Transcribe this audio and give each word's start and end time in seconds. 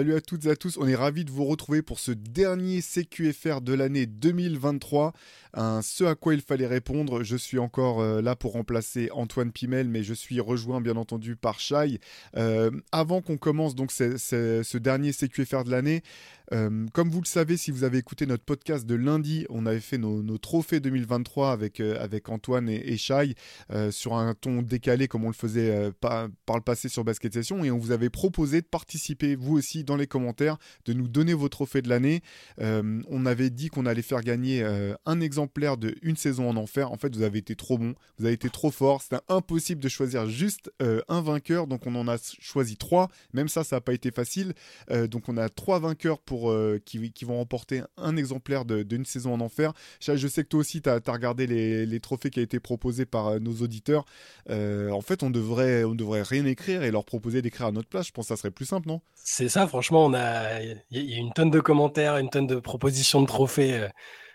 Salut 0.00 0.14
à 0.14 0.22
toutes 0.22 0.46
et 0.46 0.50
à 0.50 0.56
tous, 0.56 0.78
on 0.78 0.88
est 0.88 0.94
ravis 0.94 1.26
de 1.26 1.30
vous 1.30 1.44
retrouver 1.44 1.82
pour 1.82 1.98
ce 1.98 2.10
dernier 2.10 2.80
CQFR 2.80 3.60
de 3.60 3.74
l'année 3.74 4.06
2023. 4.06 5.12
Un 5.52 5.82
ce 5.82 6.04
à 6.04 6.14
quoi 6.14 6.32
il 6.32 6.40
fallait 6.40 6.66
répondre, 6.66 7.22
je 7.22 7.36
suis 7.36 7.58
encore 7.58 8.00
euh, 8.00 8.22
là 8.22 8.34
pour 8.34 8.52
remplacer 8.52 9.10
Antoine 9.12 9.52
Pimel, 9.52 9.88
mais 9.88 10.02
je 10.02 10.14
suis 10.14 10.40
rejoint 10.40 10.80
bien 10.80 10.96
entendu 10.96 11.36
par 11.36 11.60
Shai. 11.60 11.98
Euh, 12.36 12.70
avant 12.92 13.20
qu'on 13.20 13.36
commence 13.36 13.74
donc 13.74 13.90
ce 13.92 14.76
dernier 14.78 15.12
CQFR 15.12 15.64
de 15.64 15.70
l'année, 15.70 16.02
euh, 16.52 16.86
comme 16.92 17.10
vous 17.10 17.20
le 17.20 17.26
savez, 17.26 17.56
si 17.56 17.70
vous 17.70 17.84
avez 17.84 17.98
écouté 17.98 18.26
notre 18.26 18.44
podcast 18.44 18.86
de 18.86 18.94
lundi, 18.94 19.46
on 19.50 19.66
avait 19.66 19.80
fait 19.80 19.98
nos, 19.98 20.38
trophées 20.38 20.80
2023 20.80 21.52
avec, 21.52 21.80
avec 21.80 22.28
Antoine 22.28 22.68
et, 22.68 22.94
et 22.94 23.90
sur 23.90 24.14
un 24.14 24.34
ton 24.34 24.62
décalé 24.62 25.08
comme 25.08 25.24
on 25.24 25.28
le 25.28 25.34
faisait 25.34 25.92
par, 26.00 26.28
par 26.46 26.56
le 26.56 26.62
passé 26.62 26.88
sur 26.88 27.04
Basket 27.04 27.34
Session 27.34 27.64
et 27.64 27.70
on 27.70 27.78
vous 27.78 27.92
avait 27.92 28.10
proposé 28.10 28.62
de 28.62 28.66
participer 28.66 29.36
vous 29.36 29.56
aussi 29.56 29.84
dans 29.90 29.96
les 29.96 30.06
commentaires 30.06 30.56
de 30.84 30.92
nous 30.92 31.08
donner 31.08 31.34
vos 31.34 31.48
trophées 31.48 31.82
de 31.82 31.88
l'année. 31.88 32.22
Euh, 32.60 33.02
on 33.08 33.26
avait 33.26 33.50
dit 33.50 33.68
qu'on 33.68 33.86
allait 33.86 34.02
faire 34.02 34.20
gagner 34.20 34.62
euh, 34.62 34.94
un 35.04 35.20
exemplaire 35.20 35.76
de 35.76 35.96
Une 36.02 36.16
saison 36.16 36.48
en 36.48 36.56
enfer. 36.56 36.92
En 36.92 36.96
fait, 36.96 37.14
vous 37.14 37.22
avez 37.22 37.38
été 37.40 37.56
trop 37.56 37.76
bon, 37.76 37.94
vous 38.18 38.24
avez 38.24 38.34
été 38.34 38.48
trop 38.50 38.70
fort. 38.70 39.02
C'était 39.02 39.22
impossible 39.28 39.82
de 39.82 39.88
choisir 39.88 40.28
juste 40.28 40.70
euh, 40.80 41.00
un 41.08 41.20
vainqueur, 41.20 41.66
donc 41.66 41.86
on 41.86 41.94
en 41.96 42.06
a 42.06 42.16
choisi 42.38 42.76
trois. 42.76 43.08
Même 43.32 43.48
ça, 43.48 43.64
ça 43.64 43.76
n'a 43.76 43.80
pas 43.80 43.92
été 43.92 44.12
facile. 44.12 44.54
donc 45.08 45.28
on 45.28 45.36
a 45.36 45.48
trois 45.48 45.80
vainqueurs 45.80 46.20
pour, 46.20 46.54
qui, 46.84 47.12
qui, 47.12 47.24
vont 47.24 47.38
remporter 47.38 47.82
un 47.96 48.16
exemplaire 48.16 48.64
d'une 48.64 49.04
saison 49.04 49.34
en 49.34 49.40
enfer. 49.40 49.72
Je 50.00 50.28
sais 50.28 50.44
que 50.44 50.48
toi 50.48 50.60
aussi, 50.60 50.82
tu 50.82 50.88
as, 50.88 51.00
regardé 51.06 51.46
les, 51.46 52.00
trophées 52.00 52.30
qui 52.30 52.38
ont 52.38 52.42
été 52.42 52.60
proposés 52.60 53.06
par 53.06 53.40
nos 53.40 53.54
auditeurs. 53.62 54.04
en 54.48 55.00
fait, 55.00 55.22
on 55.22 55.30
devrait, 55.30 55.84
on 55.84 55.94
devrait 55.94 56.22
rien 56.22 56.44
écrire 56.44 56.82
et 56.82 56.90
leur 56.90 57.04
proposer 57.04 57.42
d'écrire 57.42 57.66
à 57.66 57.72
notre 57.72 57.88
place. 57.88 58.06
Je 58.06 58.12
pense 58.12 58.26
que 58.26 58.34
ça 58.34 58.36
serait 58.36 58.52
plus 58.52 58.66
simple, 58.66 58.88
non? 58.88 59.00
C'est 59.14 59.48
ça, 59.48 59.66
franchement, 59.66 59.79
on 59.90 60.14
a, 60.14 60.60
il 60.62 60.82
y 60.90 61.14
a 61.14 61.18
une 61.18 61.32
tonne 61.32 61.50
de 61.50 61.60
commentaires, 61.60 62.16
une 62.18 62.30
tonne 62.30 62.46
de 62.46 62.56
propositions 62.56 63.20
de 63.22 63.26
trophées 63.26 63.78
euh, 63.78 63.88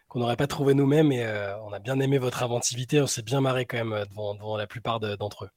qu'on 0.08 0.20
n'aurait 0.20 0.38
pas 0.38 0.48
trouvé 0.48 0.74
nous-mêmes 0.74 1.12
et 1.12 1.24
euh, 1.24 1.58
on 1.62 1.74
a 1.74 1.80
bien 1.80 2.00
aimé 2.00 2.18
votre 2.18 2.44
inventivité. 2.44 3.02
On 3.02 3.08
s'est 3.08 3.22
bien 3.22 3.42
marré 3.42 3.66
quand 3.66 3.78
même 3.78 3.94
euh, 3.94 4.06
devant, 4.06 4.58
la 4.58 4.68
plupart 4.68 5.00
d'entre 5.00 5.46
eux. 5.46 5.50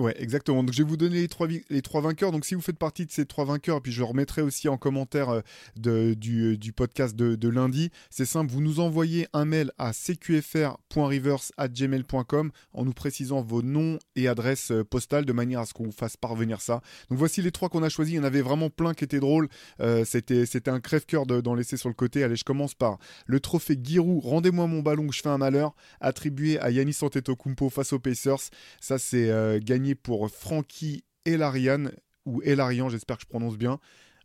Ouais, 0.00 0.16
exactement. 0.18 0.64
Donc 0.64 0.72
je 0.72 0.82
vais 0.82 0.88
vous 0.88 0.96
donner 0.96 1.20
les 1.20 1.28
trois, 1.28 1.46
les 1.46 1.82
trois 1.82 2.00
vainqueurs. 2.00 2.32
Donc 2.32 2.46
si 2.46 2.54
vous 2.54 2.62
faites 2.62 2.78
partie 2.78 3.04
de 3.04 3.10
ces 3.10 3.26
trois 3.26 3.44
vainqueurs, 3.44 3.82
puis 3.82 3.92
je 3.92 4.02
remettrai 4.02 4.40
aussi 4.40 4.66
en 4.66 4.78
commentaire 4.78 5.28
euh, 5.28 5.42
de, 5.76 6.14
du, 6.14 6.56
du, 6.56 6.72
podcast 6.72 7.14
de, 7.14 7.34
de 7.34 7.48
lundi, 7.50 7.90
c'est 8.08 8.24
simple, 8.24 8.50
vous 8.50 8.62
nous 8.62 8.80
envoyez 8.80 9.28
un 9.34 9.44
mail 9.44 9.72
à 9.76 9.92
cqfr.reverse.gmail.com 9.92 12.50
en 12.72 12.84
nous 12.86 12.94
précisant 12.94 13.42
vos 13.42 13.60
noms 13.60 13.98
et 14.16 14.26
adresses 14.26 14.72
euh, 14.72 14.84
postales 14.84 15.26
de 15.26 15.34
manière 15.34 15.60
à 15.60 15.66
ce 15.66 15.74
qu'on 15.74 15.84
vous 15.84 15.92
fasse 15.92 16.16
parvenir 16.16 16.62
ça. 16.62 16.80
Donc 17.10 17.18
voici 17.18 17.42
les 17.42 17.52
trois 17.52 17.68
qu'on 17.68 17.82
a 17.82 17.90
choisis. 17.90 18.14
Il 18.14 18.16
y 18.16 18.20
en 18.20 18.24
avait 18.24 18.40
vraiment 18.40 18.70
plein 18.70 18.94
qui 18.94 19.04
étaient 19.04 19.20
drôles. 19.20 19.50
Euh, 19.80 20.06
c'était, 20.06 20.46
c'était 20.46 20.70
un 20.70 20.80
crève-cœur 20.80 21.26
d'en 21.26 21.54
laisser 21.54 21.76
sur 21.76 21.90
le 21.90 21.94
côté. 21.94 22.24
Allez, 22.24 22.36
je 22.36 22.44
commence 22.44 22.72
par 22.72 22.96
le 23.26 23.38
trophée 23.38 23.78
Giroud, 23.78 24.24
rendez-moi 24.24 24.66
mon 24.66 24.80
ballon 24.80 25.10
je 25.10 25.20
fais 25.20 25.28
un 25.28 25.36
malheur, 25.36 25.74
attribué 26.00 26.58
à 26.58 26.70
Yannis 26.70 26.96
Antetokounmpo 27.02 27.68
face 27.68 27.92
aux 27.92 27.98
Pacers. 27.98 28.48
Ça, 28.80 28.98
c'est 28.98 29.30
gagné 29.60 29.89
pour 29.94 30.30
Frankie 30.30 31.04
Elarian, 31.24 31.90
ou 32.26 32.42
Elarian, 32.42 32.88
j'espère 32.88 33.16
que 33.16 33.22
je 33.22 33.28
prononce 33.28 33.56
bien. 33.56 33.78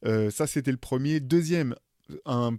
Euh, 0.06 0.30
ça, 0.30 0.48
c'était 0.48 0.72
le 0.72 0.78
premier. 0.78 1.20
Deuxième, 1.20 1.76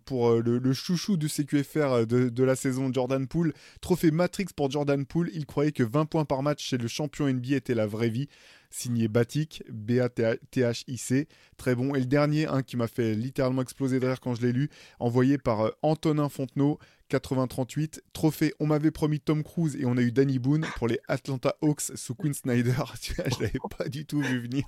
pour 0.04 0.30
euh, 0.30 0.42
le, 0.42 0.72
chouchou 0.72 1.16
du 1.16 1.28
CQFR 1.28 1.78
euh, 1.78 2.06
de, 2.06 2.44
la 2.44 2.56
saison, 2.56 2.92
Jordan 2.92 3.26
Poole. 3.26 3.52
Trophée 3.80 4.10
Matrix 4.10 4.46
pour 4.54 4.70
Jordan 4.70 5.04
Poole. 5.06 5.30
Il 5.34 5.46
croyait 5.46 5.72
que 5.72 5.82
20 5.82 6.06
points 6.06 6.24
par 6.24 6.42
match 6.42 6.64
chez 6.64 6.78
le 6.78 6.88
champion 6.88 7.28
NBA 7.28 7.56
était 7.56 7.74
la 7.74 7.86
vraie 7.86 8.08
vie. 8.08 8.28
Signé 8.76 9.08
Batik, 9.08 9.62
B-A-T-H-I-C. 9.70 11.28
Très 11.56 11.74
bon. 11.74 11.94
Et 11.94 12.00
le 12.00 12.04
dernier, 12.04 12.46
un 12.46 12.62
qui 12.62 12.76
m'a 12.76 12.88
fait 12.88 13.14
littéralement 13.14 13.62
exploser 13.62 14.00
de 14.00 14.06
rire 14.06 14.20
quand 14.20 14.34
je 14.34 14.42
l'ai 14.42 14.52
lu, 14.52 14.68
envoyé 15.00 15.38
par 15.38 15.72
Antonin 15.80 16.28
Fontenot. 16.28 16.78
80-38. 17.10 18.00
Trophée, 18.12 18.54
on 18.58 18.66
m'avait 18.66 18.90
promis 18.90 19.20
Tom 19.20 19.42
Cruise 19.42 19.76
et 19.76 19.86
on 19.86 19.96
a 19.96 20.00
eu 20.00 20.12
Danny 20.12 20.38
Boone 20.38 20.66
pour 20.76 20.88
les 20.88 20.98
Atlanta 21.08 21.54
Hawks 21.62 21.92
sous 21.94 22.14
Quinn 22.14 22.34
Snyder. 22.34 22.72
je 23.02 23.42
l'avais 23.42 23.58
pas 23.78 23.88
du 23.88 24.06
tout 24.06 24.20
vu 24.20 24.40
venir. 24.40 24.64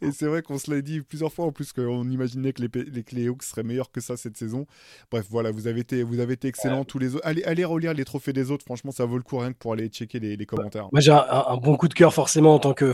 Et 0.00 0.10
c'est 0.10 0.26
vrai 0.26 0.42
qu'on 0.42 0.58
se 0.58 0.70
l'a 0.70 0.80
dit 0.80 1.00
plusieurs 1.02 1.32
fois 1.32 1.46
en 1.46 1.52
plus 1.52 1.72
qu'on 1.72 2.08
imaginait 2.10 2.52
que 2.52 2.62
les, 2.62 3.04
les, 3.12 3.28
Hawks 3.28 3.42
seraient 3.42 3.62
meilleurs 3.62 3.90
que 3.90 4.00
ça 4.00 4.16
cette 4.16 4.36
saison. 4.36 4.66
Bref, 5.10 5.26
voilà, 5.28 5.50
vous 5.50 5.66
avez 5.66 5.80
été, 5.80 6.02
vous 6.02 6.20
avez 6.20 6.34
été 6.34 6.48
excellents 6.48 6.84
tous 6.84 6.98
les 6.98 7.14
autres. 7.14 7.26
Allez, 7.26 7.64
relire 7.64 7.94
les 7.94 8.04
trophées 8.04 8.32
des 8.32 8.50
autres. 8.50 8.64
Franchement, 8.64 8.92
ça 8.92 9.04
vaut 9.04 9.16
le 9.16 9.22
coup 9.22 9.38
rien 9.38 9.52
que 9.52 9.58
pour 9.58 9.72
aller 9.72 9.88
checker 9.88 10.18
les, 10.18 10.46
commentaires. 10.46 10.88
Moi, 10.92 11.00
j'ai 11.00 11.12
un, 11.12 11.56
bon 11.58 11.76
coup 11.76 11.88
de 11.88 11.94
cœur 11.94 12.14
forcément 12.14 12.54
en 12.54 12.58
tant 12.58 12.72
que 12.72 12.92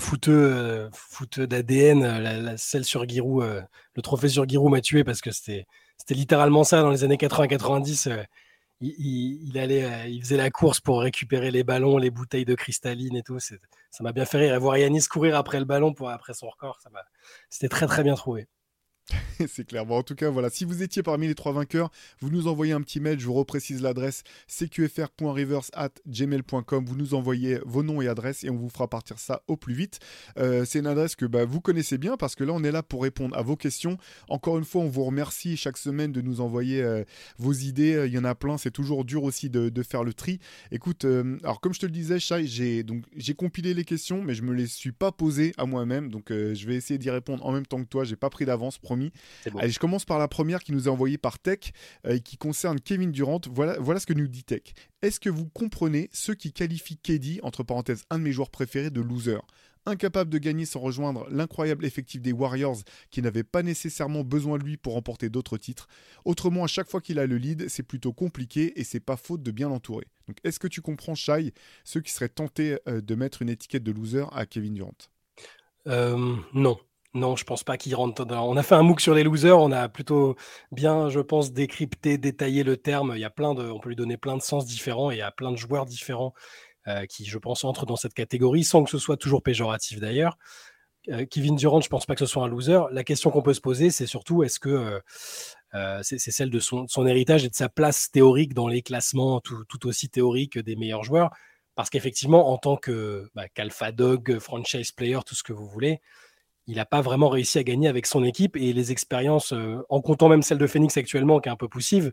footeux, 0.92 1.42
euh, 1.42 1.47
d'ADN. 1.47 2.03
La, 2.03 2.56
celle 2.56 2.84
sur 2.84 3.09
Giroud, 3.09 3.42
euh, 3.42 3.62
le 3.94 4.03
trophée 4.03 4.28
sur 4.28 4.48
Giroud 4.48 4.70
m'a 4.70 4.81
tué 4.81 5.04
parce 5.04 5.20
que 5.20 5.31
c'était, 5.31 5.66
littéralement 6.10 6.64
ça 6.64 6.82
dans 6.82 6.91
les 6.91 7.04
années 7.04 7.16
80-90 7.16 8.26
il, 8.81 9.59
allait, 9.59 9.84
euh, 9.84 10.06
il 10.06 10.22
faisait 10.22 10.36
la 10.36 10.50
course 10.50 10.81
pour 10.81 11.00
récupérer 11.00 11.50
les 11.50 11.65
ballons, 11.65 11.98
les 11.98 12.10
bouteilles 12.10 12.44
de 12.44 12.54
cristalline 12.54 13.16
et 13.16 13.22
tout. 13.22 13.38
Ça 13.38 13.56
m'a 14.00 14.12
bien 14.12 14.25
fait 14.25 14.38
rire. 14.38 14.54
Et 14.54 14.59
voir 14.59 14.76
Yanis 14.76 15.04
courir 15.04 15.36
après 15.36 15.59
le 15.59 15.65
ballon 15.65 15.94
pour 15.94 16.10
après 16.10 16.34
son 16.34 16.48
record, 16.48 16.78
c'était 17.48 17.69
très 17.69 17.86
très 17.86 18.03
bien 18.03 18.15
trouvé. 18.15 18.48
c'est 19.48 19.66
clair. 19.66 19.86
Bon, 19.86 19.96
en 19.98 20.02
tout 20.02 20.16
cas, 20.16 20.30
voilà. 20.30 20.48
Si 20.50 20.64
vous 20.64 20.82
étiez 20.82 21.02
parmi 21.02 21.26
les 21.28 21.34
trois 21.34 21.52
vainqueurs, 21.52 21.90
vous 22.20 22.30
nous 22.30 22.46
envoyez 22.48 22.72
un 22.72 22.80
petit 22.80 22.98
mail. 23.00 23.20
Je 23.20 23.26
vous 23.26 23.34
reprécise 23.34 23.82
l'adresse 23.82 24.22
cqfr.reverse@gmail.com. 24.48 26.84
Vous 26.84 26.96
nous 26.96 27.14
envoyez 27.14 27.60
vos 27.64 27.84
noms 27.84 28.02
et 28.02 28.08
adresses 28.08 28.44
et 28.44 28.50
on 28.50 28.56
vous 28.56 28.68
fera 28.68 28.88
partir 28.88 29.18
ça 29.18 29.42
au 29.46 29.56
plus 29.56 29.72
vite. 29.74 30.00
Euh, 30.38 30.64
c'est 30.64 30.78
une 30.80 30.86
adresse 30.86 31.14
que 31.14 31.26
bah, 31.26 31.44
vous 31.44 31.60
connaissez 31.60 31.98
bien 31.98 32.16
parce 32.16 32.34
que 32.34 32.44
là, 32.44 32.52
on 32.52 32.64
est 32.64 32.72
là 32.72 32.82
pour 32.82 33.02
répondre 33.02 33.36
à 33.36 33.42
vos 33.42 33.56
questions. 33.56 33.98
Encore 34.28 34.58
une 34.58 34.64
fois, 34.64 34.82
on 34.82 34.88
vous 34.88 35.04
remercie 35.04 35.56
chaque 35.56 35.78
semaine 35.78 36.10
de 36.10 36.20
nous 36.20 36.40
envoyer 36.40 36.82
euh, 36.82 37.04
vos 37.38 37.52
idées. 37.52 38.06
Il 38.06 38.12
y 38.12 38.18
en 38.18 38.24
a 38.24 38.34
plein. 38.34 38.58
C'est 38.58 38.72
toujours 38.72 39.04
dur 39.04 39.22
aussi 39.22 39.50
de, 39.50 39.70
faire 39.82 40.02
le 40.02 40.14
tri. 40.14 40.40
Écoute, 40.72 41.04
euh, 41.04 41.38
alors 41.44 41.60
comme 41.60 41.72
je 41.72 41.78
te 41.78 41.86
le 41.86 41.92
disais, 41.92 42.18
Chai, 42.18 42.44
j'ai 42.46 42.82
donc 42.82 43.04
j'ai 43.14 43.34
compilé 43.34 43.72
les 43.72 43.84
questions, 43.84 44.20
mais 44.20 44.34
je 44.34 44.42
me 44.42 44.52
les 44.52 44.66
suis 44.66 44.90
pas 44.90 45.12
posées 45.12 45.52
à 45.58 45.66
moi-même. 45.66 46.10
Donc, 46.10 46.30
je 46.30 46.66
vais 46.66 46.74
essayer 46.74 46.98
d'y 46.98 47.10
répondre 47.10 47.46
en 47.46 47.52
même 47.52 47.66
temps 47.66 47.78
que 47.78 47.88
toi. 47.88 48.02
J'ai 48.02 48.16
pas 48.16 48.30
pris 48.30 48.46
d'avance 48.46 48.78
Allez, 49.58 49.70
je 49.70 49.78
commence 49.78 50.04
par 50.04 50.18
la 50.18 50.28
première 50.28 50.62
qui 50.62 50.72
nous 50.72 50.86
est 50.88 50.90
envoyée 50.90 51.18
par 51.18 51.38
Tech 51.38 51.72
euh, 52.06 52.14
et 52.16 52.20
qui 52.20 52.36
concerne 52.36 52.80
Kevin 52.80 53.12
Durant. 53.12 53.40
Voilà, 53.52 53.78
voilà 53.78 54.00
ce 54.00 54.06
que 54.06 54.14
nous 54.14 54.28
dit 54.28 54.44
Tech. 54.44 54.62
Est-ce 55.02 55.20
que 55.20 55.30
vous 55.30 55.46
comprenez 55.46 56.08
ceux 56.12 56.34
qui 56.34 56.52
qualifient 56.52 56.98
KD, 56.98 57.40
entre 57.42 57.62
parenthèses, 57.62 58.02
un 58.10 58.18
de 58.18 58.24
mes 58.24 58.32
joueurs 58.32 58.50
préférés, 58.50 58.90
de 58.90 59.00
loser? 59.00 59.38
Incapable 59.88 60.30
de 60.30 60.38
gagner 60.38 60.64
sans 60.66 60.80
rejoindre 60.80 61.28
l'incroyable 61.30 61.84
effectif 61.84 62.20
des 62.20 62.32
Warriors 62.32 62.78
qui 63.12 63.22
n'avait 63.22 63.44
pas 63.44 63.62
nécessairement 63.62 64.24
besoin 64.24 64.58
de 64.58 64.64
lui 64.64 64.76
pour 64.76 64.94
remporter 64.94 65.30
d'autres 65.30 65.58
titres. 65.58 65.86
Autrement, 66.24 66.64
à 66.64 66.66
chaque 66.66 66.90
fois 66.90 67.00
qu'il 67.00 67.20
a 67.20 67.26
le 67.28 67.36
lead, 67.36 67.68
c'est 67.68 67.84
plutôt 67.84 68.12
compliqué 68.12 68.80
et 68.80 68.82
c'est 68.82 68.98
pas 68.98 69.16
faute 69.16 69.44
de 69.44 69.52
bien 69.52 69.68
l'entourer. 69.68 70.06
Donc 70.26 70.38
est-ce 70.42 70.58
que 70.58 70.66
tu 70.66 70.80
comprends, 70.80 71.14
Shai, 71.14 71.52
ceux 71.84 72.00
qui 72.00 72.10
seraient 72.10 72.28
tentés 72.28 72.78
euh, 72.88 73.00
de 73.00 73.14
mettre 73.14 73.42
une 73.42 73.48
étiquette 73.48 73.84
de 73.84 73.92
loser 73.92 74.24
à 74.32 74.44
Kevin 74.44 74.74
Durant? 74.74 74.96
Euh, 75.86 76.34
Non. 76.52 76.78
Non, 77.16 77.34
je 77.34 77.44
pense 77.44 77.65
pas 77.65 77.78
qu'il 77.78 77.94
rentre 77.94 78.27
dans... 78.27 78.47
On 78.47 78.59
a 78.59 78.62
fait 78.62 78.75
un 78.75 78.82
MOOC 78.82 79.00
sur 79.00 79.15
les 79.15 79.22
losers, 79.22 79.59
on 79.59 79.72
a 79.72 79.88
plutôt 79.88 80.37
bien, 80.71 81.09
je 81.09 81.21
pense, 81.21 81.50
décrypté, 81.50 82.19
détaillé 82.19 82.62
le 82.62 82.77
terme. 82.77 83.12
Il 83.15 83.21
y 83.21 83.25
a 83.25 83.31
plein 83.31 83.54
de, 83.54 83.71
on 83.71 83.81
peut 83.81 83.88
lui 83.88 83.97
donner 83.97 84.19
plein 84.19 84.37
de 84.37 84.43
sens 84.43 84.66
différents 84.66 85.10
et 85.10 85.15
il 85.15 85.19
y 85.19 85.22
a 85.22 85.31
plein 85.31 85.50
de 85.50 85.56
joueurs 85.56 85.87
différents 85.87 86.34
euh, 86.88 87.06
qui, 87.06 87.25
je 87.25 87.38
pense, 87.38 87.65
entrent 87.65 87.87
dans 87.87 87.97
cette 87.97 88.12
catégorie, 88.12 88.65
sans 88.65 88.84
que 88.84 88.91
ce 88.91 88.99
soit 88.99 89.16
toujours 89.16 89.43
péjoratif 89.43 89.99
d'ailleurs. 89.99 90.37
Euh, 91.09 91.25
Kevin 91.25 91.56
Durant, 91.56 91.81
je 91.81 91.88
pense 91.88 92.04
pas 92.04 92.15
que 92.15 92.21
ce 92.21 92.27
soit 92.27 92.44
un 92.44 92.49
loser. 92.49 92.81
La 92.93 93.03
question 93.03 93.31
qu'on 93.31 93.41
peut 93.41 93.54
se 93.54 93.62
poser, 93.62 93.88
c'est 93.91 94.06
surtout 94.06 94.43
est-ce 94.43 94.60
que 94.60 95.00
euh, 95.75 96.00
c'est 96.03 96.19
celle 96.19 96.50
de 96.50 96.60
son, 96.60 96.87
héritage 97.06 97.47
et 97.47 97.48
de 97.48 97.54
sa 97.54 97.71
place 97.71 98.10
théorique 98.10 98.53
dans 98.53 98.69
les 98.69 98.83
classements 98.83 99.41
tout, 99.41 99.86
aussi 99.86 100.10
théoriques 100.10 100.59
des 100.59 100.77
meilleurs 100.77 101.03
joueurs? 101.03 101.30
Parce 101.77 101.89
qu'effectivement, 101.89 102.53
en 102.53 102.59
tant 102.59 102.77
que 102.77 103.30
bah, 103.34 103.48
qu'alpha 103.48 103.91
dog, 103.91 104.39
franchise 104.39 104.92
player, 104.92 105.21
tout 105.24 105.34
ce 105.34 105.42
que 105.42 105.54
vous 105.54 105.66
voulez, 105.66 106.03
il 106.66 106.77
n'a 106.77 106.84
pas 106.84 107.01
vraiment 107.01 107.28
réussi 107.28 107.59
à 107.59 107.65
gagner 107.65 107.89
avec 107.89 108.07
son 108.07 108.24
équipe 108.24 108.57
et 108.57 108.72
les 108.72 108.92
expériences, 108.92 109.53
euh, 109.53 109.78
en 109.89 110.01
comptant 110.01 110.28
même 110.28 110.42
celle 110.42 110.59
de 110.59 110.66
Phoenix 110.66 110.97
actuellement, 110.97 111.41
qui 111.41 111.48
est 111.48 111.53
un 111.53 111.57
peu 111.57 111.68
poussive, 111.68 112.13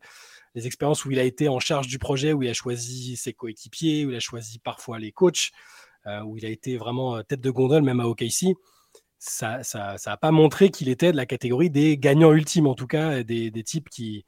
les 0.55 0.67
expériences 0.67 1.05
où 1.05 1.11
il 1.11 1.19
a 1.19 1.23
été 1.23 1.49
en 1.49 1.59
charge 1.59 1.87
du 1.87 1.97
projet, 1.97 2.33
où 2.33 2.43
il 2.43 2.49
a 2.49 2.53
choisi 2.53 3.15
ses 3.15 3.33
coéquipiers, 3.33 4.05
où 4.05 4.11
il 4.11 4.15
a 4.15 4.19
choisi 4.19 4.59
parfois 4.59 4.99
les 4.99 5.11
coachs, 5.11 5.51
euh, 6.05 6.21
où 6.21 6.37
il 6.37 6.45
a 6.45 6.49
été 6.49 6.77
vraiment 6.77 7.17
euh, 7.17 7.23
tête 7.23 7.41
de 7.41 7.49
gondole, 7.49 7.81
même 7.81 7.99
à 7.99 8.05
OKC, 8.05 8.55
ça 9.17 9.57
n'a 9.57 9.63
ça, 9.63 9.97
ça 9.97 10.17
pas 10.17 10.31
montré 10.31 10.69
qu'il 10.69 10.89
était 10.89 11.11
de 11.11 11.17
la 11.17 11.25
catégorie 11.25 11.69
des 11.71 11.97
gagnants 11.97 12.33
ultimes, 12.33 12.67
en 12.67 12.75
tout 12.75 12.87
cas, 12.87 13.23
des, 13.23 13.49
des 13.49 13.63
types 13.63 13.89
qui, 13.89 14.25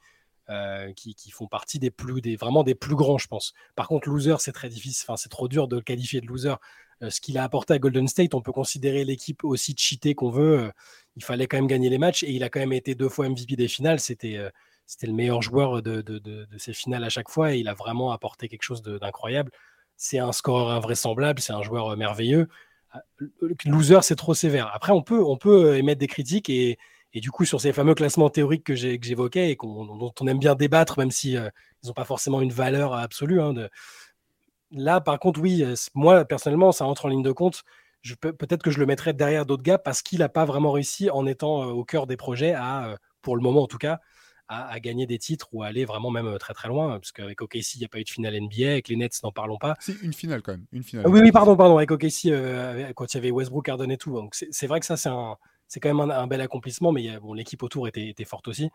qui, 0.96 1.16
qui, 1.16 1.32
font 1.32 1.48
partie 1.48 1.80
des 1.80 1.92
plus, 1.92 2.22
des, 2.22 2.36
vraiment 2.36 2.64
des 2.64 2.76
plus 2.76 2.96
grands, 2.96 3.18
je 3.18 3.28
pense. 3.28 3.54
Par 3.76 3.88
contre, 3.88 4.08
loser, 4.08 4.36
c'est 4.40 4.54
très 4.54 4.70
difficile, 4.70 5.04
enfin, 5.06 5.18
c'est 5.18 5.30
trop 5.30 5.48
dur 5.48 5.68
de 5.68 5.76
le 5.76 5.82
qualifier 5.82 6.22
de 6.22 6.28
loser. 6.28 6.56
Euh, 7.04 7.10
ce 7.10 7.20
qu'il 7.20 7.38
a 7.38 7.44
apporté 7.44 7.74
à 7.74 7.80
Golden 7.80 8.08
State, 8.08 8.34
on 8.34 8.42
peut 8.42 8.52
considérer 8.52 9.04
l'équipe 9.04 9.44
aussi 9.44 9.76
cheatée 9.78 10.16
qu'on 10.16 10.30
veut. 10.30 10.60
Euh, 10.60 10.72
il 11.16 11.24
fallait 11.24 11.48
quand 11.48 11.58
même 11.58 11.68
gagner 11.68 11.90
les 11.90 11.98
matchs 11.98 12.24
et 12.24 12.32
il 12.32 12.44
a 12.44 12.50
quand 12.50 12.60
même 12.60 12.74
été 12.74 12.96
deux 12.96 13.10
fois 13.10 13.28
MVP 13.30 13.56
des 13.56 13.68
finales. 13.68 14.00
C'était 14.00 14.38
euh, 14.38 14.50
c'était 14.86 15.08
le 15.08 15.14
meilleur 15.14 15.42
joueur 15.42 15.82
de, 15.82 16.48
ces 16.58 16.74
finales 16.74 17.04
à 17.04 17.10
chaque 17.10 17.30
fois 17.30 17.56
et 17.56 17.60
il 17.60 17.68
a 17.68 17.74
vraiment 17.74 18.12
apporté 18.12 18.48
quelque 18.48 18.62
chose 18.62 18.84
d'incroyable. 18.84 19.52
C'est 19.98 20.20
un 20.20 20.32
scoreur 20.32 20.70
invraisemblable, 20.70 21.40
c'est 21.42 21.54
un 21.54 21.64
joueur 21.64 21.98
merveilleux. 21.98 22.48
Loser, 23.66 24.02
c'est 24.04 24.16
trop 24.16 24.36
sévère. 24.36 24.70
Après, 24.74 24.92
on 24.92 25.02
peut, 25.02 25.24
on 25.24 25.38
peut 25.38 25.76
émettre 25.78 26.00
des 26.00 26.08
critiques 26.08 26.52
et, 26.52 26.78
Et 27.14 27.20
du 27.20 27.32
coup, 27.32 27.46
sur 27.46 27.60
ces 27.62 27.74
fameux 27.74 27.96
classements 27.96 28.30
théoriques 28.30 28.64
que 28.64 28.76
j'évoquais 28.76 29.52
et 29.52 29.56
dont 29.56 30.14
on 30.20 30.28
aime 30.28 30.40
bien 30.40 30.54
débattre, 30.54 31.00
même 31.00 31.12
si 31.12 31.32
ils 31.32 31.52
n'ont 31.86 31.94
pas 31.94 32.06
forcément 32.06 32.42
une 32.42 32.52
valeur 32.52 32.94
absolue. 32.94 33.42
Hein. 33.42 33.56
Là, 34.72 35.02
par 35.02 35.20
contre, 35.20 35.40
oui, 35.42 35.64
moi, 35.94 36.26
personnellement, 36.26 36.72
ça 36.72 36.86
entre 36.86 37.06
en 37.06 37.10
ligne 37.10 37.24
de 37.24 37.32
compte. 37.32 37.64
Peut-être 38.20 38.62
que 38.62 38.70
je 38.70 38.80
le 38.80 38.86
mettrais 38.86 39.14
derrière 39.14 39.46
d'autres 39.46 39.64
gars 39.64 39.80
parce 39.80 40.04
qu'il 40.04 40.20
n'a 40.20 40.30
pas 40.30 40.46
vraiment 40.46 40.72
réussi 40.72 41.10
en 41.10 41.26
étant 41.26 41.64
au 41.66 41.84
cœur 41.84 42.06
des 42.06 42.18
projets 42.18 42.54
à, 42.54 42.98
pour 43.22 43.36
le 43.36 43.42
moment 43.42 43.64
en 43.64 43.68
tout 43.68 43.80
cas, 43.80 44.00
à, 44.48 44.80
gagner 44.80 45.08
des 45.08 45.18
titres 45.18 45.48
ou 45.54 45.64
à 45.64 45.68
aller 45.68 45.86
vraiment 45.86 46.12
même 46.12 46.38
très 46.38 46.54
très 46.54 46.68
loin. 46.68 47.00
Parce 47.00 47.12
qu'avec 47.12 47.42
OKC, 47.42 47.76
il 47.76 47.80
n'y 47.80 47.86
a 47.86 47.88
pas 47.88 48.00
eu 48.00 48.04
de 48.04 48.10
finale 48.10 48.40
NBA. 48.40 48.70
Avec 48.70 48.90
les 48.90 48.96
Nets, 48.96 49.24
n'en 49.24 49.32
parlons 49.32 49.58
pas. 49.58 49.76
C'est 49.80 50.00
une 50.04 50.14
finale 50.14 50.44
quand 50.44 50.52
même. 50.52 50.66
Une 50.72 50.84
finale. 50.84 51.06
Ah 51.08 51.10
oui, 51.10 51.20
oui, 51.22 51.32
pardon, 51.32 51.56
pardon. 51.56 51.78
Avec 51.78 51.90
OKC, 51.90 52.28
euh, 52.28 52.94
quand 52.94 53.12
il 53.12 53.18
y 53.18 53.20
avait 53.20 53.32
Westbrook, 53.32 53.68
Harden 53.68 53.90
et 53.90 53.98
tout. 53.98 54.14
Donc 54.14 54.36
c'est 54.36 54.68
vrai 54.68 54.80
que 54.80 54.86
ça, 54.86 54.98
c'est 54.98 55.10
un, 55.10 55.36
c'est 55.68 55.80
quand 55.80 55.94
même 55.94 56.12
un, 56.12 56.28
bel 56.28 56.42
accomplissement. 56.42 56.92
Mais 56.92 57.20
bon, 57.20 57.34
l'équipe 57.34 57.64
autour 57.64 57.88
était, 57.88 58.08
était, 58.08 58.26
forte 58.26 58.48
aussi. 58.48 58.70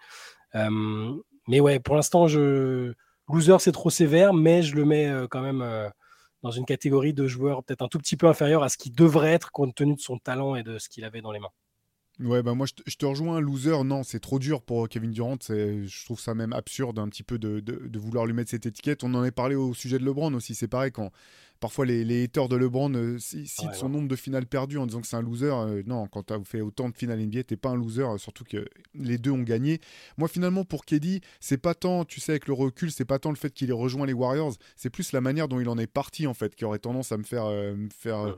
mais 0.55 1.61
ouais, 1.61 1.79
pour 1.79 1.95
l'instant, 1.95 2.27
je 2.27 2.95
loser, 3.33 3.57
c'est 3.59 3.73
trop 3.73 3.91
sévère, 3.91 4.35
mais 4.35 4.63
je 4.63 4.77
le 4.77 4.85
mets 4.85 5.13
quand 5.31 5.41
même 5.41 5.65
dans 6.43 6.51
une 6.51 6.65
catégorie 6.65 7.13
de 7.13 7.27
joueurs 7.27 7.63
peut-être 7.63 7.83
un 7.83 7.89
tout 7.89 7.99
petit 7.99 8.17
peu 8.17 8.27
inférieur 8.27 8.63
à 8.63 8.69
ce 8.69 8.77
qu'il 8.77 8.93
devrait 8.93 9.33
être 9.33 9.51
compte 9.53 9.75
tenu 9.75 9.95
de 9.95 10.01
son 10.01 10.19
talent 10.19 10.55
et 10.55 10.63
de 10.63 10.79
ce 10.79 10.89
qu'il 10.89 11.05
avait 11.05 11.21
dans 11.21 11.33
les 11.33 11.41
mains. 11.41 11.51
Ouais, 12.19 12.43
bah 12.43 12.55
moi 12.55 12.67
je 12.67 12.97
te, 12.97 13.07
rejoins, 13.07 13.41
loser, 13.41 13.83
non, 13.83 14.03
c'est 14.03 14.21
trop 14.21 14.39
dur 14.39 14.61
pour 14.61 14.91
Kevin 14.91 15.11
Durant, 15.11 15.39
je 15.49 16.05
trouve 16.05 16.21
ça 16.21 16.35
même 16.35 16.53
absurde 16.53 16.99
un 16.99 17.09
petit 17.09 17.23
peu 17.23 17.39
de, 17.39 17.61
de, 17.61 17.99
vouloir 17.99 18.27
lui 18.27 18.35
mettre 18.35 18.51
cette 18.51 18.67
étiquette. 18.67 19.05
On 19.05 19.15
en 19.15 19.25
est 19.25 19.31
parlé 19.31 19.55
au 19.55 19.73
sujet 19.73 19.99
de 19.99 20.05
LeBron 20.05 20.35
aussi, 20.35 20.55
c'est 20.55 20.69
pareil, 20.69 20.93
quand 20.93 21.11
parfois 21.61 21.85
les, 21.85 22.05
les 22.05 22.25
haters 22.25 22.49
de 22.49 22.57
LeBron 22.57 22.93
euh, 22.95 23.19
citent 23.19 23.75
son 23.75 23.91
nombre 23.91 24.09
de 24.09 24.17
finales 24.17 24.47
perdues 24.47 24.79
en 24.79 24.87
disant 24.87 25.03
que 25.03 25.07
c'est 25.07 25.17
un 25.17 25.23
loser. 25.23 25.53
Euh, 25.53 25.83
non, 25.87 26.07
quand 26.09 26.25
tu 26.25 26.33
as 26.33 26.41
fait 26.43 26.63
autant 26.63 26.89
de 26.89 26.97
finales 26.97 27.21
NBA, 27.21 27.45
t'es 27.45 27.57
pas 27.57 27.69
un 27.69 27.77
loser, 27.77 28.03
euh, 28.03 28.19
surtout 28.19 28.45
que 28.45 28.67
les 28.95 29.19
deux 29.19 29.31
ont 29.31 29.43
gagné. 29.43 29.81
Moi, 30.17 30.27
finalement, 30.29 30.65
pour 30.65 30.85
Keddy, 30.87 31.21
c'est 31.39 31.59
pas 31.59 31.75
tant, 31.75 32.05
tu 32.05 32.19
sais, 32.19 32.33
avec 32.33 32.49
le 32.49 32.55
recul, 32.55 32.91
c'est 32.91 33.05
pas 33.05 33.19
tant 33.19 33.31
le 33.31 33.37
fait 33.37 33.53
qu'il 33.53 33.69
ait 33.69 33.75
rejoint 33.75 34.07
les 34.07 34.15
Warriors, 34.15 34.55
c'est 34.75 34.91
plus 34.91 35.13
la 35.13 35.21
manière 35.21 35.49
dont 35.49 35.61
il 35.61 35.69
en 35.69 35.79
est 35.79 35.87
parti, 35.87 36.27
en 36.27 36.35
fait, 36.35 36.57
qui 36.57 36.65
aurait 36.65 36.79
tendance 36.79 37.13
à 37.13 37.19
me 37.19 37.25
faire, 37.25 37.47
me 37.51 37.89
faire 37.91 38.35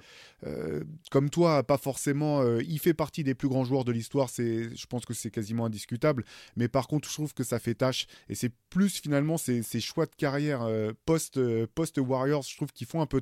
comme 1.12 1.30
toi, 1.30 1.62
pas 1.62 1.78
forcément. 1.78 2.42
il 2.58 2.78
fait 2.80 2.94
partie 2.94 3.22
des 3.22 3.34
plus 3.34 3.48
grands 3.48 3.64
joueurs 3.64 3.84
de 3.84 3.92
l'histoire, 3.92 4.28
c'est, 4.28 4.74
je 4.74 4.86
pense 4.86 5.04
que 5.04 5.14
c'est 5.14 5.30
quasiment 5.30 5.66
indiscutable. 5.66 6.24
Mais 6.56 6.66
par 6.66 6.88
contre, 6.88 7.08
je 7.08 7.14
trouve 7.14 7.32
que 7.32 7.44
ça 7.44 7.60
fait 7.60 7.74
tâche. 7.74 8.06
Et 8.28 8.34
c'est 8.34 8.52
plus 8.68 8.98
finalement 9.00 9.38
ces, 9.38 9.62
ces 9.62 9.80
choix 9.80 10.06
de 10.06 10.14
carrière 10.16 10.66
post, 11.06 11.38
post 11.74 11.98
Warriors, 11.98 12.42
je 12.42 12.56
trouve 12.56 12.72
qu'ils 12.72 12.88
font 12.88 13.00
un 13.00 13.06
peu 13.12 13.20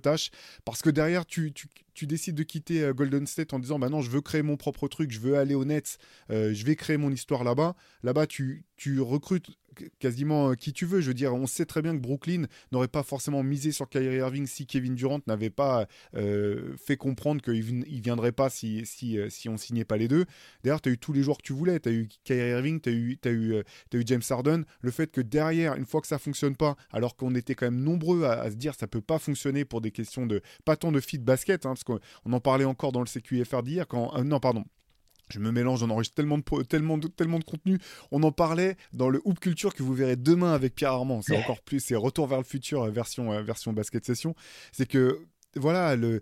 parce 0.64 0.82
que 0.82 0.90
derrière, 0.90 1.26
tu, 1.26 1.52
décides 2.02 2.36
de 2.36 2.42
quitter 2.44 2.82
euh, 2.82 2.94
Golden 2.94 3.26
State 3.26 3.52
en 3.52 3.58
disant 3.58 3.78
bah 3.78 3.88
je 4.00 4.08
veux 4.08 4.20
créer 4.20 4.42
mon 4.42 4.56
propre 4.56 4.88
truc, 4.88 5.10
je 5.10 5.18
veux 5.18 5.36
aller 5.36 5.54
au 5.54 5.64
Nets, 5.64 5.98
euh, 6.30 6.54
je 6.54 6.64
vais 6.64 6.76
créer 6.76 6.96
mon 6.96 7.10
histoire 7.10 7.42
là-bas. 7.42 7.74
Là-bas, 8.02 8.26
tu 8.26 8.64
recrutes 9.00 9.50
quasiment 9.98 10.50
euh, 10.50 10.54
qui 10.54 10.72
tu 10.72 10.86
veux. 10.86 11.00
Je 11.00 11.08
veux 11.08 11.14
dire, 11.14 11.34
on 11.34 11.46
sait 11.46 11.66
très 11.66 11.82
bien 11.82 11.94
que 11.94 12.00
Brooklyn 12.00 12.44
n'aurait 12.72 12.88
pas 12.88 13.02
forcément 13.02 13.42
misé 13.42 13.72
sur 13.72 13.88
Kyrie 13.88 14.16
Irving 14.16 14.46
si 14.46 14.66
Kevin 14.66 14.94
Durant 14.94 15.20
n'avait 15.26 15.50
pas 15.50 15.86
fait 16.12 16.96
comprendre 16.96 17.40
qu'il 17.40 17.78
ne 17.78 18.02
viendrait 18.02 18.32
pas 18.32 18.50
si, 18.50 18.84
si, 18.84 19.18
si 19.28 19.48
on 19.48 19.56
signait 19.56 19.84
pas 19.84 19.96
les 19.96 20.08
deux. 20.08 20.24
D'ailleurs, 20.62 20.80
tu 20.80 20.88
as 20.88 20.92
eu 20.92 20.98
tous 20.98 21.12
les 21.12 21.22
joueurs 21.22 21.38
que 21.38 21.42
tu 21.42 21.52
voulais. 21.52 21.80
Tu 21.80 21.88
as 21.88 21.92
eu 21.92 22.08
Kyrie 22.24 22.50
Irving, 22.50 22.80
tu 22.80 22.88
as 22.88 22.92
eu, 22.92 23.18
as, 23.24 23.30
eu, 23.30 23.56
as 23.58 23.96
eu 23.96 24.02
James 24.06 24.22
Harden. 24.28 24.64
Le 24.80 24.90
fait 24.90 25.10
que 25.10 25.20
derrière, 25.20 25.74
une 25.74 25.86
fois 25.86 26.00
que 26.00 26.06
ça 26.06 26.18
fonctionne 26.18 26.56
pas, 26.56 26.76
alors 26.92 27.16
qu'on 27.16 27.34
était 27.34 27.54
quand 27.54 27.66
même 27.66 27.82
nombreux 27.82 28.24
à, 28.24 28.50
se 28.50 28.56
dire 28.56 28.74
ça 28.74 28.86
peut 28.86 29.00
pas 29.00 29.18
fonctionner 29.18 29.64
pour 29.64 29.80
des 29.80 29.90
questions 29.90 30.26
de 30.26 30.40
pas 30.64 30.76
tant 30.76 30.92
de 30.92 31.00
fit 31.00 31.18
basket, 31.18 31.66
hein, 31.66 31.70
parce 31.70 31.84
qu'on 31.84 32.32
en 32.32 32.40
parlait 32.40 32.64
encore 32.64 32.92
dans 32.92 33.00
le 33.00 33.06
CQFR 33.06 33.62
d'hier 33.62 33.86
quand 33.86 34.22
non 34.24 34.40
pardon 34.40 34.64
je 35.32 35.40
me 35.40 35.50
mélange, 35.50 35.82
on 35.82 35.90
enregistre 35.90 36.14
tellement 36.14 36.38
de, 36.38 36.62
tellement, 36.62 36.98
de, 36.98 37.08
tellement 37.08 37.38
de 37.38 37.44
contenu. 37.44 37.78
On 38.10 38.22
en 38.22 38.32
parlait 38.32 38.76
dans 38.92 39.08
le 39.08 39.20
Hoop 39.24 39.40
Culture 39.40 39.74
que 39.74 39.82
vous 39.82 39.94
verrez 39.94 40.16
demain 40.16 40.52
avec 40.52 40.74
Pierre 40.74 40.92
Armand. 40.92 41.22
C'est 41.22 41.36
encore 41.36 41.62
plus, 41.62 41.80
c'est 41.80 41.96
Retour 41.96 42.26
vers 42.26 42.38
le 42.38 42.44
futur 42.44 42.82
euh, 42.82 42.90
version, 42.90 43.32
euh, 43.32 43.42
version 43.42 43.72
basket 43.72 44.04
session. 44.04 44.34
C'est 44.72 44.86
que 44.86 45.20
voilà, 45.56 45.96
le, 45.96 46.20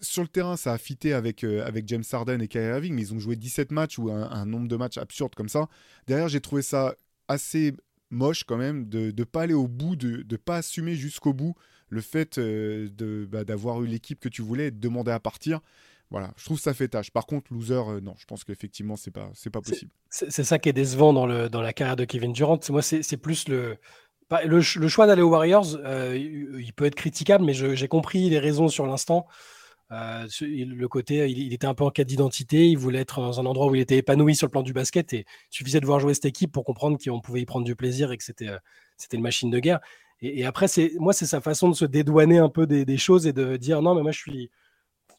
sur 0.00 0.22
le 0.22 0.28
terrain, 0.28 0.56
ça 0.56 0.72
a 0.72 0.78
fité 0.78 1.14
avec, 1.14 1.44
euh, 1.44 1.66
avec 1.66 1.88
James 1.88 2.04
Harden 2.10 2.40
et 2.42 2.48
Kyrie 2.48 2.66
Irving, 2.66 2.94
mais 2.94 3.02
ils 3.02 3.14
ont 3.14 3.18
joué 3.18 3.36
17 3.36 3.72
matchs 3.72 3.98
ou 3.98 4.10
un, 4.10 4.44
nombre 4.44 4.68
de 4.68 4.76
matchs 4.76 4.98
absurde 4.98 5.34
comme 5.34 5.48
ça. 5.48 5.68
Derrière, 6.06 6.28
j'ai 6.28 6.40
trouvé 6.40 6.62
ça 6.62 6.94
assez 7.28 7.74
moche 8.10 8.44
quand 8.44 8.58
même 8.58 8.88
de 8.88 9.12
ne 9.16 9.24
pas 9.24 9.42
aller 9.42 9.54
au 9.54 9.68
bout, 9.68 9.96
de 9.96 10.26
ne 10.28 10.36
pas 10.36 10.58
assumer 10.58 10.94
jusqu'au 10.94 11.32
bout 11.32 11.54
le 11.88 12.00
fait 12.00 12.38
de 12.38 13.26
bah, 13.30 13.44
d'avoir 13.44 13.82
eu 13.82 13.86
l'équipe 13.86 14.20
que 14.20 14.28
tu 14.28 14.42
voulais 14.42 14.68
et 14.68 14.70
de 14.70 14.78
demander 14.78 15.10
à 15.10 15.20
partir. 15.20 15.60
Voilà, 16.10 16.32
je 16.36 16.44
trouve 16.44 16.56
que 16.56 16.62
ça 16.62 16.74
fait 16.74 16.88
tâche. 16.88 17.12
Par 17.12 17.26
contre, 17.26 17.52
loser, 17.52 17.74
euh, 17.74 18.00
non, 18.00 18.14
je 18.18 18.24
pense 18.24 18.42
qu'effectivement, 18.42 18.96
c'est 18.96 19.12
pas, 19.12 19.30
c'est 19.34 19.50
pas 19.50 19.60
possible. 19.60 19.92
C'est 20.08 20.42
ça 20.42 20.58
qui 20.58 20.68
est 20.68 20.72
décevant 20.72 21.12
dans, 21.12 21.26
le, 21.26 21.48
dans 21.48 21.62
la 21.62 21.72
carrière 21.72 21.96
de 21.96 22.04
Kevin 22.04 22.32
Durant. 22.32 22.58
Moi, 22.70 22.82
c'est 22.82 23.16
plus 23.16 23.46
le, 23.48 23.76
le, 24.44 24.60
choix 24.60 25.06
d'aller 25.06 25.22
aux 25.22 25.30
Warriors. 25.30 25.76
Euh, 25.84 26.16
il 26.16 26.72
peut 26.72 26.84
être 26.84 26.96
critiquable, 26.96 27.44
mais 27.44 27.54
j'ai 27.54 27.88
compris 27.88 28.28
les 28.28 28.40
raisons 28.40 28.66
sur 28.66 28.86
l'instant. 28.86 29.26
Euh, 29.92 30.26
le 30.40 30.86
côté, 30.88 31.28
il, 31.30 31.52
était 31.52 31.68
un 31.68 31.74
peu 31.74 31.84
en 31.84 31.90
quête 31.90 32.08
d'identité. 32.08 32.68
Il 32.68 32.78
voulait 32.78 33.00
être 33.00 33.20
dans 33.20 33.38
un 33.38 33.46
endroit 33.46 33.68
où 33.68 33.76
il 33.76 33.80
était 33.80 33.98
épanoui 33.98 34.34
sur 34.34 34.48
le 34.48 34.50
plan 34.50 34.62
du 34.62 34.72
basket 34.72 35.12
et 35.12 35.18
il 35.18 35.54
suffisait 35.54 35.80
de 35.80 35.86
voir 35.86 36.00
jouer 36.00 36.14
cette 36.14 36.24
équipe 36.24 36.50
pour 36.50 36.64
comprendre 36.64 36.98
qu'on 37.02 37.20
pouvait 37.20 37.40
y 37.40 37.46
prendre 37.46 37.64
du 37.64 37.76
plaisir 37.76 38.10
et 38.10 38.16
que 38.16 38.24
c'était, 38.24 38.50
c'était 38.96 39.16
une 39.16 39.22
machine 39.22 39.50
de 39.50 39.60
guerre. 39.60 39.78
Et, 40.22 40.44
après, 40.44 40.66
c'est, 40.66 40.92
moi, 40.98 41.12
c'est 41.12 41.26
sa 41.26 41.40
façon 41.40 41.68
de 41.68 41.74
se 41.74 41.84
dédouaner 41.84 42.38
un 42.38 42.50
peu 42.50 42.66
des, 42.66 42.84
des, 42.84 42.98
choses 42.98 43.26
et 43.26 43.32
de 43.32 43.56
dire 43.56 43.80
non, 43.80 43.94
mais 43.94 44.02
moi, 44.02 44.10
je 44.10 44.18
suis, 44.18 44.50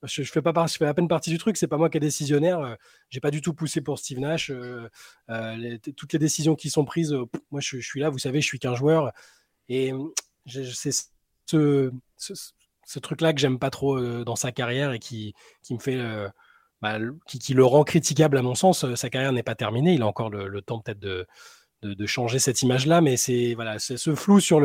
je, 0.03 0.24
fais 0.24 0.42
pas 0.42 0.65
je 0.68 0.77
fais 0.77 0.86
à 0.86 0.94
peine 0.94 1.07
partie 1.07 1.30
du 1.30 1.38
truc. 1.38 1.57
C'est 1.57 1.68
pas 1.68 1.77
moi 1.77 1.89
qui 1.89 1.98
est 1.98 2.01
décisionnaire. 2.01 2.59
Euh, 2.59 2.75
j'ai 3.09 3.19
pas 3.19 3.31
du 3.31 3.42
tout 3.42 3.53
poussé 3.53 3.81
pour 3.81 4.00
Steve 4.00 4.19
Nash. 4.19 4.50
Euh, 4.50 4.89
euh, 5.30 5.77
toutes 5.95 6.13
les 6.13 6.19
décisions 6.19 6.56
qui 6.56 6.69
sont 6.69 6.86
prises, 6.86 7.15
moi 7.51 7.62
je, 7.62 7.77
suis 7.80 8.00
là. 8.00 8.09
Vous 8.09 8.19
savez, 8.19 8.42
je 8.42 8.48
suis 8.48 8.59
qu'un 8.59 8.75
joueur. 8.75 9.12
Et 9.69 9.94
c'est 10.48 10.92
ce, 11.45 13.00
truc-là 13.01 13.33
que 13.33 13.39
j'aime 13.39 13.59
pas 13.59 13.69
trop 13.69 14.24
dans 14.24 14.36
sa 14.36 14.51
carrière 14.51 14.92
et 14.92 15.00
qui, 15.00 15.33
qui 15.62 15.74
me 15.74 15.80
fait 15.80 16.00
bah, 16.81 16.98
qui, 17.27 17.53
le 17.53 17.63
rend 17.63 17.83
critiquable 17.83 18.38
à 18.38 18.42
mon 18.42 18.56
sens. 18.56 18.95
Sa 18.95 19.09
carrière 19.09 19.31
n'est 19.31 19.44
pas 19.44 19.56
terminée. 19.56 19.94
Il 19.94 20.01
a 20.01 20.07
encore 20.07 20.30
le, 20.30 20.62
temps 20.62 20.80
peut-être 20.80 21.00
de, 21.00 21.27
de, 21.83 22.06
changer 22.06 22.39
cette 22.39 22.62
image-là, 22.63 23.01
mais 23.01 23.18
c'est 23.18 23.53
voilà, 23.53 23.80
ce 23.80 24.15
flou 24.15 24.39
sur 24.39 24.59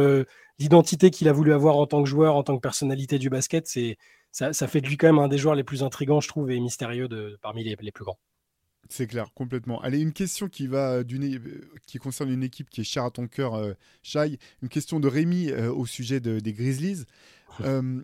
l'identité 0.59 1.11
qu'il 1.11 1.29
a 1.29 1.33
voulu 1.33 1.53
avoir 1.53 1.77
en 1.77 1.87
tant 1.87 2.03
que 2.03 2.09
joueur, 2.09 2.35
en 2.35 2.43
tant 2.43 2.57
que 2.57 2.63
personnalité 2.63 3.19
du 3.19 3.31
basket, 3.31 3.69
c'est 3.69 3.99
ça, 4.37 4.69
fait 4.69 4.83
de 4.83 4.87
lui 4.87 4.99
quand 4.99 5.07
même 5.07 5.19
un 5.19 5.29
des 5.29 5.39
joueurs 5.39 5.55
les 5.55 5.65
plus 5.65 5.83
intrigants, 5.83 6.21
je 6.21 6.29
trouve, 6.29 6.51
et 6.51 6.61
mystérieux 6.61 7.09
de, 7.09 7.39
parmi 7.41 7.65
les, 7.65 7.77
plus 7.77 8.05
grands. 8.05 8.19
C'est 8.91 9.07
clair, 9.07 9.33
complètement. 9.35 9.81
Allez, 9.81 9.99
une 9.99 10.13
question 10.13 10.49
qui 10.49 10.67
va 10.67 11.05
d'une 11.05 11.41
qui 11.87 11.99
concerne 11.99 12.31
une 12.31 12.43
équipe 12.43 12.69
qui 12.69 12.83
est 12.83 12.85
chère 12.85 13.05
à 13.05 13.11
ton 13.11 13.29
cœur, 13.29 13.55
euh, 13.55 13.73
Shai. 14.03 14.39
Une 14.63 14.69
question 14.69 15.01
de 15.01 15.09
Rémi 15.09 15.51
euh, 15.51 15.73
au 15.73 15.87
sujet 15.87 16.21
des 16.21 16.53
Grizzlies. 16.53 17.05
Euh, 17.63 18.03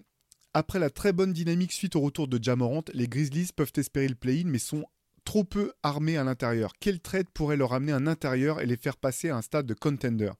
après 0.55 0.79
la 0.79 0.89
très 0.89 1.13
bonne 1.13 1.35
dynamique 1.35 1.73
suite 1.73 1.95
au 1.95 2.01
retour 2.01 2.27
de 2.27 2.43
Jamorant, 2.43 2.85
les 2.95 3.07
Grizzlies 3.07 3.51
peuvent 3.55 3.73
espérer 3.77 4.09
le 4.09 4.15
play-in, 4.15 4.45
mais 4.47 4.59
sont 4.59 4.87
trop 5.25 5.45
peu 5.45 5.73
armés 5.83 6.17
à 6.17 6.25
l'intérieur. 6.25 6.73
Quel 6.81 7.01
trade 7.01 7.29
pourrait 7.35 7.59
leur 7.59 7.75
amener 7.75 7.93
un 7.93 8.07
intérieur 8.07 8.63
et 8.63 8.67
les 8.67 8.79
faire 8.79 8.97
passer 8.97 9.29
à 9.29 9.37
un 9.37 9.43
stade 9.43 9.67
de 9.67 9.75
contender? 9.75 10.31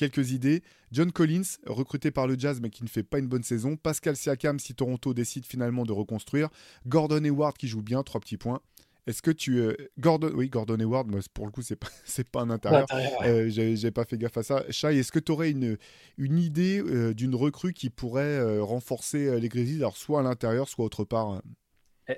Quelques 0.00 0.32
idées. 0.32 0.62
John 0.92 1.12
Collins, 1.12 1.58
recruté 1.66 2.10
par 2.10 2.26
le 2.26 2.34
Jazz 2.38 2.62
mais 2.62 2.70
qui 2.70 2.82
ne 2.84 2.88
fait 2.88 3.02
pas 3.02 3.18
une 3.18 3.26
bonne 3.26 3.42
saison. 3.42 3.76
Pascal 3.76 4.16
Siakam 4.16 4.58
si 4.58 4.74
Toronto 4.74 5.12
décide 5.12 5.44
finalement 5.44 5.84
de 5.84 5.92
reconstruire. 5.92 6.48
Gordon 6.86 7.22
Hayward 7.22 7.58
qui 7.58 7.68
joue 7.68 7.82
bien, 7.82 8.02
trois 8.02 8.18
petits 8.18 8.38
points. 8.38 8.62
Est-ce 9.06 9.20
que 9.20 9.30
tu. 9.30 9.58
Euh, 9.58 9.74
Gordon, 9.98 10.32
oui, 10.34 10.48
Gordon 10.48 10.80
Hayward, 10.80 11.10
pour 11.34 11.44
le 11.44 11.52
coup, 11.52 11.60
c'est 11.60 11.76
pas, 11.76 11.88
pas 12.32 12.40
un 12.40 12.48
intérieur. 12.48 12.86
Euh, 13.26 13.50
j'ai 13.50 13.90
pas 13.90 14.06
fait 14.06 14.16
gaffe 14.16 14.38
à 14.38 14.42
ça. 14.42 14.64
Shai, 14.70 14.96
est-ce 14.96 15.12
que 15.12 15.18
tu 15.18 15.32
aurais 15.32 15.50
une, 15.50 15.76
une 16.16 16.38
idée 16.38 16.80
euh, 16.80 17.12
d'une 17.12 17.34
recrue 17.34 17.74
qui 17.74 17.90
pourrait 17.90 18.58
renforcer 18.58 19.38
les 19.38 19.48
Grizzlies, 19.50 19.80
alors 19.80 19.98
soit 19.98 20.20
à 20.20 20.22
l'intérieur, 20.22 20.66
soit 20.66 20.86
autre 20.86 21.04
part 21.04 21.42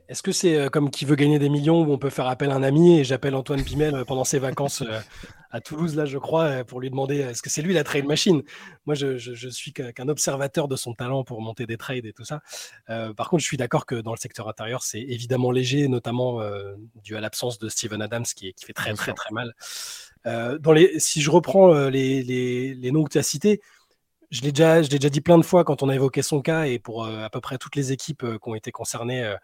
est-ce 0.09 0.23
que 0.23 0.33
c'est 0.33 0.57
euh, 0.57 0.69
comme 0.69 0.91
qui 0.91 1.05
veut 1.05 1.17
gagner 1.17 1.39
des 1.39 1.49
millions 1.49 1.83
où 1.83 1.93
on 1.93 1.99
peut 1.99 2.11
faire 2.11 2.27
appel 2.27 2.51
à 2.51 2.55
un 2.55 2.63
ami 2.63 2.99
et 2.99 3.05
j'appelle 3.05 3.35
Antoine 3.35 3.63
Pimel 3.63 3.95
euh, 3.95 4.05
pendant 4.05 4.25
ses 4.25 4.39
vacances 4.39 4.83
euh, 4.83 5.01
à 5.51 5.61
Toulouse, 5.61 5.97
là, 5.97 6.07
je 6.07 6.19
crois, 6.19 6.65
pour 6.65 6.81
lui 6.81 6.89
demander 6.89 7.19
est-ce 7.19 7.43
que 7.43 7.51
c'est 7.51 7.61
lui 7.61 7.75
la 7.75 7.85
trade 7.85 8.07
machine? 8.07 8.43
Moi, 8.87 8.95
je, 8.95 9.19
je, 9.19 9.49
suis 9.49 9.75
qu'un 9.75 10.09
observateur 10.09 10.67
de 10.67 10.77
son 10.77 10.95
talent 10.95 11.25
pour 11.25 11.43
monter 11.43 11.67
des 11.67 11.77
trades 11.77 12.07
et 12.07 12.15
tout 12.15 12.25
ça. 12.25 12.41
par 12.87 13.29
contre, 13.29 13.43
je 13.43 13.49
suis 13.49 13.59
d'accord 13.59 13.85
que 13.85 13.97
dans 13.97 14.13
le 14.13 14.19
secteur 14.19 14.49
intérieur, 14.49 14.83
c'est 14.83 15.03
évidemment 15.03 15.51
léger, 15.51 15.89
notamment 15.89 16.41
dû 17.05 17.17
à 17.17 17.21
l'absence 17.21 17.59
de 17.59 17.69
Steven 17.69 18.01
Adams 18.01 18.25
qui, 18.25 18.55
qui 18.55 18.65
fait 18.65 18.73
très, 18.73 18.95
très, 18.95 19.13
très 19.13 19.31
mal. 19.31 19.53
dans 20.25 20.73
les, 20.73 20.99
si 20.99 21.21
je 21.21 21.31
reprends 21.31 21.75
les, 21.91 22.23
les, 22.23 22.73
les 22.75 22.91
noms 22.91 23.05
que 23.05 23.13
tu 23.13 23.19
as 23.19 23.23
cités, 23.23 23.61
je 24.31 24.41
l'ai 24.41 24.53
déjà, 24.53 24.81
déjà 24.81 25.11
dit 25.11 25.21
plein 25.21 25.37
de 25.37 25.45
fois 25.45 25.65
quand 25.65 25.83
on 25.83 25.91
a 25.91 25.95
évoqué 25.95 26.23
son 26.23 26.41
cas 26.41 26.65
et 26.65 26.79
pour 26.79 27.05
à 27.05 27.29
peu 27.29 27.43
près 27.43 27.59
toutes 27.59 27.77
les 27.77 27.93
équipes 27.93 28.25
qui 28.43 28.49
ont 28.49 28.55
été 28.55 28.73
concernées 28.73 29.37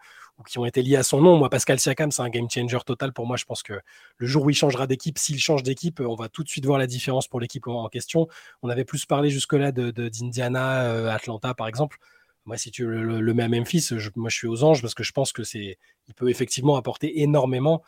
qui 0.47 0.57
ont 0.59 0.65
été 0.65 0.81
liés 0.81 0.95
à 0.95 1.03
son 1.03 1.21
nom. 1.21 1.37
Moi, 1.37 1.49
Pascal 1.49 1.79
Siakam, 1.79 2.11
c'est 2.11 2.21
un 2.21 2.29
game 2.29 2.49
changer 2.49 2.79
total 2.85 3.13
pour 3.13 3.25
moi. 3.27 3.37
Je 3.37 3.45
pense 3.45 3.63
que 3.63 3.73
le 4.17 4.27
jour 4.27 4.45
où 4.45 4.49
il 4.49 4.55
changera 4.55 4.87
d'équipe, 4.87 5.17
s'il 5.17 5.39
change 5.39 5.63
d'équipe, 5.63 5.99
on 5.99 6.15
va 6.15 6.29
tout 6.29 6.43
de 6.43 6.49
suite 6.49 6.65
voir 6.65 6.79
la 6.79 6.87
différence 6.87 7.27
pour 7.27 7.39
l'équipe 7.39 7.67
en 7.67 7.87
question. 7.89 8.27
On 8.61 8.69
avait 8.69 8.85
plus 8.85 9.05
parlé 9.05 9.29
jusque-là 9.29 9.71
d'Indiana, 9.71 10.83
de, 10.83 10.89
euh, 10.89 11.11
Atlanta, 11.11 11.53
par 11.53 11.67
exemple. 11.67 11.97
Moi, 12.45 12.57
si 12.57 12.71
tu 12.71 12.85
le, 12.85 13.33
mets 13.33 13.43
à 13.43 13.49
Memphis, 13.49 13.89
moi, 14.15 14.29
je 14.29 14.35
suis 14.35 14.47
aux 14.47 14.63
anges 14.63 14.81
parce 14.81 14.93
que 14.93 15.03
je 15.03 15.11
pense 15.11 15.31
que 15.31 15.43
c'est, 15.43 15.77
il 16.07 16.13
peut 16.13 16.29
effectivement 16.29 16.77
apporter 16.77 17.21
énormément. 17.21 17.83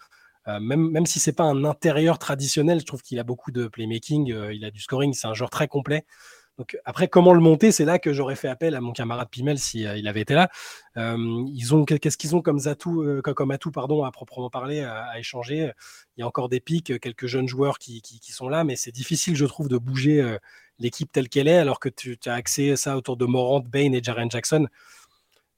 même, 0.48 0.90
même 0.92 1.06
si 1.06 1.20
c'est 1.20 1.34
pas 1.34 1.46
un 1.46 1.64
intérieur 1.64 2.20
traditionnel, 2.20 2.80
je 2.80 2.86
trouve 2.86 3.02
qu'il 3.02 3.18
a 3.20 3.24
beaucoup 3.24 3.52
de 3.52 3.68
playmaking, 3.68 4.28
il 4.52 4.66
a 4.66 4.72
du 4.72 4.82
scoring, 4.82 5.14
c'est 5.14 5.28
un 5.28 5.34
joueur 5.34 5.50
très 5.50 5.68
complet. 5.68 6.06
Donc 6.58 6.78
après, 6.86 7.08
comment 7.08 7.34
le 7.34 7.40
monter 7.40 7.72
C'est 7.72 7.86
là 7.86 7.98
que 7.98 8.14
j'aurais 8.14 8.36
fait 8.36 8.48
appel 8.48 8.76
à 8.76 8.82
mon 8.82 8.92
camarade 8.92 9.30
Pimel 9.32 9.58
si 9.58 9.82
il 9.82 10.08
avait 10.08 10.22
été 10.22 10.34
là. 10.34 10.50
ils 10.96 11.74
ont 11.74 11.86
qu'est-ce 11.86 12.18
qu'ils 12.18 12.36
ont 12.36 12.42
comme 12.42 12.60
atout, 12.66 13.22
comme 13.24 13.52
atout 13.52 13.72
pardon, 13.72 14.04
à 14.04 14.12
proprement 14.12 14.50
parler, 14.50 14.82
à, 14.82 15.18
échanger? 15.18 15.72
Il 16.18 16.22
y 16.22 16.24
a 16.24 16.28
encore 16.28 16.50
des 16.50 16.60
pics, 16.60 17.00
quelques 17.00 17.28
jeunes 17.28 17.48
joueurs 17.48 17.80
qui, 17.80 18.02
sont 18.30 18.50
là, 18.50 18.64
mais 18.64 18.76
c'est 18.76 18.92
difficile, 18.92 19.36
je 19.36 19.46
trouve, 19.46 19.70
de 19.70 19.78
bouger 19.78 20.38
l'équipe 20.78 21.12
telle 21.12 21.30
qu'elle 21.30 21.48
est, 21.48 21.58
alors 21.58 21.80
que 21.80 21.90
tu, 21.90 22.18
as 22.26 22.34
accès 22.34 22.72
à 22.72 22.76
ça 22.76 22.98
autour 22.98 23.18
de 23.18 23.26
Morant, 23.26 23.62
Bain 23.62 23.94
et 23.94 24.04
Jaren 24.04 24.30
Jackson. 24.30 24.68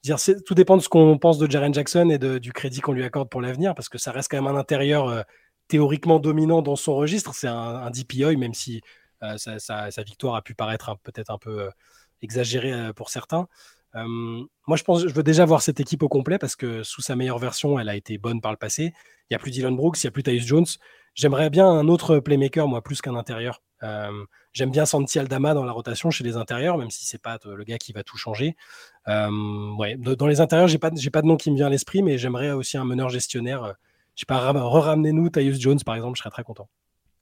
Dire, 0.03 0.17
tout 0.45 0.53
dépend 0.53 0.77
de 0.77 0.81
ce 0.81 0.89
qu'on 0.89 1.17
pense 1.17 1.37
de 1.37 1.49
Jaren 1.49 1.73
Jackson 1.73 2.09
et 2.09 2.39
du 2.39 2.53
crédit 2.53 2.81
qu'on 2.81 2.93
lui 2.93 3.03
accorde 3.03 3.29
pour 3.29 3.41
l'avenir, 3.41 3.73
parce 3.73 3.89
que 3.89 3.97
ça 3.97 4.11
reste 4.11 4.29
quand 4.29 4.41
même 4.41 4.53
un 4.55 4.59
intérieur 4.59 5.25
théoriquement 5.67 6.19
dominant 6.19 6.61
dans 6.61 6.75
son 6.75 6.95
registre. 6.95 7.33
C'est 7.33 7.47
un, 7.47 7.55
un 7.55 7.89
DPI, 7.89 8.37
même 8.37 8.53
si 8.53 8.81
euh, 9.23 9.37
sa, 9.37 10.03
victoire 10.03 10.35
a 10.35 10.41
pu 10.41 10.53
paraître 10.53 10.95
peut-être 11.03 11.31
un 11.31 11.37
peu 11.37 11.63
euh, 11.63 11.69
exagérée 12.21 12.73
euh, 12.73 12.93
pour 12.93 13.09
certains. 13.09 13.47
moi, 13.95 14.77
je 14.77 14.83
pense, 14.83 15.07
je 15.07 15.13
veux 15.13 15.23
déjà 15.23 15.45
voir 15.45 15.61
cette 15.61 15.79
équipe 15.79 16.03
au 16.03 16.09
complet 16.09 16.37
parce 16.37 16.55
que 16.55 16.83
sous 16.83 17.01
sa 17.01 17.15
meilleure 17.15 17.39
version, 17.39 17.79
elle 17.79 17.89
a 17.89 17.95
été 17.95 18.17
bonne 18.17 18.41
par 18.41 18.51
le 18.51 18.57
passé. 18.57 18.93
Il 19.29 19.33
n'y 19.33 19.35
a 19.35 19.39
plus 19.39 19.51
Dylan 19.51 19.75
Brooks, 19.75 20.03
il 20.03 20.07
n'y 20.07 20.09
a 20.09 20.11
plus 20.11 20.23
Tyus 20.23 20.45
Jones. 20.45 20.65
J'aimerais 21.15 21.49
bien 21.49 21.67
un 21.67 21.87
autre 21.87 22.19
playmaker, 22.19 22.67
moi, 22.67 22.81
plus 22.81 23.01
qu'un 23.01 23.15
intérieur. 23.15 23.61
J'aime 24.53 24.71
bien 24.71 24.85
Santi 24.85 25.19
Aldama 25.19 25.53
dans 25.53 25.65
la 25.65 25.73
rotation 25.73 26.09
chez 26.09 26.23
les 26.23 26.37
intérieurs, 26.37 26.77
même 26.77 26.89
si 26.89 27.05
c'est 27.05 27.21
pas 27.21 27.37
le 27.45 27.63
gars 27.65 27.77
qui 27.77 27.91
va 27.93 28.03
tout 28.03 28.17
changer. 28.17 28.55
dans 29.05 30.27
les 30.27 30.41
intérieurs, 30.41 30.67
j'ai 30.67 30.79
pas, 30.79 30.89
pas 30.89 31.21
de 31.21 31.27
nom 31.27 31.37
qui 31.37 31.51
me 31.51 31.55
vient 31.55 31.67
à 31.67 31.69
l'esprit, 31.69 32.01
mais 32.01 32.17
j'aimerais 32.17 32.51
aussi 32.51 32.77
un 32.77 32.85
meneur 32.85 33.09
gestionnaire. 33.09 33.75
je 34.15 34.21
sais 34.21 34.25
pas, 34.25 34.51
re-ramenez-nous 34.51 35.29
Tyus 35.29 35.59
Jones, 35.59 35.79
par 35.85 35.95
exemple, 35.95 36.17
je 36.17 36.21
serais 36.21 36.31
très 36.31 36.43
content. 36.43 36.67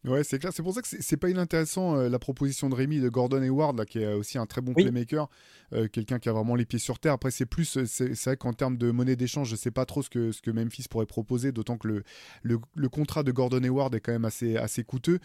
Ouais, 0.04 0.24
c'est 0.24 0.40
clair. 0.40 0.52
C'est 0.52 0.64
pour 0.64 0.74
ça 0.74 0.82
que 0.82 0.88
c'est 0.88 1.18
pas 1.18 1.30
inintéressant 1.30 1.96
euh, 1.96 2.10
la 2.10 2.18
proposition 2.18 2.70
de 2.70 2.76
Rémi 2.76 3.00
de 3.00 3.10
Gordon 3.10 3.42
Hayward, 3.44 3.78
là, 3.78 3.86
qui 3.86 4.00
est 4.00 4.14
aussi 4.14 4.40
un 4.40 4.48
très 4.48 4.62
bon 4.62 4.74
playmaker, 4.74 5.30
euh, 5.74 5.88
quelqu'un 5.88 6.18
qui 6.18 6.28
a 6.28 6.34
vraiment 6.34 6.56
les 6.56 6.66
pieds 6.66 6.80
sur 6.80 6.98
terre. 6.98 7.14
Après, 7.14 7.30
c'est 7.30 7.46
plus, 7.46 7.78
euh, 7.78 7.86
c'est 7.86 8.26
vrai 8.26 8.36
qu'en 8.36 8.54
termes 8.54 8.78
de 8.78 8.90
monnaie 8.90 9.16
d'échange, 9.16 9.50
je 9.50 9.56
sais 9.56 9.70
pas 9.70 9.86
trop 9.86 10.02
ce 10.02 10.10
que, 10.10 10.32
ce 10.32 10.42
que 10.42 10.50
Memphis 10.50 10.86
pourrait 10.90 11.06
proposer, 11.06 11.52
d'autant 11.52 11.78
que 11.78 11.88
le, 11.88 12.04
le, 12.42 12.90
contrat 12.90 13.22
de 13.22 13.32
Gordon 13.32 13.64
Hayward 13.64 13.94
est 13.94 14.00
quand 14.00 14.12
même 14.12 14.26
assez, 14.26 14.58
assez 14.58 14.84
coûteux. 14.84 15.20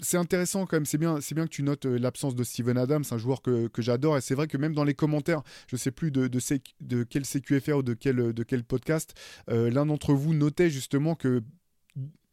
c'est 0.00 0.16
intéressant 0.16 0.66
quand 0.66 0.76
même, 0.76 0.86
c'est 0.86 0.98
bien, 0.98 1.18
bien 1.34 1.44
que 1.44 1.50
tu 1.50 1.62
notes 1.64 1.84
l'absence 1.84 2.36
de 2.36 2.44
Steven 2.44 2.78
Adams, 2.78 3.04
un 3.10 3.18
joueur 3.18 3.42
que, 3.42 3.66
que 3.66 3.82
j'adore, 3.82 4.16
et 4.16 4.20
c'est 4.20 4.34
vrai 4.34 4.46
que 4.46 4.56
même 4.56 4.72
dans 4.72 4.84
les 4.84 4.94
commentaires, 4.94 5.42
je 5.66 5.76
sais 5.76 5.90
plus 5.90 6.12
de, 6.12 6.28
de, 6.28 6.38
de 6.80 7.02
quel 7.02 7.24
CQFR 7.24 7.78
ou 7.78 7.82
de 7.82 7.94
quel, 7.94 8.32
de 8.32 8.42
quel 8.44 8.62
podcast, 8.62 9.14
l'un 9.48 9.86
d'entre 9.86 10.14
vous 10.14 10.32
notait 10.32 10.70
justement 10.70 11.16
que 11.16 11.42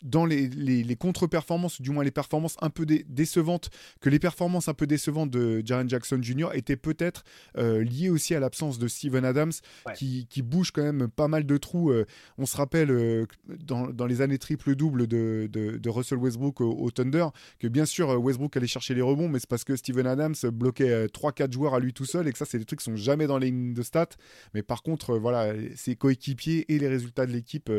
dans 0.04 0.26
les, 0.26 0.48
les, 0.48 0.96
contre-performances, 0.96 1.82
du 1.82 1.90
moins 1.90 2.04
les 2.04 2.12
performances 2.12 2.58
un 2.62 2.70
peu 2.70 2.86
décevantes, 2.86 3.70
que 4.02 4.10
les 4.10 4.20
performances 4.20 4.68
un 4.68 4.74
peu 4.74 4.86
décevantes 4.86 5.30
de 5.30 5.62
Jaren 5.66 5.90
Jackson 5.90 6.20
Jr. 6.22 6.50
étaient 6.54 6.76
peut-être 6.76 7.24
euh, 7.58 7.84
liées 7.84 8.10
aussi 8.10 8.36
à 8.36 8.40
l'absence 8.40 8.78
de 8.80 8.88
Steven 8.88 9.24
Adams, 9.24 9.54
qui, 9.96 10.28
qui, 10.30 10.42
bouge 10.42 10.72
quand 10.72 10.84
même 10.84 11.08
pas 11.08 11.28
mal 11.28 11.46
de 11.46 11.58
trous. 11.58 11.92
Euh, 11.92 12.06
on 12.38 12.46
se 12.46 12.58
rappelle 12.58 12.92
euh, 12.92 13.26
dans, 13.48 13.88
dans, 13.88 14.06
les 14.06 14.22
années 14.22 14.38
triple-double 14.38 15.08
de, 15.08 15.50
de, 15.50 15.90
Russell 15.90 16.18
Westbrook 16.18 16.60
au, 16.62 16.92
Thunder, 16.92 17.28
que 17.60 17.68
bien 17.68 17.86
sûr 17.86 18.10
Westbrook 18.22 18.58
allait 18.58 18.68
chercher 18.68 18.94
les 18.96 19.02
rebonds, 19.02 19.30
mais 19.30 19.40
c'est 19.40 19.50
parce 19.50 19.64
que 19.64 19.76
Steven 19.76 20.06
Adams 20.06 20.36
bloquait 20.52 21.06
3-4 21.06 21.52
joueurs 21.52 21.76
à 21.76 21.80
lui 21.80 21.94
tout 21.94 22.06
seul, 22.06 22.28
et 22.28 22.32
que 22.32 22.38
ça, 22.38 22.46
c'est 22.46 22.60
des 22.60 22.66
trucs 22.66 22.80
qui 22.80 22.86
sont 22.86 22.96
jamais 22.96 23.28
dans 23.28 23.38
les 23.38 23.48
lignes 23.48 23.74
de 23.74 23.84
stats. 23.84 24.10
Mais 24.54 24.64
par 24.64 24.84
contre, 24.84 25.18
voilà, 25.18 25.54
ses 25.76 25.96
coéquipiers 25.96 26.66
et 26.74 26.78
les 26.78 26.90
résultats 26.90 27.26
de 27.26 27.32
l'équipe 27.32 27.72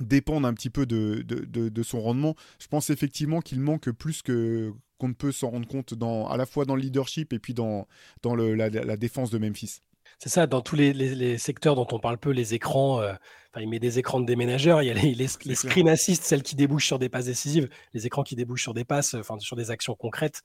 dépendent 0.00 0.46
un 0.46 0.54
petit 0.54 0.70
peu 0.70 0.86
de, 0.86 1.22
de, 1.22 1.82
son 1.82 2.00
rendement. 2.00 2.34
Je 2.58 2.66
pense 2.66 2.90
effectivement 2.90 3.40
qu'il 3.40 3.60
manque 3.60 3.90
plus 3.90 4.22
que 4.22 4.72
qu'on 4.98 5.08
ne 5.08 5.14
peut 5.14 5.32
s'en 5.32 5.50
rendre 5.50 5.66
compte 5.66 5.94
dans, 5.94 6.28
à 6.28 6.36
la 6.36 6.46
fois 6.46 6.64
dans 6.64 6.76
le 6.76 6.82
leadership 6.82 7.32
et 7.32 7.40
puis 7.40 7.54
dans, 7.54 7.88
dans 8.22 8.36
le, 8.36 8.54
la, 8.54 8.96
défense 8.96 9.30
de 9.30 9.38
Memphis. 9.38 9.80
C'est 10.20 10.28
ça, 10.28 10.46
dans 10.46 10.60
tous 10.60 10.76
les, 10.76 10.92
les, 10.92 11.38
secteurs 11.38 11.74
dont 11.74 11.88
on 11.90 11.98
parle 11.98 12.18
peu, 12.18 12.30
les 12.30 12.54
écrans, 12.54 13.00
euh, 13.00 13.12
il 13.58 13.68
met 13.68 13.80
des 13.80 13.98
écrans 13.98 14.20
de 14.20 14.26
déménageurs, 14.26 14.80
il 14.80 14.86
y 14.86 14.90
a 14.90 14.94
les, 14.94 15.12
les, 15.14 15.26
screen 15.26 15.88
assists, 15.88 16.22
celles 16.22 16.44
qui 16.44 16.54
débouchent 16.54 16.86
sur 16.86 17.00
des 17.00 17.08
passes 17.08 17.24
décisives, 17.24 17.68
les 17.94 18.06
écrans 18.06 18.22
qui 18.22 18.36
débouchent 18.36 18.62
sur 18.62 18.74
des 18.74 18.84
passes, 18.84 19.14
enfin 19.14 19.40
sur 19.40 19.56
des 19.56 19.72
actions 19.72 19.96
concrètes. 19.96 20.42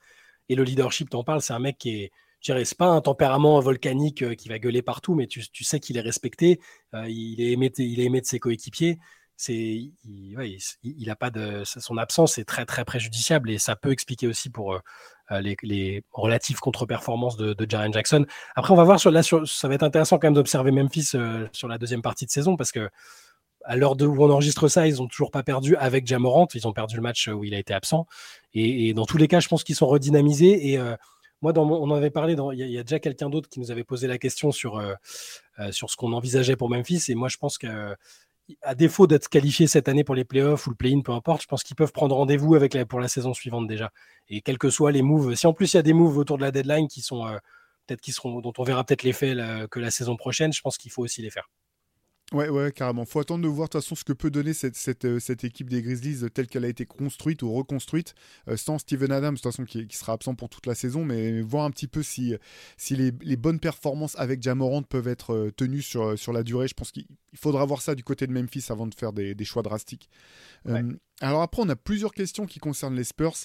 Et 0.50 0.56
le 0.56 0.64
leadership, 0.64 1.12
t'en 1.12 1.24
parles, 1.24 1.44
c'est 1.44 1.54
un 1.54 1.60
mec 1.60 1.78
qui 1.78 2.02
est, 2.02 2.12
je 2.42 2.52
dirais, 2.52 2.66
c'est 2.66 2.78
pas 2.78 2.88
un 2.88 3.02
tempérament 3.02 3.60
volcanique 3.60 4.24
euh, 4.24 4.36
qui 4.36 4.50
va 4.50 4.60
gueuler 4.60 4.82
partout, 4.82 5.16
mais 5.16 5.28
tu, 5.28 5.48
tu 5.50 5.64
sais 5.64 5.80
qu'il 5.80 5.98
est 5.98 6.02
respecté, 6.02 6.60
euh, 6.94 7.08
il, 7.08 7.42
est 7.42 7.52
aimé, 7.52 7.72
il 7.78 8.00
est 8.00 8.06
aimé 8.06 8.22
de 8.22 8.26
ses 8.26 8.40
coéquipiers 8.40 8.98
il, 9.48 11.10
a 11.10 11.16
pas 11.16 11.30
de 11.30 11.64
son 11.66 11.98
absence 11.98 12.38
est 12.38 12.46
très 12.46 12.66
très 12.66 12.86
préjudiciable 12.86 13.52
et 13.52 13.58
ça 13.58 13.76
peut 13.76 13.92
expliquer 13.92 14.28
aussi 14.28 14.50
pour 14.50 14.74
euh, 14.74 14.80
euh, 15.32 15.42
les, 15.42 15.56
les, 15.62 16.04
relatives 16.12 16.60
contre-performances 16.60 17.38
de, 17.38 17.56
Jaren 17.70 17.94
Jackson. 17.94 18.26
Après, 18.56 18.74
on 18.74 18.78
va 18.78 18.84
voir 18.84 19.00
sur 19.00 19.12
là, 19.12 19.22
ça 19.24 19.68
va 19.68 19.76
être 19.76 19.84
intéressant 19.84 20.18
quand 20.18 20.28
même 20.28 20.34
d'observer 20.34 20.72
Memphis 20.72 21.12
euh, 21.16 21.48
sur 21.52 21.68
la 21.68 21.78
deuxième 21.78 22.02
partie 22.02 22.26
de 22.26 22.32
saison 22.32 22.56
parce 22.56 22.72
que 22.72 22.90
à 23.64 23.76
l'heure 23.76 24.02
où 24.02 24.24
on 24.24 24.32
enregistre 24.32 24.70
ça, 24.70 24.88
ils 24.88 25.02
ont 25.02 25.08
toujours 25.08 25.30
pas 25.30 25.44
perdu 25.44 25.76
avec 25.76 26.08
Jamorant. 26.08 26.48
Ils 26.54 26.68
ont 26.68 26.74
perdu 26.74 26.96
le 26.96 27.02
match 27.02 27.28
où 27.28 27.44
il 27.44 27.54
a 27.54 27.60
été 27.60 27.74
absent. 27.74 28.08
Et, 28.54 28.94
dans 28.94 29.06
tous 29.06 29.18
les 29.18 29.28
cas, 29.28 29.42
je 29.42 29.50
pense 29.50 29.66
qu'ils 29.66 29.76
sont 29.76 29.88
redynamisés. 29.88 30.72
Et 30.72 30.80
moi, 31.42 31.52
on 31.58 31.92
en 31.92 31.96
avait 31.96 32.10
parlé. 32.10 32.38
Il 32.54 32.60
y, 32.60 32.80
a 32.80 32.84
déjà 32.84 33.00
quelqu'un 33.00 33.30
d'autre 33.30 33.50
qui 33.50 33.60
nous 33.60 33.70
avait 33.70 33.84
posé 33.84 34.08
la 34.08 34.18
question 34.18 34.54
sur 34.54 34.82
sur 35.72 35.90
ce 35.90 35.98
qu'on 35.98 36.14
envisageait 36.14 36.56
pour 36.56 36.70
Memphis. 36.70 37.04
Et 37.10 37.16
moi, 37.16 37.28
je 37.28 37.36
pense 37.36 37.58
que 37.58 37.94
à 38.62 38.76
défaut 38.76 39.08
d'être 39.08 39.30
qualifié 39.30 39.68
cette 39.68 39.90
année 39.90 40.04
pour 40.04 40.16
les 40.16 40.26
playoffs 40.26 40.68
ou 40.68 40.70
le 40.70 40.76
play-in, 40.76 41.02
peu 41.02 41.12
importe, 41.12 41.42
je 41.42 41.48
pense 41.48 41.64
qu'ils 41.64 41.76
peuvent 41.76 41.92
prendre 41.92 42.16
rendez-vous 42.16 42.56
avec 42.56 42.74
la, 42.74 42.86
pour 42.86 43.00
la 43.00 43.08
saison 43.08 43.34
suivante 43.34 43.68
déjà. 43.68 43.92
Et 44.30 44.42
quels 44.42 44.58
que 44.58 44.70
soient 44.70 44.92
les 44.92 45.02
moves, 45.02 45.36
si 45.36 45.48
en 45.48 45.54
plus 45.54 45.74
il 45.74 45.78
y 45.78 45.80
a 45.80 45.84
des 45.84 45.94
moves 45.94 46.18
autour 46.18 46.38
de 46.38 46.44
la 46.44 46.52
deadline 46.52 46.88
qui 46.88 47.02
sont 47.02 47.26
euh, 47.28 47.38
peut-être 47.86 48.02
qui 48.02 48.12
seront, 48.12 48.42
dont 48.42 48.54
on 48.58 48.64
verra 48.64 48.84
peut-être 48.84 49.04
l'effet 49.04 49.36
que 49.72 49.80
la 49.80 49.92
saison 49.92 50.16
prochaine, 50.16 50.54
je 50.54 50.62
pense 50.62 50.78
qu'il 50.78 50.92
faut 50.92 51.04
aussi 51.04 51.22
les 51.22 51.30
faire. 51.30 51.50
Ouais, 52.34 52.50
ouais, 52.50 52.74
carrément. 52.74 53.06
Faut 53.06 53.22
attendre 53.22 53.42
de 53.42 53.48
voir 53.48 53.70
de 53.70 53.72
toute 53.72 53.82
façon 53.82 53.96
ce 53.96 54.04
que 54.04 54.12
peut 54.12 54.30
donner 54.30 54.54
cette, 54.54 54.76
cette, 54.76 55.06
euh, 55.06 55.18
cette 55.18 55.46
équipe 55.46 55.70
des 55.70 55.82
Grizzlies 55.82 56.26
euh, 56.26 56.30
telle 56.30 56.48
qu'elle 56.48 56.66
a 56.66 56.68
été 56.68 56.86
construite 56.86 57.42
ou 57.42 57.54
reconstruite, 57.54 58.16
euh, 58.50 58.58
sans 58.58 58.80
Steven 58.80 59.14
Adams, 59.14 59.36
de 59.36 59.40
toute 59.40 59.50
façon, 59.50 59.64
qui, 59.64 59.88
qui, 59.88 59.96
sera 59.96 60.12
absent 60.12 60.36
pour 60.36 60.50
toute 60.50 60.66
la 60.66 60.76
saison, 60.76 61.06
mais 61.06 61.42
voir 61.42 61.64
un 61.64 61.72
petit 61.72 61.88
peu 61.88 62.04
si, 62.04 62.36
si 62.76 62.98
les, 62.98 63.14
les 63.22 63.38
bonnes 63.38 63.62
performances 63.62 64.18
avec 64.18 64.44
Jamorant 64.44 64.84
peuvent 64.84 65.08
être 65.08 65.52
tenues 65.56 65.82
sur, 65.82 66.20
sur 66.20 66.34
la 66.34 66.44
durée. 66.44 66.68
Je 66.68 66.74
pense 66.74 66.92
qu'il 66.92 67.06
faudra 67.34 67.64
voir 67.64 67.82
ça 67.82 67.96
du 67.96 68.04
côté 68.04 68.28
de 68.28 68.34
Memphis 68.34 68.66
avant 68.70 68.88
de 68.88 68.94
faire 68.94 69.14
des, 69.14 69.34
des 69.34 69.46
choix 69.46 69.64
drastiques. 69.64 70.10
alors 71.22 71.42
après, 71.42 71.62
on 71.62 71.70
a 71.70 71.78
plusieurs 71.78 72.14
questions 72.14 72.46
qui 72.46 72.60
concernent 72.60 72.96
les 72.96 73.06
Spurs. 73.06 73.38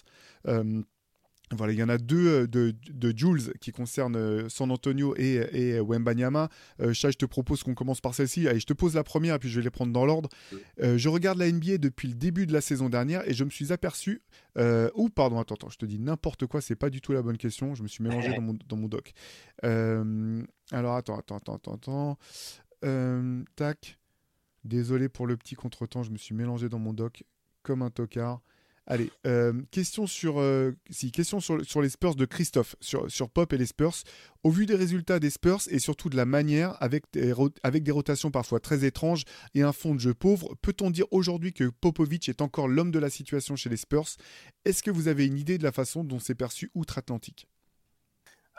Voilà, 1.56 1.72
il 1.72 1.78
y 1.78 1.82
en 1.82 1.88
a 1.88 1.98
deux 1.98 2.28
euh, 2.28 2.46
de, 2.46 2.74
de, 2.90 3.16
Jules 3.16 3.52
qui 3.60 3.72
concernent 3.72 4.16
euh, 4.16 4.48
San 4.48 4.70
Antonio 4.70 5.14
et, 5.16 5.34
et 5.52 5.80
Wembanyama. 5.80 6.48
Euh, 6.80 6.92
je 6.92 7.08
te 7.08 7.26
propose 7.26 7.62
qu'on 7.62 7.74
commence 7.74 8.00
par 8.00 8.14
celle-ci. 8.14 8.48
Allez, 8.48 8.60
je 8.60 8.66
te 8.66 8.72
pose 8.72 8.94
la 8.94 9.04
première, 9.04 9.38
puis 9.38 9.48
je 9.48 9.60
vais 9.60 9.64
les 9.64 9.70
prendre 9.70 9.92
dans 9.92 10.06
l'ordre. 10.06 10.28
je 10.78 11.08
regarde 11.08 11.38
la 11.38 11.50
NBA 11.50 11.78
depuis 11.78 12.08
le 12.08 12.14
début 12.14 12.46
de 12.46 12.52
la 12.52 12.60
saison 12.60 12.88
dernière 12.88 13.28
et 13.28 13.34
je 13.34 13.44
me 13.44 13.50
suis 13.50 13.72
aperçu. 13.72 14.22
ou, 14.56 15.08
pardon, 15.08 15.38
attends, 15.38 15.54
attends, 15.54 15.70
je 15.70 15.78
te 15.78 15.86
dis 15.86 15.98
n'importe 15.98 16.46
quoi, 16.46 16.60
c'est 16.60 16.76
pas 16.76 16.90
du 16.90 17.00
tout 17.00 17.12
la 17.12 17.22
bonne 17.22 17.38
question. 17.38 17.74
Je 17.74 17.82
me 17.82 17.88
suis 17.88 18.02
mélangé 18.02 18.34
dans 18.34 18.42
mon, 18.42 18.56
dans 18.68 18.76
mon 18.76 18.88
doc. 18.88 19.12
alors, 19.62 20.96
attends, 20.96 21.18
attends, 21.18 21.36
attends, 21.36 21.54
attends. 21.54 22.18
attends. 22.82 23.44
tac. 23.56 23.98
Désolé 24.64 25.08
pour 25.08 25.26
le 25.26 25.36
petit 25.36 25.56
contretemps, 25.56 26.04
je 26.04 26.12
me 26.12 26.16
suis 26.16 26.36
mélangé 26.36 26.68
dans 26.68 26.78
mon 26.78 26.92
doc 26.92 27.24
comme 27.62 27.82
un 27.82 27.90
tocard. 27.90 28.40
Allez, 28.86 29.12
euh, 29.26 29.52
question, 29.70 30.08
sur, 30.08 30.40
euh, 30.40 30.72
question 31.12 31.38
sur, 31.38 31.80
les 31.80 31.88
Spurs 31.88 32.16
de 32.16 32.24
Christophe, 32.24 32.74
sur, 32.80 33.08
sur, 33.08 33.30
Pop 33.30 33.52
et 33.52 33.56
les 33.56 33.66
Spurs. 33.66 33.94
Au 34.42 34.50
vu 34.50 34.66
des 34.66 34.74
résultats 34.74 35.20
des 35.20 35.30
Spurs 35.30 35.60
et 35.70 35.78
surtout 35.78 36.08
de 36.08 36.16
la 36.16 36.24
manière, 36.24 36.76
avec 36.82 37.04
des, 37.12 37.32
rotations 37.32 38.32
parfois 38.32 38.58
très 38.58 38.84
étranges 38.84 39.22
et 39.54 39.62
un 39.62 39.72
fond 39.72 39.94
de 39.94 40.00
jeu 40.00 40.14
pauvre, 40.14 40.56
peut-on 40.62 40.90
dire 40.90 41.06
aujourd'hui 41.12 41.52
que 41.52 41.68
Popovic 41.68 42.28
est 42.28 42.42
encore 42.42 42.66
l'homme 42.66 42.90
de 42.90 42.98
la 42.98 43.08
situation 43.08 43.54
chez 43.54 43.68
les 43.68 43.76
Spurs? 43.76 44.08
Est-ce 44.64 44.82
que 44.82 44.90
vous 44.90 45.06
avez 45.06 45.26
une 45.26 45.38
idée 45.38 45.58
de 45.58 45.64
la 45.64 45.72
façon 45.72 46.02
dont 46.02 46.18
c'est 46.18 46.34
perçu 46.34 46.72
outre-Atlantique? 46.74 47.46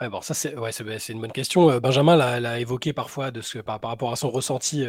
Ouais, 0.00 0.08
bon, 0.08 0.22
ça 0.22 0.32
c'est 0.32 0.56
ouais, 0.56 0.70
une 0.72 1.20
bonne 1.20 1.32
question. 1.32 1.70
Euh, 1.70 1.80
Benjamin 1.80 2.16
l'a 2.16 2.60
évoqué 2.60 2.94
parfois 2.94 3.30
de 3.30 3.42
ce, 3.42 3.58
par 3.58 3.78
rapport 3.82 4.10
à 4.10 4.16
son 4.16 4.30
ressenti 4.30 4.86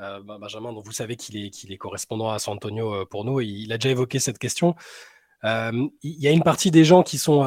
euh, 0.00 0.20
Benjamin, 0.22 0.72
donc 0.72 0.84
vous 0.84 0.92
savez 0.92 1.16
qu'il 1.16 1.36
est, 1.36 1.76
correspondant 1.76 2.30
à 2.30 2.38
San 2.38 2.54
Antonio 2.54 2.94
euh, 2.94 3.04
pour 3.06 3.24
nous. 3.24 3.40
il 3.40 3.72
a 3.72 3.78
déjà 3.78 3.90
évoqué 3.90 4.18
cette 4.18 4.38
question. 4.38 4.74
Euh, 5.44 5.88
il 6.02 6.20
y 6.20 6.26
a 6.26 6.30
une 6.30 6.42
partie 6.42 6.70
des 6.70 6.84
gens 6.84 7.02
qui 7.02 7.18
sont. 7.18 7.42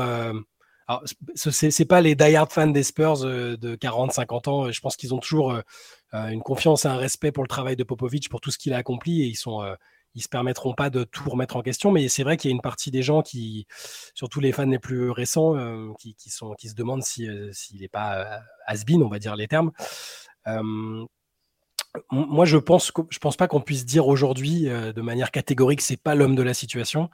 alors, 0.87 1.03
c'est, 1.35 1.85
pas 1.85 2.01
les 2.01 2.15
die-hard 2.15 2.51
fans 2.51 2.67
des 2.67 2.83
Spurs 2.83 3.19
de 3.19 3.75
40-50 3.75 4.49
ans. 4.49 4.71
Je 4.71 4.79
pense 4.79 4.95
qu'ils 4.95 5.13
ont 5.13 5.19
toujours 5.19 5.59
une 6.13 6.41
confiance 6.41 6.85
et 6.85 6.87
un 6.87 6.97
respect 6.97 7.31
pour 7.31 7.43
le 7.43 7.49
travail 7.49 7.75
de 7.75 7.83
Popovic, 7.83 8.29
pour 8.29 8.39
tout 8.39 8.51
ce 8.51 8.57
qu'il 8.57 8.73
a 8.73 8.77
accompli, 8.77 9.23
et 9.23 9.25
ils 9.25 9.35
sont 9.35 9.63
ils 10.15 10.21
se 10.21 10.29
permettront 10.29 10.73
pas 10.73 10.89
de 10.89 11.03
tout 11.03 11.29
remettre 11.29 11.57
en 11.57 11.61
question, 11.61 11.91
mais 11.91 12.07
c'est 12.07 12.23
vrai 12.23 12.37
qu'il 12.37 12.49
y 12.49 12.53
a 12.53 12.55
une 12.55 12.61
partie 12.61 12.89
des 12.89 13.03
gens 13.03 13.21
qui, 13.21 13.67
surtout 14.15 14.39
les 14.39 14.51
fans 14.51 14.65
les 14.65 14.79
plus 14.79 15.11
récents, 15.11 15.53
qui 15.99 16.29
se 16.29 16.75
demandent 16.75 17.03
s'il 17.03 17.53
n'est 17.79 17.87
pas 17.89 18.41
has-been, 18.65 19.03
on 19.03 19.09
va 19.09 19.19
dire 19.19 19.35
les 19.35 19.47
termes. 19.47 19.71
Moi, 22.11 22.45
je 22.45 22.57
pense, 22.57 22.91
pense 22.91 23.37
pas 23.37 23.47
qu'on 23.47 23.61
puisse 23.61 23.85
dire 23.85 24.07
aujourd'hui 24.07 24.65
de 24.65 25.01
manière 25.01 25.31
catégorique 25.31 25.81
c'est 25.81 26.01
pas 26.01 26.15
l'homme 26.15 26.35
de 26.35 26.43
la 26.43 26.53
situation. 26.53 27.09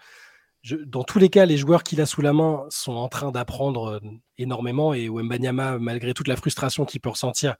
dans 0.85 1.03
tous 1.03 1.19
les 1.19 1.29
cas, 1.29 1.45
les 1.45 1.57
joueurs 1.57 1.83
qu'il 1.83 2.01
a 2.01 2.05
sous 2.05 2.21
la 2.21 2.33
main 2.33 2.65
sont 2.69 2.93
en 2.93 3.09
train 3.09 3.31
d'apprendre 3.31 4.01
énormément 4.37 4.93
et 4.93 5.09
Wembanyama, 5.09 5.79
malgré 5.79 6.13
toute 6.13 6.27
la 6.27 6.35
frustration 6.35 6.85
qu'il 6.85 7.01
peut 7.01 7.09
ressentir, 7.09 7.55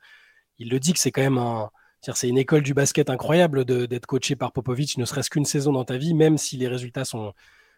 il 0.60 0.70
le 0.70 0.80
dit 0.80 0.94
que 0.94 1.00
c'est 1.00 1.12
quand 1.12 1.22
même 1.22 1.38
un, 1.38 1.70
c'est 2.12 2.28
une 2.28 2.38
école 2.38 2.64
du 2.64 2.74
basket 2.74 3.10
incroyable 3.10 3.64
d'être 3.64 4.06
coaché 4.06 4.36
par 4.36 4.52
Popovic, 4.52 4.98
ne 4.98 5.06
serait-ce 5.06 5.30
qu'une 5.30 5.46
saison 5.46 5.72
dans 5.72 5.86
ta 5.86 5.98
vie, 5.98 6.14
même 6.14 6.38
si 6.38 6.58
les 6.58 6.68
résultats 6.68 7.06
sont, 7.06 7.34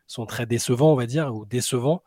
sont 0.08 0.26
très 0.26 0.48
décevants, 0.48 0.94
on 0.94 0.96
va 0.96 1.06
dire, 1.06 1.34
ou 1.34 1.46
décevants. 1.46 2.04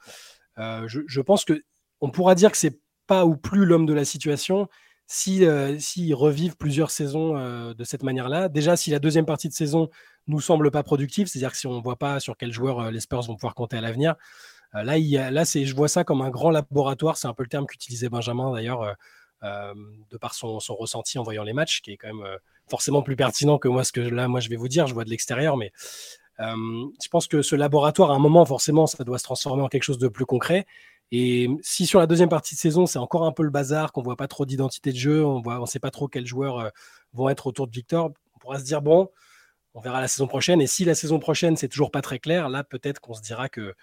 Euh, 0.59 0.89
je, 0.89 1.21
pense 1.21 1.45
que 1.45 1.63
on 2.01 2.11
pourra 2.11 2.35
dire 2.35 2.51
que 2.51 2.57
c'est 2.57 2.81
pas 3.07 3.25
ou 3.25 3.37
plus 3.37 3.65
l'homme 3.65 3.87
de 3.87 3.95
la 3.95 4.05
situation 4.05 4.69
si 5.09 5.45
euh, 5.45 5.77
revivent 6.13 6.57
plusieurs 6.57 6.93
saisons 6.93 7.37
euh, 7.37 7.75
de 7.75 7.83
cette 7.83 8.05
manière-là. 8.05 8.49
Déjà, 8.49 8.77
si 8.77 8.91
la 8.91 9.01
deuxième 9.01 9.27
partie 9.27 9.49
de 9.49 9.55
saison 9.55 9.91
nous 10.29 10.41
semble 10.41 10.71
pas 10.71 10.85
productive, 10.85 11.27
c'est-à-dire 11.27 11.51
que 11.51 11.57
si 11.57 11.67
on 11.67 11.77
ne 11.77 11.83
voit 11.83 11.97
pas 11.97 12.21
sur 12.21 12.37
quel 12.37 12.53
joueur 12.53 12.93
les 12.93 13.01
Spurs 13.01 13.23
vont 13.23 13.35
pouvoir 13.35 13.57
compter 13.57 13.77
à 13.77 13.81
l'avenir, 13.81 14.15
là, 14.75 14.99
il 14.99 15.11
là 15.11 15.45
c'est, 15.45 15.65
je 15.65 15.75
vois 15.75 15.89
ça 15.89 16.05
comme 16.05 16.23
un 16.23 16.31
grand 16.31 16.51
laboratoire. 16.51 17.17
C'est 17.17 17.27
un 17.27 17.35
peu 17.35 17.43
le 17.43 17.49
terme 17.49 17.67
qu'utilisait 17.67 18.09
Benjamin 18.09 18.53
d'ailleurs 18.53 18.97
euh, 19.45 19.73
de 20.11 20.17
par 20.17 20.35
son, 20.35 20.59
ressenti 20.59 21.17
en 21.17 21.23
voyant 21.23 21.45
les 21.45 21.53
matchs, 21.53 21.81
qui 21.81 21.93
est 21.93 21.97
quand 21.97 22.09
même 22.09 22.27
euh, 22.27 22.39
forcément 22.69 23.03
plus 23.03 23.15
pertinent 23.15 23.59
que 23.59 23.69
moi 23.69 23.85
ce 23.85 23.93
que 23.93 24.01
là 24.01 24.27
moi 24.27 24.41
je 24.41 24.49
vais 24.49 24.57
vous 24.57 24.67
dire, 24.67 24.89
je 24.89 24.95
vois 24.95 25.05
de 25.05 25.11
l'extérieur, 25.11 25.57
mais 25.57 25.71
euh, 26.41 26.55
je 27.01 27.09
pense 27.09 27.29
que 27.29 27.41
ce 27.41 27.55
laboratoire, 27.55 28.11
à 28.11 28.15
un 28.15 28.19
moment, 28.19 28.45
forcément, 28.45 28.89
ça 28.89 29.05
doit 29.05 29.19
se 29.19 29.23
transformer 29.23 29.63
en 29.63 29.69
quelque 29.69 29.85
chose 29.85 29.99
de 29.99 30.09
plus 30.09 30.27
concret. 30.27 30.67
Et 31.11 31.49
si 31.63 31.87
sur 31.87 32.01
la 32.01 32.07
deuxième 32.07 32.29
partie 32.29 32.55
de 32.55 32.61
saison, 32.61 32.87
c'est 32.87 32.99
encore 32.99 33.25
un 33.25 33.33
peu 33.33 33.43
le 33.43 33.51
bazar, 33.51 33.93
qu'on 33.93 34.03
voit 34.03 34.17
pas 34.17 34.29
trop 34.29 34.45
d'identité 34.45 34.93
de 34.93 34.99
jeu, 34.99 35.25
on 35.25 35.41
ne 35.41 35.49
on 35.49 35.67
sait 35.67 35.81
pas 35.81 35.91
trop 35.91 36.09
quels 36.09 36.27
joueurs 36.27 36.71
vont 37.13 37.29
être 37.29 37.47
autour 37.47 37.67
de 37.67 37.73
Victor, 37.73 38.13
on 38.35 38.39
pourra 38.39 38.59
se 38.59 38.65
dire 38.65 38.83
bon, 38.83 39.09
on 39.75 39.81
verra 39.81 40.01
la 40.01 40.09
saison 40.09 40.27
prochaine. 40.27 40.61
Et 40.61 40.67
si 40.67 40.85
la 40.85 40.95
saison 40.95 41.19
prochaine 41.19 41.57
c'est 41.57 41.69
toujours 41.69 41.91
pas 41.91 42.03
très 42.03 42.19
clair, 42.19 42.49
là 42.49 42.63
peut-être 42.65 43.01
qu'on 43.01 43.15
se 43.15 43.23
dira 43.23 43.49
que 43.49 43.75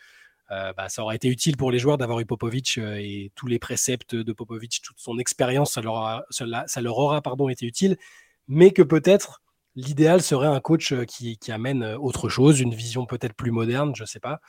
euh, 0.51 0.73
bah, 0.73 0.89
ça 0.89 1.01
aurait 1.01 1.15
été 1.15 1.27
utile 1.27 1.57
pour 1.57 1.71
les 1.71 1.79
joueurs 1.79 1.97
d'avoir 1.97 2.19
eu 2.19 2.25
Popovic 2.25 2.77
euh, 2.77 2.97
et 2.99 3.31
tous 3.35 3.47
les 3.47 3.57
préceptes 3.57 4.13
de 4.13 4.31
Popovic, 4.31 4.81
toute 4.83 4.99
son 4.99 5.17
expérience, 5.17 5.73
ça 5.73 5.81
leur, 5.81 6.23
ça, 6.29 6.81
leur 6.81 6.97
aura 6.97 7.21
pardon, 7.21 7.49
été 7.49 7.65
utile, 7.65 7.97
mais 8.47 8.71
que 8.71 8.83
peut-être 8.83 9.41
l'idéal 9.75 10.21
serait 10.21 10.47
un 10.47 10.59
coach 10.59 10.91
euh, 10.91 11.05
qui, 11.05 11.39
amène 11.51 11.83
autre 11.83 12.29
chose, 12.29 12.59
une 12.59 12.75
vision 12.75 13.05
peut-être 13.07 13.33
plus 13.33 13.51
moderne, 13.51 13.95
je 13.95 14.03
ne 14.03 14.07
sais 14.07 14.19
pas. 14.19 14.39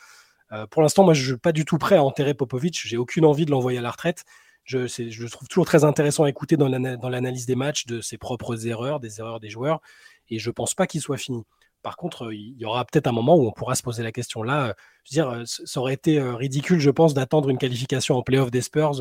Pour 0.70 0.82
l'instant, 0.82 1.04
moi, 1.04 1.14
je 1.14 1.22
ne 1.22 1.26
suis 1.26 1.36
pas 1.38 1.52
du 1.52 1.64
tout 1.64 1.78
prêt 1.78 1.96
à 1.96 2.02
enterrer 2.02 2.34
Popovic. 2.34 2.80
J'ai 2.84 2.96
aucune 2.96 3.24
envie 3.24 3.46
de 3.46 3.50
l'envoyer 3.50 3.78
à 3.78 3.82
la 3.82 3.90
retraite. 3.90 4.24
Je, 4.64 4.78
le 4.78 5.30
trouve 5.30 5.48
toujours 5.48 5.66
très 5.66 5.84
intéressant 5.84 6.24
à 6.24 6.28
écouter 6.28 6.56
dans 6.56 6.68
l'analyse 6.68 7.46
des 7.46 7.54
matchs, 7.54 7.86
de 7.86 8.00
ses 8.00 8.18
propres 8.18 8.66
erreurs, 8.66 9.00
des 9.00 9.20
erreurs 9.20 9.40
des 9.40 9.48
joueurs. 9.48 9.80
Et 10.28 10.38
je 10.38 10.50
ne 10.50 10.52
pense 10.52 10.74
pas 10.74 10.86
qu'il 10.86 11.00
soit 11.00 11.18
fini. 11.18 11.44
Par 11.82 11.96
contre, 11.96 12.32
il 12.32 12.56
y 12.58 12.64
aura 12.64 12.84
peut-être 12.84 13.06
un 13.06 13.12
moment 13.12 13.36
où 13.36 13.46
on 13.46 13.52
pourra 13.52 13.76
se 13.76 13.82
poser 13.84 14.02
la 14.02 14.10
question. 14.10 14.42
Là, 14.42 14.68
veux 14.68 14.74
dire, 15.10 15.42
ça 15.44 15.80
aurait 15.80 15.94
été 15.94 16.20
ridicule, 16.20 16.80
je 16.80 16.90
pense, 16.90 17.14
d'attendre 17.14 17.48
une 17.48 17.58
qualification 17.58 18.16
en 18.16 18.22
playoff 18.22 18.50
des 18.50 18.60
Spurs 18.60 19.00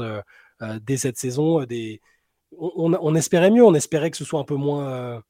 dès 0.82 0.98
cette 0.98 1.18
saison. 1.18 1.66
On, 2.58 3.16
espérait 3.16 3.50
mieux, 3.50 3.66
on 3.66 3.74
espérait 3.74 4.12
que 4.12 4.18
ce 4.18 4.26
soit 4.26 4.40
un 4.40 4.44
peu 4.44 4.54
moins, 4.54 5.24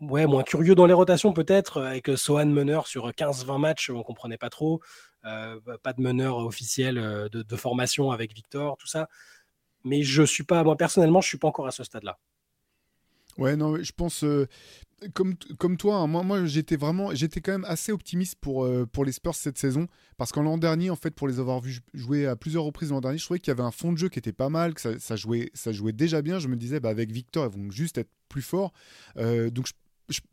ouais, 0.00 0.26
moins 0.26 0.42
curieux 0.42 0.74
dans 0.74 0.84
les 0.84 0.92
rotations, 0.92 1.32
peut-être, 1.32 1.80
avec 1.80 2.10
Sohan 2.16 2.46
meneur 2.46 2.86
sur 2.86 3.08
15-20 3.08 3.58
matchs, 3.58 3.88
on 3.88 3.98
ne 3.98 4.02
comprenait 4.02 4.36
pas 4.36 4.50
trop. 4.50 4.82
Pas 5.22 5.92
de 5.92 6.00
meneur 6.00 6.38
officiel 6.38 6.96
de, 6.96 7.42
de, 7.42 7.56
formation 7.56 8.10
avec 8.10 8.34
Victor, 8.34 8.76
tout 8.76 8.86
ça. 8.86 9.08
Mais 9.84 10.02
je 10.02 10.22
suis 10.22 10.44
pas, 10.44 10.64
moi 10.64 10.76
personnellement, 10.76 11.20
je 11.20 11.28
suis 11.28 11.38
pas 11.38 11.48
encore 11.48 11.66
à 11.66 11.70
ce 11.70 11.84
stade-là. 11.84 12.18
Ouais, 13.36 13.56
non, 13.56 13.76
je 13.80 13.92
pense, 13.92 14.24
comme, 15.14 15.34
comme 15.58 15.76
toi, 15.76 15.96
hein, 15.96 16.06
moi, 16.06 16.22
moi 16.22 16.44
j'étais 16.46 16.76
vraiment, 16.76 17.14
j'étais 17.14 17.40
quand 17.40 17.52
même 17.52 17.64
assez 17.64 17.92
optimiste 17.92 18.36
pour, 18.40 18.64
euh, 18.64 18.86
pour 18.86 19.04
les 19.04 19.12
Spurs 19.12 19.34
cette 19.34 19.58
saison, 19.58 19.86
parce 20.16 20.32
qu'en 20.32 20.42
l'an 20.42 20.58
dernier, 20.58 20.90
en 20.90 20.96
fait, 20.96 21.12
pour 21.12 21.28
les 21.28 21.38
avoir 21.38 21.60
vus 21.60 21.80
jouer 21.94 22.26
à 22.26 22.36
plusieurs 22.36 22.64
reprises 22.64 22.90
l'an 22.90 23.00
dernier, 23.00 23.18
je 23.18 23.24
trouvais 23.24 23.38
qu'il 23.38 23.48
y 23.48 23.52
avait 23.52 23.62
un 23.62 23.70
fond 23.70 23.92
de 23.92 23.98
jeu 23.98 24.08
qui 24.08 24.18
était 24.18 24.32
pas 24.32 24.48
mal, 24.48 24.74
que 24.74 24.98
ça, 24.98 25.16
jouait, 25.16 25.50
ça 25.54 25.72
jouait 25.72 25.92
déjà 25.92 26.22
bien. 26.22 26.38
Je 26.38 26.48
me 26.48 26.56
disais, 26.56 26.80
bah, 26.80 26.88
avec 26.88 27.12
Victor, 27.12 27.46
ils 27.46 27.62
vont 27.62 27.70
juste 27.70 27.98
être 27.98 28.10
plus 28.28 28.42
forts. 28.42 28.72
Euh, 29.16 29.50
donc 29.50 29.68
je 29.68 29.72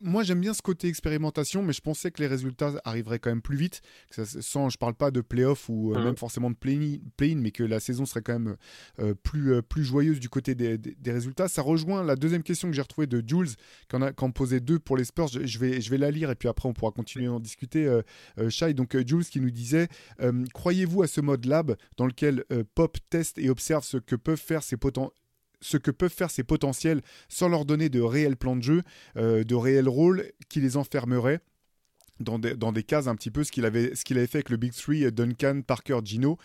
moi 0.02 0.24
j'aime 0.24 0.40
bien 0.40 0.54
ce 0.54 0.62
côté 0.62 0.88
expérimentation, 0.88 1.62
mais 1.62 1.74
je 1.74 1.82
pensais 1.82 2.12
que 2.12 2.22
les 2.22 2.28
résultats 2.28 2.74
arriveraient 2.86 3.20
quand 3.20 3.30
même 3.30 3.42
plus 3.42 3.58
vite. 3.58 3.82
Ça, 4.10 4.24
sans, 4.26 4.70
je 4.70 4.78
parle 4.78 4.94
pas 4.94 5.12
de 5.12 5.22
playoff 5.22 5.70
ou 5.70 5.94
euh, 5.94 6.00
mmh. 6.00 6.04
même 6.04 6.18
forcément 6.18 6.50
de 6.50 6.56
play-in, 6.56 7.36
mais 7.38 7.52
que 7.52 7.64
la 7.64 7.80
saison 7.80 8.06
serait 8.06 8.22
quand 8.22 8.34
même 8.34 8.56
euh, 9.00 9.14
plus, 9.14 9.54
euh, 9.54 9.62
plus 9.62 9.84
joyeuse 9.84 10.20
du 10.20 10.30
côté 10.30 10.56
des, 10.56 10.80
résultats. 11.06 11.48
Ça 11.48 11.62
rejoint 11.62 12.04
la 12.04 12.16
deuxième 12.16 12.44
question 12.44 12.70
que 12.70 12.76
j'ai 12.76 12.82
retrouvée 12.82 13.08
de 13.08 13.24
Jules, 13.26 13.50
on, 13.94 14.02
a, 14.02 14.14
posait 14.14 14.60
deux 14.60 14.80
pour 14.80 14.98
les 14.98 15.06
Spurs. 15.06 15.28
Je, 15.28 15.60
vais, 15.60 15.82
je 15.82 15.90
vais 15.90 15.98
la 15.98 16.12
lire 16.12 16.32
et 16.32 16.36
puis 16.36 16.50
après 16.50 16.68
on 16.68 16.74
pourra 16.74 16.92
continuer 16.92 17.28
à 17.28 17.34
en 17.34 17.40
discuter. 17.40 18.02
Shai, 18.50 18.74
donc 18.74 18.96
Jules 19.06 19.26
qui 19.26 19.40
nous 19.40 19.52
disait 19.52 19.88
Croyez-vous 20.54 21.04
à 21.04 21.08
ce 21.08 21.22
mode 21.22 21.46
lab 21.46 21.76
dans 21.98 22.06
lequel 22.06 22.44
Pop 22.76 22.98
teste 23.10 23.38
et 23.38 23.50
observe 23.50 23.84
ce 23.84 23.98
que 23.98 24.16
peuvent 24.16 24.38
faire 24.38 24.64
ses 24.64 24.78
potentiels 24.78 25.25
ce 25.66 25.78
que 25.78 25.92
peuvent 25.92 26.14
faire 26.14 26.30
ces 26.30 26.44
potentiels 26.44 27.02
sans 27.28 27.50
leur 27.50 27.66
donner 27.66 27.90
de 27.90 28.00
réels 28.00 28.38
plans 28.38 28.56
de 28.56 28.62
jeu, 28.62 28.82
euh, 29.18 29.44
de 29.44 29.56
réels 29.56 29.90
rôles 29.90 30.32
qui 30.48 30.62
les 30.62 30.78
enfermeraient. 30.78 31.40
Dans 32.20 32.40
des, 32.40 32.56
dans 32.56 32.72
cases 32.72 33.08
un 33.08 33.16
petit 33.16 33.32
peu 33.32 33.44
ce 33.44 33.52
qu'il 33.52 33.66
avait, 33.66 33.94
fait 33.94 34.36
avec 34.36 34.50
le 34.50 34.56
Big 34.56 34.72
Three, 34.72 35.12
Duncan, 35.12 35.62
Parker, 35.66 36.00
Gino. 36.06 36.38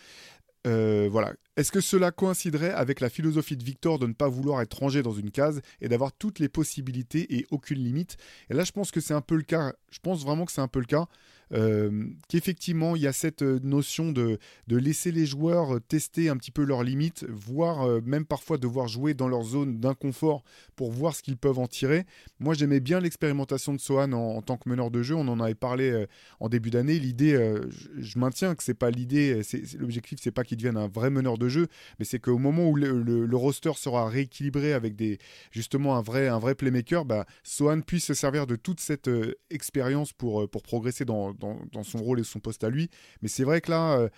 Euh, 0.67 1.07
voilà. 1.09 1.33
Est-ce 1.61 1.71
que 1.71 1.79
cela 1.79 2.09
coïnciderait 2.09 2.71
avec 2.71 2.99
la 3.01 3.09
philosophie 3.11 3.55
de 3.55 3.63
Victor 3.63 3.99
de 3.99 4.07
ne 4.07 4.13
pas 4.13 4.27
vouloir 4.27 4.61
être 4.61 4.79
rangé 4.79 5.03
dans 5.03 5.13
une 5.13 5.29
case 5.29 5.61
et 5.79 5.89
d'avoir 5.89 6.11
toutes 6.11 6.39
les 6.39 6.49
possibilités 6.49 7.35
et 7.35 7.45
aucune 7.51 7.77
limite? 7.77 8.17
Et 8.49 8.55
là, 8.55 8.63
je 8.63 8.71
pense 8.71 8.89
que 8.89 8.99
c'est 8.99 9.13
un 9.13 9.21
peu 9.21 9.35
le 9.35 9.43
cas. 9.43 9.75
Je 9.91 9.99
pense 9.99 10.23
vraiment 10.23 10.45
que 10.45 10.51
c'est 10.51 10.61
un 10.61 10.67
peu 10.67 10.79
le 10.79 10.87
cas. 10.87 11.07
Euh, 11.53 12.07
qu'effectivement 12.29 12.95
il 12.95 13.01
y 13.01 13.07
a 13.07 13.11
cette 13.11 13.41
euh, 13.41 13.59
notion 13.61 14.13
de, 14.13 14.39
laisser 14.69 15.11
les 15.11 15.25
joueurs 15.25 15.75
euh, 15.75 15.79
tester 15.81 16.29
un 16.29 16.37
petit 16.37 16.51
peu 16.51 16.63
leurs 16.63 16.83
limites, 16.83 17.25
voire 17.27 18.01
même 18.03 18.25
parfois 18.25 18.57
devoir 18.57 18.87
jouer 18.87 19.13
dans 19.13 19.27
leur 19.27 19.43
zone 19.43 19.79
d'inconfort 19.79 20.43
pour 20.77 20.91
voir 20.91 21.13
ce 21.13 21.21
qu'ils 21.21 21.35
peuvent 21.35 21.59
en 21.59 21.67
tirer. 21.67 22.05
Moi 22.39 22.53
j'aimais 22.53 22.79
bien 22.79 23.01
l'expérimentation 23.01 23.73
de 23.73 23.79
Sohan 23.79 24.13
en, 24.13 24.41
tant 24.41 24.55
que 24.55 24.69
meneur 24.69 24.91
de 24.91 25.03
jeu, 25.03 25.15
on 25.15 25.27
en 25.27 25.39
avait 25.41 25.55
parlé 25.55 26.05
en 26.39 26.47
début 26.47 26.69
d'année. 26.69 26.99
L'idée, 26.99 27.59
je, 27.97 28.17
maintiens 28.17 28.55
que 28.55 28.63
c'est 28.63 28.73
pas 28.73 28.91
l'idée, 28.91 29.41
l'objectif 29.77 30.19
c'est 30.21 30.31
pas 30.31 30.43
qu'il 30.43 30.57
devienne 30.57 30.77
un 30.77 30.87
vrai 30.87 31.09
meneur 31.09 31.37
de 31.37 31.49
jeu, 31.49 31.50
mais 31.99 32.05
c'est 32.05 32.19
qu'au 32.19 32.37
moment 32.37 32.69
où 32.69 32.75
le, 32.75 33.35
roster 33.35 33.71
sera 33.75 34.09
rééquilibré 34.09 34.73
avec 34.73 34.95
des, 34.95 35.17
justement 35.51 35.97
un 35.97 36.01
vrai, 36.01 36.27
un 36.27 36.39
vrai 36.39 36.55
playmaker, 36.55 37.05
bah, 37.05 37.25
Sohan 37.43 37.81
puisse 37.81 38.05
se 38.05 38.13
servir 38.13 38.47
de 38.47 38.55
toute 38.55 38.79
cette 38.79 39.09
expérience 39.49 40.13
pour, 40.13 40.49
pour 40.49 40.63
progresser 40.63 41.05
dans, 41.05 41.33
dans, 41.33 41.83
son 41.83 41.99
rôle 41.99 42.19
et 42.19 42.23
son 42.23 42.39
poste 42.39 42.63
à 42.63 42.69
lui. 42.69 42.89
Mais 43.21 43.27
c'est 43.27 43.43
vrai 43.43 43.61
que 43.61 43.71
là, 43.71 43.97
euh, 43.99 44.09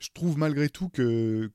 je 0.00 0.08
trouve 0.14 0.38
malgré 0.38 0.68
tout 0.68 0.88
que, 0.88 1.50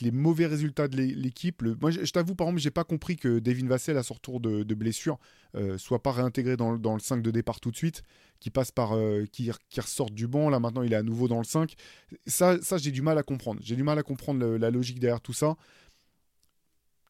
les 0.00 0.10
mauvais 0.10 0.46
résultats 0.46 0.88
de 0.88 0.96
l'équipe. 0.96 1.62
Moi, 1.80 1.90
je, 1.90 2.10
t'avoue, 2.10 2.34
par 2.34 2.46
exemple, 2.46 2.60
j'ai 2.60 2.70
pas 2.70 2.84
compris 2.84 3.16
que 3.16 3.38
Devin 3.38 3.66
Vassell, 3.66 3.96
à 3.96 4.02
son 4.02 4.14
retour 4.14 4.40
de, 4.40 4.74
blessure, 4.74 5.18
euh, 5.56 5.78
soit 5.78 6.02
pas 6.02 6.12
réintégré 6.12 6.56
dans, 6.56 6.72
le 6.72 7.00
5 7.00 7.22
de 7.22 7.30
départ 7.30 7.60
tout 7.60 7.70
de 7.70 7.76
suite, 7.76 8.02
qui 8.38 8.50
passe 8.50 8.70
par, 8.70 8.92
euh, 8.92 9.24
qui, 9.32 9.50
qui 9.68 9.80
ressorte 9.80 10.14
du 10.14 10.26
banc. 10.26 10.48
Là, 10.48 10.60
maintenant, 10.60 10.82
il 10.82 10.92
est 10.92 10.96
à 10.96 11.02
nouveau 11.02 11.28
dans 11.28 11.38
le 11.38 11.44
5. 11.44 11.74
Ça, 12.26 12.58
ça 12.62 12.78
j'ai 12.78 12.92
du 12.92 13.02
mal 13.02 13.18
à 13.18 13.22
comprendre. 13.22 13.60
J'ai 13.62 13.76
du 13.76 13.82
mal 13.82 13.98
à 13.98 14.02
comprendre 14.02 14.44
la 14.46 14.70
logique 14.70 15.00
derrière 15.00 15.20
tout 15.20 15.32
ça 15.32 15.56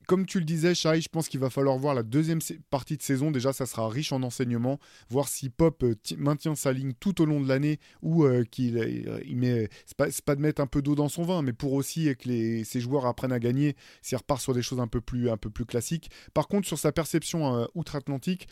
comme 0.06 0.26
tu 0.26 0.38
le 0.40 0.44
disais, 0.44 0.74
Shai, 0.74 1.00
je 1.00 1.08
pense 1.08 1.28
qu'il 1.28 1.40
va 1.40 1.50
falloir 1.50 1.76
voir 1.78 1.94
la 1.94 2.02
deuxième 2.02 2.40
partie 2.70 2.96
de 2.96 3.02
saison. 3.02 3.30
Déjà, 3.30 3.52
ça 3.52 3.66
sera 3.66 3.88
riche 3.88 4.12
en 4.12 4.22
enseignements. 4.22 4.80
Voir 5.08 5.28
si 5.28 5.50
Pop 5.50 5.82
euh, 5.82 5.94
maintient 6.18 6.54
sa 6.54 6.72
ligne 6.72 6.92
tout 6.98 7.20
au 7.22 7.26
long 7.26 7.40
de 7.40 7.48
l'année 7.48 7.78
ou 8.02 8.24
euh, 8.24 8.44
qu'il 8.44 8.76
il 9.24 9.36
met. 9.36 9.68
C'est 9.86 10.24
pas, 10.24 10.34
de 10.34 10.40
mettre 10.40 10.60
un 10.60 10.66
peu 10.66 10.82
d'eau 10.82 10.94
dans 10.94 11.08
son 11.08 11.22
vin, 11.22 11.42
mais 11.42 11.52
pour 11.52 11.72
aussi 11.74 12.14
que 12.16 12.64
ses 12.64 12.80
joueurs 12.80 13.06
apprennent 13.06 13.32
à 13.32 13.38
gagner 13.38 13.76
s'il 14.02 14.18
repart 14.18 14.40
sur 14.40 14.54
des 14.54 14.62
choses 14.62 14.80
un 14.80 14.88
peu 14.88 15.00
plus, 15.00 15.30
un 15.30 15.36
peu 15.36 15.50
plus 15.50 15.64
classiques. 15.64 16.10
Par 16.34 16.48
contre, 16.48 16.66
sur 16.66 16.78
sa 16.78 16.92
perception 16.92 17.56
euh, 17.56 17.66
outre-Atlantique, 17.74 18.48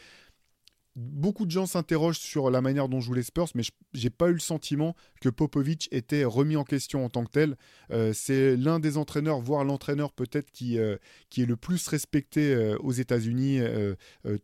beaucoup 0.99 1.47
de 1.47 1.51
gens 1.51 1.67
s'interrogent 1.67 2.19
sur 2.19 2.51
la 2.51 2.61
manière 2.61 2.89
dont 2.89 3.01
jouent 3.01 3.15
les 3.15 3.23
Spurs, 3.23 3.49
mais 3.55 3.63
j'ai 3.95 4.11
pas 4.11 4.29
eu 4.29 4.33
le 4.33 4.41
sentiment 4.41 4.97
que 5.21 5.29
Popovic 5.29 5.89
était 5.93 6.25
remis 6.25 6.57
en 6.57 6.65
question 6.65 7.05
en 7.05 7.09
tant 7.09 7.25
que 7.25 7.31
tel. 7.31 7.57
Euh, 7.93 8.13
c'est 8.13 8.57
l'un 8.57 8.81
des 8.81 8.97
entraîneurs, 8.97 9.41
voire 9.41 9.65
l'entraîneur 9.65 10.13
peut-être 10.13 10.51
qui, 10.51 10.79
euh, 10.79 10.97
est 11.37 11.47
le 11.47 11.57
plus 11.57 11.87
respecté 11.87 12.53
euh, 12.53 12.77
aux 12.81 12.91
États-Unis, 12.91 13.61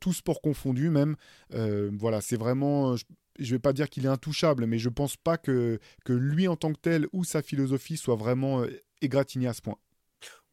tout 0.01 0.13
sport 0.13 0.41
confondu 0.41 0.91
même. 0.91 1.17
voilà, 1.51 2.21
c'est 2.21 2.37
vraiment. 2.37 2.97
Je, 2.97 3.05
je 3.41 3.55
vais 3.55 3.59
pas 3.59 3.73
dire 3.73 3.91
qu'il 3.91 4.05
est 4.05 4.09
intouchable, 4.09 4.67
mais 4.67 4.79
je 4.79 4.89
pense 4.89 5.17
pas 5.17 5.37
que, 5.37 5.81
que 6.05 6.13
lui 6.13 6.47
en 6.47 6.55
tant 6.55 6.73
que 6.73 6.79
tel 6.81 7.09
ou 7.13 7.25
sa 7.25 7.43
philosophie 7.43 7.97
soit 7.97 8.15
vraiment 8.15 8.65
égratignée 9.03 9.49
à 9.49 9.55
ce 9.55 9.63
point. 9.63 9.79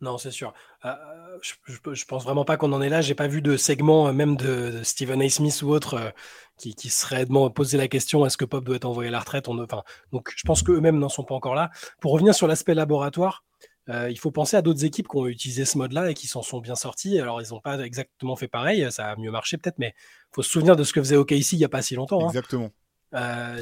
Non, 0.02 0.18
c'est 0.18 0.32
sûr. 0.32 0.54
Euh, 0.86 0.96
je, 1.42 1.54
je, 1.94 2.06
pense 2.06 2.24
vraiment 2.24 2.44
pas 2.44 2.58
qu'on 2.58 2.74
en 2.74 2.82
est 2.82 2.90
là. 2.90 3.02
J'ai 3.02 3.14
pas 3.14 3.28
vu 3.28 3.42
de 3.44 3.56
segment, 3.56 4.08
euh, 4.08 4.14
même 4.14 4.36
de, 4.36 4.82
Stephen 4.84 5.22
A. 5.22 5.30
Smith 5.30 5.62
ou 5.62 5.70
autre, 5.70 5.94
euh, 5.94 6.10
qui, 6.58 6.74
qui, 6.74 6.90
serait 6.90 7.28
posé 7.54 7.78
la 7.78 7.88
question 7.88 8.26
est-ce 8.26 8.36
que 8.36 8.46
Pop 8.46 8.64
doit 8.64 8.78
être 8.78 8.86
envoyé 8.86 9.10
à 9.10 9.12
la 9.12 9.20
retraite? 9.20 9.48
On, 9.48 9.60
enfin, 9.60 9.84
Donc, 10.12 10.34
je 10.36 10.44
pense 10.44 10.64
qu'eux-mêmes 10.64 10.98
n'en 10.98 11.10
sont 11.10 11.24
pas 11.24 11.36
encore 11.36 11.54
là. 11.54 11.70
Pour 12.00 12.14
revenir 12.14 12.34
sur 12.34 12.48
l'aspect 12.48 12.74
laboratoire, 12.74 13.44
il 13.88 14.18
faut 14.18 14.32
penser 14.32 14.56
à 14.56 14.62
d'autres 14.62 14.86
équipes 14.86 15.10
qui 15.10 15.18
ont 15.18 15.28
utilisé 15.28 15.66
ce 15.66 15.78
mode-là 15.78 16.10
et 16.12 16.14
qui 16.14 16.26
s'en 16.26 16.42
sont 16.42 16.62
bien 16.62 16.76
sortis. 16.76 17.20
Alors, 17.20 17.42
ils 17.42 17.50
n'ont 17.50 17.60
pas 17.60 17.78
exactement 17.80 18.38
fait 18.38 18.48
pareil, 18.48 18.88
ça 18.90 19.08
a 19.08 19.16
mieux 19.18 19.32
marché 19.32 19.58
peut-être, 19.58 19.80
mais 19.80 19.94
il 19.98 20.36
faut 20.36 20.44
se 20.44 20.50
souvenir 20.50 20.78
de 20.78 20.86
ce 20.86 20.94
que 20.94 21.02
faisait 21.02 21.18
OKC 21.18 21.54
il 21.54 21.58
n'y 21.58 21.66
a 21.66 21.70
pas 21.70 21.82
si 21.82 21.96
longtemps. 21.96 22.24
Hein. 22.24 22.30
Exactement. 22.30 22.72
Euh, 23.14 23.62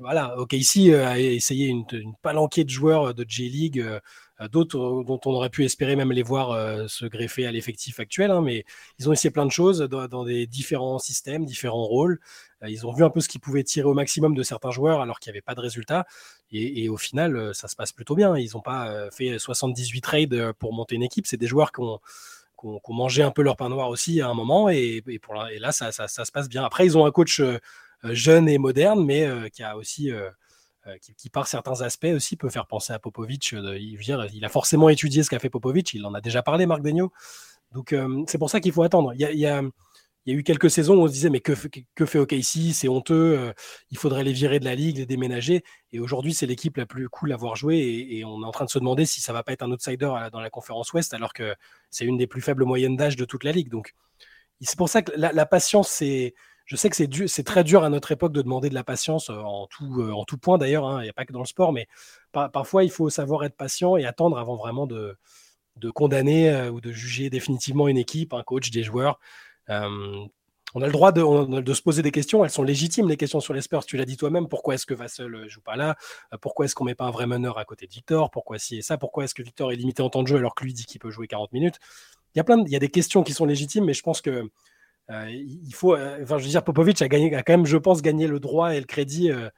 voilà, 0.00 0.38
OKC 0.38 0.94
a 0.94 1.18
essayé 1.18 1.66
une, 1.66 1.84
une, 1.90 2.14
palanquée 2.22 2.62
de 2.62 2.70
joueurs 2.70 3.14
de 3.14 3.24
J-League 3.26 3.84
d'autres 4.50 4.78
euh, 4.78 5.04
dont 5.04 5.20
on 5.24 5.30
aurait 5.32 5.50
pu 5.50 5.64
espérer 5.64 5.96
même 5.96 6.12
les 6.12 6.22
voir 6.22 6.50
euh, 6.50 6.86
se 6.88 7.06
greffer 7.06 7.46
à 7.46 7.52
l'effectif 7.52 8.00
actuel, 8.00 8.30
hein, 8.30 8.40
mais 8.40 8.64
ils 8.98 9.08
ont 9.08 9.12
essayé 9.12 9.30
plein 9.30 9.46
de 9.46 9.50
choses 9.50 9.80
dans, 9.80 10.24
des 10.24 10.46
différents 10.46 10.98
systèmes, 10.98 11.44
différents 11.44 11.84
rôles. 11.84 12.20
Ils 12.66 12.86
ont 12.86 12.92
vu 12.92 13.04
un 13.04 13.10
peu 13.10 13.20
ce 13.20 13.28
qu'ils 13.28 13.40
pouvaient 13.40 13.62
tirer 13.62 13.86
au 13.86 13.94
maximum 13.94 14.34
de 14.34 14.42
certains 14.42 14.70
joueurs 14.70 15.02
alors 15.02 15.20
qu'il 15.20 15.30
n'y 15.30 15.34
avait 15.34 15.42
pas 15.42 15.54
de 15.54 15.60
résultat. 15.60 16.06
Et, 16.50 16.88
au 16.88 16.96
final, 16.96 17.54
ça 17.54 17.68
se 17.68 17.76
passe 17.76 17.92
plutôt 17.92 18.14
bien. 18.14 18.38
Ils 18.38 18.52
n'ont 18.54 18.62
pas 18.62 19.10
fait 19.10 19.38
78 19.38 20.00
trades 20.00 20.52
pour 20.52 20.72
monter 20.72 20.94
une 20.94 21.02
équipe. 21.02 21.26
C'est 21.26 21.36
des 21.36 21.46
joueurs 21.46 21.72
qui 21.72 21.82
ont, 21.82 22.00
mangé 22.88 23.22
un 23.22 23.30
peu 23.30 23.42
leur 23.42 23.56
pain 23.56 23.68
noir 23.68 23.90
aussi 23.90 24.22
à 24.22 24.28
un 24.28 24.34
moment. 24.34 24.70
Et, 24.70 25.04
là, 25.06 25.48
là 25.60 25.72
ça, 25.72 25.92
ça, 25.92 26.08
se 26.08 26.32
passe 26.32 26.48
bien. 26.48 26.64
Après, 26.64 26.86
ils 26.86 26.96
ont 26.96 27.04
un 27.04 27.10
coach 27.10 27.42
jeune 28.02 28.48
et 28.48 28.56
moderne, 28.56 29.04
mais 29.04 29.28
qui 29.50 29.62
a 29.62 29.76
aussi 29.76 30.10
euh, 30.86 30.98
qui, 31.16 31.30
par 31.30 31.46
certains 31.46 31.80
aspects 31.80 32.12
aussi 32.14 32.36
peut 32.36 32.50
faire 32.50 32.66
penser 32.66 32.92
à 32.92 32.98
Popovic. 32.98 33.54
Euh, 33.54 33.78
il, 33.78 33.98
il, 34.34 34.44
a 34.44 34.48
forcément 34.50 34.90
étudié 34.90 35.22
ce 35.22 35.30
qu'a 35.30 35.38
fait 35.38 35.48
Popovic, 35.48 35.94
il 35.94 36.04
en 36.04 36.12
a 36.12 36.20
déjà 36.20 36.42
parlé, 36.42 36.66
Marc 36.66 36.82
Degno. 36.82 37.10
Donc 37.72 37.94
euh, 37.94 38.22
c'est 38.28 38.36
pour 38.36 38.50
ça 38.50 38.60
qu'il 38.60 38.72
faut 38.72 38.82
attendre. 38.82 39.14
Il 39.14 39.20
y, 39.20 39.46
a, 39.46 39.62
eu 40.26 40.42
quelques 40.42 40.70
saisons 40.70 40.96
où 40.96 41.00
on 41.00 41.08
se 41.08 41.12
disait 41.12 41.30
mais 41.30 41.40
que, 41.40 41.52
que 41.94 42.04
fait 42.04 42.18
OKC 42.18 42.74
C'est 42.74 42.88
honteux, 42.88 43.54
il 43.90 43.96
faudrait 43.96 44.24
les 44.24 44.32
virer 44.34 44.60
de 44.60 44.66
la 44.66 44.74
ligue, 44.74 44.98
les 44.98 45.06
déménager. 45.06 45.64
Et 45.92 46.00
aujourd'hui 46.00 46.34
c'est 46.34 46.46
l'équipe 46.46 46.76
la 46.76 46.84
plus 46.84 47.08
cool 47.08 47.32
à 47.32 47.36
voir 47.36 47.56
jouer 47.56 48.06
et, 48.10 48.24
on 48.26 48.42
est 48.42 48.46
en 48.46 48.52
train 48.52 48.66
de 48.66 48.70
se 48.70 48.78
demander 48.78 49.06
si 49.06 49.22
ça 49.22 49.32
va 49.32 49.42
pas 49.42 49.52
être 49.52 49.62
un 49.62 49.72
outsider 49.72 50.12
dans 50.32 50.40
la 50.40 50.50
conférence 50.50 50.92
Ouest 50.92 51.14
alors 51.14 51.32
que 51.32 51.54
c'est 51.90 52.04
une 52.04 52.18
des 52.18 52.26
plus 52.26 52.42
faibles 52.42 52.64
moyennes 52.64 52.96
d'âge 52.96 53.16
de 53.16 53.24
toute 53.24 53.44
la 53.44 53.52
ligue. 53.52 53.70
Donc 53.70 53.94
c'est 54.60 54.78
pour 54.78 54.90
ça 54.90 55.00
que 55.00 55.12
la 55.16 55.46
patience 55.46 55.88
c'est 55.88 56.34
je 56.64 56.76
sais 56.76 56.88
que 56.88 56.96
c'est, 56.96 57.42
très 57.42 57.64
dur 57.64 57.84
à 57.84 57.90
notre 57.90 58.12
époque 58.12 58.32
de 58.32 58.42
demander 58.42 58.70
de 58.70 58.74
la 58.74 58.84
patience 58.84 59.30
en 59.30 59.66
tout, 59.66 60.38
point 60.40 60.58
d'ailleurs, 60.58 60.86
hein, 60.86 61.00
il 61.00 61.04
n'y 61.04 61.10
a 61.10 61.12
pas 61.12 61.24
que 61.24 61.32
dans 61.32 61.40
le 61.40 61.46
sport, 61.46 61.72
mais 61.72 61.88
parfois 62.32 62.84
il 62.84 62.90
faut 62.90 63.10
savoir 63.10 63.44
être 63.44 63.56
patient 63.56 63.96
et 63.96 64.06
attendre 64.06 64.38
avant 64.38 64.56
vraiment 64.56 64.86
de, 64.86 65.16
de 65.76 65.90
condamner 65.90 66.68
ou 66.68 66.80
de 66.80 66.90
juger 66.90 67.28
définitivement 67.28 67.88
une 67.88 67.98
équipe, 67.98 68.32
un 68.32 68.42
coach, 68.42 68.70
des 68.70 68.82
joueurs. 68.82 69.20
on 69.68 70.82
a 70.82 70.86
le 70.86 70.92
droit 70.92 71.12
de, 71.12 71.60
de, 71.60 71.74
se 71.74 71.82
poser 71.82 72.00
des 72.00 72.10
questions, 72.10 72.44
elles 72.44 72.50
sont 72.50 72.62
légitimes 72.62 73.08
les 73.08 73.18
questions 73.18 73.40
sur 73.40 73.52
les 73.52 73.60
Spurs, 73.60 73.84
tu 73.84 73.98
l'as 73.98 74.06
dit 74.06 74.16
toi-même, 74.16 74.48
pourquoi 74.48 74.74
est-ce 74.74 74.86
que 74.86 74.94
Vassel 74.94 75.46
joue 75.48 75.60
pas 75.60 75.76
là? 75.76 75.96
Pourquoi 76.40 76.64
est-ce 76.64 76.74
qu'on 76.74 76.84
met 76.84 76.94
pas 76.94 77.04
un 77.04 77.10
vrai 77.10 77.26
meneur 77.26 77.58
à 77.58 77.66
côté 77.66 77.86
de 77.86 77.92
Victor? 77.92 78.30
Pourquoi 78.30 78.58
si 78.58 78.78
et 78.78 78.82
ça? 78.82 78.96
Pourquoi 78.96 79.24
est-ce 79.24 79.34
que 79.34 79.42
Victor 79.42 79.70
est 79.70 79.76
limité 79.76 80.02
en 80.02 80.08
temps 80.08 80.22
de 80.22 80.28
jeu 80.28 80.36
alors 80.38 80.54
que 80.54 80.64
lui 80.64 80.72
dit 80.72 80.86
qu'il 80.86 80.98
peut 80.98 81.10
jouer 81.10 81.26
40 81.26 81.52
minutes? 81.52 81.78
Il 82.34 82.38
y 82.38 82.40
a 82.40 82.44
plein 82.44 82.64
il 82.64 82.72
y 82.72 82.76
a 82.76 82.80
des 82.80 82.88
questions 82.88 83.22
qui 83.22 83.34
sont 83.34 83.44
légitimes, 83.44 83.84
mais 83.84 83.94
je 83.94 84.02
pense 84.02 84.20
que 84.20 84.50
il 85.08 85.74
faut, 85.74 85.94
euh, 85.94 86.22
enfin, 86.22 86.38
je 86.38 86.44
veux 86.44 86.50
dire, 86.50 86.64
Popovic 86.64 87.00
a, 87.02 87.08
quand 87.08 87.52
même, 87.52 87.66
je 87.66 87.76
pense, 87.76 88.02
gagné 88.02 88.26
le 88.26 88.40
droit 88.40 88.74
et 88.74 88.80
le 88.80 88.86
crédit 88.86 89.30
euh, 89.30 89.50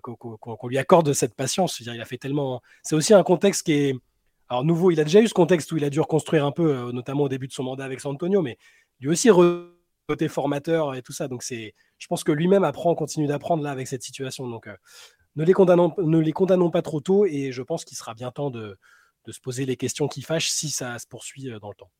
qu'on 0.00 0.68
lui 0.68 0.78
accorde 0.78 1.06
de 1.06 1.12
cette 1.12 1.34
patience. 1.34 1.80
dire, 1.82 1.94
il 1.94 2.00
a 2.00 2.04
fait 2.04 2.18
tellement. 2.18 2.62
C'est 2.82 2.94
aussi 2.94 3.14
un 3.14 3.22
contexte 3.22 3.64
qui 3.64 3.72
est. 3.72 3.94
Alors, 4.48 4.64
nouveau, 4.64 4.90
il 4.90 5.00
a 5.00 5.04
déjà 5.04 5.20
eu 5.20 5.28
ce 5.28 5.34
contexte 5.34 5.70
où 5.72 5.76
il 5.76 5.84
a 5.84 5.90
dû 5.90 6.00
reconstruire 6.00 6.44
un 6.46 6.52
peu, 6.52 6.90
notamment 6.92 7.24
au 7.24 7.28
début 7.28 7.48
de 7.48 7.52
son 7.52 7.64
mandat 7.64 7.84
avec 7.84 8.00
San 8.00 8.12
Antonio, 8.12 8.40
mais 8.40 8.56
lui 9.00 9.10
aussi 9.10 9.28
côté 10.08 10.28
formateur 10.28 10.94
et 10.94 11.02
tout 11.02 11.12
ça. 11.12 11.28
Donc, 11.28 11.44
je 11.46 12.06
pense 12.08 12.24
que 12.24 12.32
lui-même 12.32 12.64
apprend, 12.64 12.94
continue 12.94 13.26
d'apprendre 13.26 13.62
là 13.62 13.70
avec 13.70 13.88
cette 13.88 14.02
situation. 14.02 14.48
Donc, 14.48 14.66
ne, 15.36 15.44
les 15.44 15.52
condamnons, 15.52 16.70
pas 16.70 16.80
trop 16.80 17.00
tôt 17.00 17.26
et 17.26 17.52
je 17.52 17.62
pense 17.62 17.84
qu'il 17.84 17.98
sera 17.98 18.14
bien 18.14 18.30
temps 18.30 18.50
de 18.50 18.78
se 19.26 19.40
poser 19.40 19.66
les 19.66 19.76
questions 19.76 20.08
qui 20.08 20.22
fâchent 20.22 20.50
si 20.50 20.70
ça 20.70 20.98
se 20.98 21.06
poursuit 21.06 21.50
dans 21.60 21.68
le 21.68 21.76
temps. 21.76 21.90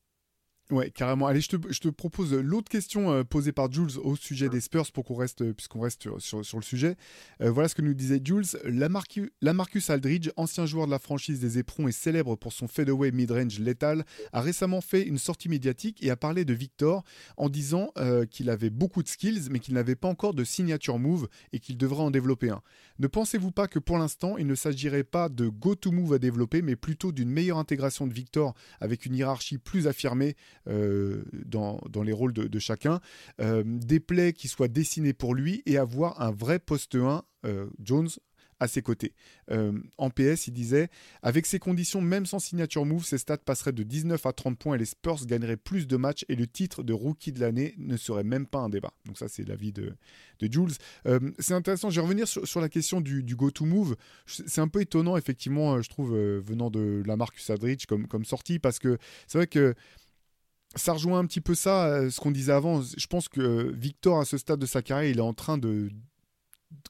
Ouais, 0.70 0.90
carrément. 0.90 1.26
Allez, 1.26 1.40
je 1.40 1.48
te, 1.48 1.88
propose 1.88 2.34
l'autre 2.34 2.68
question 2.68 3.10
euh, 3.10 3.24
posée 3.24 3.52
par 3.52 3.72
Jules 3.72 3.98
au 4.04 4.16
sujet 4.16 4.50
des 4.50 4.60
Spurs 4.60 4.92
pour 4.92 5.02
qu'on 5.02 5.14
reste, 5.14 5.40
euh, 5.40 5.54
puisqu'on 5.54 5.80
reste 5.80 6.02
sur, 6.18 6.44
sur, 6.44 6.58
le 6.58 6.62
sujet. 6.62 6.96
Euh, 7.40 7.50
voilà 7.50 7.70
ce 7.70 7.74
que 7.74 7.80
nous 7.80 7.94
disait 7.94 8.20
Jules. 8.22 8.44
La, 8.64 8.90
Marcus 8.90 9.88
Aldridge, 9.88 10.28
ancien 10.36 10.66
joueur 10.66 10.84
de 10.84 10.90
la 10.90 10.98
franchise 10.98 11.40
des 11.40 11.58
Éperons 11.58 11.88
et 11.88 11.92
célèbre 11.92 12.36
pour 12.36 12.52
son 12.52 12.68
fadeaway 12.68 13.12
mid-range 13.12 13.58
létal, 13.60 14.04
a 14.34 14.42
récemment 14.42 14.82
fait 14.82 15.04
une 15.04 15.16
sortie 15.16 15.48
médiatique 15.48 16.04
et 16.04 16.10
a 16.10 16.16
parlé 16.16 16.44
de 16.44 16.52
Victor 16.52 17.02
en 17.38 17.48
disant 17.48 17.90
qu'il 18.30 18.50
avait 18.50 18.70
beaucoup 18.70 19.02
de 19.02 19.08
skills, 19.08 19.48
mais 19.50 19.60
qu'il 19.60 19.74
n'avait 19.74 19.96
pas 19.96 20.08
encore 20.08 20.34
de 20.34 20.44
signature 20.44 20.98
move 20.98 21.28
et 21.52 21.60
qu'il 21.60 21.78
devrait 21.78 22.02
en 22.02 22.10
développer 22.10 22.50
un. 22.50 22.60
Ne 22.98 23.06
pensez-vous 23.06 23.52
pas 23.52 23.68
que 23.68 23.78
pour 23.78 23.96
l'instant, 23.96 24.36
il 24.36 24.46
ne 24.46 24.54
s'agirait 24.54 25.04
pas 25.04 25.28
de 25.28 25.48
go-to 25.48 25.92
move 25.92 26.12
à 26.12 26.18
développer, 26.18 26.62
mais 26.62 26.76
plutôt 26.76 27.12
d'une 27.12 27.30
meilleure 27.30 27.58
intégration 27.58 28.06
de 28.06 28.12
Victor 28.12 28.54
avec 28.80 29.06
une 29.06 29.14
hiérarchie 29.14 29.58
plus 29.58 29.86
affirmée 29.86 30.36
euh, 30.68 31.24
dans, 31.44 31.80
les 32.02 32.12
rôles 32.12 32.32
de, 32.32 32.58
chacun, 32.58 33.00
euh, 33.40 33.62
des 33.64 34.00
plays 34.00 34.32
qui 34.32 34.48
soient 34.48 34.68
dessinés 34.68 35.12
pour 35.12 35.34
lui 35.34 35.62
et 35.66 35.78
avoir 35.78 36.20
un 36.20 36.30
vrai 36.30 36.58
poste 36.58 36.94
1 36.94 37.22
euh, 37.46 37.66
Jones 37.82 38.08
à 38.60 38.66
ses 38.66 38.82
côtés. 38.82 39.14
en 39.98 40.10
PS, 40.10 40.48
il 40.48 40.52
disait 40.52 40.88
Avec 41.22 41.46
ces 41.46 41.60
conditions, 41.60 42.00
même 42.00 42.26
sans 42.26 42.40
signature 42.40 42.84
move, 42.84 43.04
ses 43.04 43.18
stats 43.18 43.38
passeraient 43.38 43.72
de 43.72 43.84
19 43.84 44.26
à 44.26 44.32
30 44.32 44.58
points 44.58 44.74
et 44.74 44.78
les 44.78 44.84
Spurs 44.84 45.26
gagneraient 45.26 45.56
plus 45.56 45.86
de 45.86 45.96
matchs 45.96 46.24
et 46.28 46.34
le 46.34 46.48
titre 46.48 46.82
de 46.82 46.92
rookie 46.92 47.30
de 47.30 47.38
l'année 47.38 47.76
ne 47.78 47.96
serait 47.96 48.24
même 48.24 48.48
pas 48.48 48.58
un 48.58 48.68
débat. 48.68 48.92
Donc, 49.06 49.16
ça, 49.16 49.28
c'est 49.28 49.46
l'avis 49.46 49.70
de, 49.70 49.94
de 50.40 50.52
Jules. 50.52 50.72
c'est 51.38 51.54
intéressant, 51.54 51.88
je 51.90 52.00
vais 52.00 52.04
revenir 52.04 52.26
sur, 52.26 52.60
la 52.60 52.68
question 52.68 53.00
du, 53.00 53.22
go-to 53.36 53.64
move. 53.64 53.94
C'est 54.26 54.60
un 54.60 54.66
peu 54.66 54.80
étonnant, 54.80 55.16
effectivement, 55.16 55.80
je 55.80 55.88
trouve, 55.88 56.16
venant 56.16 56.68
de 56.68 57.04
la 57.06 57.16
Marcus 57.16 57.48
Aldridge 57.50 57.86
comme, 57.86 58.08
comme 58.08 58.24
sortie, 58.24 58.58
parce 58.58 58.80
que 58.80 58.98
c'est 59.28 59.38
vrai 59.38 59.46
que 59.46 59.76
ça 60.78 60.92
rejoint 60.92 61.18
un 61.18 61.26
petit 61.26 61.40
peu 61.40 61.54
ça, 61.54 61.86
euh, 61.86 62.10
ce 62.10 62.20
qu'on 62.20 62.30
disait 62.30 62.52
avant. 62.52 62.82
Je 62.82 63.06
pense 63.06 63.28
que 63.28 63.72
Victor, 63.72 64.20
à 64.20 64.24
ce 64.24 64.38
stade 64.38 64.58
de 64.58 64.66
sa 64.66 64.82
carrière, 64.82 65.10
il 65.10 65.18
est 65.18 65.22
en 65.22 65.34
train 65.34 65.58
de 65.58 65.90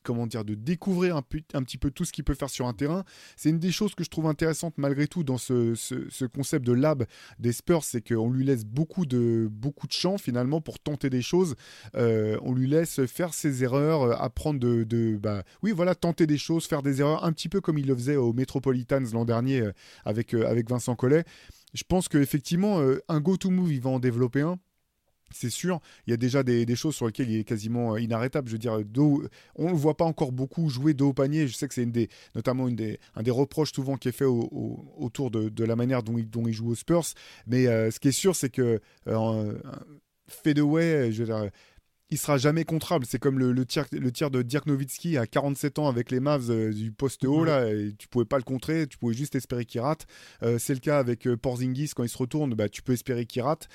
comment 0.03 0.27
dire 0.27 0.45
de 0.45 0.55
découvrir 0.55 1.17
un, 1.17 1.23
petit 1.23 1.79
peu 1.79 1.91
tout 1.91 2.05
ce 2.05 2.13
qu'il 2.13 2.25
peut 2.25 2.35
faire 2.35 2.51
sur 2.51 2.67
un 2.67 2.73
terrain. 2.73 3.05
C'est 3.37 3.51
une 3.51 3.59
des 3.59 3.71
choses 3.71 3.95
que 3.95 4.05
je 4.05 4.11
trouve 4.11 4.27
intéressante 4.27 4.75
malgré 4.77 5.07
tout 5.07 5.23
dans 5.23 5.39
ce, 5.39 6.27
concept 6.27 6.67
de 6.67 6.73
lab 6.73 7.05
des 7.39 7.53
Spurs, 7.53 7.85
c'est 7.85 8.01
qu'on 8.01 8.31
lui 8.31 8.45
laisse 8.45 8.65
beaucoup 8.65 9.07
de 9.07 9.49
beaucoup 9.51 9.87
de 9.87 9.93
champ 9.93 10.19
finalement 10.19 10.61
pour 10.61 10.79
tenter 10.79 11.11
des 11.11 11.23
choses. 11.23 11.55
Euh, 11.95 12.39
on 12.43 12.55
lui 12.55 12.67
laisse 12.67 13.05
faire 13.07 13.35
ses 13.35 13.63
erreurs, 13.63 14.03
euh, 14.03 14.15
apprendre 14.19 14.61
de, 14.61 14.85
de 14.85 15.17
bah, 15.17 15.43
oui 15.63 15.73
voilà 15.73 15.95
tenter 15.95 16.27
des 16.27 16.39
choses, 16.39 16.67
faire 16.67 16.83
des 16.83 17.01
erreurs 17.01 17.25
un 17.25 17.33
petit 17.33 17.49
peu 17.49 17.61
comme 17.61 17.79
il 17.79 17.87
le 17.87 17.95
faisait 17.95 18.17
au 18.17 18.33
Metropolitans 18.33 19.05
l'an 19.13 19.25
dernier 19.25 19.63
avec 20.05 20.35
avec 20.35 20.69
Vincent 20.69 20.97
Collet 20.97 21.25
je 21.75 21.85
pense 21.87 22.09
qu'effectivement, 22.09 22.81
euh, 22.81 23.01
un 23.09 23.21
go-to-move, 23.21 23.73
il 23.73 23.81
va 23.81 23.91
en 23.91 23.99
développer 23.99 24.41
un. 24.41 24.59
C'est 25.31 25.51
sûr, 25.51 25.81
il 26.07 26.11
y 26.11 26.15
a 26.15 26.17
déjà 26.17 26.43
des, 26.43 26.75
choses 26.75 26.95
sur 26.95 27.07
lesquelles 27.07 27.31
il 27.31 27.39
est 27.39 27.45
quasiment 27.45 27.95
euh, 27.95 28.01
inarrêtable. 28.01 28.49
Je 28.49 28.55
veux 28.55 28.59
dire, 28.59 28.81
on 29.57 29.65
ne 29.65 29.71
le 29.71 29.77
voit 29.77 29.97
pas 29.97 30.05
encore 30.05 30.33
beaucoup 30.33 30.69
jouer 30.71 30.95
dos 30.95 31.09
au 31.09 31.13
panier. 31.13 31.47
Je 31.47 31.55
sais 31.55 31.69
que 31.69 31.75
c'est 31.75 32.09
notamment 32.35 32.67
un 32.67 33.23
des 33.23 33.31
reproches 33.31 33.73
souvent 33.73 33.97
qui 33.97 34.09
est 34.09 34.13
fait 34.13 34.25
autour 34.25 35.31
de, 35.31 35.65
la 35.65 35.77
manière 35.77 36.03
dont 36.03 36.17
il, 36.19 36.29
dont 36.29 36.51
joue 36.51 36.71
aux 36.71 36.75
Spurs. 36.75 37.05
Mais 37.47 37.67
euh, 37.67 37.91
ce 37.91 38.01
qui 38.01 38.09
est 38.09 38.13
sûr, 38.13 38.35
c'est 38.35 38.51
que 38.51 38.81
euh, 39.07 39.59
Fedeway, 40.29 41.13
je 41.13 41.25
veux 41.25 41.27
dire, 41.27 41.51
il 42.11 42.19
sera 42.19 42.39
jamais 42.39 42.65
contrable. 42.65 43.05
C'est 43.07 43.19
comme 43.19 43.39
le, 43.39 43.67
tir, 43.67 43.87
le 43.93 44.11
tir 44.11 44.31
de 44.31 44.43
Dirk 44.43 44.67
Nowitzki 44.67 45.19
à 45.19 45.27
47 45.27 45.79
ans 45.79 45.89
avec 45.89 46.11
les 46.11 46.21
Mavs 46.21 46.51
euh, 46.51 46.73
du 46.73 46.91
poste 46.91 47.25
haut, 47.25 47.45
là, 47.45 47.69
et 47.69 47.93
tu 47.99 48.09
pouvais 48.09 48.25
pas 48.25 48.39
le 48.39 48.45
contrer, 48.45 48.87
tu 48.87 48.97
pouvais 48.97 49.15
juste 49.15 49.35
espérer 49.35 49.65
qu'il 49.65 49.81
rate. 49.81 50.07
Euh, 50.43 50.59
c'est 50.59 50.75
le 50.75 50.81
cas 50.81 50.99
avec 50.99 51.27
euh, 51.27 51.37
Porzingis, 51.37 51.91
quand 51.95 52.05
il 52.05 52.09
se 52.09 52.17
retourne, 52.17 52.55
bah, 52.55 52.69
tu 52.69 52.83
peux 52.83 52.93
espérer 52.93 53.27
qu'il 53.27 53.43
rate. 53.43 53.69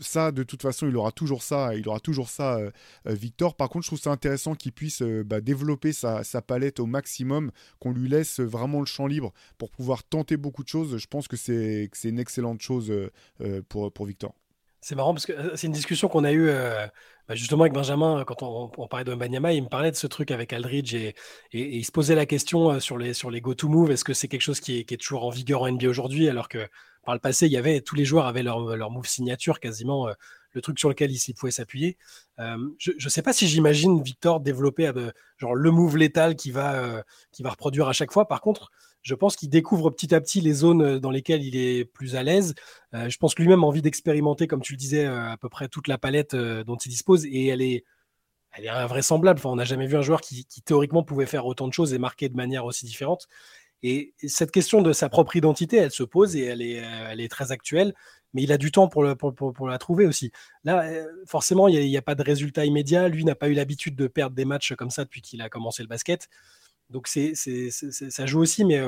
ça, 0.00 0.32
de 0.32 0.42
toute 0.42 0.62
façon, 0.62 0.88
il 0.88 0.96
aura 0.96 1.12
toujours 1.12 1.42
ça, 1.42 1.74
il 1.74 1.88
aura 1.88 2.00
toujours 2.00 2.28
ça, 2.28 2.58
Victor. 3.06 3.56
Par 3.56 3.68
contre, 3.68 3.84
je 3.84 3.90
trouve 3.90 4.00
ça 4.00 4.10
intéressant 4.10 4.54
qu'il 4.54 4.72
puisse 4.72 5.02
bah, 5.02 5.40
développer 5.40 5.92
sa, 5.92 6.22
palette 6.46 6.80
au 6.80 6.86
maximum, 6.86 7.50
qu'on 7.78 7.92
lui 7.92 8.08
laisse 8.08 8.40
vraiment 8.40 8.80
le 8.80 8.86
champ 8.86 9.06
libre 9.06 9.32
pour 9.58 9.70
pouvoir 9.70 10.04
tenter 10.04 10.36
beaucoup 10.36 10.62
de 10.62 10.68
choses. 10.68 10.96
Je 10.98 11.06
pense 11.06 11.28
que 11.28 11.36
c'est 11.36 11.88
une 12.04 12.18
excellente 12.18 12.60
chose 12.60 12.92
pour, 13.68 13.92
pour 13.92 14.06
Victor. 14.06 14.34
C'est 14.80 14.94
marrant 14.94 15.14
parce 15.14 15.24
que 15.24 15.56
c'est 15.56 15.66
une 15.66 15.72
discussion 15.72 16.08
qu'on 16.08 16.24
a 16.24 16.32
eue 16.32 16.50
bah, 17.28 17.34
justement, 17.34 17.62
avec 17.62 17.72
Benjamin, 17.72 18.24
quand 18.24 18.42
on, 18.42 18.86
parlait 18.86 19.04
de 19.04 19.14
Banyama, 19.14 19.54
il 19.54 19.62
me 19.62 19.68
parlait 19.68 19.90
de 19.90 19.96
ce 19.96 20.06
truc 20.06 20.30
avec 20.30 20.52
Aldridge 20.52 20.94
et, 20.94 21.14
il 21.52 21.84
se 21.84 21.92
posait 21.92 22.14
la 22.14 22.26
question 22.26 22.72
euh, 22.72 22.80
sur 22.80 22.98
les, 22.98 23.14
sur 23.14 23.30
les 23.30 23.40
go-to-move. 23.40 23.90
Est-ce 23.90 24.04
que 24.04 24.12
c'est 24.12 24.28
quelque 24.28 24.42
chose 24.42 24.60
qui 24.60 24.80
est, 24.80 24.84
qui 24.84 24.94
est, 24.94 24.98
toujours 24.98 25.24
en 25.24 25.30
vigueur 25.30 25.62
en 25.62 25.70
NBA 25.70 25.88
aujourd'hui? 25.88 26.28
Alors 26.28 26.48
que 26.48 26.68
par 27.04 27.14
le 27.14 27.20
passé, 27.20 27.46
il 27.46 27.52
y 27.52 27.56
avait 27.56 27.80
tous 27.80 27.94
les 27.94 28.04
joueurs 28.04 28.26
avaient 28.26 28.42
leur, 28.42 28.76
leur 28.76 28.90
move 28.90 29.06
signature 29.06 29.60
quasiment. 29.60 30.08
Euh, 30.08 30.12
le 30.52 30.60
truc 30.60 30.78
sur 30.78 30.88
lequel 30.88 31.10
il 31.10 31.34
pouvait 31.34 31.50
s'appuyer. 31.50 31.96
Euh, 32.38 32.56
je 32.78 32.92
ne 32.92 33.08
sais 33.08 33.22
pas 33.22 33.32
si 33.32 33.48
j'imagine 33.48 34.00
Victor 34.00 34.38
développer 34.38 34.88
genre 35.36 35.56
le 35.56 35.70
move 35.72 35.96
létal 35.96 36.36
qui 36.36 36.52
va, 36.52 37.02
qui 37.32 37.42
va 37.42 37.50
reproduire 37.50 37.88
à 37.88 37.92
chaque 37.92 38.12
fois. 38.12 38.28
Par 38.28 38.40
contre, 38.40 38.70
je 39.04 39.14
pense 39.14 39.36
qu'il 39.36 39.50
découvre 39.50 39.90
petit 39.90 40.14
à 40.14 40.20
petit 40.20 40.40
les 40.40 40.54
zones 40.54 40.82
euh, 40.82 40.98
dans 40.98 41.10
lesquelles 41.10 41.44
il 41.44 41.56
est 41.56 41.84
plus 41.84 42.16
à 42.16 42.22
l'aise. 42.22 42.54
Euh, 42.94 43.08
je 43.08 43.18
pense 43.18 43.34
que 43.34 43.42
lui-même 43.42 43.62
a 43.62 43.66
envie 43.66 43.82
d'expérimenter, 43.82 44.46
comme 44.48 44.62
tu 44.62 44.72
le 44.72 44.78
disais, 44.78 45.04
euh, 45.04 45.30
à 45.30 45.36
peu 45.36 45.48
près 45.48 45.68
toute 45.68 45.88
la 45.88 45.98
palette 45.98 46.34
dont 46.34 46.76
il 46.76 46.88
dispose. 46.88 47.26
Et 47.26 47.46
elle 47.48 47.62
est, 47.62 47.84
elle 48.52 48.64
est 48.64 48.70
invraisemblable. 48.70 49.38
Enfin, 49.38 49.50
on 49.50 49.56
n'a 49.56 49.64
jamais 49.64 49.86
vu 49.86 49.96
un 49.96 50.02
joueur 50.02 50.22
qui, 50.22 50.46
théoriquement 50.64 51.02
pouvait 51.02 51.26
faire 51.26 51.46
autant 51.46 51.68
de 51.68 51.72
choses 51.74 51.92
et 51.92 51.98
marquer 51.98 52.28
de 52.28 52.36
manière 52.36 52.64
aussi 52.64 52.86
différente. 52.86 53.28
Et 53.82 54.14
cette 54.26 54.50
question 54.50 54.80
de 54.80 54.94
sa 54.94 55.10
propre 55.10 55.36
identité, 55.36 55.76
elle 55.76 55.90
se 55.90 56.04
pose 56.04 56.36
et 56.36 56.44
elle 56.44 56.62
est, 56.62 56.82
elle 57.10 57.20
est 57.20 57.28
très 57.28 57.52
actuelle, 57.52 57.94
mais 58.32 58.42
il 58.42 58.50
a 58.50 58.56
du 58.56 58.72
temps 58.72 58.88
pour, 58.88 59.04
la 59.04 59.78
trouver 59.78 60.06
aussi. 60.06 60.32
Là, 60.64 60.90
forcément, 61.26 61.68
il 61.68 61.78
n'y 61.86 61.96
a, 61.98 62.02
pas 62.02 62.14
de 62.14 62.22
résultat 62.22 62.64
immédiat. 62.64 63.08
Lui 63.08 63.26
n'a 63.26 63.34
pas 63.34 63.48
eu 63.48 63.52
l'habitude 63.52 63.94
de 63.94 64.06
perdre 64.06 64.34
des 64.34 64.46
matchs 64.46 64.74
comme 64.74 64.88
ça 64.88 65.04
depuis 65.04 65.20
qu'il 65.20 65.42
a 65.42 65.50
commencé 65.50 65.82
le 65.82 65.88
basket. 65.88 66.30
Donc 66.90 67.08
c'est, 67.08 67.34
ça 67.34 68.26
joue 68.26 68.40
aussi, 68.40 68.64
mais 68.64 68.80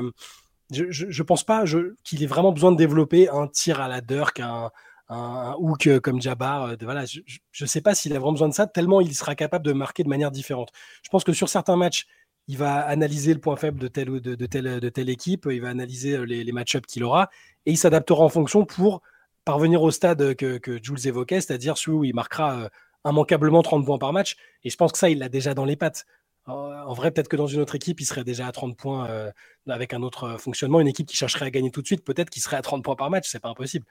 je 0.71 1.05
ne 1.07 1.23
pense 1.23 1.45
pas 1.45 1.65
qu'il 2.05 2.23
ait 2.23 2.27
vraiment 2.27 2.53
besoin 2.53 2.73
de 2.73 2.77
développer 2.77 3.29
un 3.29 3.49
tir 3.49 3.81
à 3.81 3.89
la 3.89 4.01
Dirk, 4.01 4.41
un, 4.41 4.71
un, 5.09 5.55
hook 5.59 5.87
euh, 5.87 6.01
comme 6.01 6.21
Jabbar. 6.21 6.63
Euh, 6.65 6.77
voilà, 6.83 7.05
je 7.05 7.21
ne 7.61 7.67
sais 7.67 7.81
pas 7.81 7.95
s'il 7.95 8.13
a 8.13 8.19
vraiment 8.19 8.33
besoin 8.33 8.49
de 8.49 8.55
ça, 8.55 8.67
tellement 8.67 9.01
il 9.01 9.15
sera 9.15 9.35
capable 9.35 9.65
de 9.65 9.73
marquer 9.73 10.03
de 10.03 10.09
manière 10.09 10.31
différente. 10.31 10.71
Je 11.03 11.09
pense 11.11 11.25
que 11.25 11.33
sur 11.33 11.49
certains 11.49 11.77
matchs, 11.77 12.07
il 12.49 12.59
va 12.59 12.81
analyser 12.87 13.35
le 13.35 13.41
point 13.41 13.57
faible 13.57 13.79
de 13.79 13.89
telle, 13.89 14.21
de, 14.21 14.35
de 14.35 14.47
telle, 14.47 14.81
de 14.81 14.89
telle 14.89 15.09
équipe, 15.09 15.49
il 15.51 15.61
va 15.61 15.69
analyser 15.69 16.17
euh, 16.17 16.25
les, 16.25 16.53
match-ups 16.53 16.87
qu'il 16.87 17.05
aura, 17.05 17.31
et 17.67 17.73
il 17.73 17.79
s'adaptera 17.79 18.23
en 18.23 18.29
fonction 18.29 18.65
pour 18.65 19.03
parvenir 19.45 19.83
au 19.83 19.91
stade 19.91 20.35
que, 20.35 20.59
que 20.59 20.83
Jules 20.83 21.07
évoquait, 21.07 21.41
c'est-à-dire 21.41 21.77
celui 21.77 21.97
où 21.97 22.05
il 22.05 22.15
marquera 22.15 22.69
immanquablement 23.05 23.63
30 23.63 23.87
points 23.87 23.99
par 23.99 24.13
match. 24.13 24.37
Et 24.65 24.71
je 24.71 24.77
pense 24.77 24.91
que 24.91 24.99
ça, 24.99 25.09
il 25.09 25.19
l'a 25.19 25.29
déjà 25.29 25.55
dans 25.55 25.65
les 25.65 25.77
pattes. 25.77 26.05
En 26.47 26.93
vrai, 26.93 27.11
peut-être 27.11 27.29
que 27.29 27.37
dans 27.37 27.49
une 27.49 27.61
autre 27.61 27.75
équipe, 27.75 28.01
il 28.01 28.05
serait 28.05 28.23
déjà 28.23 28.47
à 28.47 28.53
30 28.53 28.77
points 28.77 29.33
avec 29.69 29.93
un 29.95 30.03
autre 30.03 30.39
fonctionnement. 30.39 30.81
Une 30.81 30.89
équipe 30.89 31.09
qui 31.09 31.17
chercherait 31.17 31.47
à 31.47 31.51
gagner 31.51 31.71
tout 31.71 31.83
de 31.83 31.87
suite, 31.87 32.05
peut-être 32.05 32.31
qu'il 32.31 32.43
serait 32.43 32.57
à 32.57 32.63
30 32.63 32.85
points 32.85 32.97
par 32.97 33.11
match, 33.11 33.29
c'est 33.29 33.41
pas 33.41 33.49
impossible. 33.49 33.85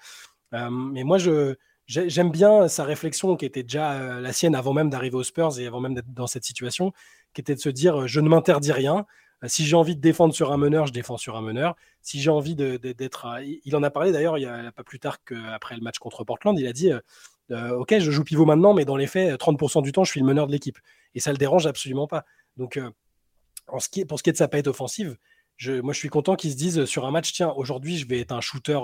Euh, 0.54 0.70
mais 0.70 1.04
moi, 1.04 1.18
je, 1.18 1.56
j'aime 1.88 2.32
bien 2.32 2.68
sa 2.68 2.84
réflexion 2.84 3.36
qui 3.36 3.46
était 3.46 3.64
déjà 3.64 3.94
euh, 3.94 4.22
la 4.22 4.34
sienne 4.34 4.56
avant 4.56 4.74
même 4.74 4.90
d'arriver 4.90 5.16
aux 5.16 5.24
Spurs 5.24 5.60
et 5.60 5.68
avant 5.68 5.80
même 5.80 5.94
d'être 5.96 6.14
dans 6.14 6.28
cette 6.28 6.44
situation, 6.46 6.94
qui 7.34 7.42
était 7.42 7.56
de 7.56 7.60
se 7.60 7.70
dire 7.70 8.02
euh, 8.02 8.08
je 8.08 8.20
ne 8.20 8.30
m'interdis 8.30 8.72
rien. 8.72 9.06
Si 9.48 9.66
j'ai 9.66 9.76
envie 9.76 9.96
de 9.96 10.02
défendre 10.02 10.34
sur 10.34 10.52
un 10.54 10.58
meneur, 10.58 10.88
je 10.88 10.94
défends 10.94 11.18
sur 11.18 11.36
un 11.36 11.42
meneur. 11.42 11.76
Si 12.02 12.22
j'ai 12.22 12.32
envie 12.32 12.56
d'être. 12.56 13.28
il 13.44 13.76
en 13.76 13.84
a 13.84 13.92
parlé 13.92 14.12
d'ailleurs 14.12 14.38
il 14.38 14.72
pas 14.76 14.84
plus 14.84 14.98
tard 14.98 15.18
qu'après 15.24 15.76
le 15.76 15.82
match 15.82 16.00
contre 16.00 16.24
Portland. 16.24 16.58
Il 16.58 16.66
a 16.66 16.74
dit 16.74 16.92
Ok, 17.52 18.00
je 18.00 18.12
joue 18.12 18.24
pivot 18.24 18.46
maintenant, 18.46 18.74
mais 18.74 18.86
dans 18.86 18.96
les 18.96 19.08
faits, 19.08 19.38
30% 19.40 19.84
du 19.84 19.92
temps, 19.92 20.04
je 20.04 20.12
suis 20.12 20.22
le 20.22 20.26
meneur 20.26 20.48
de 20.48 20.54
l'équipe. 20.54 20.80
Et 21.14 21.20
ça 21.20 21.32
le 21.32 21.38
dérange 21.38 21.68
absolument 21.68 22.08
pas. 22.08 22.24
Donc, 22.58 22.80
qui, 23.92 24.06
pour 24.06 24.18
ce 24.20 24.24
qui 24.24 24.30
est 24.30 24.34
de 24.34 24.38
sa 24.38 24.48
palette 24.48 24.68
offensive, 24.68 25.18
je, 25.58 25.74
moi 25.74 25.94
je 25.94 26.00
suis 26.00 26.10
content 26.10 26.36
qu'ils 26.36 26.52
se 26.52 26.58
disent 26.58 26.86
sur 26.86 27.06
un 27.06 27.12
match 27.12 27.32
tiens, 27.34 27.54
aujourd'hui, 27.56 27.98
je 27.98 28.08
vais 28.08 28.20
être 28.20 28.32
un 28.32 28.42
shooter 28.42 28.80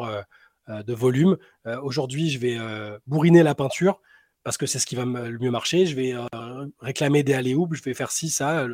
euh, 0.70 0.84
de 0.84 0.94
volume. 0.94 1.38
Euh, 1.66 1.82
aujourd'hui, 1.82 2.30
je 2.30 2.38
vais 2.38 2.56
euh, 2.58 3.00
bourriner 3.08 3.42
la 3.42 3.56
peinture 3.56 4.00
parce 4.44 4.58
que 4.58 4.68
c'est 4.68 4.78
ce 4.78 4.86
qui 4.86 4.96
va 4.96 5.06
le 5.06 5.38
mieux 5.40 5.50
marcher. 5.50 5.88
Je 5.88 5.96
vais 5.96 6.16
réclamer 6.80 7.24
des 7.24 7.34
allées 7.34 7.56
je 7.72 7.84
vais 7.84 7.94
faire 7.94 8.12
ci, 8.12 8.30
ça. 8.30 8.66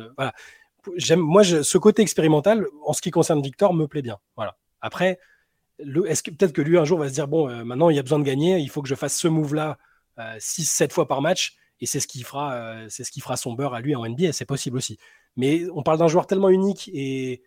J'aime, 0.96 1.20
moi, 1.20 1.44
ce 1.44 1.78
côté 1.78 2.00
expérimental, 2.00 2.66
en 2.84 2.94
ce 2.94 3.02
qui 3.02 3.10
concerne 3.10 3.42
Victor, 3.42 3.74
me 3.74 3.86
plaît 3.86 4.00
bien. 4.00 4.18
Après, 4.80 5.18
est-ce 5.78 6.22
que 6.22 6.30
peut-être 6.30 6.52
que 6.52 6.62
lui 6.62 6.78
un 6.78 6.84
jour 6.84 6.98
va 6.98 7.08
se 7.08 7.12
dire 7.12 7.28
bon, 7.28 7.64
maintenant 7.66 7.90
il 7.90 7.96
y 7.96 7.98
a 7.98 8.02
besoin 8.02 8.18
de 8.18 8.24
gagner, 8.24 8.58
il 8.58 8.70
faut 8.70 8.80
que 8.80 8.88
je 8.88 8.94
fasse 8.94 9.14
ce 9.14 9.28
move-là 9.28 9.76
6-7 10.18 10.90
fois 10.90 11.06
par 11.06 11.20
match, 11.20 11.56
et 11.80 11.86
c'est 11.86 12.00
ce 12.00 12.06
qui 12.08 12.22
fera, 12.22 12.88
c'est 12.88 13.04
ce 13.04 13.10
qui 13.10 13.20
fera 13.20 13.36
son 13.36 13.52
beurre 13.52 13.74
à 13.74 13.80
lui 13.80 13.94
en 13.94 14.08
NBA. 14.08 14.32
C'est 14.32 14.44
possible 14.44 14.76
aussi. 14.76 14.98
Mais 15.36 15.62
on 15.74 15.82
parle 15.82 15.98
d'un 15.98 16.08
joueur 16.08 16.26
tellement 16.26 16.48
unique 16.48 16.90
et, 16.92 17.42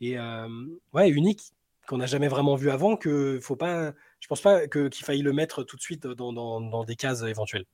et 0.00 0.16
ouais, 0.92 1.10
unique 1.10 1.52
qu'on 1.86 1.98
n'a 1.98 2.06
jamais 2.06 2.28
vraiment 2.28 2.54
vu 2.54 2.70
avant, 2.70 2.96
que 2.96 3.38
faut 3.42 3.56
pas, 3.56 3.92
je 4.20 4.28
pense 4.28 4.40
pas 4.40 4.66
qu'il 4.68 5.04
faille 5.04 5.22
le 5.22 5.32
mettre 5.32 5.64
tout 5.64 5.76
de 5.76 5.82
suite 5.82 6.06
dans, 6.06 6.84
des 6.84 6.96
cases 6.96 7.22
éventuelles. 7.22 7.66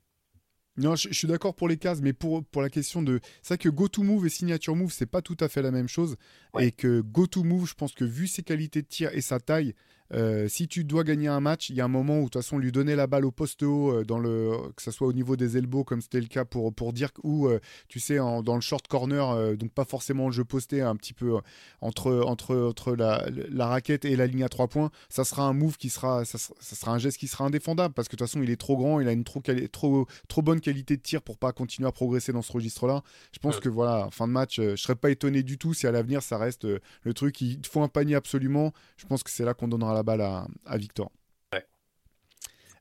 Non, 0.77 0.94
je, 0.94 1.12
suis 1.12 1.27
d'accord 1.27 1.55
pour 1.55 1.68
les 1.68 1.77
cases, 1.77 2.01
mais 2.01 2.12
pour, 2.12 2.44
pour 2.44 2.62
la 2.62 2.71
question 2.71 3.03
de. 3.03 3.18
C'est 3.42 3.55
vrai 3.55 3.59
que 3.59 3.68
Go 3.68 3.88
to 3.88 4.05
Move 4.05 4.27
et 4.27 4.29
Signature 4.29 4.77
Move, 4.77 4.92
c'est 4.92 5.07
pas 5.07 5.23
tout 5.23 5.37
à 5.40 5.49
fait 5.49 5.61
la 5.61 5.73
même 5.73 5.88
chose. 5.88 6.16
Et 6.61 6.71
que 6.71 7.01
Go 7.01 7.27
to 7.27 7.42
Move, 7.42 7.66
je 7.66 7.75
pense 7.75 7.94
que 7.94 8.05
vu 8.05 8.29
ses 8.29 8.44
qualités 8.44 8.83
de 8.83 8.87
tir 8.87 9.11
et 9.12 9.21
sa 9.21 9.40
taille, 9.40 9.75
euh, 10.14 10.49
si 10.49 10.68
tu 10.68 10.85
dois 10.85 11.05
gagner 11.05 11.29
un 11.29 11.40
match, 11.40 11.68
il 11.68 11.77
y 11.77 11.81
a 11.81 11.85
un 11.85 11.88
moment 11.88 12.18
où 12.18 12.25
de 12.25 12.25
toute 12.25 12.42
façon 12.42 12.59
lui 12.59 12.73
donner 12.73 12.97
la 12.97 13.07
balle 13.07 13.25
au 13.25 13.31
poste 13.31 13.62
haut, 13.62 13.92
euh, 13.92 14.05
dans 14.05 14.18
le, 14.18 14.53
que 14.75 14.83
ce 14.83 14.90
soit 14.90 15.07
au 15.07 15.12
niveau 15.12 15.37
des 15.37 15.57
elbows 15.57 15.85
comme 15.85 16.01
c'était 16.01 16.21
le 16.21 16.27
cas 16.27 16.44
pour, 16.44 16.73
pour 16.73 16.92
Dirk 16.92 17.16
ou 17.23 17.47
euh, 17.47 17.61
tu 17.88 18.01
sais 18.01 18.16
dans 18.16 18.55
le 18.55 18.61
short 18.61 18.88
corner, 18.88 19.57
donc 19.57 19.71
pas 19.73 19.85
forcément 19.85 20.27
le 20.27 20.33
jeu 20.33 20.44
posté, 20.44 20.81
un 20.81 20.97
petit 20.97 21.12
peu 21.12 21.37
entre, 21.81 22.23
entre, 22.27 22.57
entre 22.57 22.94
la, 22.94 23.27
la, 23.51 23.66
raquette 23.66 24.05
et 24.05 24.16
la 24.16 24.27
ligne 24.27 24.44
à 24.44 24.49
trois 24.49 24.68
points, 24.68 24.90
ça 25.09 25.25
sera 25.25 25.44
un 25.44 25.53
move 25.53 25.77
qui 25.77 25.90
sera, 25.90 26.25
ça, 26.25 26.38
sera 26.38 26.92
un 26.92 26.99
geste 26.99 27.18
qui 27.18 27.29
sera 27.29 27.44
indéfendable 27.44 27.94
parce 27.94 28.09
que 28.09 28.16
de 28.16 28.18
toute 28.18 28.29
façon 28.29 28.42
il 28.42 28.51
est 28.51 28.57
trop 28.57 28.77
grand, 28.77 29.01
il 29.01 29.09
a 29.09 29.12
une 29.12 29.25
trop, 29.25 29.42
trop, 29.73 30.07
trop 30.29 30.42
bonne 30.42 30.61
qualité 30.61 30.97
de 30.97 31.03
tir 31.03 31.23
pour 31.23 31.38
pas 31.38 31.53
continuer 31.53 31.88
à 31.88 31.92
progresser 31.92 32.33
dans 32.33 32.42
ce 32.42 32.53
registre-là. 32.53 33.03
Je 33.33 33.38
pense 33.38 33.61
que 33.61 33.68
voilà, 33.68 34.09
fin 34.11 34.27
de 34.27 34.33
match, 34.33 34.57
je 34.57 34.77
serais 34.77 34.97
pas 34.97 35.11
étonné 35.11 35.42
du 35.42 35.59
tout 35.59 35.75
si 35.75 35.87
à 35.87 35.92
l'avenir 35.92 36.23
ça 36.23 36.38
reste 36.38 36.66
le 37.03 37.14
truc, 37.14 37.40
il 37.40 37.61
faut 37.66 37.83
un 37.83 37.88
panier 37.88 38.14
absolument. 38.14 38.73
Je 38.97 39.07
pense 39.07 39.23
que 39.23 39.31
c'est 39.31 39.44
là 39.44 39.55
qu'on 39.55 39.68
donnera 39.68 39.98
la 39.99 40.03
balle 40.03 40.21
à, 40.21 40.77
Victor. 40.77 41.11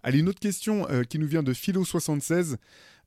Allez, 0.03 0.19
une 0.19 0.29
autre 0.29 0.39
question 0.39 0.87
euh, 0.89 1.03
qui 1.03 1.19
nous 1.19 1.27
vient 1.27 1.43
de 1.43 1.53
Philo76. 1.53 2.55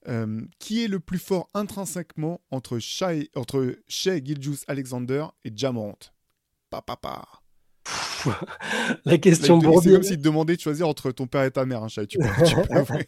Euh, 0.09 0.41
qui 0.59 0.83
est 0.83 0.89
le 0.89 0.99
plus 0.99 1.19
fort 1.19 1.51
intrinsèquement 1.53 2.41
entre 2.51 2.79
Shea, 2.79 3.27
entre 3.37 3.77
Shea 3.87 4.25
Giljus 4.25 4.61
Alexander 4.67 5.27
et 5.45 5.53
Jamorant? 5.55 5.99
Papa. 6.71 6.97
Pa, 6.97 7.23
La 9.05 9.19
question 9.19 9.61
C'est 9.61 9.93
comme 9.93 10.03
s'il 10.03 10.17
te 10.17 10.23
demandait 10.23 10.57
de 10.57 10.61
choisir 10.61 10.89
entre 10.89 11.11
ton 11.11 11.27
père 11.27 11.45
et 11.45 11.51
ta 11.51 11.67
mère, 11.67 11.85
hein, 11.85 11.89
Tu 12.09 12.17
peux, 12.17 12.25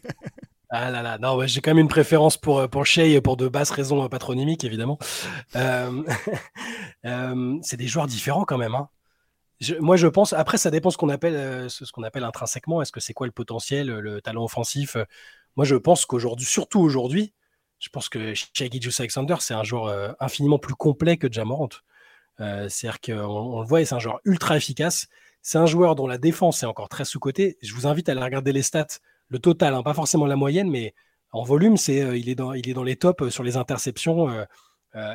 ah 0.69 0.91
là 0.91 1.01
là, 1.01 1.17
non, 1.17 1.43
j'ai 1.47 1.61
quand 1.61 1.71
même 1.71 1.79
une 1.79 1.87
préférence 1.87 2.37
pour, 2.37 2.59
euh, 2.59 2.67
pour 2.67 2.85
Shea 2.85 3.19
pour 3.23 3.37
de 3.37 3.47
basses 3.47 3.71
raisons 3.71 4.07
patronymiques, 4.07 4.63
évidemment. 4.63 4.99
c'est 5.53 5.73
des 7.77 7.87
joueurs 7.87 8.05
différents 8.05 8.45
quand 8.45 8.59
même. 8.59 8.75
Hein 8.75 8.87
moi, 9.79 9.97
je 9.97 10.07
pense. 10.07 10.33
Après, 10.33 10.57
ça 10.57 10.71
dépend 10.71 10.89
ce 10.89 10.97
qu'on 10.97 11.09
appelle, 11.09 11.35
euh, 11.35 11.69
ce 11.69 11.91
qu'on 11.91 12.03
appelle 12.03 12.23
intrinsèquement. 12.23 12.81
Est-ce 12.81 12.91
que 12.91 12.99
c'est 12.99 13.13
quoi 13.13 13.27
le 13.27 13.31
potentiel, 13.31 13.87
le 13.87 14.21
talent 14.21 14.43
offensif 14.43 14.95
euh? 14.95 15.05
Moi, 15.55 15.65
je 15.65 15.75
pense 15.75 16.05
qu'aujourd'hui, 16.05 16.45
surtout 16.45 16.79
aujourd'hui, 16.79 17.33
je 17.79 17.89
pense 17.89 18.09
que 18.09 18.33
Shai 18.33 18.69
Alexander, 18.99 19.35
c'est 19.39 19.53
un 19.53 19.63
joueur 19.63 19.85
euh, 19.85 20.11
infiniment 20.19 20.57
plus 20.57 20.73
complet 20.73 21.17
que 21.17 21.31
Jamorant. 21.31 21.69
C'est-à-dire 22.39 22.99
qu'on 22.99 23.61
le 23.61 23.67
voit, 23.67 23.85
c'est 23.85 23.93
un 23.93 23.99
joueur 23.99 24.19
ultra 24.25 24.57
efficace. 24.57 25.07
C'est 25.43 25.59
un 25.59 25.67
joueur 25.67 25.95
dont 25.95 26.07
la 26.07 26.17
défense 26.17 26.63
est 26.63 26.65
encore 26.65 26.89
très 26.89 27.05
sous-cotée. 27.05 27.57
Je 27.61 27.73
vous 27.75 27.85
invite 27.85 28.09
à 28.09 28.13
aller 28.13 28.21
regarder 28.21 28.51
les 28.51 28.63
stats, 28.63 28.99
le 29.29 29.37
total, 29.37 29.75
hein, 29.75 29.83
pas 29.83 29.93
forcément 29.93 30.25
la 30.25 30.35
moyenne, 30.35 30.69
mais 30.69 30.95
en 31.31 31.43
volume, 31.43 31.77
c'est 31.77 32.19
il, 32.19 32.29
est 32.29 32.35
dans, 32.35 32.53
il 32.53 32.67
est 32.67 32.73
dans 32.73 32.83
les 32.83 32.95
tops 32.95 33.29
sur 33.29 33.43
les 33.43 33.57
interceptions 33.57 34.45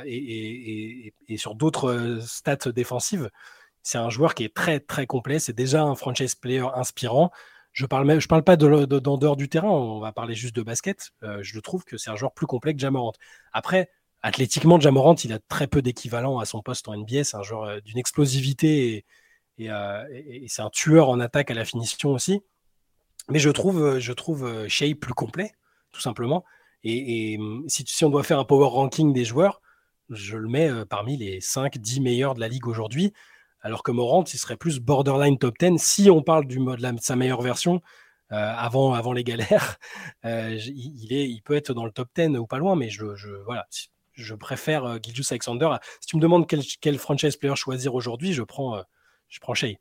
et, 0.07 1.13
sur 1.37 1.57
d'autres 1.57 2.21
stats 2.25 2.71
défensives. 2.73 3.31
C'est 3.89 3.97
un 3.97 4.11
joueur 4.11 4.35
qui 4.35 4.45
est 4.45 4.55
très 4.55 4.81
très 4.81 5.07
complet. 5.07 5.39
C'est 5.39 5.55
déjà 5.55 5.83
un 5.83 5.95
franchise 5.95 6.35
player 6.35 6.67
inspirant. 6.75 7.31
Je 7.73 7.87
parle 7.87 8.21
je 8.21 8.29
parle 8.29 8.45
pas 8.45 8.59
de, 8.59 8.85
dehors 8.85 9.37
du 9.37 9.49
terrain. 9.49 9.71
On 9.71 9.99
va 9.99 10.13
parler 10.13 10.35
juste 10.35 10.55
de 10.55 10.63
basket. 10.63 11.13
Euh, 11.23 11.39
je 11.41 11.59
trouve 11.59 11.85
que 11.85 11.97
c'est 11.97 12.11
un 12.11 12.17
joueur 12.17 12.35
plus 12.35 12.47
complet 12.47 12.75
que 12.75 12.81
Jamorant. 12.81 13.15
Après, 13.55 13.89
athlétiquement, 14.21 14.79
Jamorant, 14.79 15.15
il 15.15 15.33
a 15.33 15.39
très 15.39 15.69
peu 15.69 15.81
d'équivalent 15.81 16.39
à 16.39 16.45
son 16.45 16.61
poste 16.61 16.87
en 16.87 16.99
NBA. 16.99 17.25
C'est 17.25 17.39
un 17.39 17.43
joueur 17.43 17.65
euh, 17.65 17.81
d'une 17.81 17.97
explosivité 17.97 19.07
euh, 19.61 20.05
et, 20.13 20.45
c'est 20.49 20.61
un 20.61 20.69
tueur 20.69 21.09
en 21.09 21.19
attaque 21.19 21.51
à 21.51 21.55
la 21.55 21.65
finition 21.65 22.13
aussi. 22.13 22.43
Mais 23.31 23.39
je 23.39 23.49
trouve, 23.49 23.99
je 24.01 24.13
trouve 24.13 24.69
Shea 24.69 24.95
plus 25.01 25.15
complet, 25.15 25.53
tout 25.93 26.03
simplement. 26.03 26.45
Et, 26.85 27.39
si, 27.69 27.85
si, 27.87 28.05
on 28.05 28.11
doit 28.11 28.23
faire 28.23 28.39
un 28.39 28.45
power 28.45 28.69
ranking 28.69 29.15
des 29.15 29.25
joueurs, 29.25 29.63
je 30.11 30.37
le 30.37 30.49
mets 30.49 30.71
parmi 30.91 31.17
les 31.17 31.41
5-10 31.41 32.03
meilleurs 32.03 32.35
de 32.35 32.41
la 32.41 32.49
ligue 32.49 32.67
aujourd'hui 32.67 33.15
alors 33.61 33.83
que 33.83 33.91
Morant, 33.91 34.25
il 34.25 34.39
serait 34.39 34.57
plus 34.57 34.81
borderline 34.81 35.39
top 35.39 35.57
10 35.59 35.79
si 35.79 36.11
on 36.11 36.23
parle 36.23 36.47
du 36.47 36.59
mode 36.59 36.81
de 36.81 37.01
sa 37.01 37.17
meilleure 37.17 37.43
version. 37.43 37.81
Euh, 38.31 38.37
avant, 38.37 38.93
avant 38.93 39.13
les 39.13 39.25
galères, 39.25 39.79
euh, 40.27 40.59
il, 40.67 41.13
est, 41.15 41.29
il 41.29 41.41
peut 41.41 41.55
être 41.55 41.73
dans 41.73 41.87
le 41.87 41.91
top 41.91 42.11
10 42.15 42.37
ou 42.37 42.47
pas 42.47 42.59
loin, 42.59 42.77
mais 42.77 42.91
je, 42.91 43.07
voilà, 43.47 43.67
je 44.13 44.35
préfère 44.35 44.85
euh, 44.85 44.99
Alexander. 45.31 45.69
Si 46.01 46.09
tu 46.09 46.17
me 46.17 46.21
demandes 46.21 46.47
quel, 46.47 46.99
franchise 46.99 47.37
player 47.37 47.57
choisir 47.57 47.95
aujourd'hui, 47.95 48.35
je 48.35 48.43
prends, 48.43 48.83
je 49.29 49.41
prends 49.41 49.55
Shea. 49.55 49.79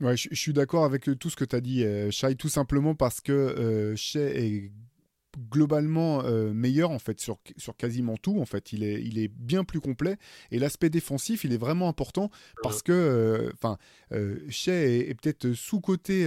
Ouais, 0.00 0.16
je, 0.16 0.34
suis 0.34 0.52
d'accord 0.52 0.84
avec 0.84 1.08
tout 1.18 1.30
ce 1.30 1.36
que 1.36 1.44
tu 1.44 1.54
as 1.54 1.60
dit, 1.60 1.84
Shea, 2.10 2.34
tout 2.34 2.48
simplement 2.48 2.96
parce 2.96 3.20
que 3.20 3.94
Shea 3.96 4.18
est 4.18 4.72
globalement 5.50 6.24
euh, 6.24 6.52
meilleur 6.52 6.90
en 6.90 6.98
fait 6.98 7.20
sur, 7.20 7.38
sur 7.56 7.76
quasiment 7.76 8.16
tout 8.16 8.40
en 8.40 8.44
fait 8.44 8.72
il 8.72 8.82
est, 8.82 9.02
il 9.02 9.18
est 9.18 9.28
bien 9.28 9.64
plus 9.64 9.80
complet 9.80 10.16
et 10.50 10.58
l'aspect 10.58 10.90
défensif 10.90 11.44
il 11.44 11.52
est 11.52 11.58
vraiment 11.58 11.88
important 11.88 12.30
parce 12.62 12.82
que 12.82 12.92
euh, 12.92 13.50
enfin 13.54 13.78
euh, 14.12 14.38
est, 14.48 15.14
peut-être 15.20 15.52
sous 15.52 15.80
côté 15.80 16.26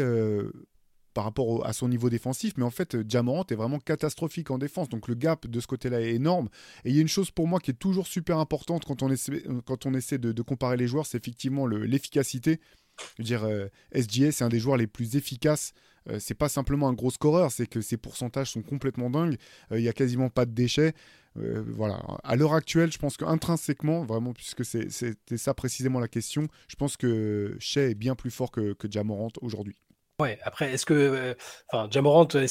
par 1.14 1.26
rapport 1.26 1.66
à 1.66 1.74
son 1.74 1.90
niveau 1.90 2.10
défensif, 2.10 2.54
mais 2.58 2.64
en 2.64 2.70
fait, 2.70 2.96
Diamant 2.96 3.46
est 3.50 3.56
vraiment 3.56 3.80
catastrophique 3.80 4.50
en 4.50 4.58
défense. 4.58 4.90
Donc 4.90 5.08
le 5.08 5.16
gap 5.16 5.46
de 5.46 5.60
ce 5.60 5.68
côté-là 5.68 6.02
est 6.02 6.16
énorme. 6.16 6.48
Et 6.86 6.90
il 6.90 6.96
y 6.96 7.00
a 7.00 7.02
une 7.02 7.08
chose 7.08 7.32
pour 7.32 7.48
moi 7.48 7.60
qui 7.60 7.72
est 7.72 7.76
toujours 7.76 8.08
super 8.08 8.38
importante 8.38 8.86
quand 8.86 9.04
on 9.04 9.12
essaie, 9.12 9.44
quand 9.66 9.86
on 9.86 9.94
essaie 9.94 10.18
de, 10.18 10.42
comparer 10.42 10.78
les 10.78 10.88
joueurs, 10.88 11.06
c'est 11.06 11.18
effectivement 11.18 11.68
l'efficacité. 11.68 12.60
Je 13.18 13.22
veux 13.22 13.24
dire, 13.24 13.48
SGA, 13.94 14.32
c'est 14.32 14.44
un 14.44 14.50
des 14.50 14.60
joueurs 14.60 14.78
les 14.78 14.88
plus 14.88 15.16
efficaces 15.16 15.74
c'est 16.18 16.34
pas 16.34 16.50
simplement 16.50 16.88
un 16.88 16.94
gros 16.94 17.12
scoreur, 17.12 17.52
c'est 17.52 17.68
que 17.68 17.80
ses 17.80 17.96
pourcentages 17.96 18.50
sont 18.50 18.64
complètement 18.64 19.12
dingues. 19.12 19.38
Il 19.72 19.82
y 19.82 19.88
a 19.88 19.94
quasiment 19.94 20.30
pas 20.30 20.48
de 20.48 20.52
déchets. 20.52 20.94
voilà. 21.36 22.02
À 22.24 22.36
l'heure 22.36 22.56
actuelle, 22.56 22.92
je 22.92 22.98
pense 22.98 23.18
qu'intrinsèquement, 23.18 24.04
vraiment, 24.04 24.34
puisque 24.34 24.66
c'était 24.66 25.38
ça 25.38 25.54
précisément 25.54 26.00
la 26.00 26.08
question, 26.08 26.48
je 26.68 26.76
pense 26.76 26.98
que 26.98 27.56
Shea 27.60 27.90
est 27.90 27.96
bien 27.96 28.16
plus 28.16 28.32
fort 28.32 28.50
que, 28.50 28.74
que 28.74 28.92
Jamorant 28.92 29.30
aujourd'hui. 29.42 29.78
Ouais, 30.22 30.38
après, 30.44 30.72
est-ce 30.72 30.86
que. 30.86 30.94
Euh, 30.94 31.34
enfin, 31.72 31.88
Jamorant, 31.90 32.28
euh, 32.36 32.48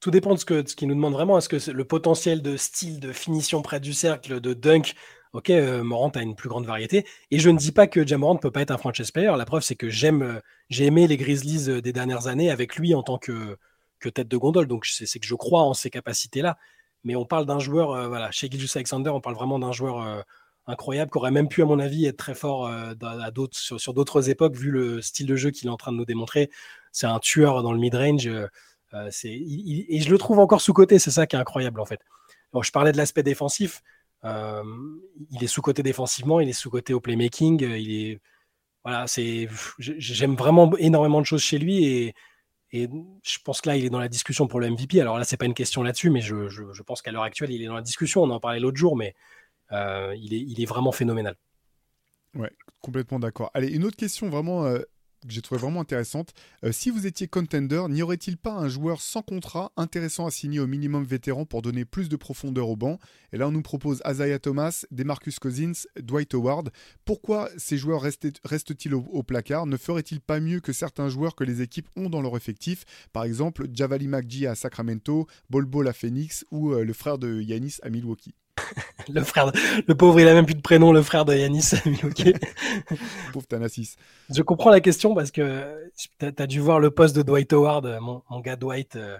tout 0.00 0.10
dépend 0.10 0.34
de 0.34 0.38
ce 0.38 0.44
qu'il 0.44 0.68
ce 0.68 0.84
nous 0.84 0.94
demande 0.94 1.14
vraiment. 1.14 1.38
Est-ce 1.38 1.48
que 1.48 1.70
le 1.70 1.84
potentiel 1.84 2.42
de 2.42 2.58
style, 2.58 3.00
de 3.00 3.12
finition 3.12 3.62
près 3.62 3.80
du 3.80 3.94
cercle, 3.94 4.40
de 4.40 4.52
dunk, 4.52 4.94
ok, 5.32 5.50
euh, 5.50 5.82
Morant 5.82 6.10
a 6.10 6.22
une 6.22 6.34
plus 6.34 6.48
grande 6.48 6.66
variété. 6.66 7.06
Et 7.30 7.38
je 7.38 7.50
ne 7.50 7.58
dis 7.58 7.72
pas 7.72 7.86
que 7.86 8.06
Jamorant 8.06 8.34
ne 8.34 8.38
peut 8.38 8.50
pas 8.50 8.62
être 8.62 8.70
un 8.70 8.78
franchise 8.78 9.10
player. 9.10 9.32
La 9.36 9.44
preuve, 9.44 9.62
c'est 9.62 9.76
que 9.76 9.88
j'aime, 9.88 10.40
j'ai 10.68 10.86
aimé 10.86 11.06
les 11.06 11.16
Grizzlies 11.16 11.80
des 11.82 11.92
dernières 11.92 12.26
années 12.26 12.50
avec 12.50 12.76
lui 12.76 12.94
en 12.94 13.02
tant 13.02 13.18
que, 13.18 13.56
tête 14.00 14.28
de 14.28 14.36
gondole. 14.36 14.66
Donc, 14.66 14.86
c'est 14.86 15.18
que 15.18 15.26
je 15.26 15.34
crois 15.34 15.62
en 15.62 15.74
ses 15.74 15.90
capacités-là. 15.90 16.58
Mais 17.04 17.16
on 17.16 17.24
parle 17.24 17.46
d'un 17.46 17.58
joueur, 17.58 18.08
voilà, 18.08 18.30
chez 18.30 18.50
Gilles 18.50 18.68
Alexander, 18.74 19.10
on 19.10 19.20
parle 19.20 19.34
vraiment 19.34 19.58
d'un 19.58 19.72
joueur 19.72 20.24
incroyable, 20.66 21.10
qui 21.10 21.18
aurait 21.18 21.30
même 21.30 21.48
pu, 21.48 21.62
à 21.62 21.64
mon 21.64 21.78
avis, 21.78 22.06
être 22.06 22.18
très 22.18 22.34
fort 22.34 22.70
sur, 23.52 23.94
d'autres 23.94 24.28
époques, 24.28 24.56
vu 24.56 24.70
le 24.70 25.00
style 25.00 25.26
de 25.26 25.36
jeu 25.36 25.50
qu'il 25.50 25.68
est 25.68 25.70
en 25.70 25.76
train 25.76 25.92
de 25.92 25.96
nous 25.96 26.04
démontrer 26.04 26.50
c'est 26.92 27.06
un 27.06 27.18
tueur 27.18 27.62
dans 27.62 27.72
le 27.72 27.78
mid-range. 27.78 28.26
Euh, 28.26 28.46
euh, 28.94 29.10
et 29.24 30.00
je 30.00 30.10
le 30.10 30.18
trouve 30.18 30.38
encore 30.38 30.60
sous-côté, 30.60 30.98
c'est 30.98 31.10
ça 31.10 31.26
qui 31.26 31.36
est 31.36 31.38
incroyable 31.38 31.80
en 31.80 31.84
fait. 31.84 32.00
je 32.60 32.70
parlais 32.70 32.92
de 32.92 32.96
l'aspect 32.96 33.22
défensif. 33.22 33.82
Euh, 34.24 34.62
il 35.30 35.42
est 35.42 35.46
sous-côté 35.46 35.82
défensivement, 35.82 36.40
il 36.40 36.48
est 36.48 36.54
sous-côté 36.54 36.94
au 36.94 37.00
playmaking. 37.00 37.62
Il 37.62 37.92
est, 37.92 38.20
voilà, 38.84 39.06
c'est, 39.06 39.48
j'aime 39.78 40.34
vraiment 40.34 40.76
énormément 40.78 41.20
de 41.20 41.26
choses 41.26 41.42
chez 41.42 41.58
lui 41.58 41.84
et, 41.84 42.14
je 42.72 43.38
pense 43.44 43.60
que 43.60 43.68
là, 43.68 43.76
il 43.76 43.84
est 43.84 43.90
dans 43.90 43.98
la 43.98 44.08
discussion 44.08 44.46
pour 44.46 44.60
le 44.60 44.70
MVP. 44.70 45.00
Alors 45.00 45.18
là, 45.18 45.24
c'est 45.24 45.36
pas 45.36 45.46
une 45.46 45.54
question 45.54 45.82
là-dessus, 45.82 46.08
mais 46.08 46.20
je, 46.20 46.82
pense 46.82 47.02
qu'à 47.02 47.10
l'heure 47.10 47.24
actuelle, 47.24 47.50
il 47.50 47.62
est 47.62 47.66
dans 47.66 47.74
la 47.74 47.82
discussion. 47.82 48.22
On 48.22 48.30
en 48.30 48.38
parlait 48.38 48.60
l'autre 48.60 48.76
jour, 48.76 48.96
mais 48.96 49.16
il, 49.72 50.32
est, 50.32 50.40
il 50.40 50.62
est 50.62 50.66
vraiment 50.66 50.92
phénoménal. 50.92 51.36
Ouais, 52.36 52.52
complètement 52.80 53.18
d'accord. 53.18 53.50
Allez, 53.54 53.68
une 53.68 53.84
autre 53.84 53.96
question 53.96 54.30
vraiment 54.30 54.72
que 55.26 55.32
j'ai 55.32 55.42
trouvé 55.42 55.60
vraiment 55.60 55.80
intéressante. 55.80 56.32
Euh, 56.64 56.72
si 56.72 56.90
vous 56.90 57.06
étiez 57.06 57.28
contender, 57.28 57.82
n'y 57.88 58.02
aurait-il 58.02 58.36
pas 58.36 58.52
un 58.52 58.68
joueur 58.68 59.00
sans 59.00 59.22
contrat 59.22 59.72
intéressant 59.76 60.26
à 60.26 60.30
signer 60.30 60.60
au 60.60 60.66
minimum 60.66 61.04
vétéran 61.04 61.44
pour 61.44 61.62
donner 61.62 61.84
plus 61.84 62.08
de 62.08 62.16
profondeur 62.16 62.68
au 62.68 62.76
banc? 62.76 62.98
Et 63.32 63.36
là, 63.36 63.48
on 63.48 63.52
nous 63.52 63.62
propose 63.62 64.00
Azaya 64.04 64.38
Thomas, 64.38 64.84
Demarcus 64.90 65.38
Cousins, 65.38 65.86
Dwight 66.00 66.34
Howard. 66.34 66.70
Pourquoi 67.04 67.48
ces 67.56 67.76
joueurs 67.76 68.02
restent-ils 68.02 68.94
au, 68.94 69.22
placard? 69.22 69.66
Ne 69.66 69.76
ferait-il 69.76 70.20
pas 70.20 70.40
mieux 70.40 70.60
que 70.60 70.72
certains 70.72 71.08
joueurs 71.08 71.34
que 71.34 71.44
les 71.44 71.62
équipes 71.62 71.88
ont 71.96 72.10
dans 72.10 72.22
leur 72.22 72.36
effectif? 72.36 72.84
Par 73.12 73.24
exemple, 73.24 73.66
Javali 73.72 74.08
McGee 74.08 74.46
à 74.46 74.54
Sacramento, 74.54 75.26
Bol 75.48 75.66
Bol 75.66 75.88
à 75.88 75.92
Phoenix 75.92 76.44
ou 76.50 76.72
euh, 76.72 76.84
le 76.84 76.92
frère 76.92 77.18
de 77.18 77.40
Yanis 77.40 77.76
à 77.82 77.90
Milwaukee 77.90 78.34
le 79.08 79.22
frère, 79.22 79.52
le 79.86 79.94
pauvre, 79.94 80.20
il 80.20 80.28
a 80.28 80.34
même 80.34 80.46
plus 80.46 80.54
de 80.54 80.60
prénom, 80.60 80.92
le 80.92 81.02
frère 81.02 81.24
de 81.24 81.34
Yanis. 81.34 81.72
ok. 82.04 82.32
pauvre 83.32 83.46
Thanasis. 83.46 83.96
Je 84.34 84.42
comprends 84.42 84.70
la 84.70 84.80
question 84.80 85.14
parce 85.14 85.30
que 85.30 85.90
tu 85.96 86.08
as, 86.36 86.46
dû 86.46 86.60
voir 86.60 86.80
le 86.80 86.90
poste 86.90 87.16
de 87.16 87.22
Dwight 87.22 87.52
Howard, 87.52 87.98
mon, 88.00 88.40
gars 88.40 88.56
Dwight, 88.56 88.96
euh, 88.96 89.16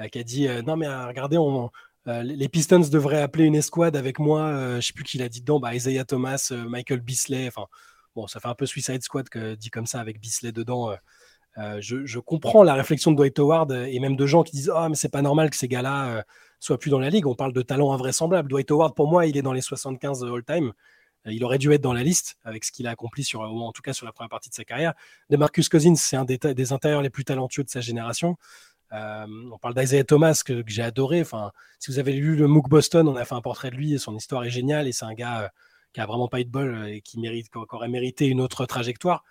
euh, 0.00 0.08
qui 0.08 0.18
a 0.18 0.22
dit 0.22 0.48
euh, 0.48 0.62
Non, 0.62 0.76
mais 0.76 0.88
regardez, 0.88 1.38
on, 1.38 1.70
les 2.06 2.48
Pistons 2.48 2.80
devraient 2.80 3.22
appeler 3.22 3.44
une 3.44 3.56
escouade 3.56 3.96
avec 3.96 4.18
moi. 4.20 4.76
je 4.76 4.86
sais 4.86 4.92
plus 4.92 5.04
qui 5.04 5.18
l'a 5.18 5.28
dit 5.28 5.40
dedans, 5.40 5.58
bah, 5.58 5.74
Isaiah 5.74 6.04
Thomas, 6.04 6.52
Michael 6.68 7.00
Bisley. 7.00 7.48
Enfin, 7.48 7.66
bon, 8.14 8.28
ça 8.28 8.38
fait 8.38 8.46
un 8.46 8.54
peu 8.54 8.64
Suicide 8.64 9.02
Squad 9.02 9.28
que 9.28 9.56
dit 9.56 9.70
comme 9.70 9.86
ça 9.86 9.98
avec 9.98 10.20
Bisley 10.20 10.52
dedans. 10.52 10.94
Je, 11.56 12.06
je, 12.06 12.18
comprends 12.20 12.62
la 12.62 12.74
réflexion 12.74 13.10
de 13.10 13.16
Dwight 13.16 13.36
Howard 13.40 13.72
et 13.72 13.98
même 13.98 14.14
de 14.14 14.24
gens 14.24 14.44
qui 14.44 14.52
disent 14.52 14.70
Oh, 14.72 14.88
mais 14.88 14.94
c'est 14.94 15.08
pas 15.08 15.22
normal 15.22 15.50
que 15.50 15.56
ces 15.56 15.66
gars-là 15.66 16.22
soit 16.60 16.78
plus 16.78 16.90
dans 16.90 16.98
la 16.98 17.10
ligue. 17.10 17.26
On 17.26 17.34
parle 17.34 17.52
de 17.52 17.62
talent 17.62 17.92
invraisemblable. 17.92 18.48
Dwight 18.48 18.70
Howard, 18.70 18.94
pour 18.94 19.08
moi, 19.08 19.26
il 19.26 19.36
est 19.36 19.42
dans 19.42 19.52
les 19.52 19.60
75 19.60 20.24
all-time. 20.24 20.72
Euh, 21.26 21.32
il 21.32 21.44
aurait 21.44 21.58
dû 21.58 21.72
être 21.72 21.80
dans 21.80 21.92
la 21.92 22.02
liste 22.02 22.36
avec 22.44 22.64
ce 22.64 22.72
qu'il 22.72 22.86
a 22.86 22.90
accompli, 22.90 23.24
sur, 23.24 23.40
en 23.40 23.72
tout 23.72 23.82
cas 23.82 23.92
sur 23.92 24.06
la 24.06 24.12
première 24.12 24.30
partie 24.30 24.50
de 24.50 24.54
sa 24.54 24.64
carrière. 24.64 24.94
De 25.30 25.36
Marcus 25.36 25.68
Cousins, 25.68 25.94
c'est 25.96 26.16
un 26.16 26.24
des, 26.24 26.72
intérieurs 26.72 27.02
les 27.02 27.10
plus 27.10 27.24
talentueux 27.24 27.64
de 27.64 27.70
sa 27.70 27.80
génération. 27.80 28.36
Euh, 28.92 29.26
on 29.52 29.58
parle 29.58 29.74
d'Isaiah 29.74 30.04
Thomas 30.04 30.42
que, 30.44 30.62
j'ai 30.66 30.82
adoré. 30.82 31.20
Enfin, 31.20 31.52
si 31.78 31.90
vous 31.90 31.98
avez 31.98 32.12
lu 32.12 32.36
le 32.36 32.46
MOOC 32.46 32.68
Boston, 32.68 33.08
on 33.08 33.16
a 33.16 33.24
fait 33.24 33.34
un 33.34 33.40
portrait 33.40 33.70
de 33.70 33.76
lui 33.76 33.94
et 33.94 33.98
son 33.98 34.16
histoire 34.16 34.44
est 34.44 34.50
géniale. 34.50 34.86
Et 34.86 34.92
c'est 34.92 35.04
un 35.04 35.14
gars 35.14 35.42
euh, 35.42 35.48
qui 35.92 36.00
a 36.00 36.06
vraiment 36.06 36.28
pas 36.28 36.40
eu 36.40 36.44
de 36.44 36.50
bol 36.50 36.88
et 36.88 37.00
qui 37.00 37.18
mérite, 37.18 37.50
qui 37.50 37.58
aurait 37.58 37.88
mérité 37.88 38.26
une 38.26 38.40
autre 38.40 38.66
trajectoire. 38.66 39.24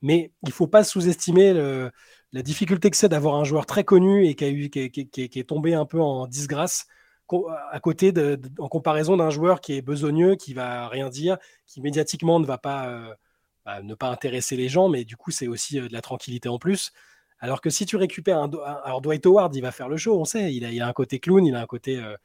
Mais 0.00 0.32
il 0.44 0.52
faut 0.52 0.66
pas 0.66 0.82
sous-estimer 0.82 1.52
le, 1.52 1.92
la 2.32 2.42
difficulté 2.42 2.90
que 2.90 2.96
c'est 2.96 3.08
d'avoir 3.08 3.36
un 3.36 3.44
joueur 3.44 3.66
très 3.66 3.84
connu 3.84 4.26
et 4.26 4.34
qui, 4.34 4.44
a 4.44 4.48
eu, 4.48 4.70
qui, 4.70 4.80
est 4.90 5.48
tombé 5.48 5.74
un 5.74 5.84
peu 5.84 6.00
en 6.00 6.26
disgrâce 6.26 6.86
à 7.70 7.80
côté 7.80 8.12
en 8.58 8.68
comparaison 8.68 9.16
d'un 9.16 9.30
joueur 9.30 9.60
qui 9.60 9.74
est 9.74 9.82
besogneux, 9.82 10.34
qui 10.36 10.54
va 10.54 10.88
rien 10.88 11.08
dire, 11.08 11.38
qui 11.66 11.80
médiatiquement 11.80 12.40
ne 12.40 12.46
va 12.46 12.58
pas 12.58 12.88
euh, 12.88 13.14
bah, 13.64 13.82
ne 13.82 13.94
pas 13.94 14.08
intéresser 14.08 14.56
les 14.56 14.68
gens, 14.68 14.88
mais 14.88 15.04
du 15.04 15.16
coup 15.16 15.30
c'est 15.30 15.46
aussi 15.46 15.78
euh, 15.78 15.88
de 15.88 15.92
la 15.92 16.02
tranquillité 16.02 16.48
en 16.48 16.58
plus. 16.58 16.92
Alors 17.38 17.60
que 17.60 17.70
si 17.70 17.86
tu 17.86 17.96
récupères 17.96 18.38
un, 18.38 18.50
alors 18.84 19.00
Dwight 19.00 19.24
Howard, 19.26 19.54
il 19.56 19.62
va 19.62 19.72
faire 19.72 19.88
le 19.88 19.96
show, 19.96 20.18
on 20.18 20.24
sait, 20.24 20.54
il 20.54 20.64
a, 20.64 20.70
il 20.70 20.82
a 20.82 20.88
un 20.88 20.92
côté 20.92 21.18
clown, 21.20 21.44
il 21.44 21.54
a 21.54 21.60
un 21.60 21.66
côté 21.66 21.98
euh, 21.98 22.16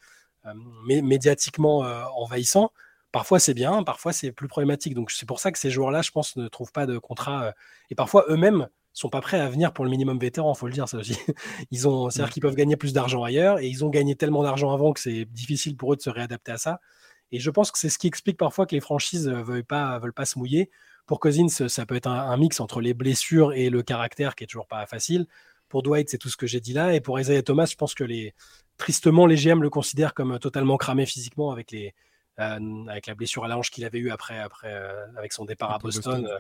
médiatiquement 0.86 1.80
envahissant. 2.16 2.72
Parfois 3.12 3.40
c'est 3.40 3.54
bien, 3.54 3.84
parfois 3.84 4.14
c'est 4.14 4.32
plus 4.32 4.48
problématique. 4.48 4.94
Donc 4.94 5.12
c'est 5.12 5.26
pour 5.26 5.40
ça 5.40 5.52
que 5.52 5.58
ces 5.58 5.72
joueurs-là, 5.72 6.02
je 6.02 6.12
pense, 6.12 6.36
ne 6.36 6.48
trouvent 6.48 6.72
pas 6.72 6.86
de 6.86 6.98
contrat 6.98 7.54
et 7.90 7.96
parfois 7.96 8.26
eux-mêmes 8.30 8.68
sont 9.00 9.10
pas 9.10 9.22
prêts 9.22 9.40
à 9.40 9.50
venir 9.50 9.74
pour 9.74 9.86
le 9.86 9.92
minimum 9.92 10.20
vétéran, 10.20 10.54
faut 10.54 10.68
le 10.68 10.74
dire 10.74 10.88
ça 10.90 10.98
aussi. 10.98 11.18
Ils 11.72 11.88
ont, 11.88 12.10
c'est-à-dire 12.10 12.30
mm. 12.30 12.34
qu'ils 12.34 12.42
peuvent 12.42 12.56
gagner 12.56 12.76
plus 12.76 12.94
d'argent 12.94 13.24
ailleurs 13.24 13.60
et 13.60 13.68
ils 13.68 13.86
ont 13.86 13.90
gagné 13.90 14.16
tellement 14.16 14.44
d'argent 14.44 14.74
avant 14.74 14.94
que 14.94 15.00
c'est 15.00 15.26
difficile 15.26 15.78
pour 15.78 15.94
eux 15.94 15.96
de 15.96 16.02
se 16.02 16.10
réadapter 16.10 16.52
à 16.52 16.58
ça. 16.58 16.80
Et 17.32 17.40
je 17.40 17.50
pense 17.50 17.72
que 17.72 17.78
c'est 17.78 17.90
ce 17.90 17.98
qui 17.98 18.08
explique 18.08 18.38
parfois 18.38 18.66
que 18.66 18.74
les 18.74 18.82
franchises 18.82 19.28
veulent 19.28 19.66
pas, 19.66 20.00
veulent 20.00 20.14
pas 20.14 20.26
se 20.26 20.40
mouiller. 20.40 20.70
Pour 21.06 21.20
Cousins, 21.20 21.48
ça 21.50 21.86
peut 21.86 21.96
être 21.96 22.08
un, 22.08 22.38
mix 22.38 22.60
entre 22.60 22.82
les 22.82 22.94
blessures 22.94 23.54
et 23.54 23.70
le 23.70 23.84
caractère 23.84 24.36
qui 24.36 24.44
est 24.46 24.48
toujours 24.48 24.68
pas 24.68 24.86
facile. 24.86 25.28
Pour 25.70 25.84
Dwight, 25.84 26.10
c'est 26.10 26.18
tout 26.18 26.30
ce 26.30 26.38
que 26.38 26.48
j'ai 26.48 26.62
dit 26.62 26.74
là. 26.74 26.94
Et 26.94 27.02
pour 27.02 27.20
Isaiah 27.20 27.44
Thomas, 27.44 27.66
je 27.66 27.76
pense 27.76 27.94
que 27.94 28.04
les, 28.04 28.34
tristement, 28.78 29.26
les 29.26 29.36
GM 29.36 29.62
le 29.62 29.70
considèrent 29.70 30.14
comme 30.14 30.40
totalement 30.40 30.78
cramé 30.78 31.06
physiquement 31.06 31.52
avec 31.52 31.72
les, 31.72 31.94
euh, 32.40 32.86
avec 32.88 33.08
la 33.08 33.16
blessure 33.16 33.44
à 33.44 33.48
la 33.48 33.58
hanche 33.58 33.72
qu'il 33.72 33.84
avait 33.84 34.00
eu 34.00 34.12
après, 34.12 34.40
après 34.40 34.74
euh, 34.74 35.06
avec 35.18 35.34
son 35.34 35.46
départ 35.46 35.72
à 35.72 35.80
Boston. 35.80 36.26
Euh, 36.26 36.40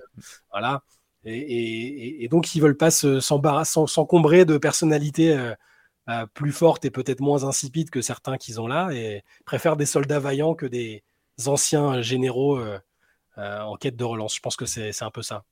voilà. 0.52 0.84
Et, 1.28 2.28
donc, 2.30 2.56
ils 2.56 2.62
veulent 2.62 2.78
pas 2.78 2.92
s'encombrer 2.92 4.46
de 4.46 4.58
personnalités 4.58 5.34
euh, 5.34 5.54
euh, 6.10 6.26
plus 6.34 6.52
fortes 6.52 6.86
et 6.86 6.92
peut-être 6.92 7.20
moins 7.20 7.44
insipides 7.44 7.90
que 7.90 8.02
certains 8.02 8.38
qu'ils 8.38 8.62
ont 8.62 8.68
là, 8.68 8.92
et 8.92 9.24
préfèrent 9.46 9.78
des 9.78 9.86
soldats 9.86 10.20
vaillants 10.20 10.56
que 10.56 10.66
des 10.66 11.04
anciens 11.46 12.02
généraux 12.02 12.58
euh, 12.58 12.80
en 13.38 13.76
quête 13.76 13.98
de 13.98 14.04
relance. 14.04 14.36
Je 14.36 14.40
pense 14.40 14.56
que 14.56 14.66
c'est 14.66 15.04
un 15.04 15.12
peu 15.12 15.22
ça. 15.22 15.44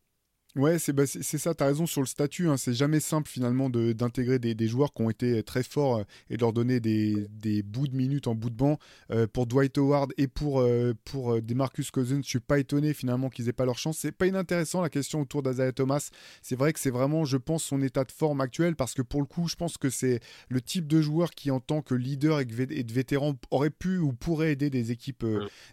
Ouais, 0.56 0.80
c'est 0.80 0.94
bah, 0.94 1.06
ça, 1.06 1.54
tu 1.54 1.64
as 1.64 1.66
raison 1.66 1.86
sur 1.86 2.00
le 2.00 2.08
statut. 2.08 2.48
Hein. 2.48 2.56
C'est 2.56 2.74
jamais 2.74 3.02
simple 3.02 3.30
finalement 3.30 3.70
d'intégrer 3.70 4.40
des, 4.40 4.56
des, 4.56 4.68
joueurs 4.70 4.94
qui 4.94 5.02
ont 5.02 5.10
été 5.10 5.44
très 5.44 5.64
forts 5.64 5.98
euh, 5.98 6.04
et 6.30 6.38
de 6.38 6.42
leur 6.42 6.54
donner 6.54 6.80
des, 6.80 7.28
des, 7.30 7.62
bouts 7.62 7.90
de 7.90 7.96
minutes 7.96 8.28
en 8.28 8.36
bout 8.36 8.50
de 8.50 8.56
banc. 8.56 8.80
Euh, 9.12 9.28
pour 9.28 9.48
Dwight 9.48 9.78
Howard 9.78 10.14
et 10.18 10.28
pour, 10.28 10.62
euh, 10.62 10.94
pour 11.04 11.42
Demarcus 11.42 11.92
Cousins, 11.92 12.22
je 12.24 12.30
suis 12.30 12.40
pas 12.40 12.58
étonné 12.58 12.94
finalement 12.94 13.30
qu'ils 13.30 13.50
aient 13.50 13.54
pas 13.54 13.66
leur 13.66 13.78
chance. 13.78 13.98
C'est 13.98 14.14
pas 14.14 14.28
inintéressant 14.28 14.82
la 14.82 14.88
question 14.88 15.20
autour 15.20 15.44
d'Azaya 15.44 15.74
Thomas. 15.74 16.10
C'est 16.42 16.56
vrai 16.56 16.72
que 16.72 16.80
c'est 16.80 16.90
vraiment, 16.90 17.26
je 17.26 17.36
pense, 17.36 17.66
son 17.66 17.82
état 17.82 18.06
de 18.06 18.14
forme 18.14 18.40
actuel 18.40 18.78
parce 18.78 18.94
que 18.94 19.02
pour 19.02 19.20
le 19.20 19.28
coup, 19.28 19.50
je 19.50 19.58
pense 19.58 19.78
que 19.78 19.90
c'est 19.90 20.22
le 20.48 20.62
type 20.62 20.88
de 20.88 21.02
joueur 21.02 21.32
qui, 21.32 21.52
en 21.52 21.60
tant 21.60 21.82
que 21.82 21.96
leader 21.96 22.40
et 22.40 22.46
de 22.46 22.94
vétéran, 22.94 23.36
aurait 23.52 23.70
pu 23.72 23.98
ou 23.98 24.14
pourrait 24.14 24.54
aider 24.54 24.70
des 24.70 24.92
équipes, 24.92 25.26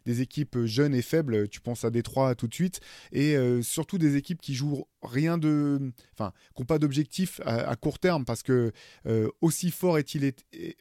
des 0.06 0.22
équipes 0.22 0.64
jeunes 0.64 0.94
et 0.96 1.02
faibles. 1.02 1.48
Tu 1.48 1.60
penses 1.60 1.84
à 1.84 1.90
Détroit 1.90 2.34
tout 2.34 2.48
de 2.48 2.54
suite 2.54 2.80
et 3.12 3.36
surtout 3.62 3.98
des 3.98 4.16
équipes 4.16 4.40
qui 4.40 4.54
jouent 4.54 4.71
rien 5.02 5.38
de. 5.38 5.92
Enfin, 6.14 6.32
qui 6.54 6.62
n'ont 6.62 6.66
pas 6.66 6.78
d'objectif 6.78 7.40
à, 7.44 7.74
court 7.76 7.98
terme, 7.98 8.24
parce 8.24 8.42
que 8.42 8.72
euh, 9.06 9.28
aussi 9.40 9.70
fort 9.70 9.98
est-il. 9.98 10.32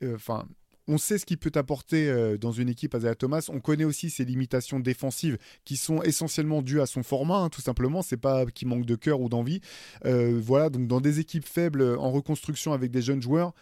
Euh, 0.04 0.16
enfin. 0.16 0.46
on 0.88 0.98
sait 0.98 1.18
ce 1.18 1.26
qu'il 1.26 1.38
peut 1.38 1.52
apporter 1.56 2.10
euh, 2.10 2.38
dans 2.38 2.52
une 2.52 2.70
équipe 2.70 2.96
à 2.96 3.16
Thomas. 3.16 3.48
On 3.50 3.60
connaît 3.60 3.84
aussi 3.84 4.10
ses 4.10 4.26
limitations 4.26 4.80
défensives 4.80 5.38
qui 5.66 5.78
sont 5.78 6.02
essentiellement 6.02 6.62
dues 6.62 6.82
à 6.82 6.86
son 6.86 7.04
format, 7.04 7.38
hein, 7.38 7.50
tout 7.50 7.62
simplement. 7.62 8.02
C'est 8.02 8.18
pas 8.18 8.46
qu'il 8.46 8.68
manque 8.68 8.86
de 8.86 8.96
cœur 8.96 9.22
ou 9.22 9.30
d'envie. 9.30 9.62
voilà, 10.04 10.70
donc 10.70 10.88
dans 10.88 11.02
des 11.02 11.20
équipes 11.20 11.46
faibles 11.46 11.84
en 11.98 12.12
reconstruction 12.12 12.74
avec 12.74 12.92
des 12.92 13.02
jeunes 13.02 13.22
joueurs, 13.22 13.54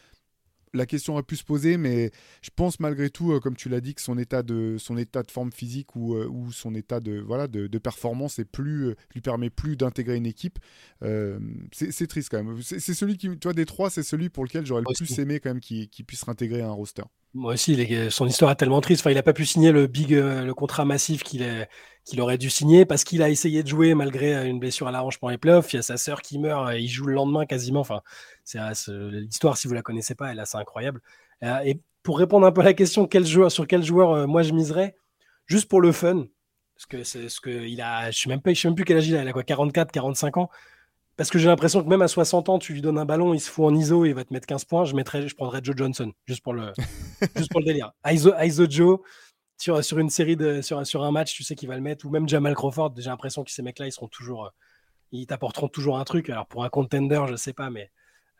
la 0.74 0.86
question 0.86 1.14
aurait 1.14 1.24
pu 1.24 1.36
se 1.36 1.44
poser, 1.44 1.78
mais 1.78 2.12
je 2.42 2.50
pense 2.56 2.80
malgré 2.80 3.10
tout, 3.10 3.32
euh, 3.32 3.40
comme 3.40 3.56
tu 3.56 3.70
l'as 3.70 3.82
dit, 3.82 3.96
que 3.96 4.02
son 4.02 4.18
état 4.18 4.44
de, 4.44 4.78
son 4.78 4.98
état 4.98 5.24
de 5.24 5.32
forme 5.32 5.52
physique 5.52 5.96
ou, 5.96 6.16
euh, 6.16 6.28
ou 6.28 6.52
son 6.52 6.76
état 6.76 7.00
de, 7.00 7.20
voilà, 7.20 7.48
de, 7.48 7.68
performance 7.80 8.40
est 8.40 8.46
plus, 8.46 8.88
euh, 8.88 8.96
lui 9.14 9.22
permet 9.22 9.50
plus 9.50 9.78
d'intégrer 9.78 10.18
une 10.18 10.26
équipe. 10.26 10.60
c'est 11.72 12.08
triste 12.08 12.30
quand 12.30 12.44
même. 12.44 12.62
C'est 12.62 12.94
celui 12.94 13.18
qui, 13.18 13.30
toi, 13.38 13.54
des 13.54 13.66
trois, 13.66 13.90
c'est 13.90 14.04
celui 14.04 14.30
pour 14.30 14.44
lequel 14.44 14.66
j'aurais 14.66 14.82
le 14.82 14.94
plus 14.94 15.20
aimé 15.20 15.40
quand 15.40 15.50
même 15.50 15.62
qu'il 15.62 16.06
puisse 16.06 16.24
réintégrer 16.24 16.62
un 16.62 16.72
roster. 16.72 17.04
Moi 17.34 17.54
aussi, 17.54 17.78
son 18.10 18.26
histoire 18.26 18.52
est 18.52 18.56
tellement 18.56 18.82
triste. 18.82 19.02
Enfin, 19.02 19.12
il 19.12 19.16
n'a 19.16 19.24
pas 19.24 19.34
pu 19.34 19.46
signer 19.46 19.72
le 19.72 19.88
big, 19.88 20.12
le 20.12 20.52
contrat 20.54 20.84
massif 20.84 21.24
qu'il 21.24 21.44
qu'il 22.10 22.22
aurait 22.22 22.38
dû 22.38 22.50
signer 22.50 22.86
parce 22.86 23.04
qu'il 23.04 23.22
a 23.22 23.30
essayé 23.30 23.64
de 23.64 23.68
jouer 23.68 23.94
malgré 23.94 24.36
euh, 24.36 24.46
une 24.46 24.60
blessure 24.60 24.88
à 24.88 24.92
la 24.92 25.04
hanche 25.04 25.20
pendant 25.20 25.32
les 25.32 25.38
playoffs. 25.38 25.72
Il 25.74 25.78
y 25.78 25.80
a 25.80 25.84
sa 25.84 25.98
sœur 25.98 26.22
qui 26.22 26.40
meurt, 26.40 26.70
euh, 26.70 26.78
il 26.78 26.88
joue 26.88 27.06
le 27.06 27.14
lendemain 27.14 27.46
quasiment. 27.46 27.80
Enfin, 27.80 28.02
c'est 28.44 28.60
l'histoire, 28.90 29.58
si 29.58 29.68
vous 29.68 29.74
la 29.74 29.82
connaissez 29.82 30.16
pas, 30.16 30.32
elle 30.32 30.40
est 30.40 30.42
assez 30.42 30.58
incroyable. 30.58 31.02
Euh, 31.44 31.60
et 31.60 31.80
pour 32.04 32.18
répondre 32.18 32.46
un 32.46 32.52
peu 32.52 32.62
à 32.62 32.66
la 32.66 32.74
question, 32.74 33.06
quel 33.08 33.26
joueur, 33.26 33.52
sur 33.52 33.68
quel 33.68 33.84
joueur 33.84 34.28
moi 34.28 34.42
je 34.42 34.54
miserais, 34.54 34.96
juste 35.46 35.70
pour 35.70 35.82
le 35.82 35.92
fun, 35.92 36.26
parce 36.76 36.86
que 36.88 37.04
c'est 37.04 37.30
ce 37.30 37.40
que 37.40 37.50
il 37.50 37.82
a, 37.82 38.10
je 38.12 38.20
sais 38.20 38.30
même 38.30 38.42
pas, 38.42 38.54
je 38.54 38.62
sais 38.62 38.68
même 38.68 38.76
plus 38.76 38.86
quel 38.86 38.98
âge 38.98 39.08
il 39.08 39.16
a, 39.16 39.22
il 39.22 39.28
a 39.28 39.34
quoi, 39.34 39.44
44, 39.44 39.92
45 39.92 40.38
ans? 40.38 40.50
Parce 41.20 41.30
que 41.30 41.38
j'ai 41.38 41.48
l'impression 41.48 41.84
que 41.84 41.90
même 41.90 42.02
à 42.02 42.08
60 42.08 42.48
ans, 42.48 42.60
tu 42.60 42.72
lui 42.72 42.82
donnes 42.82 42.98
un 42.98 43.04
ballon, 43.04 43.34
il 43.34 43.42
se 43.42 43.52
fout 43.52 43.66
en 43.66 43.76
ISO, 43.76 44.06
il 44.06 44.14
va 44.14 44.24
te 44.24 44.34
mettre 44.34 44.48
15 44.48 44.64
points. 44.64 44.86
Je 44.86 44.96
mettrais, 44.96 45.28
je 45.28 45.36
prendrais 45.36 45.60
Joe 45.62 45.76
Johnson, 45.76 46.14
juste 46.26 46.42
pour 46.42 46.54
le, 46.54 46.72
juste 47.36 47.52
pour 47.52 47.60
le 47.60 47.66
délire. 47.66 47.92
ISO, 48.10 48.32
ISO 48.42 48.66
Joe, 48.70 49.00
sur, 49.60 49.84
sur 49.84 50.00
une 50.00 50.10
série 50.10 50.36
de 50.36 50.62
sur, 50.62 50.86
sur 50.88 51.04
un 51.04 51.12
match, 51.12 51.36
tu 51.36 51.44
sais 51.44 51.56
qu'il 51.56 51.68
va 51.68 51.76
le 51.76 51.82
mettre, 51.82 52.06
ou 52.06 52.10
même 52.10 52.28
Jamal 52.28 52.56
Crawford, 52.56 52.94
j'ai 52.98 53.10
l'impression 53.10 53.44
que 53.44 53.52
ces 53.52 53.62
mecs-là, 53.62 53.88
ils 53.88 53.92
seront 53.92 54.08
toujours, 54.08 54.46
euh, 54.46 54.50
ils 55.12 55.28
t'apporteront 55.28 55.68
toujours 55.68 56.00
un 56.00 56.06
truc. 56.06 56.30
Alors 56.30 56.48
pour 56.48 56.64
un 56.64 56.70
contender, 56.70 57.22
je 57.30 57.36
sais 57.36 57.54
pas, 57.54 57.70
mais 57.70 57.92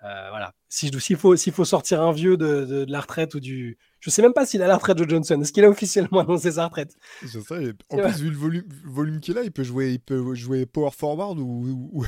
euh, 0.06 0.30
voilà. 0.30 0.54
Si 0.70 0.90
s'il 1.00 1.18
faut 1.18 1.36
s'il 1.36 1.52
faut 1.52 1.66
sortir 1.66 2.02
un 2.02 2.14
vieux 2.14 2.38
de, 2.38 2.66
de, 2.66 2.86
la 2.88 3.02
retraite 3.02 3.36
ou 3.36 3.42
du, 3.42 3.78
je 4.00 4.10
sais 4.10 4.22
même 4.22 4.34
pas 4.34 4.46
s'il 4.46 4.62
a 4.64 4.68
la 4.68 4.78
retraite 4.78 4.98
de 4.98 5.08
Johnson. 5.08 5.42
Est-ce 5.42 5.52
qu'il 5.52 5.66
a 5.66 5.70
officiellement 5.70 6.22
annoncé 6.22 6.54
sa 6.54 6.66
retraite? 6.66 6.96
Sais. 7.28 7.74
En 7.90 7.98
plus, 7.98 8.22
vu 8.22 8.30
le 8.30 8.38
volume, 8.38 8.68
volume 8.86 9.20
qu'il 9.20 9.38
a, 9.38 9.44
il 9.44 9.52
peut 9.52 9.64
jouer, 9.64 9.92
il 9.92 10.00
peut 10.00 10.34
jouer 10.36 10.66
power 10.66 10.92
forward 10.92 11.38
ou, 11.38 11.92
ou, 11.92 12.06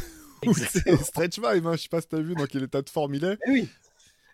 ou 0.47 0.53
stretch 1.03 1.35
five. 1.35 1.67
Hein. 1.67 1.75
Je 1.75 1.81
sais 1.81 1.89
pas 1.89 1.99
si 1.99 2.07
tu 2.07 2.15
as 2.15 2.21
vu 2.21 2.33
dans 2.33 2.45
quel 2.45 2.63
état 2.63 2.81
de 2.81 2.89
forme 2.89 3.15
il 3.15 3.25
est. 3.25 3.37
Eh 3.45 3.51
oui. 3.51 3.69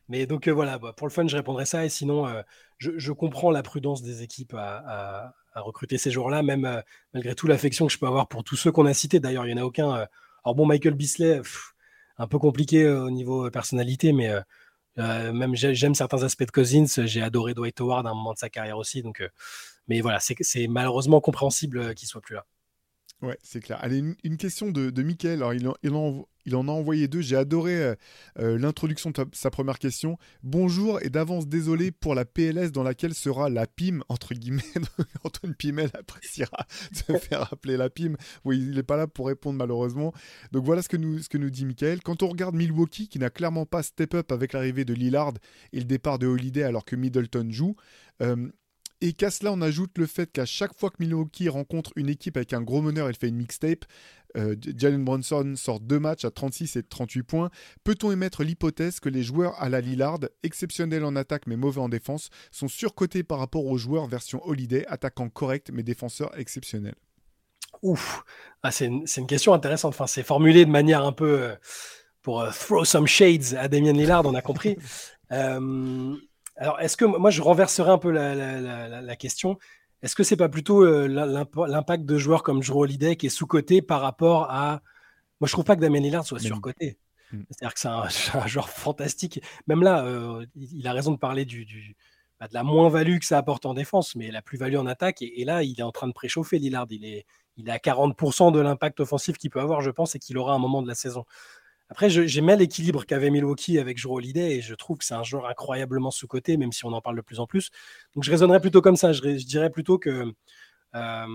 Mais 0.10 0.26
donc 0.26 0.48
euh, 0.48 0.52
voilà, 0.52 0.78
bah, 0.78 0.94
pour 0.94 1.08
le 1.08 1.12
fun, 1.12 1.28
je 1.28 1.36
répondrai 1.36 1.66
ça. 1.66 1.86
Et 1.86 1.90
sinon, 1.90 2.28
euh, 2.28 2.42
je, 2.80 3.12
comprends 3.12 3.52
la 3.52 3.64
prudence 3.64 4.02
des 4.02 4.24
équipes 4.24 4.54
à, 4.56 5.34
recruter 5.56 5.98
ces 5.98 6.12
joueurs-là, 6.12 6.44
même 6.44 6.66
euh, 6.66 6.82
malgré 7.14 7.34
tout 7.36 7.48
l'affection 7.48 7.88
que 7.88 7.94
je 7.94 7.98
peux 7.98 8.08
avoir 8.08 8.28
pour 8.28 8.44
tous 8.44 8.56
ceux 8.56 8.72
qu'on 8.72 8.86
a 8.86 8.94
cités. 8.94 9.20
D'ailleurs, 9.20 9.46
il 9.46 9.54
n'y 9.54 9.60
en 9.60 9.64
a 9.64 9.66
aucun. 9.66 9.92
alors 10.44 10.56
bon, 10.56 10.66
Michael 10.66 10.94
Bisley, 10.94 11.42
un 12.18 12.28
peu 12.28 12.40
compliqué 12.40 12.88
au 12.88 13.10
niveau 13.10 13.50
personnalité, 13.52 14.14
mais 14.14 14.32
même 14.98 15.56
j'aime 15.56 15.96
certains 15.96 16.24
aspects 16.24 16.46
de 16.46 16.52
Cousins. 16.52 17.06
J'ai 17.06 17.22
adoré 17.22 17.54
Dwight 17.54 17.80
Howard 17.82 18.08
à 18.08 18.12
un 18.12 18.14
moment 18.14 18.34
de 18.34 18.40
sa 18.40 18.50
carrière 18.50 18.78
aussi. 18.78 19.04
Mais 19.88 20.02
voilà, 20.02 20.20
c'est 20.20 20.68
malheureusement 20.68 21.22
compréhensible 21.22 21.96
qu'il 21.96 22.08
soit 22.08 22.22
plus 22.22 22.36
là. 22.36 22.46
Ouais, 23.24 23.38
c'est 23.42 23.62
clair. 23.62 23.80
Allez, 23.82 24.04
une, 24.24 24.38
question 24.38 24.70
de, 24.70 24.92
de 24.92 25.04
Michael. 25.04 25.40
Alors, 25.40 25.54
il, 25.56 25.68
il, 25.82 25.94
en, 25.96 26.28
il 26.46 26.56
en 26.56 26.68
a 26.68 26.72
envoyé 26.72 27.08
deux. 27.08 27.22
J'ai 27.22 27.36
adoré 27.36 27.76
euh, 27.76 27.96
euh, 28.38 28.60
l'introduction 28.60 29.10
de 29.10 29.26
sa 29.34 29.50
première 29.50 29.80
question. 29.80 30.20
Bonjour 30.44 31.02
et 31.02 31.10
d'avance 31.10 31.48
désolé 31.48 31.92
pour 31.92 32.14
la 32.14 32.26
PLS 32.26 32.72
dans 32.72 32.84
laquelle 32.84 33.16
sera 33.16 33.50
la 33.50 33.66
PIM, 33.66 34.02
entre 34.08 34.36
guillemets. 34.36 34.62
Antoine 35.24 35.56
Pimel 35.56 35.90
appréciera 35.96 36.68
de 37.10 37.18
faire 37.18 37.52
appeler 37.52 37.76
la 37.76 37.90
PIM. 37.90 38.14
Oui, 38.46 38.60
il 38.60 38.76
n'est 38.76 38.84
pas 38.84 38.98
là 38.98 39.08
pour 39.08 39.28
répondre 39.28 39.58
malheureusement. 39.58 40.14
Donc 40.52 40.64
voilà 40.64 40.84
ce 40.84 40.90
que 40.90 40.98
nous, 40.98 41.18
ce 41.18 41.28
que 41.28 41.40
nous 41.40 41.50
dit 41.50 41.66
Michael. 41.66 42.02
Quand 42.04 42.22
on 42.22 42.28
regarde 42.28 42.54
Milwaukee, 42.54 43.10
qui 43.10 43.18
n'a 43.18 43.32
clairement 43.32 43.66
pas 43.66 43.82
step 43.82 44.14
up 44.14 44.32
avec 44.32 44.54
l'arrivée 44.54 44.86
de 44.86 44.94
Lillard 44.94 45.34
et 45.74 45.80
le 45.80 45.86
départ 45.86 46.20
de 46.20 46.28
Holiday 46.28 46.64
alors 46.64 46.86
que 46.86 46.96
Middleton 46.96 47.48
joue, 47.50 47.76
euh, 48.22 48.48
et 49.02 49.14
qu'à 49.14 49.30
cela, 49.30 49.52
on 49.52 49.62
ajoute 49.62 49.98
le 49.98 50.06
fait 50.06 50.32
qu'à 50.32 50.46
chaque 50.46 50.78
fois 50.78 50.90
que 50.90 50.98
Milwaukee 51.00 51.50
rencontre 51.50 51.92
une 51.96 52.10
équipe 52.10 52.38
avec 52.38 52.54
un 52.54 52.62
gros 52.62 52.82
meneur, 52.82 53.08
elle 53.08 53.16
fait 53.16 53.30
une 53.30 53.38
mixtape. 53.38 53.86
Euh, 54.36 54.56
Jalen 54.76 55.04
Brunson 55.04 55.54
sort 55.56 55.80
deux 55.80 56.00
matchs 56.00 56.26
à 56.26 56.32
36 56.32 56.76
et 56.76 56.84
38 56.84 57.24
points. 57.24 57.50
Peut-on 57.84 58.12
émettre 58.12 58.44
l'hypothèse 58.44 59.00
que 59.00 59.10
les 59.10 59.24
joueurs 59.24 59.62
à 59.62 59.70
la 59.70 59.82
Lillard, 59.82 60.20
exceptionnels 60.44 61.06
en 61.06 61.16
attaque 61.16 61.48
mais 61.48 61.56
mauvais 61.56 61.82
en 61.82 61.90
défense, 61.90 62.30
sont 62.52 62.68
surcotés 62.68 63.24
par 63.24 63.40
rapport 63.40 63.66
aux 63.66 63.78
joueurs 63.78 64.08
version 64.08 64.46
Holiday, 64.46 64.86
attaquant 64.88 65.30
correct 65.30 65.70
mais 65.72 65.84
défenseurs 65.84 66.38
exceptionnels 66.38 66.96
Ouf, 67.84 68.24
ah, 68.64 68.72
c'est 68.72 68.86
une, 68.86 69.06
une, 69.18 69.28
question 69.28 69.54
intéressante. 69.54 69.94
Enfin, 69.94 70.08
c'est 70.08 70.24
formulé 70.24 70.66
de 70.66 70.72
manière 70.72 71.06
un 71.06 71.12
peu 71.12 71.42
euh, 71.42 71.56
pour 72.22 72.42
euh, 72.42 72.50
throw 72.50 72.84
some 72.86 73.08
shades 73.08 73.56
à 73.58 73.68
Damien 73.68 73.94
Lillard, 73.94 74.26
on 74.26 74.36
a 74.36 74.42
compris. 74.42 74.78
Alors, 76.58 76.80
est-ce 76.80 76.98
que 76.98 77.06
moi, 77.06 77.30
je 77.30 77.42
renverserai 77.42 77.90
un 77.90 77.98
peu 77.98 78.12
la, 78.12 79.16
question 79.16 79.58
Est-ce 80.02 80.16
que 80.16 80.24
c'est 80.24 80.38
pas 80.38 80.50
plutôt 80.50 80.84
euh, 80.84 81.08
l'impact 81.08 82.06
de 82.06 82.18
joueurs 82.18 82.44
comme 82.44 82.64
Jrue 82.64 82.80
Holiday 82.80 83.16
qui 83.16 83.28
est 83.28 83.30
sous-coté 83.30 83.82
par 83.82 84.02
rapport 84.02 84.50
à. 84.50 84.82
Moi, 85.40 85.48
je 85.48 85.52
trouve 85.54 85.66
pas 85.66 85.76
que 85.76 85.82
Damien 85.82 86.00
Lillard 86.00 86.26
soit 86.26 86.40
surcoté. 86.40 86.98
Mm. 87.32 87.42
C'est-à-dire 87.50 87.74
que 87.74 87.80
c'est 88.10 88.38
un, 88.38 88.48
joueur 88.48 88.70
fantastique. 88.70 89.42
Même 89.68 89.84
là, 89.84 90.04
euh, 90.04 90.46
il 90.56 90.88
a 90.88 90.94
raison 90.94 91.12
de 91.12 91.18
parler 91.18 91.46
du, 91.46 91.96
bah, 92.40 92.48
de 92.48 92.54
la 92.54 92.64
moins-value 92.64 93.20
que 93.20 93.26
ça 93.26 93.38
apporte 93.38 93.66
en 93.66 93.76
défense, 93.76 94.16
mais 94.16 94.32
la 94.32 94.42
plus-value 94.42 94.78
en 94.78 94.88
attaque. 94.88 95.22
Et, 95.22 95.46
là, 95.46 95.64
il 95.64 95.80
est 95.80 95.84
en 95.84 95.92
train 95.92 96.08
de 96.08 96.14
préchauffer 96.14 96.58
Lillard. 96.58 96.88
Il 96.90 97.06
est, 97.06 97.26
il 97.58 97.70
est 97.70 97.72
à 97.72 97.78
40% 97.78 98.52
de 98.52 98.60
l'impact 98.60 99.00
offensif 99.00 99.38
qu'il 99.38 99.52
peut 99.52 99.62
avoir, 99.62 99.82
je 99.82 99.92
pense, 99.92 100.16
et 100.16 100.20
qu'il 100.20 100.38
aura 100.38 100.54
à 100.54 100.56
un 100.56 100.60
moment 100.60 100.82
de 100.82 100.88
la 100.88 100.96
saison. 100.96 101.26
Après, 101.90 102.10
j'aimais 102.10 102.58
l'équilibre 102.58 103.06
qu'avait 103.06 103.30
Milwaukee 103.30 103.80
avec 103.80 103.98
Jrue 103.98 104.16
Holiday 104.16 104.58
et 104.58 104.62
je 104.62 104.76
trouve 104.76 104.98
que 104.98 105.06
c'est 105.06 105.14
un 105.14 105.24
joueur 105.24 105.46
incroyablement 105.48 106.12
sous-coté, 106.12 106.58
même 106.58 106.74
si 106.74 106.86
on 106.86 106.92
en 106.92 107.02
parle 107.02 107.16
de 107.16 107.22
plus 107.22 107.40
en 107.40 107.48
plus. 107.48 107.72
Donc 108.14 108.26
je 108.26 108.32
raisonnerais 108.32 108.60
plutôt 108.60 108.82
comme 108.82 108.98
ça. 108.98 109.14
Je, 109.14 109.22
dirais 109.22 109.70
plutôt 109.70 109.98
que 109.98 110.26
euh, 110.96 111.26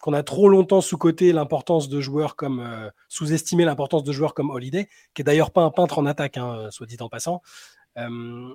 qu'on 0.00 0.12
a 0.12 0.22
trop 0.22 0.48
longtemps 0.50 0.82
sous-coté 0.82 1.32
l'importance 1.32 1.88
de 1.88 2.00
joueurs 2.00 2.36
comme 2.36 2.60
euh, 2.60 2.90
sous-estimé 3.08 3.64
l'importance 3.64 4.04
de 4.04 4.12
joueurs 4.12 4.34
comme 4.34 4.50
Holiday, 4.50 4.88
qui 5.14 5.22
est 5.22 5.24
d'ailleurs 5.24 5.50
pas 5.50 5.62
un 5.62 5.70
peintre 5.70 5.98
en 5.98 6.04
attaque, 6.04 6.36
hein, 6.36 6.68
soit 6.70 6.86
dit 6.86 6.98
en 7.00 7.08
passant, 7.08 7.40
euh, 7.96 8.54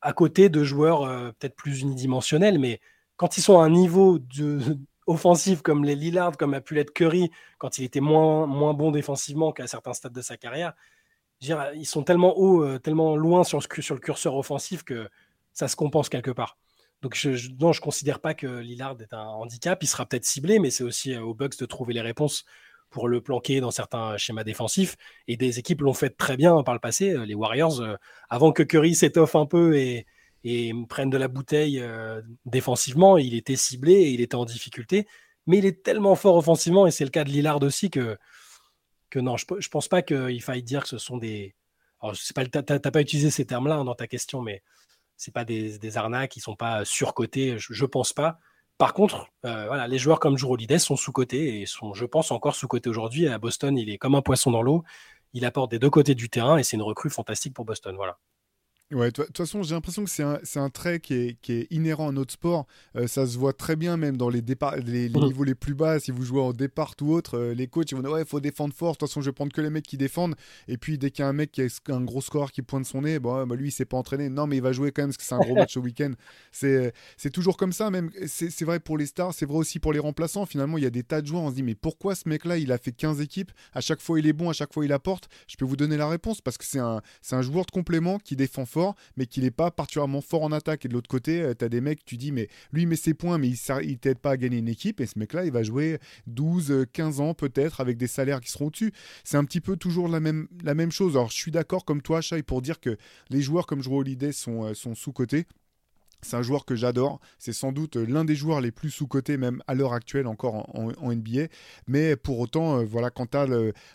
à 0.00 0.12
côté 0.12 0.48
de 0.48 0.62
joueurs 0.62 1.32
peut-être 1.34 1.56
plus 1.56 1.80
unidimensionnels, 1.80 2.58
mais 2.60 2.80
quand 3.16 3.36
ils 3.36 3.42
sont 3.42 3.60
à 3.60 3.64
un 3.64 3.70
niveau 3.70 4.18
de, 4.18 4.78
offensifs 5.06 5.62
comme 5.62 5.84
les 5.84 5.94
Lillard, 5.94 6.36
comme 6.36 6.54
a 6.54 6.60
pu 6.60 6.74
l'être 6.74 6.92
Curry, 6.92 7.30
quand 7.58 7.78
il 7.78 7.84
était 7.84 8.00
moins, 8.00 8.46
moins 8.46 8.74
bon 8.74 8.90
défensivement 8.90 9.52
qu'à 9.52 9.66
certains 9.66 9.94
stades 9.94 10.12
de 10.12 10.22
sa 10.22 10.36
carrière, 10.36 10.74
ils 11.40 11.86
sont 11.86 12.02
tellement 12.02 12.38
haut, 12.38 12.62
euh, 12.62 12.78
tellement 12.78 13.16
loin 13.16 13.44
sur, 13.44 13.60
le 13.60 13.98
curseur 13.98 14.36
offensif 14.36 14.84
que 14.84 15.08
ça 15.52 15.68
se 15.68 15.76
compense 15.76 16.08
quelque 16.08 16.30
part. 16.30 16.56
Donc 17.02 17.16
je, 17.16 17.34
je 17.34 17.50
non, 17.58 17.72
considère 17.72 18.20
pas 18.20 18.34
que 18.34 18.46
Lillard 18.46 18.96
est 19.00 19.12
un 19.12 19.24
handicap. 19.24 19.82
Il 19.82 19.88
sera 19.88 20.06
peut-être 20.06 20.24
ciblé, 20.24 20.60
mais 20.60 20.70
c'est 20.70 20.84
aussi 20.84 21.14
euh, 21.14 21.22
aux 21.22 21.34
Bucks 21.34 21.58
de 21.58 21.66
trouver 21.66 21.94
les 21.94 22.00
réponses 22.00 22.44
pour 22.90 23.08
le 23.08 23.20
planquer 23.20 23.60
dans 23.60 23.70
certains 23.70 24.16
schémas 24.18 24.44
défensifs. 24.44 24.96
Et 25.26 25.36
des 25.36 25.58
équipes 25.58 25.80
l'ont 25.80 25.94
fait 25.94 26.10
très 26.10 26.36
bien 26.36 26.62
par 26.62 26.74
le 26.74 26.80
passé. 26.80 27.10
Euh, 27.10 27.24
les 27.24 27.34
Warriors, 27.34 27.82
avant 28.28 28.52
que 28.52 28.62
Curry 28.62 28.94
s'étoffe 28.94 29.34
un 29.34 29.46
peu 29.46 29.76
et, 29.76 30.06
et 30.44 30.72
prennent 30.88 31.10
de 31.10 31.16
la 31.16 31.28
bouteille 31.28 31.80
euh, 31.80 32.20
défensivement. 32.46 33.18
Il 33.18 33.34
était 33.34 33.56
ciblé 33.56 33.92
et 33.92 34.10
il 34.10 34.20
était 34.20 34.34
en 34.34 34.44
difficulté. 34.44 35.06
Mais 35.46 35.58
il 35.58 35.66
est 35.66 35.82
tellement 35.82 36.14
fort 36.14 36.36
offensivement, 36.36 36.86
et 36.86 36.92
c'est 36.92 37.04
le 37.04 37.10
cas 37.10 37.24
de 37.24 37.30
Lillard 37.30 37.60
aussi, 37.62 37.90
que, 37.90 38.16
que 39.10 39.18
non, 39.18 39.36
je 39.36 39.44
ne 39.52 39.68
pense 39.70 39.88
pas 39.88 40.02
qu'il 40.02 40.40
faille 40.40 40.62
dire 40.62 40.82
que 40.82 40.88
ce 40.88 40.98
sont 40.98 41.16
des. 41.16 41.54
Alors, 42.00 42.14
tu 42.14 42.32
n'as 42.34 42.78
pas 42.78 43.00
utilisé 43.00 43.30
ces 43.30 43.44
termes-là 43.44 43.76
hein, 43.76 43.84
dans 43.84 43.94
ta 43.94 44.06
question, 44.06 44.40
mais 44.40 44.62
ce 45.16 45.30
pas 45.30 45.44
des, 45.44 45.78
des, 45.78 45.96
arnaques, 45.96 46.36
ils 46.36 46.40
ne 46.40 46.44
sont 46.44 46.56
pas 46.56 46.84
surcotés, 46.84 47.56
je 47.58 47.82
ne 47.82 47.86
pense 47.88 48.12
pas. 48.12 48.38
Par 48.78 48.94
contre, 48.94 49.28
euh, 49.44 49.66
voilà, 49.66 49.86
les 49.86 49.98
joueurs 49.98 50.18
comme 50.18 50.36
Holiday 50.42 50.78
sont 50.78 50.96
sous-cotés 50.96 51.60
et 51.60 51.66
sont, 51.66 51.94
je 51.94 52.04
pense, 52.04 52.32
encore 52.32 52.56
sous-cotés 52.56 52.90
aujourd'hui. 52.90 53.28
À 53.28 53.38
Boston, 53.38 53.78
il 53.78 53.90
est 53.90 53.98
comme 53.98 54.16
un 54.16 54.22
poisson 54.22 54.50
dans 54.50 54.62
l'eau. 54.62 54.82
Il 55.34 55.44
apporte 55.44 55.70
des 55.70 55.78
deux 55.78 55.90
côtés 55.90 56.14
du 56.16 56.28
terrain 56.28 56.58
et 56.58 56.64
c'est 56.64 56.76
une 56.76 56.82
recrue 56.82 57.10
fantastique 57.10 57.54
pour 57.54 57.64
Boston. 57.64 57.94
Voilà. 57.96 58.18
Ouais, 58.92 59.10
de 59.10 59.22
toute 59.22 59.36
façon, 59.36 59.62
j'ai 59.62 59.74
l'impression 59.74 60.04
que 60.04 60.10
c'est 60.10 60.22
un, 60.22 60.38
un, 60.56 60.70
trait 60.70 61.00
qui 61.00 61.14
est, 61.14 61.40
qui 61.40 61.52
est, 61.52 61.66
inhérent 61.70 62.08
à 62.08 62.12
notre 62.12 62.32
sport. 62.32 62.66
Euh, 62.96 63.06
ça 63.06 63.26
se 63.26 63.38
voit 63.38 63.54
très 63.54 63.74
bien, 63.74 63.96
même 63.96 64.16
dans 64.16 64.28
les, 64.28 64.42
départs, 64.42 64.76
les, 64.76 65.08
mmh. 65.08 65.24
niveaux 65.24 65.44
les 65.44 65.54
plus 65.54 65.74
bas. 65.74 65.98
Si 65.98 66.10
vous 66.10 66.24
jouez 66.24 66.40
en 66.40 66.52
départ 66.52 66.94
ou 67.00 67.12
autre, 67.12 67.38
euh, 67.38 67.54
les 67.54 67.68
coachs 67.68 67.90
ils 67.90 67.94
vont 67.94 68.02
dire 68.02 68.10
Ouais, 68.10 68.22
il 68.22 68.26
faut 68.26 68.40
défendre 68.40 68.74
fort. 68.74 68.92
De 68.92 68.98
toute 68.98 69.08
façon, 69.08 69.22
je 69.22 69.30
vais 69.30 69.32
prendre 69.32 69.52
que 69.52 69.60
les 69.60 69.70
mecs 69.70 69.86
qui 69.86 69.96
défendent. 69.96 70.34
Et 70.68 70.76
puis, 70.76 70.98
dès 70.98 71.10
qu'il 71.10 71.22
y 71.22 71.26
a 71.26 71.28
un 71.28 71.32
mec 71.32 71.52
qui 71.52 71.62
a 71.62 71.68
un 71.88 72.02
gros 72.02 72.20
score 72.20 72.52
qui 72.52 72.60
pointe 72.60 72.84
son 72.84 73.02
nez, 73.02 73.18
bon, 73.18 73.46
bah, 73.46 73.56
lui, 73.56 73.68
il 73.68 73.72
s'est 73.72 73.86
pas 73.86 73.96
entraîné. 73.96 74.28
Non, 74.28 74.46
mais 74.46 74.56
il 74.56 74.62
va 74.62 74.72
jouer 74.72 74.92
quand 74.92 75.02
même 75.02 75.08
parce 75.08 75.16
que 75.16 75.24
c'est 75.24 75.34
un 75.34 75.40
gros 75.40 75.54
match 75.62 75.76
au 75.76 75.80
week-end. 75.80 76.12
C'est 76.50 76.92
toujours 77.32 77.56
comme 77.56 77.72
ça, 77.72 77.90
même. 77.90 78.10
C'est 78.26 78.64
vrai 78.64 78.78
pour 78.78 78.98
les 78.98 79.06
stars, 79.06 79.32
c'est 79.32 79.46
vrai 79.46 79.56
aussi 79.56 79.78
pour 79.78 79.92
les 79.92 80.00
remplaçants. 80.00 80.44
Finalement, 80.44 80.76
il 80.76 80.84
y 80.84 80.86
a 80.86 80.90
des 80.90 81.02
tas 81.02 81.22
de 81.22 81.26
joueurs. 81.26 81.42
On 81.42 81.50
se 81.50 81.54
dit 81.54 81.62
Mais 81.62 81.74
pourquoi 81.74 82.14
ce 82.14 82.28
mec-là, 82.28 82.58
il 82.58 82.72
a 82.72 82.78
fait 82.78 82.92
15 82.92 83.20
équipes? 83.20 83.52
À 83.72 83.80
chaque 83.80 84.00
fois, 84.00 84.18
il 84.18 84.26
est 84.26 84.34
bon, 84.34 84.50
à 84.50 84.52
chaque 84.52 84.74
fois, 84.74 84.84
il 84.84 84.92
apporte. 84.92 85.28
Je 85.48 85.56
peux 85.56 85.64
vous 85.64 85.76
donner 85.76 85.96
la 85.96 86.08
réponse 86.08 86.42
parce 86.42 86.58
que 86.58 86.64
c'est 86.64 86.78
un, 86.78 87.00
un 87.30 87.42
joueur 87.42 87.64
de 87.64 87.70
complément 87.70 88.18
qui 88.18 88.36
défend 88.36 88.66
fort, 88.66 88.81
mais 89.16 89.26
qui 89.26 89.40
n'est 89.40 89.50
pas 89.50 89.70
particulièrement 89.70 90.20
fort 90.20 90.42
en 90.42 90.52
attaque. 90.52 90.84
Et 90.84 90.88
de 90.88 90.94
l'autre 90.94 91.08
côté, 91.08 91.40
euh, 91.40 91.54
tu 91.58 91.64
as 91.64 91.68
des 91.68 91.80
mecs, 91.80 92.04
tu 92.04 92.16
dis, 92.16 92.32
mais 92.32 92.48
lui, 92.72 92.86
met 92.86 92.96
ses 92.96 93.14
points, 93.14 93.38
mais 93.38 93.48
il 93.48 93.90
ne 93.90 93.94
t'aide 93.94 94.18
pas 94.18 94.32
à 94.32 94.36
gagner 94.36 94.58
une 94.58 94.68
équipe. 94.68 95.00
Et 95.00 95.06
ce 95.06 95.18
mec-là, 95.18 95.44
il 95.44 95.52
va 95.52 95.62
jouer 95.62 95.98
12, 96.26 96.86
15 96.92 97.20
euh, 97.20 97.22
ans 97.22 97.34
peut-être 97.34 97.80
avec 97.80 97.96
des 97.96 98.06
salaires 98.06 98.40
qui 98.40 98.50
seront 98.50 98.66
au-dessus. 98.66 98.92
C'est 99.24 99.36
un 99.36 99.44
petit 99.44 99.60
peu 99.60 99.76
toujours 99.76 100.08
la 100.08 100.20
même, 100.20 100.48
chose. 100.90 101.16
Alors, 101.16 101.30
je 101.30 101.36
suis 101.36 101.50
d'accord 101.50 101.84
comme 101.84 102.02
toi, 102.02 102.20
Shai, 102.20 102.42
pour 102.42 102.62
dire 102.62 102.80
que 102.80 102.96
les 103.30 103.40
joueurs 103.40 103.66
comme 103.66 103.82
Joe 103.82 103.94
Holiday 103.94 104.32
sont, 104.32 104.64
euh, 104.64 104.74
sont 104.74 104.94
sous-cotés. 104.94 105.46
C'est 106.24 106.36
un 106.36 106.42
joueur 106.42 106.64
que 106.64 106.76
j'adore. 106.76 107.20
C'est 107.38 107.52
sans 107.52 107.72
doute 107.72 107.96
l'un 107.96 108.24
des 108.24 108.36
joueurs 108.36 108.60
les 108.60 108.70
plus 108.70 108.90
sous-cotés, 108.90 109.36
même 109.36 109.60
à 109.66 109.74
l'heure 109.74 109.92
actuelle, 109.92 110.28
encore 110.28 110.68
en, 110.76 111.12
NBA. 111.12 111.48
Mais 111.88 112.14
pour 112.14 112.38
autant, 112.38 112.84
voilà, 112.84 113.10
quand 113.10 113.32
tu 113.32 113.36
as 113.36 113.46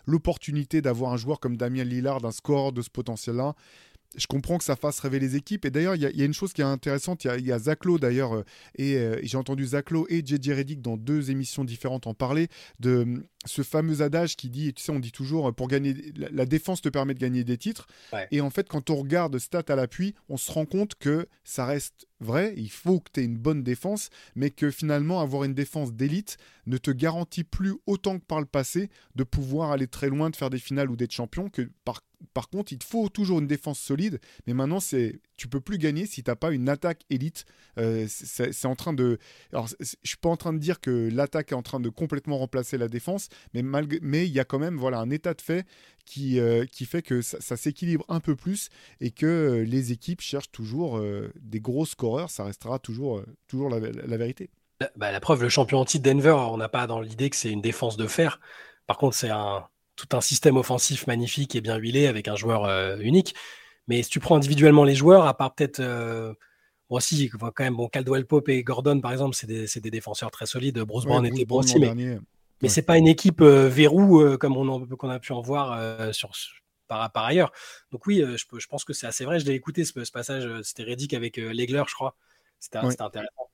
l'opportunité 0.06 0.82
d'avoir 0.82 1.14
un 1.14 1.16
joueur 1.16 1.40
comme 1.40 1.56
Damien 1.56 1.84
Lillard, 1.84 2.22
un 2.26 2.30
score 2.30 2.72
de 2.72 2.82
ce 2.82 2.90
potentiel-là, 2.90 3.54
je 4.16 4.26
comprends 4.26 4.58
que 4.58 4.64
ça 4.64 4.76
fasse 4.76 5.00
rêver 5.00 5.18
les 5.18 5.36
équipes. 5.36 5.64
Et 5.64 5.70
d'ailleurs, 5.70 5.94
il 5.94 6.02
y, 6.02 6.22
a 6.22 6.24
une 6.24 6.34
chose 6.34 6.52
qui 6.52 6.60
est 6.60 6.64
intéressante. 6.64 7.24
Il 7.24 7.46
y 7.46 7.52
a, 7.52 7.58
Zaclo 7.58 7.98
d'ailleurs, 7.98 8.34
euh, 8.34 8.44
euh, 8.80 9.18
et, 9.20 9.26
j'ai 9.26 9.36
entendu 9.36 9.64
Zaclo 9.66 10.06
et 10.08 10.24
JJ 10.24 10.50
Reddick 10.50 10.80
dans 10.82 10.96
deux 10.96 11.30
émissions 11.30 11.64
différentes 11.64 12.06
en 12.06 12.14
parler, 12.14 12.48
de 12.80 13.02
hum, 13.02 13.24
ce 13.44 13.62
fameux 13.62 14.02
adage 14.02 14.36
qui 14.36 14.48
dit, 14.48 14.72
tu 14.74 14.82
sais, 14.82 14.92
on 14.92 14.98
dit 14.98 15.12
toujours, 15.12 15.54
pour 15.54 15.68
gagner, 15.68 15.94
la, 16.16 16.46
défense 16.46 16.80
te 16.80 16.88
permet 16.88 17.14
de 17.14 17.20
gagner 17.20 17.44
des 17.44 17.58
titres. 17.58 17.86
Et 18.30 18.40
en 18.40 18.50
fait, 18.50 18.68
quand 18.68 18.90
on 18.90 18.96
regarde 18.96 19.38
stats 19.38 19.62
à 19.68 19.76
l'appui, 19.76 20.14
on 20.28 20.36
se 20.36 20.50
rend 20.50 20.66
compte 20.66 20.94
que 20.96 21.28
ça 21.44 21.66
reste 21.66 22.07
vrai. 22.20 22.54
Il 22.56 22.70
faut 22.70 23.00
que 23.00 23.10
tu 23.12 23.20
aies 23.20 23.24
une 23.24 23.38
bonne 23.38 23.62
défense, 23.62 24.10
mais 24.34 24.50
que 24.50 24.70
finalement, 24.70 25.20
avoir 25.20 25.44
une 25.44 25.54
défense 25.54 25.92
d'élite 25.92 26.36
ne 26.66 26.78
te 26.78 26.90
garantit 26.90 27.44
plus 27.44 27.74
autant 27.86 28.18
que 28.18 28.24
par 28.24 28.40
le 28.40 28.46
passé 28.46 28.90
de 29.14 29.24
pouvoir 29.24 29.70
aller 29.70 29.86
très 29.86 30.08
loin, 30.08 30.30
de 30.30 30.36
faire 30.36 30.50
des 30.50 30.58
finales 30.58 30.90
ou 30.90 30.96
d'être 30.96 31.12
champion, 31.12 31.48
que 31.48 31.70
par 31.84 32.02
par 32.34 32.48
contre, 32.48 32.72
il 32.72 32.78
te 32.78 32.84
faut 32.84 33.08
toujours 33.08 33.38
une 33.38 33.46
défense 33.46 33.78
solide, 33.78 34.20
mais 34.46 34.54
maintenant, 34.54 34.80
c'est 34.80 35.20
tu 35.38 35.48
peux 35.48 35.60
plus 35.60 35.78
gagner 35.78 36.04
si 36.04 36.22
tu 36.22 36.30
n'as 36.30 36.36
pas 36.36 36.52
une 36.52 36.68
attaque 36.68 37.04
élite. 37.08 37.46
Euh, 37.78 38.06
c'est 38.08 38.66
en 38.66 38.76
train 38.76 38.92
de. 38.92 39.18
Alors, 39.52 39.68
je 39.80 39.96
suis 40.04 40.18
pas 40.18 40.28
en 40.28 40.36
train 40.36 40.52
de 40.52 40.58
dire 40.58 40.80
que 40.80 41.08
l'attaque 41.10 41.52
est 41.52 41.54
en 41.54 41.62
train 41.62 41.80
de 41.80 41.88
complètement 41.88 42.36
remplacer 42.36 42.76
la 42.76 42.88
défense, 42.88 43.28
mais 43.54 43.62
mais 44.02 44.26
il 44.26 44.32
y 44.32 44.40
a 44.40 44.44
quand 44.44 44.58
même 44.58 44.76
voilà 44.76 44.98
un 44.98 45.08
état 45.08 45.32
de 45.32 45.40
fait 45.40 45.66
qui 46.04 46.38
euh, 46.38 46.66
qui 46.66 46.84
fait 46.84 47.02
que 47.02 47.22
ça, 47.22 47.56
s'équilibre 47.56 48.04
un 48.08 48.20
peu 48.20 48.36
plus 48.36 48.68
et 49.00 49.10
que 49.10 49.26
euh, 49.26 49.64
les 49.64 49.92
équipes 49.92 50.20
cherchent 50.20 50.52
toujours 50.52 51.00
des 51.40 51.60
gros 51.60 51.86
scoreurs. 51.86 52.30
Ça 52.30 52.44
restera 52.44 52.78
toujours 52.78 53.22
toujours 53.46 53.70
la, 53.70 53.78
vérité. 53.78 54.50
Bah, 54.96 55.10
la 55.10 55.20
preuve, 55.20 55.42
le 55.42 55.48
champion 55.48 55.78
anti 55.78 56.00
Denver, 56.00 56.36
on 56.50 56.58
n'a 56.58 56.68
pas 56.68 56.86
dans 56.86 57.00
l'idée 57.00 57.30
que 57.30 57.36
c'est 57.36 57.50
une 57.50 57.62
défense 57.62 57.96
de 57.96 58.06
fer. 58.06 58.40
Par 58.86 58.98
contre, 58.98 59.16
c'est 59.16 59.30
un 59.30 59.66
tout 59.98 60.16
un 60.16 60.20
système 60.20 60.56
offensif 60.56 61.06
magnifique 61.06 61.56
et 61.56 61.60
bien 61.60 61.76
huilé 61.76 62.06
avec 62.06 62.28
un 62.28 62.36
joueur 62.36 62.64
euh, 62.64 62.96
unique. 63.00 63.34
Mais 63.88 64.02
si 64.02 64.10
tu 64.10 64.20
prends 64.20 64.36
individuellement 64.36 64.84
les 64.84 64.94
joueurs, 64.94 65.26
à 65.26 65.36
part 65.36 65.54
peut-être. 65.54 65.80
Euh, 65.80 66.32
bon, 66.88 67.00
si, 67.00 67.28
quand 67.28 67.60
même, 67.60 67.76
bon, 67.76 67.88
Caldwell 67.88 68.26
Pope 68.26 68.48
et 68.48 68.62
Gordon, 68.62 69.00
par 69.00 69.12
exemple, 69.12 69.34
c'est 69.34 69.46
des, 69.46 69.90
défenseurs 69.90 70.30
très 70.30 70.46
solides. 70.46 70.78
Bruce 70.80 71.04
Brown 71.04 71.24
était 71.26 71.44
bon 71.44 71.58
aussi, 71.58 71.78
mais, 71.78 72.18
mais 72.62 72.68
c'est 72.68 72.82
pas 72.82 72.98
une 72.98 73.08
équipe 73.08 73.40
euh, 73.40 73.68
verrou 73.68 74.36
comme 74.38 74.56
on, 74.56 74.86
qu'on 74.86 75.10
a 75.10 75.18
pu 75.18 75.32
en 75.32 75.40
voir 75.40 76.14
sur, 76.14 76.30
par, 76.86 77.10
par, 77.10 77.24
ailleurs. 77.24 77.50
Donc, 77.90 78.06
oui, 78.06 78.22
je, 78.24 78.58
je 78.58 78.66
pense 78.66 78.84
que 78.84 78.92
c'est 78.92 79.06
assez 79.06 79.24
vrai. 79.24 79.40
Je 79.40 79.46
l'ai 79.46 79.54
écouté 79.54 79.84
ce, 79.84 79.92
passage, 80.10 80.48
c'était 80.62 80.84
Reddick 80.84 81.14
avec 81.14 81.36
Legler, 81.36 81.82
je 81.88 81.94
crois. 81.94 82.14
C'était 82.60 82.78
intéressant. 82.78 83.48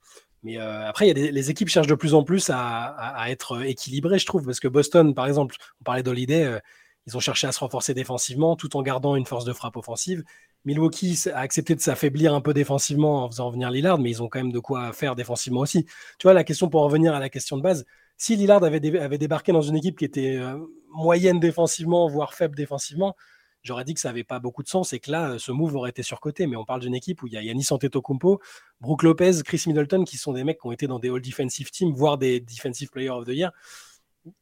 Mais 0.45 0.59
euh, 0.59 0.87
après, 0.87 1.09
y 1.09 1.11
a 1.11 1.15
les 1.15 1.51
équipes 1.51 1.69
cherchent 1.69 1.87
de 1.87 1.95
plus 1.95 2.15
en 2.15 2.23
plus 2.23 2.51
à, 2.53 3.25
être 3.29 3.65
équilibrées, 3.65 4.19
je 4.19 4.27
trouve, 4.27 4.45
parce 4.45 4.61
que 4.61 4.69
Boston, 4.69 5.15
par 5.15 5.27
exemple, 5.27 5.57
on 5.81 5.85
parlait 5.85 6.03
d'Holiday, 6.03 6.45
euh, 6.45 6.61
ils 7.07 7.17
ont 7.17 7.21
cherché 7.21 7.47
à 7.47 7.53
se 7.53 7.61
renforcer 7.61 7.95
défensivement 7.95 8.57
tout 8.57 8.77
en 8.77 8.83
gardant 8.83 9.17
une 9.17 9.27
force 9.27 9.45
de 9.45 9.53
frappe 9.53 9.77
offensive. 9.77 10.25
Milwaukee 10.65 11.29
a 11.33 11.39
accepté 11.39 11.75
de 11.75 11.81
s'affaiblir 11.81 12.35
un 12.35 12.41
peu 12.41 12.55
défensivement 12.55 13.25
en 13.25 13.31
faisant 13.31 13.51
venir 13.51 13.71
Lillard, 13.71 13.99
mais 13.99 14.11
ils 14.11 14.23
ont 14.23 14.29
quand 14.29 14.39
même 14.39 14.53
de 14.53 14.59
quoi 14.59 14.93
faire 14.93 15.15
défensivement 15.15 15.61
aussi. 15.61 15.85
Tu 16.19 16.25
vois, 16.25 16.33
la 16.33 16.45
question 16.45 16.69
pour 16.69 16.81
en 16.81 16.87
revenir 16.87 17.15
à 17.15 17.21
la 17.21 17.29
question 17.29 17.57
de 17.59 17.63
base, 17.63 17.85
si 18.17 18.37
Lillard 18.37 18.65
avait, 18.65 18.81
débarqué 18.81 19.53
dans 19.53 19.61
une 19.61 19.77
équipe 19.77 19.99
qui 19.99 20.05
était 20.05 20.37
euh, 20.37 20.59
moyenne 20.91 21.41
défensivement, 21.41 22.09
voire 22.09 22.33
faible 22.33 22.57
défensivement, 22.57 23.17
j'aurais 23.63 23.85
dit 23.85 23.93
que 23.93 24.01
ça 24.01 24.09
n'avait 24.09 24.25
pas 24.25 24.39
beaucoup 24.39 24.63
de 24.63 24.69
sens 24.69 24.93
et 24.93 25.01
que 25.01 25.11
là, 25.11 25.39
ce 25.39 25.53
move 25.53 25.75
aurait 25.77 25.91
été 25.91 26.03
surcoté. 26.03 26.47
Mais 26.47 26.57
on 26.57 26.65
parle 26.65 26.81
d'une 26.81 26.95
équipe 26.95 27.23
où 27.23 27.27
il 27.27 27.35
y 27.35 27.37
a 27.37 27.43
Yannis 27.43 27.67
Antetokounmpo, 27.71 28.41
Brook 28.81 29.03
Lopez, 29.03 29.43
Chris 29.45 29.65
Middleton, 29.67 30.05
qui 30.05 30.17
sont 30.17 30.33
des 30.33 30.45
mecs 30.45 30.61
qui 30.61 30.67
ont 30.67 30.73
été 30.73 30.87
dans 30.87 30.99
des 30.99 31.11
All-Defensive 31.11 31.71
Teams, 31.71 31.93
voire 31.93 32.17
des 32.17 32.41
Defensive 32.41 32.91
Player 32.91 33.11
of 33.11 33.27
the 33.27 33.31
Year. 33.31 33.51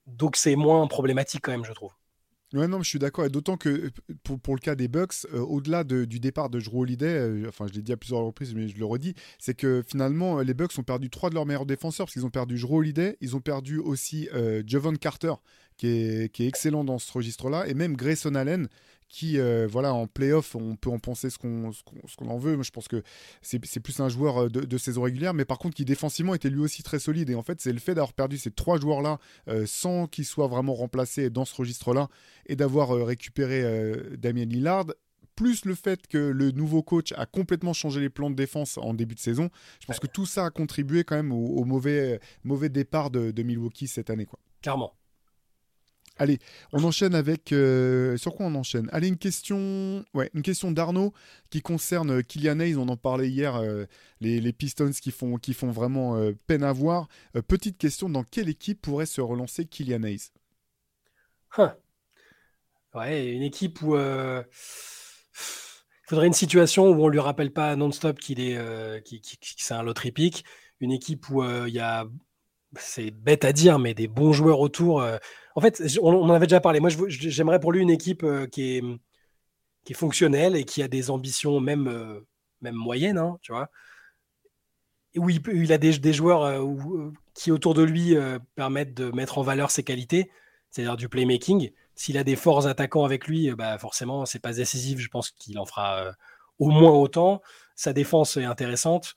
Donc 0.07 0.37
c'est 0.37 0.55
moins 0.55 0.87
problématique 0.87 1.41
quand 1.43 1.53
même, 1.53 1.65
je 1.65 1.73
trouve. 1.73 1.93
Ouais, 2.55 2.69
non, 2.69 2.83
je 2.83 2.89
suis 2.89 2.99
d'accord. 2.99 3.25
Et 3.25 3.31
d'autant 3.31 3.57
que 3.57 3.91
pour, 4.25 4.39
pour, 4.39 4.55
le 4.55 4.61
cas 4.61 4.75
des 4.75 4.87
Bucks, 4.87 5.27
euh, 5.33 5.39
au-delà 5.39 5.85
du 5.85 6.21
départ 6.21 6.51
de 6.51 6.61
Drew 6.61 6.81
Holiday, 6.83 7.07
euh, 7.07 7.49
enfin, 7.49 7.67
je 7.67 7.73
l'ai 7.73 7.83
dit 7.83 7.93
à 7.93 7.97
plusieurs 7.97 8.21
reprises, 8.21 8.55
mais 8.55 8.69
je 8.69 8.79
le 8.79 8.85
redis, 8.85 9.15
c'est 9.39 9.55
que 9.55 9.83
finalement, 9.87 10.41
les 10.41 10.53
Bucks 10.53 10.79
ont 10.79 10.83
perdu 10.83 11.09
trois 11.09 11.31
de 11.31 11.35
leurs 11.35 11.47
meilleurs 11.47 11.65
défenseurs 11.65 12.07
parce 12.07 12.13
qu'ils 12.13 12.27
ont 12.27 12.31
perdu 12.31 12.59
Drew 12.59 12.77
Holiday, 12.77 13.17
ils 13.23 13.37
ont 13.37 13.41
perdu 13.41 13.79
aussi 13.79 14.29
euh, 14.35 14.63
Javon 14.67 14.97
Carter, 14.97 15.33
qui 15.79 15.87
est, 15.87 16.33
qui 16.33 16.45
est, 16.45 16.49
excellent 16.49 16.85
dans 16.85 16.99
ce 16.99 17.11
registre-là, 17.13 17.67
et 17.69 17.75
même 17.75 17.97
Grayson 17.97 18.35
Allen, 18.35 18.69
qui, 19.13 19.39
euh, 19.39 19.69
voilà, 19.71 19.93
en 19.93 20.07
playoff, 20.07 20.57
on 20.57 20.75
peut 20.75 20.89
en 20.89 20.99
penser 20.99 21.29
ce 21.29 21.37
qu'on 21.37 21.71
en 22.27 22.39
veut. 22.39 22.55
Moi, 22.55 22.65
je 22.65 22.71
pense 22.71 22.89
que 22.89 23.03
c'est 23.43 23.59
plus 23.81 24.01
un 24.01 24.09
joueur 24.09 24.45
euh, 24.45 24.49
de, 24.49 24.79
saison 24.79 25.03
régulière, 25.03 25.35
mais 25.35 25.45
par 25.45 25.59
contre, 25.59 25.77
qui 25.77 25.85
défensivement 25.85 26.35
était 26.35 26.49
lui 26.49 26.61
aussi 26.61 26.83
très 26.83 26.99
solide. 26.99 27.29
Et 27.29 27.35
en 27.35 27.43
fait, 27.43 27.61
c'est 27.61 27.75
le 27.75 27.79
fait 27.79 27.95
d'avoir 27.95 28.15
perdu 28.15 28.39
ces 28.39 28.51
trois 28.51 28.81
joueurs-là 28.81 29.19
euh, 29.49 29.65
sans 29.67 30.07
qu'ils 30.07 30.25
soient 30.25 30.47
vraiment 30.47 30.75
remplacés 30.75 31.29
dans 31.29 31.45
ce 31.45 31.55
registre-là 31.55 32.09
et 32.47 32.57
d'avoir 32.57 32.89
récupéré 33.07 33.63
Damien 34.17 34.47
Lillard 34.47 34.87
plus 35.37 35.67
le 35.67 35.75
fait 35.75 36.07
que 36.07 36.19
le 36.19 36.51
nouveau 36.51 36.83
coach 36.83 37.13
a 37.17 37.27
complètement 37.27 37.75
changé 37.75 38.01
les 38.01 38.11
plans 38.11 38.31
de 38.31 38.35
défense 38.35 38.79
en 38.79 38.95
début 38.95 39.15
de 39.15 39.21
saison, 39.21 39.51
je 39.81 39.87
pense 39.87 39.99
que 39.99 40.07
tout 40.07 40.27
ça 40.27 40.47
a 40.47 40.51
contribué 40.51 41.05
quand 41.05 41.17
même 41.17 41.33
au, 41.33 41.65
mauvais, 41.65 42.21
mauvais 42.45 42.69
départ 42.69 43.11
de, 43.11 43.31
de, 43.31 43.43
Milwaukee 43.43 43.89
cette 43.89 44.11
année. 44.11 44.27
Quoi. 44.27 44.39
Clairement. 44.63 44.93
Allez, 46.23 46.39
on 46.73 46.85
enchaîne 46.85 47.17
avec. 47.17 47.51
Euh, 47.51 48.17
sur 48.17 48.37
quoi 48.37 48.47
on 48.47 48.55
enchaîne? 48.55 48.89
Allez, 48.93 49.09
une 49.09 49.19
question, 49.19 50.05
d'Arnaud 50.71 51.13
qui 51.51 51.63
concerne 51.63 52.23
Kylian 52.23 52.61
Hayes. 52.61 52.77
On 52.77 52.89
en 52.89 52.97
parlait 52.97 53.29
hier, 53.29 53.57
euh, 53.57 53.87
les, 54.21 54.53
Pistons 54.53 54.93
qui 54.93 55.11
font, 55.11 55.37
vraiment 55.73 56.15
euh, 56.15 56.31
peine 56.47 56.63
à 56.63 56.73
voir. 56.73 57.09
petite 57.49 57.77
question 57.77 58.09
dans 58.09 58.23
quelle 58.23 58.49
équipe 58.49 58.81
pourrait 58.81 59.07
se 59.07 59.21
relancer 59.21 59.65
Kylian 59.65 60.05
Hayes? 60.05 60.31
Ouais, 62.95 63.27
une 63.33 63.43
équipe 63.43 63.83
où. 63.83 63.97
Il 63.97 64.45
faudrait 66.07 66.29
une 66.29 66.35
situation 66.35 66.89
où 66.89 67.03
on 67.03 67.09
lui 67.09 67.19
rappelle 67.19 67.53
pas 67.53 67.75
non-stop 67.75 68.21
qu'il 68.21 68.39
est, 68.39 68.61
c'est 69.57 69.75
un 69.75 69.83
loterie 69.83 70.13
pick. 70.13 70.45
Une 70.79 70.93
équipe 70.93 71.29
où 71.31 71.43
il 71.43 71.75
y 71.75 71.81
a 71.81 72.07
c'est 72.79 73.11
bête 73.11 73.45
à 73.45 73.53
dire, 73.53 73.79
mais 73.79 73.93
des 73.93 74.09
bons 74.09 74.33
joueurs 74.33 74.61
autour. 74.61 75.05
En 75.55 75.61
fait, 75.61 75.83
on, 76.01 76.23
en 76.23 76.31
avait 76.31 76.47
déjà 76.47 76.61
parlé. 76.61 76.81
Moi, 76.81 76.91
j'aimerais 77.09 77.61
pour 77.61 77.73
lui 77.73 77.83
une 77.83 77.91
équipe 77.91 78.23
euh, 78.25 78.47
qui, 78.47 78.77
est, 78.77 78.85
qui 79.85 79.95
fonctionnelle 79.95 80.57
et 80.57 80.65
qui 80.65 80.83
a 80.83 80.89
des 80.89 81.11
ambitions 81.11 81.61
même, 81.61 81.89
euh, 81.89 82.21
moyennes, 82.73 83.19
hein, 83.19 83.39
tu 83.43 83.53
vois. 83.53 83.71
Où 85.17 85.29
il, 85.29 85.73
a 85.73 85.79
des, 85.79 86.13
joueurs 86.13 86.65
qui, 87.35 87.51
autour 87.51 87.75
de 87.75 87.83
lui, 87.83 88.17
permettent 88.55 88.95
de 88.95 89.11
mettre 89.11 89.37
en 89.37 89.43
valeur 89.43 89.71
ses 89.71 89.83
qualités, 89.83 90.31
c'est-à-dire 90.71 90.97
du 90.97 91.11
playmaking. 91.11 91.71
S'il 91.95 92.17
a 92.17 92.25
des 92.25 92.35
forts 92.35 92.67
attaquants 92.67 93.05
avec 93.05 93.27
lui, 93.27 93.51
bah 93.53 93.77
forcément, 93.77 94.25
c'est 94.25 94.39
pas 94.39 94.55
décisif. 94.55 95.01
Je 95.01 95.09
pense 95.09 95.31
qu'il 95.31 95.59
en 95.59 95.67
fera 95.67 96.15
au 96.59 96.71
moins 96.71 96.93
autant. 96.93 97.43
Sa 97.75 97.93
défense 97.93 98.39
est 98.39 98.45
intéressante. 98.45 99.15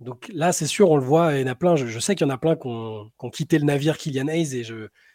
Donc 0.00 0.30
là, 0.32 0.52
c'est 0.52 0.66
sûr, 0.66 0.90
on 0.90 0.96
le 0.96 1.04
voit, 1.04 1.34
il 1.34 1.40
y 1.40 1.44
en 1.44 1.48
a 1.48 1.54
plein. 1.54 1.76
Je, 1.76 1.98
sais 1.98 2.14
qu'il 2.14 2.26
y 2.26 2.30
en 2.30 2.34
a 2.34 2.38
plein 2.38 2.54
qui 2.54 2.66
ont, 2.66 3.10
quitté 3.32 3.58
le 3.58 3.64
navire 3.64 3.96
Kylian 3.96 4.28
Hayes 4.28 4.56
et 4.56 4.64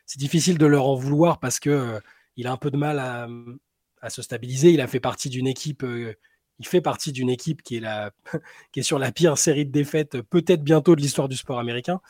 c'est 0.05 0.19
difficile 0.19 0.57
de 0.57 0.65
leur 0.65 0.85
en 0.85 0.95
vouloir 0.95 1.39
parce 1.39 1.59
que 1.59 1.69
euh, 1.69 1.99
il 2.37 2.47
a 2.47 2.51
un 2.51 2.57
peu 2.57 2.71
de 2.71 2.77
mal 2.77 2.99
à, 2.99 4.09
se 4.09 4.21
stabiliser. 4.21 4.71
Il 4.71 4.81
a 4.81 4.87
fait 4.87 4.99
partie 4.99 5.29
d'une 5.29 5.47
équipe, 5.47 5.83
euh, 5.83 6.13
il 6.59 6.67
fait 6.67 6.81
partie 6.81 7.11
d'une 7.11 7.29
équipe 7.29 7.61
qui 7.63 7.77
est, 7.77 8.81
sur 8.81 8.99
la 8.99 9.11
pire 9.11 9.37
série 9.37 9.65
de 9.65 9.71
défaites, 9.71 10.21
peut-être 10.21 10.63
bientôt 10.63 10.95
de 10.95 11.01
l'histoire 11.01 11.29
du 11.29 11.37
sport 11.37 11.59
américain. 11.59 12.01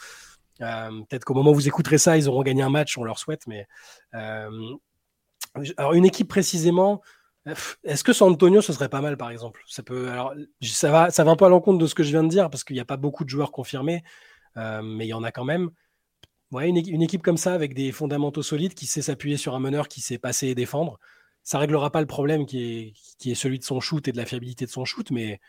Euh, 0.61 0.89
peut-être 1.09 1.25
qu'au 1.25 1.33
moment 1.33 1.51
où 1.51 1.55
vous 1.55 1.67
écouterez 1.67 1.97
ça, 1.97 2.17
ils 2.17 2.29
auront 2.29 2.43
gagné 2.43 2.61
un 2.61 2.69
match, 2.69 2.97
on 2.97 3.03
leur 3.03 3.19
souhaite, 3.19 3.47
mais 3.47 3.67
alors 5.77 5.93
une 5.93 6.05
équipe 6.05 6.27
précisément. 6.27 7.01
Est-ce 7.83 8.03
que 8.03 8.13
San 8.13 8.31
Antonio, 8.31 8.61
ce 8.61 8.71
serait 8.71 8.89
pas 8.89 9.01
mal, 9.01 9.17
par 9.17 9.31
exemple? 9.31 9.63
Ça, 9.65 9.81
va, 10.91 11.09
ça 11.09 11.23
va 11.23 11.31
un 11.31 11.35
peu 11.35 11.45
à 11.45 11.49
l'encontre 11.49 11.79
de 11.79 11.87
ce 11.87 11.95
que 11.95 12.03
je 12.03 12.11
viens 12.11 12.23
de 12.23 12.29
dire, 12.29 12.51
parce 12.51 12.63
qu'il 12.63 12.75
n'y 12.75 12.79
a 12.79 12.85
pas 12.85 12.97
beaucoup 12.97 13.23
de 13.23 13.29
joueurs 13.29 13.51
confirmés, 13.51 14.03
mais 14.55 15.05
il 15.05 15.09
y 15.09 15.13
en 15.13 15.23
a 15.23 15.31
quand 15.31 15.45
même. 15.45 15.71
Ouais, 16.51 16.67
une, 16.67 17.01
équipe 17.01 17.21
comme 17.21 17.37
ça, 17.37 17.53
avec 17.53 17.73
des 17.73 17.91
fondamentaux 17.93 18.43
solides, 18.43 18.73
qui 18.73 18.85
sait 18.85 19.01
s'appuyer 19.01 19.37
sur 19.37 19.55
un 19.55 19.59
meneur 19.59 19.87
qui 19.87 20.01
sait 20.01 20.17
passer 20.17 20.47
et 20.47 20.55
défendre, 20.55 20.99
ça 21.43 21.59
réglera 21.59 21.91
pas 21.91 22.01
le 22.01 22.07
problème 22.07 22.45
qui 22.45 22.61
est, 22.63 22.93
qui 23.19 23.31
est 23.31 23.35
celui 23.35 23.57
de 23.57 23.63
son 23.63 23.79
shoot 23.79 24.05
et 24.07 24.11
de 24.11 24.17
la 24.17 24.25
fiabilité 24.25 24.65
de 24.65 24.71
son 24.71 24.83
shoot, 24.83 25.11
mais 25.11 25.39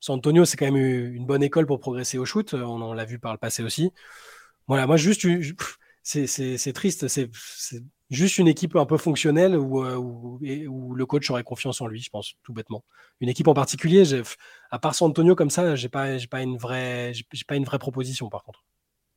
San 0.00 0.16
Antonio, 0.16 0.44
c'est 0.44 0.56
quand 0.56 0.70
même 0.70 0.76
une 0.76 1.26
bonne 1.26 1.42
école 1.42 1.66
pour 1.66 1.80
progresser 1.80 2.18
au 2.18 2.24
shoot, 2.24 2.54
on, 2.54 2.80
en 2.82 2.92
l'a 2.94 3.04
vu 3.04 3.18
par 3.18 3.32
le 3.32 3.38
passé 3.38 3.62
aussi. 3.64 3.90
Voilà, 4.68 4.86
moi, 4.86 4.96
juste, 4.96 5.26
c'est 6.04 6.72
triste, 6.72 7.08
c'est 7.08 7.30
Juste 8.10 8.38
une 8.38 8.48
équipe 8.48 8.76
un 8.76 8.84
peu 8.84 8.98
fonctionnelle 8.98 9.56
où, 9.56 9.82
euh, 9.82 9.96
où, 9.96 10.94
le 10.94 11.06
coach 11.06 11.30
aurait 11.30 11.42
confiance 11.42 11.80
en 11.80 11.86
lui, 11.86 12.00
je 12.00 12.10
pense, 12.10 12.34
tout 12.42 12.52
bêtement. 12.52 12.84
Une 13.20 13.28
équipe 13.30 13.48
en 13.48 13.54
particulier, 13.54 14.04
à 14.70 14.78
part 14.78 14.94
San 14.94 15.08
Antonio 15.08 15.34
comme 15.34 15.50
ça, 15.50 15.74
j'ai 15.74 15.88
pas, 15.88 16.06
pas 16.12 16.18
j'ai 16.18 16.26
pas 17.46 17.56
une 17.56 17.64
vraie 17.64 17.78
proposition 17.78 18.28
par 18.28 18.44
contre. 18.44 18.62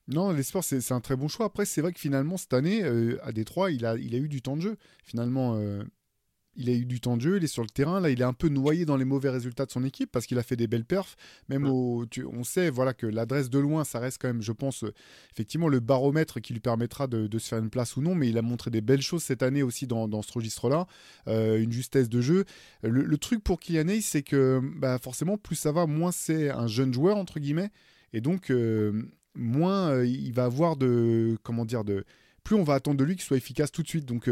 Non, 0.08 0.32
l'espoir, 0.32 0.64
c'est 0.64 0.91
un 0.91 1.01
très 1.01 1.18
bon 1.18 1.28
choix. 1.28 1.47
Après, 1.47 1.66
c'est 1.66 1.82
vrai 1.82 1.91
que 1.91 1.99
finalement, 1.99 2.38
cette 2.38 2.53
année, 2.53 2.84
euh, 2.84 3.18
à 3.24 3.34
Détroit, 3.34 3.72
il 3.72 3.86
a, 3.86 3.97
il 3.97 4.16
a 4.16 4.18
eu 4.18 4.30
du 4.30 4.41
temps 4.41 4.55
de 4.55 4.62
jeu. 4.62 4.78
Finalement, 5.03 5.55
euh, 5.55 5.84
il 6.55 6.70
a 6.70 6.74
eu 6.74 6.86
du 6.86 7.01
temps 7.01 7.18
de 7.18 7.22
jeu, 7.22 7.38
il 7.38 7.43
est 7.43 7.47
sur 7.47 7.62
le 7.62 7.68
terrain. 7.68 7.99
Là, 7.99 8.10
il 8.10 8.22
est 8.22 8.26
un 8.26 8.32
peu 8.32 8.47
noyé 8.47 8.86
dans 8.86 8.95
les 8.95 9.03
mauvais 9.03 9.30
résultats 9.30 9.66
de 9.66 9.72
son 9.72 9.84
équipe 9.84 10.10
parce 10.10 10.26
qu'il 10.26 10.39
a 10.39 10.43
fait 10.43 10.55
des 10.55 10.68
belles 10.68 10.86
perfs. 10.86 11.18
Même 11.49 11.68
au, 11.68 12.05
on 12.32 12.45
sait 12.45 12.70
voilà, 12.70 12.93
que 12.93 13.05
l'adresse 13.05 13.49
de 13.49 13.60
loin, 13.60 13.84
ça 13.84 13.99
reste 13.99 14.20
quand 14.22 14.30
même, 14.30 14.41
je 14.41 14.53
pense, 14.53 14.86
euh, 14.86 14.93
effectivement, 15.34 15.68
le 15.68 15.82
baromètre 15.82 16.39
qui 16.39 16.53
lui 16.53 16.62
permettra 16.62 17.08
de, 17.08 17.38
se 17.38 17.49
faire 17.49 17.60
une 17.60 17.70
place 17.70 17.97
ou 17.97 18.01
non. 18.01 18.16
Mais 18.16 18.30
il 18.30 18.38
a 18.38 18.41
montré 18.41 18.72
des 18.72 18.82
belles 18.82 19.01
choses 19.01 19.24
cette 19.24 19.43
année 19.43 19.62
aussi 19.62 19.88
dans, 19.88 20.22
ce 20.22 20.32
registre-là. 20.32 20.88
Une 21.28 21.72
justesse 21.74 22.08
de 22.08 22.22
jeu. 22.22 22.45
Le, 22.82 23.18
truc 23.18 23.43
pour 23.43 23.60
Kylian 23.60 23.99
c'est 24.01 24.24
que 24.24 24.62
bah, 24.78 24.99
forcément, 24.99 25.38
plus 25.38 25.58
ça 25.58 25.74
va, 25.74 25.86
moins 25.86 26.14
c'est 26.14 26.49
un 26.49 26.68
jeune 26.68 26.93
joueur, 26.93 27.18
entre 27.18 27.41
guillemets. 27.41 27.72
Et 28.14 28.22
donc, 28.22 28.51
euh, 28.51 29.03
moins 29.38 30.04
il 30.04 30.34
va 30.34 30.46
avoir 30.46 30.76
de. 30.76 31.38
Comment 31.44 31.66
dire 31.66 31.84
de 31.84 32.06
plus 32.44 32.56
on 32.56 32.64
va 32.64 32.76
attendre 32.76 32.98
de 32.98 33.04
lui 33.04 33.16
qu'il 33.16 33.26
soit 33.26 33.38
efficace 33.38 33.72
tout 33.72 33.84
de 33.84 33.88
suite. 33.90 34.06
Donc, 34.06 34.30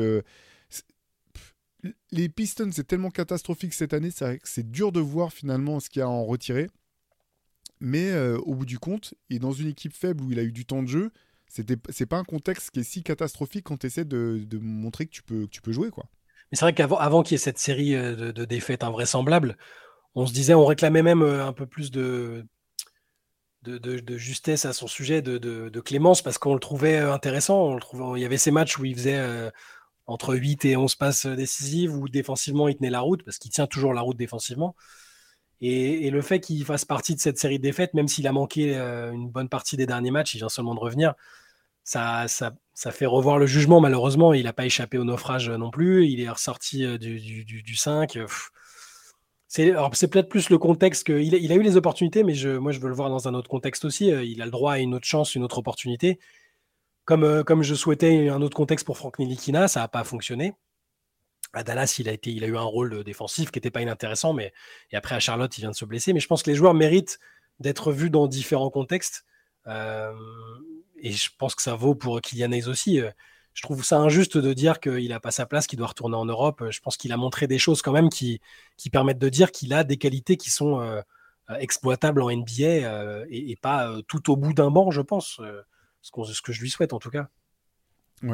les 2.12 2.30
Pistons, 2.30 2.70
c'est 2.72 2.88
tellement 2.88 3.12
catastrophique 3.12 3.74
cette 3.74 3.94
année, 3.94 4.10
c'est 4.44 4.72
dur 4.72 4.92
de 4.92 5.00
voir 5.00 5.32
finalement 5.34 5.80
ce 5.80 5.90
qu'il 5.90 6.00
y 6.00 6.04
a 6.04 6.06
à 6.06 6.10
en 6.10 6.26
retirer. 6.26 6.68
Mais 7.80 8.12
euh, 8.12 8.38
au 8.40 8.56
bout 8.56 8.66
du 8.66 8.80
compte, 8.80 9.14
et 9.30 9.40
dans 9.40 9.52
une 9.52 9.68
équipe 9.68 9.94
faible 9.94 10.24
où 10.24 10.32
il 10.32 10.40
a 10.40 10.44
eu 10.44 10.52
du 10.52 10.66
temps 10.66 10.82
de 10.82 10.88
jeu, 10.88 11.12
c'est 11.48 12.06
pas 12.06 12.18
un 12.18 12.24
contexte 12.24 12.72
qui 12.72 12.80
est 12.80 12.84
si 12.84 13.04
catastrophique 13.04 13.66
quand 13.66 13.78
tu 13.78 13.88
essaies 13.88 14.06
de, 14.06 14.48
montrer 14.60 15.06
que 15.06 15.12
tu 15.12 15.24
peux, 15.24 15.48
tu 15.48 15.62
peux 15.62 15.72
jouer. 15.72 15.90
quoi. 15.90 16.06
Mais 16.52 16.58
c'est 16.58 16.66
vrai 16.66 16.74
qu'avant 16.74 16.98
avant, 16.98 17.24
qu'il 17.24 17.34
y 17.34 17.36
ait 17.36 17.40
cette 17.40 17.60
série 17.60 17.96
euh, 17.96 18.32
de, 18.32 18.46
défaites 18.46 18.84
invraisemblables, 18.84 19.58
on 20.16 20.26
se 20.26 20.34
disait, 20.34 20.54
on 20.54 20.66
réclamait 20.66 21.04
même 21.04 21.22
euh, 21.22 21.46
un 21.46 21.54
peu 21.54 21.66
plus 21.66 21.92
de, 21.92 22.46
de, 23.66 24.18
justesse 24.18 24.66
à 24.66 24.74
son 24.74 24.88
sujet, 24.88 25.22
de, 25.22 25.80
clémence, 25.80 26.22
parce 26.22 26.38
qu'on 26.38 26.54
le 26.54 26.60
trouvait 26.60 26.98
intéressant. 26.98 27.68
On 27.68 27.78
trouvait, 27.80 28.20
il 28.20 28.22
y 28.22 28.26
avait 28.26 28.38
ces 28.38 28.52
matchs 28.52 28.78
où 28.78 28.86
il 28.86 28.96
faisait 28.96 29.52
entre 30.08 30.36
8 30.36 30.66
et 30.66 30.78
11 30.78 30.96
passes 30.96 31.26
décisives 31.26 31.94
où 31.96 32.08
défensivement 32.10 32.68
il 32.68 32.76
tenait 32.76 32.90
la 32.90 33.00
route 33.00 33.24
parce 33.24 33.38
qu'il 33.38 33.52
tient 33.52 33.68
toujours 33.68 33.94
la 33.94 34.02
route 34.02 34.18
défensivement. 34.18 34.76
Et, 35.62 36.10
le 36.12 36.22
fait 36.22 36.40
qu'il 36.40 36.64
fasse 36.66 36.86
partie 36.86 37.16
de 37.16 37.20
cette 37.20 37.40
série 37.40 37.58
de 37.58 37.64
défaites, 37.64 37.94
même 37.94 38.08
s'il 38.08 38.28
a 38.28 38.32
manqué 38.32 38.76
euh, 38.78 39.12
une 39.12 39.30
bonne 39.30 39.50
partie 39.50 39.78
des 39.78 39.86
derniers 39.86 40.12
matchs, 40.12 40.36
il 40.36 40.40
vient 40.40 40.50
seulement 40.50 40.76
de 40.76 40.80
revenir, 40.80 41.14
ça, 41.84 42.28
ça, 42.28 42.92
fait 42.92 43.06
revoir 43.06 43.38
le 43.40 43.46
jugement 43.46 43.80
malheureusement. 43.80 44.34
Il 44.34 44.44
n'a 44.44 44.54
pas 44.54 44.66
échappé 44.66 44.98
au 44.98 45.06
naufrage 45.06 45.50
non 45.50 45.72
plus, 45.72 46.08
il 46.08 46.20
est 46.20 46.30
ressorti 46.30 46.86
euh, 46.86 46.98
du, 46.98 47.20
du, 47.20 47.64
du, 47.64 47.76
5. 47.76 48.20
C'est 49.56 50.08
peut-être 50.08 50.30
plus 50.30 50.50
le 50.50 50.58
contexte 50.58 51.06
qu'il 51.06 51.34
il 51.34 51.52
a 51.52 51.56
eu 51.56 51.62
les 51.62 51.78
opportunités, 51.78 52.24
mais 52.24 52.34
moi 52.60 52.72
je 52.72 52.80
veux 52.80 52.90
le 52.90 52.96
voir 52.96 53.10
dans 53.10 53.28
un 53.28 53.34
autre 53.34 53.50
contexte 53.50 53.86
aussi. 53.86 54.08
Il 54.08 54.42
a 54.42 54.46
le 54.46 54.52
droit 54.52 54.74
à 54.74 54.80
une 54.80 54.94
autre 54.94 55.06
chance, 55.06 55.36
une 55.36 55.44
autre 55.44 55.58
opportunité. 55.60 56.20
Euh, 57.12 57.44
comme, 57.44 57.62
je 57.64 57.76
souhaitais 57.76 58.30
un 58.30 58.42
autre 58.42 58.56
contexte 58.56 58.86
pour 58.86 58.98
Franck 58.98 59.20
Nilikina, 59.20 59.68
ça 59.68 59.82
n'a 59.82 59.88
pas 59.88 60.04
fonctionné. 60.04 60.54
À 61.54 61.64
Dallas, 61.64 61.96
il 62.00 62.10
a, 62.10 62.12
été, 62.12 62.32
il 62.32 62.44
a 62.44 62.48
eu 62.48 62.58
un 62.58 62.64
rôle 62.64 63.04
défensif 63.04 63.52
qui 63.52 63.58
n'était 63.58 63.72
pas 63.72 63.82
inintéressant, 63.82 64.34
mais 64.34 64.52
et 64.92 64.98
après 64.98 65.16
à 65.16 65.20
Charlotte, 65.20 65.56
il 65.58 65.62
vient 65.62 65.72
de 65.72 65.76
se 65.76 65.86
blesser. 65.86 66.12
Mais 66.14 66.20
je 66.20 66.28
pense 66.28 66.44
que 66.44 66.50
les 66.50 66.56
joueurs 66.56 66.74
méritent 66.74 67.20
d'être 67.60 67.92
vus 67.92 68.10
dans 68.10 68.28
différents 68.28 68.70
contextes. 68.70 69.26
Euh, 69.68 70.14
et 70.98 71.12
je 71.12 71.30
pense 71.38 71.56
que 71.56 71.62
ça 71.62 71.76
vaut 71.76 71.96
pour 71.96 72.20
Kylian 72.20 72.52
Hayes 72.52 72.68
aussi. 72.68 73.00
Je 73.56 73.64
trouve 73.64 73.84
ça 73.84 73.98
injuste 73.98 74.38
de 74.38 74.54
dire 74.54 74.80
qu'il 74.80 75.10
n'a 75.10 75.20
pas 75.20 75.32
sa 75.32 75.48
place, 75.48 75.66
qu'il 75.66 75.80
doit 75.80 75.88
retourner 75.88 76.18
en 76.18 76.26
Europe. 76.26 76.64
Je 76.70 76.80
pense 76.82 76.98
qu'il 76.98 77.12
a 77.12 77.18
montré 77.18 77.48
des 77.48 77.58
choses 77.58 77.82
quand 77.82 77.94
même 77.94 78.10
qui, 78.10 78.42
permettent 78.92 79.18
de 79.18 79.30
dire 79.30 79.52
qu'il 79.52 79.74
a 79.74 79.84
des 79.84 79.98
qualités 79.98 80.38
qui 80.38 80.52
sont 80.52 80.82
euh, 80.82 81.02
exploitables 81.60 82.22
en 82.22 82.30
NBA 82.30 83.26
et, 83.30 83.58
pas 83.62 83.96
tout 84.08 84.30
au 84.30 84.36
bout 84.36 84.54
d'un 84.54 84.70
banc, 84.70 84.92
je 84.92 85.02
pense 85.02 85.42
ce, 86.02 86.42
que 86.42 86.52
je 86.52 86.62
lui 86.62 86.70
souhaite 86.70 86.94
en 86.94 87.00
tout 87.00 87.10
cas. 87.10 87.30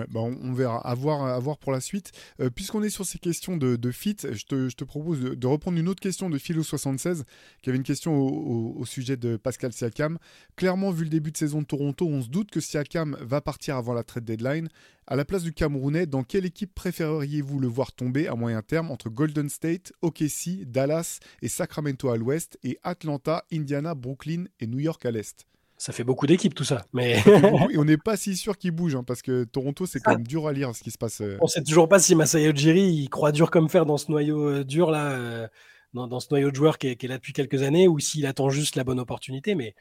Bah 0.09 0.19
on, 0.21 0.53
verra, 0.53 0.79
à 0.79 0.95
voir, 0.95 1.57
pour 1.57 1.71
la 1.71 1.81
suite. 1.81 2.11
Euh, 2.39 2.49
puisqu'on 2.49 2.83
est 2.83 2.89
sur 2.89 3.05
ces 3.05 3.19
questions 3.19 3.57
de, 3.57 3.91
fit, 3.91 4.17
je 4.31 4.45
te, 4.45 4.83
propose 4.83 5.19
de, 5.19 5.47
reprendre 5.47 5.77
une 5.77 5.87
autre 5.87 6.01
question 6.01 6.29
de 6.29 6.37
Philo76, 6.37 7.23
qui 7.61 7.69
avait 7.69 7.77
une 7.77 7.83
question 7.83 8.17
au, 8.17 8.85
sujet 8.85 9.17
de 9.17 9.37
Pascal 9.37 9.73
Siakam. 9.73 10.17
Clairement, 10.55 10.91
vu 10.91 11.03
le 11.03 11.09
début 11.09 11.31
de 11.31 11.37
saison 11.37 11.61
de 11.61 11.65
Toronto, 11.65 12.07
on 12.07 12.21
se 12.21 12.29
doute 12.29 12.51
que 12.51 12.59
Siakam 12.59 13.17
va 13.21 13.41
partir 13.41 13.75
avant 13.75 13.93
la 13.93 14.03
trade 14.03 14.25
deadline. 14.25 14.69
À 15.07 15.15
la 15.15 15.25
place 15.25 15.43
du 15.43 15.53
Camerounais, 15.53 16.05
dans 16.05 16.23
quelle 16.23 16.45
équipe 16.45 16.73
préféreriez-vous 16.73 17.59
le 17.59 17.67
voir 17.67 17.91
tomber 17.91 18.27
à 18.27 18.35
moyen 18.35 18.61
terme 18.61 18.91
entre 18.91 19.09
Golden 19.09 19.49
State, 19.49 19.91
OKC, 20.01 20.63
Dallas 20.65 21.19
et 21.41 21.47
Sacramento 21.47 22.09
à 22.09 22.17
l'ouest, 22.17 22.57
et 22.63 22.79
Atlanta, 22.83 23.43
Indiana, 23.51 23.95
Brooklyn 23.95 24.45
et 24.59 24.67
New 24.67 24.79
York 24.79 25.05
à 25.05 25.11
l'est? 25.11 25.45
Ça 25.82 25.93
fait 25.93 26.03
beaucoup 26.03 26.27
d'équipes 26.27 26.53
tout 26.53 26.63
ça. 26.63 26.86
Mais 26.93 27.19
on 27.75 27.84
n'est 27.84 27.97
pas 27.97 28.15
si 28.15 28.38
sûr 28.38 28.55
qu'il 28.55 28.69
bouge 28.69 28.93
hein, 28.93 29.03
parce 29.03 29.23
que 29.23 29.45
Toronto, 29.45 29.88
c'est 29.88 29.99
quand 29.99 30.11
même 30.11 30.27
dur 30.27 30.47
à 30.47 30.53
lire 30.53 30.75
ce 30.75 30.84
qui 30.84 30.91
se 30.91 30.97
passe. 30.99 31.21
Euh. 31.21 31.39
On 31.41 31.47
sait 31.47 31.63
toujours 31.63 31.89
pas 31.89 31.97
si 31.97 32.13
Masai 32.13 32.47
Ujiri 32.47 32.84
il 32.84 33.09
croit 33.09 33.32
dur 33.32 33.49
comme 33.49 33.67
fer 33.67 33.88
dans 33.88 33.97
ce 33.97 34.11
noyau 34.11 34.47
euh, 34.47 34.63
dur 34.63 34.91
là, 34.91 35.13
euh, 35.13 35.47
dans, 35.95 36.19
ce 36.19 36.27
noyau 36.29 36.51
de 36.51 36.55
joueurs 36.55 36.77
qui 36.77 36.89
est, 36.89 37.03
là 37.05 37.15
depuis 37.15 37.34
quelques 37.34 37.63
années, 37.63 37.88
ou 37.88 37.97
s'il 37.97 38.27
attend 38.27 38.51
juste 38.51 38.75
la 38.75 38.84
bonne 38.84 38.99
opportunité. 38.99 39.55
Mais 39.55 39.73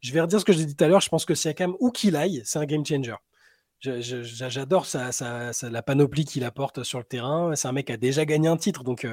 je 0.00 0.10
vais 0.14 0.22
redire 0.22 0.40
ce 0.40 0.46
que 0.46 0.54
j'ai 0.54 0.64
dit 0.64 0.74
tout 0.74 0.84
à 0.84 0.88
l'heure. 0.88 1.02
Je 1.02 1.10
pense 1.10 1.26
que 1.26 1.34
Siakam, 1.34 1.76
où 1.80 1.90
qu'il 1.90 2.16
aille, 2.16 2.40
c'est 2.46 2.58
un 2.58 2.64
game 2.64 2.86
changer. 2.86 3.16
J'adore 3.82 4.86
la 4.94 5.82
panoplie 5.82 6.24
qu'il 6.24 6.44
apporte 6.44 6.82
sur 6.82 6.98
le 6.98 7.04
terrain. 7.04 7.54
C'est 7.56 7.68
un 7.68 7.72
mec 7.72 7.88
qui 7.88 7.92
a 7.92 7.98
déjà 7.98 8.24
gagné 8.24 8.48
un 8.48 8.56
titre, 8.56 8.84
donc 8.84 9.06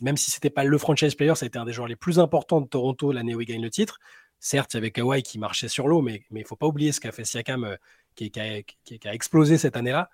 même 0.00 0.16
si 0.16 0.30
c'était 0.30 0.50
pas 0.50 0.64
le 0.64 0.78
franchise 0.78 1.14
player, 1.14 1.34
ça 1.34 1.44
a 1.44 1.48
été 1.48 1.58
un 1.58 1.66
des 1.66 1.72
joueurs 1.72 1.88
les 1.88 1.96
plus 1.96 2.18
importants 2.18 2.62
de 2.62 2.66
Toronto 2.66 3.12
l'année 3.12 3.34
où 3.34 3.42
il 3.42 3.46
gagne 3.46 3.62
le 3.62 3.70
titre. 3.70 3.98
Certes, 4.38 4.74
il 4.74 4.76
y 4.76 4.78
avait 4.78 4.90
Kawhi 4.90 5.22
qui 5.22 5.38
marchait 5.38 5.68
sur 5.68 5.88
l'eau, 5.88 6.02
mais 6.02 6.24
il 6.30 6.38
ne 6.38 6.44
faut 6.44 6.56
pas 6.56 6.66
oublier 6.66 6.92
ce 6.92 7.00
qu'a 7.00 7.12
fait 7.12 7.24
Siakam, 7.24 7.64
euh, 7.64 7.76
qui, 8.14 8.30
a, 8.38 9.12
explosé 9.12 9.58
cette 9.58 9.76
année-là. 9.76 10.10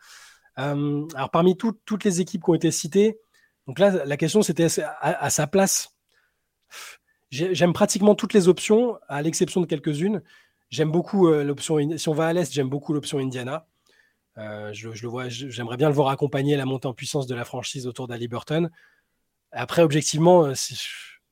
Euh, 0.59 1.07
alors, 1.15 1.31
parmi 1.31 1.57
toutes 1.57 2.05
les 2.05 2.21
équipes 2.21 2.43
qui 2.45 2.51
ont 2.51 2.55
été 2.55 2.71
citées, 2.71 3.19
donc 3.67 3.79
là, 3.79 4.05
la 4.05 4.17
question 4.17 4.43
c'était 4.43 4.67
à, 5.01 5.31
sa 5.31 5.47
place. 5.47 5.95
J'aime 7.31 7.73
pratiquement 7.73 8.15
toutes 8.15 8.35
les 8.35 8.49
options, 8.49 8.99
à 9.09 9.23
l'exception 9.23 9.61
de 9.61 9.67
quelques-unes. 9.67 10.23
J'aime 10.71 10.91
beaucoup 10.91 11.29
euh, 11.29 11.45
l'option. 11.45 11.79
Si 11.97 12.09
on 12.09 12.13
va 12.13 12.27
à 12.27 12.33
l'est, 12.33 12.53
j'aime 12.53 12.69
beaucoup 12.69 12.93
l'option 12.93 13.19
Indiana. 13.19 13.67
je, 14.37 14.89
le 14.89 15.09
vois, 15.09 15.29
j'aimerais 15.29 15.77
bien 15.77 15.89
le 15.89 15.95
voir 15.95 16.09
accompagner 16.09 16.57
la 16.57 16.67
montée 16.67 16.89
en 16.89 16.95
puissance 16.95 17.27
de 17.27 17.35
la 17.35 17.45
franchise 17.45 17.87
autour 17.87 18.09
d'Ali 18.09 18.29
Burton. 18.29 18.71
Après, 19.53 19.83
objectivement, 19.83 20.53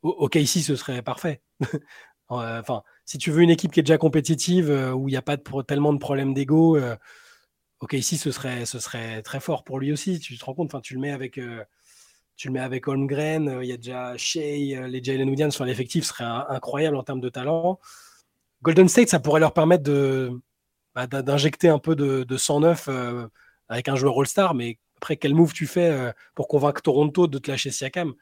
OK, 0.03 0.37
ici, 0.37 0.63
ce 0.63 0.77
serait 0.77 1.03
parfait. 1.03 1.43
Euh, 2.33 2.61
enfin, 2.61 2.83
si 3.05 3.19
tu 3.19 3.31
veux 3.31 3.43
une 3.43 3.51
équipe 3.51 3.73
qui 3.73 3.81
est 3.81 3.83
déjà 3.83 3.99
compétitive, 3.99 4.71
euh, 4.71 4.93
où 4.93 5.09
il 5.09 5.13
n'y 5.13 5.17
a 5.17 5.23
pas 5.23 5.37
tellement 5.67 5.93
de 5.93 5.99
problèmes 5.99 6.35
d'ego, 6.35 6.77
euh, 6.77 6.97
ok, 7.81 7.95
ici 7.95 8.17
ce 8.19 8.31
serait, 8.31 9.23
très 9.23 9.41
fort 9.41 9.65
pour 9.65 9.79
lui 9.79 9.93
aussi. 9.93 10.21
Tu 10.21 10.39
te 10.39 10.45
rends 10.45 10.55
compte, 10.55 10.73
enfin, 10.73 10.81
tu 10.81 10.95
le 10.95 11.01
mets 11.01 11.13
avec, 11.13 11.41
tu 12.37 12.49
le 12.49 12.53
mets 12.53 12.61
avec 12.61 12.89
Holmgren, 12.89 13.59
il 13.63 13.69
y 13.69 13.73
a 13.73 13.77
déjà 13.77 14.17
Shea, 14.17 14.87
les 14.87 15.03
Jalen 15.03 15.29
Williams, 15.29 15.55
enfin, 15.55 15.65
l'effectif 15.65 16.05
serait 16.05 16.25
incroyable 16.25 16.97
en 16.97 17.03
termes 17.03 17.21
de 17.21 17.29
talent. 17.29 17.81
Golden 18.63 18.89
State, 18.89 19.09
ça 19.09 19.21
pourrait 19.21 19.41
leur 19.41 19.55
permettre 19.55 19.91
bah, 20.95 21.07
d'injecter 21.07 21.69
un 21.69 21.79
peu 21.79 21.97
de, 21.97 22.25
de 22.25 22.37
109 22.37 22.89
avec 23.69 23.89
un 23.89 23.97
joueur 23.97 24.19
All-Star, 24.19 24.55
mais 24.55 24.79
après, 24.99 25.17
quel 25.17 25.35
move 25.35 25.53
tu 25.55 25.67
fais 25.67 26.13
pour 26.35 26.49
convaincre 26.49 26.83
Toronto 26.83 27.27
de 27.27 27.39
te 27.39 27.51
lâcher 27.51 27.71
Siakam? 27.71 28.15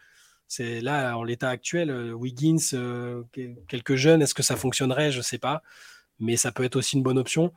C'est 0.49 0.81
là, 0.81 1.17
en 1.17 1.23
l'état 1.23 1.51
actuel, 1.51 1.91
euh, 1.91 2.13
Wiggins, 2.13 2.57
euh, 2.73 3.23
quelques 3.69 3.97
jeunes, 3.97 4.23
est-ce 4.23 4.35
que 4.35 4.43
ça 4.43 4.57
fonctionnerait? 4.57 5.13
Je 5.13 5.19
ne 5.19 5.23
sais 5.23 5.39
pas. 5.39 5.63
Mais 6.19 6.37
ça 6.37 6.53
peut 6.53 6.65
être 6.65 6.77
aussi 6.77 6.97
une 6.97 7.03
bonne 7.03 7.19
option. 7.19 7.53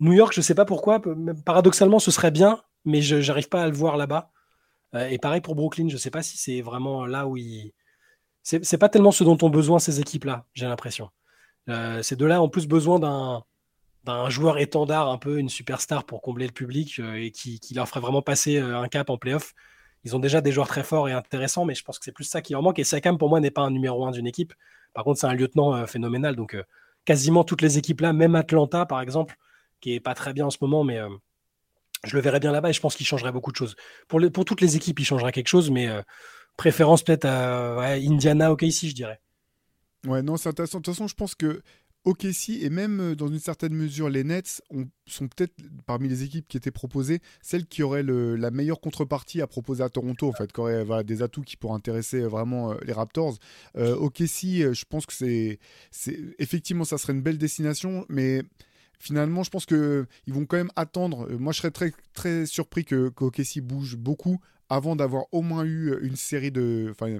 New 0.00 0.12
York, 0.12 0.32
je 0.32 0.40
ne 0.40 0.44
sais 0.44 0.54
pas 0.54 0.64
pourquoi. 0.64 1.02
Paradoxalement, 1.44 1.98
ce 1.98 2.12
serait 2.12 2.30
bien, 2.30 2.62
mais 2.84 3.02
je 3.02 3.16
n'arrive 3.16 3.48
pas 3.48 3.64
à 3.64 3.66
le 3.66 3.74
voir 3.74 3.96
là-bas. 3.96 4.30
Euh, 4.94 5.08
et 5.08 5.18
pareil 5.18 5.40
pour 5.40 5.56
Brooklyn, 5.56 5.88
je 5.88 5.94
ne 5.94 5.98
sais 5.98 6.10
pas 6.10 6.22
si 6.22 6.38
c'est 6.38 6.60
vraiment 6.62 7.06
là 7.06 7.26
où 7.26 7.36
il. 7.36 7.72
C'est 8.42 8.78
pas 8.78 8.88
tellement 8.88 9.10
ce 9.10 9.24
dont 9.24 9.36
ont 9.42 9.50
besoin 9.50 9.80
ces 9.80 9.98
équipes-là, 9.98 10.46
j'ai 10.54 10.66
l'impression. 10.66 11.10
ces 12.02 12.14
deux-là 12.14 12.40
ont 12.40 12.48
plus 12.48 12.68
besoin 12.68 13.00
d'un 14.04 14.30
joueur 14.30 14.58
étendard, 14.58 15.10
un 15.10 15.18
peu 15.18 15.38
une 15.40 15.48
superstar 15.48 16.04
pour 16.04 16.22
combler 16.22 16.46
le 16.46 16.52
public 16.52 17.00
et 17.16 17.32
qui, 17.32 17.58
qui, 17.58 17.74
leur 17.74 17.88
ferait 17.88 17.98
vraiment 17.98 18.22
passer 18.22 18.58
un 18.58 18.86
cap 18.86 19.10
en 19.10 19.18
playoff 19.18 19.52
ils 20.06 20.14
ont 20.14 20.20
déjà 20.20 20.40
des 20.40 20.52
joueurs 20.52 20.68
très 20.68 20.84
forts 20.84 21.08
et 21.08 21.12
intéressants, 21.12 21.64
mais 21.64 21.74
je 21.74 21.82
pense 21.82 21.98
que 21.98 22.04
c'est 22.04 22.12
plus 22.12 22.22
ça 22.22 22.40
qui 22.40 22.52
leur 22.52 22.62
manque. 22.62 22.78
Et 22.78 22.84
Siakam, 22.84 23.18
pour 23.18 23.28
moi, 23.28 23.40
n'est 23.40 23.50
pas 23.50 23.62
un 23.62 23.72
numéro 23.72 24.06
un 24.06 24.12
d'une 24.12 24.28
équipe. 24.28 24.54
Par 24.94 25.02
contre, 25.02 25.18
c'est 25.18 25.26
un 25.26 25.34
lieutenant 25.34 25.74
euh, 25.74 25.86
phénoménal. 25.86 26.36
Donc, 26.36 26.54
euh, 26.54 26.62
quasiment 27.04 27.42
toutes 27.42 27.60
les 27.60 27.76
équipes 27.76 28.02
là, 28.02 28.12
même 28.12 28.36
Atlanta, 28.36 28.86
par 28.86 29.00
exemple, 29.00 29.36
qui 29.80 29.94
est 29.94 30.00
pas 30.00 30.14
très 30.14 30.32
bien 30.32 30.46
en 30.46 30.50
ce 30.50 30.58
moment, 30.60 30.84
mais 30.84 30.98
euh, 30.98 31.08
je 32.04 32.14
le 32.14 32.22
verrais 32.22 32.38
bien 32.38 32.52
là-bas 32.52 32.70
et 32.70 32.72
je 32.72 32.80
pense 32.80 32.94
qu'il 32.94 33.04
changerait 33.04 33.32
beaucoup 33.32 33.50
de 33.50 33.56
choses. 33.56 33.74
Pour, 34.06 34.20
pour 34.32 34.44
toutes 34.44 34.60
les 34.60 34.76
équipes, 34.76 35.00
il 35.00 35.04
changerait 35.04 35.32
quelque 35.32 35.48
chose, 35.48 35.72
mais 35.72 35.88
préférence 36.56 37.02
peut-être 37.02 37.24
à 37.24 37.94
Indiana, 37.94 38.52
OK, 38.52 38.62
ici, 38.62 38.88
je 38.88 38.94
dirais. 38.94 39.20
Ouais, 40.06 40.22
non, 40.22 40.36
c'est 40.36 40.50
intéressant. 40.50 40.78
De 40.78 40.84
toute 40.84 40.94
façon, 40.94 41.08
je 41.08 41.16
pense 41.16 41.34
que 41.34 41.62
OKC 42.06 42.62
et 42.62 42.70
même 42.70 43.00
euh, 43.00 43.14
dans 43.14 43.26
une 43.26 43.40
certaine 43.40 43.74
mesure 43.74 44.08
les 44.08 44.24
Nets 44.24 44.62
sont 45.06 45.28
peut-être 45.28 45.54
parmi 45.86 46.08
les 46.08 46.22
équipes 46.22 46.46
qui 46.48 46.56
étaient 46.56 46.70
proposées 46.70 47.20
celles 47.42 47.66
qui 47.66 47.82
auraient 47.82 48.04
la 48.04 48.50
meilleure 48.50 48.80
contrepartie 48.80 49.42
à 49.42 49.46
proposer 49.46 49.82
à 49.82 49.88
Toronto 49.88 50.28
en 50.28 50.32
fait, 50.32 50.52
qui 50.52 50.60
auraient 50.60 51.04
des 51.04 51.22
atouts 51.22 51.42
qui 51.42 51.56
pourraient 51.56 51.74
intéresser 51.74 52.22
euh, 52.22 52.28
vraiment 52.28 52.72
euh, 52.72 52.76
les 52.84 52.92
Raptors. 52.92 53.36
OKC, 53.76 54.72
je 54.72 54.84
pense 54.88 55.04
que 55.04 55.12
c'est 55.12 55.58
effectivement 56.38 56.84
ça 56.84 56.96
serait 56.96 57.12
une 57.12 57.22
belle 57.22 57.38
destination, 57.38 58.06
mais 58.08 58.42
finalement, 58.98 59.42
je 59.42 59.50
pense 59.50 59.66
qu'ils 59.66 60.06
vont 60.28 60.46
quand 60.46 60.56
même 60.56 60.70
attendre. 60.76 61.28
Moi, 61.38 61.52
je 61.52 61.58
serais 61.58 61.70
très, 61.70 61.92
très 62.14 62.46
surpris 62.46 62.84
que 62.84 63.12
bouge 63.60 63.96
beaucoup 63.96 64.40
avant 64.68 64.96
d'avoir 64.96 65.24
au 65.32 65.42
moins 65.42 65.64
eu 65.64 65.96
une 66.02 66.16
série 66.16 66.50
de. 66.50 66.88
Enfin, 66.90 67.18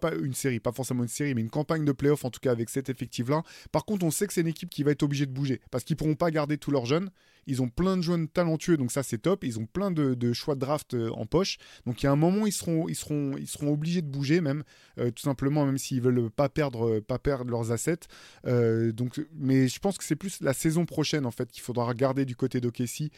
pas 0.00 0.14
une 0.14 0.34
série, 0.34 0.60
pas 0.60 0.72
forcément 0.72 1.02
une 1.02 1.08
série, 1.08 1.34
mais 1.34 1.40
une 1.40 1.50
campagne 1.50 1.84
de 1.84 1.92
playoff, 1.92 2.24
en 2.24 2.30
tout 2.30 2.40
cas 2.40 2.50
avec 2.50 2.68
cet 2.68 2.88
effectif-là. 2.88 3.42
Par 3.72 3.84
contre, 3.84 4.04
on 4.04 4.10
sait 4.10 4.26
que 4.26 4.32
c'est 4.32 4.40
une 4.40 4.48
équipe 4.48 4.70
qui 4.70 4.82
va 4.82 4.90
être 4.90 5.02
obligée 5.02 5.26
de 5.26 5.32
bouger 5.32 5.60
parce 5.70 5.84
qu'ils 5.84 5.96
pourront 5.96 6.14
pas 6.14 6.30
garder 6.30 6.58
tous 6.58 6.70
leurs 6.70 6.86
jeunes. 6.86 7.10
Ils 7.48 7.62
ont 7.62 7.68
plein 7.70 7.96
de 7.96 8.02
jeunes 8.02 8.28
talentueux, 8.28 8.76
donc 8.76 8.92
ça 8.92 9.02
c'est 9.02 9.18
top. 9.18 9.42
Ils 9.42 9.58
ont 9.58 9.64
plein 9.64 9.90
de, 9.90 10.32
choix 10.34 10.54
de 10.54 10.60
draft 10.60 10.92
euh, 10.92 11.10
en 11.12 11.24
poche. 11.24 11.56
Donc 11.86 12.02
il 12.02 12.06
y 12.06 12.08
a 12.08 12.12
un 12.12 12.16
moment, 12.16 12.46
ils 12.46 12.52
seront, 12.52 12.88
ils 12.88 12.94
seront, 12.94 13.36
ils 13.38 13.48
seront 13.48 13.72
obligés 13.72 14.02
de 14.02 14.06
bouger 14.06 14.42
même, 14.42 14.64
euh, 14.98 15.10
tout 15.10 15.22
simplement, 15.22 15.64
même 15.64 15.78
s'ils 15.78 16.02
veulent 16.02 16.30
pas 16.30 16.50
perdre, 16.50 16.86
euh, 16.86 17.00
pas 17.00 17.18
perdre 17.18 17.50
leurs 17.50 17.72
assets. 17.72 18.06
donc, 18.44 19.20
mais 19.34 19.66
je 19.66 19.78
pense 19.80 19.96
que 19.96 20.04
c'est 20.04 20.14
plus 20.14 20.40
la 20.42 20.52
saison 20.52 20.84
prochaine 20.84 21.24
en 21.24 21.30
fait 21.30 21.50
qu'il 21.50 21.62
faudra 21.62 21.86
regarder 21.86 22.26
du 22.26 22.36
côté 22.36 22.60
d'Okessi 22.60 23.10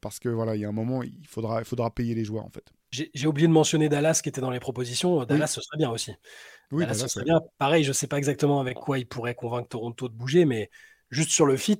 parce 0.00 0.20
que 0.20 0.28
voilà, 0.28 0.54
il 0.54 0.60
y 0.60 0.64
a 0.64 0.68
un 0.68 0.72
moment, 0.72 1.02
il 1.02 1.26
faudra, 1.26 1.60
il 1.60 1.64
faudra 1.64 1.90
payer 1.90 2.14
les 2.14 2.24
joueurs 2.24 2.44
en 2.44 2.50
fait. 2.50 2.72
J'ai 2.92 3.26
oublié 3.26 3.48
de 3.48 3.52
mentionner 3.52 3.88
Dallas 3.88 4.20
qui 4.22 4.28
était 4.28 4.40
dans 4.40 4.50
les 4.50 4.60
propositions. 4.60 5.24
Dallas, 5.24 5.48
ce 5.48 5.60
serait 5.60 5.78
bien 5.78 5.90
aussi. 5.90 6.12
Oui, 6.70 6.84
Dallas, 6.84 6.94
ce 6.94 7.08
serait 7.08 7.24
bien. 7.24 7.40
Pareil, 7.58 7.82
je 7.82 7.88
ne 7.88 7.94
sais 7.94 8.06
pas 8.06 8.18
exactement 8.18 8.60
avec 8.60 8.76
quoi 8.76 8.98
il 8.98 9.06
pourrait 9.06 9.34
convaincre 9.34 9.68
Toronto 9.68 10.08
de 10.08 10.14
bouger, 10.14 10.44
mais 10.44 10.70
juste 11.10 11.30
sur 11.30 11.46
le 11.46 11.56
fit, 11.56 11.78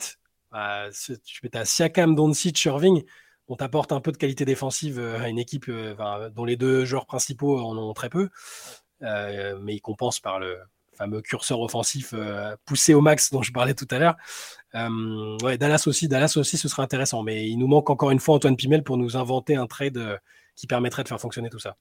bah, 0.51 0.89
tu 1.25 1.51
as 1.53 1.65
Siakam, 1.65 2.15
Doncic, 2.15 2.65
Irving, 2.65 3.05
on 3.51 3.57
t'apporte 3.57 3.91
un 3.93 4.01
peu 4.01 4.13
de 4.13 4.17
qualité 4.17 4.45
défensive 4.45 4.99
euh, 4.99 5.21
à 5.21 5.29
une 5.29 5.39
équipe 5.39 5.67
euh, 5.69 6.31
dont 6.31 6.45
les 6.45 6.57
deux 6.57 6.85
joueurs 6.85 7.05
principaux 7.05 7.59
en 7.59 7.77
ont 7.77 7.93
très 7.93 8.09
peu, 8.09 8.31
euh, 9.03 9.59
mais 9.61 9.75
ils 9.75 9.81
compensent 9.81 10.21
par 10.21 10.39
le 10.39 10.57
fameux 10.97 11.21
curseur 11.21 11.61
offensif 11.61 12.15
poussé 12.67 12.93
au 12.93 13.01
max 13.01 13.31
dont 13.31 13.43
je 13.43 13.53
parlais 13.53 13.73
tout 13.73 13.89
à 13.91 13.99
l'heure. 13.99 14.17
Dallas 14.75 15.85
aussi, 15.87 16.09
Dallas 16.09 16.35
aussi, 16.37 16.59
ce 16.59 16.69
serait 16.69 16.83
intéressant, 16.83 17.23
mais 17.23 17.49
il 17.49 17.57
nous 17.57 17.69
manque 17.69 17.89
encore 17.89 18.11
une 18.11 18.21
fois 18.21 18.35
Antoine 18.35 18.55
Pimel 18.55 18.85
pour 18.85 18.99
nous 18.99 19.17
inventer 19.17 19.57
un 19.57 19.67
trade 19.67 20.21
qui 20.57 20.67
permettrait 20.67 21.03
de 21.03 21.09
faire 21.09 21.19
fonctionner 21.19 21.49
tout 21.49 21.59
ça. 21.59 21.79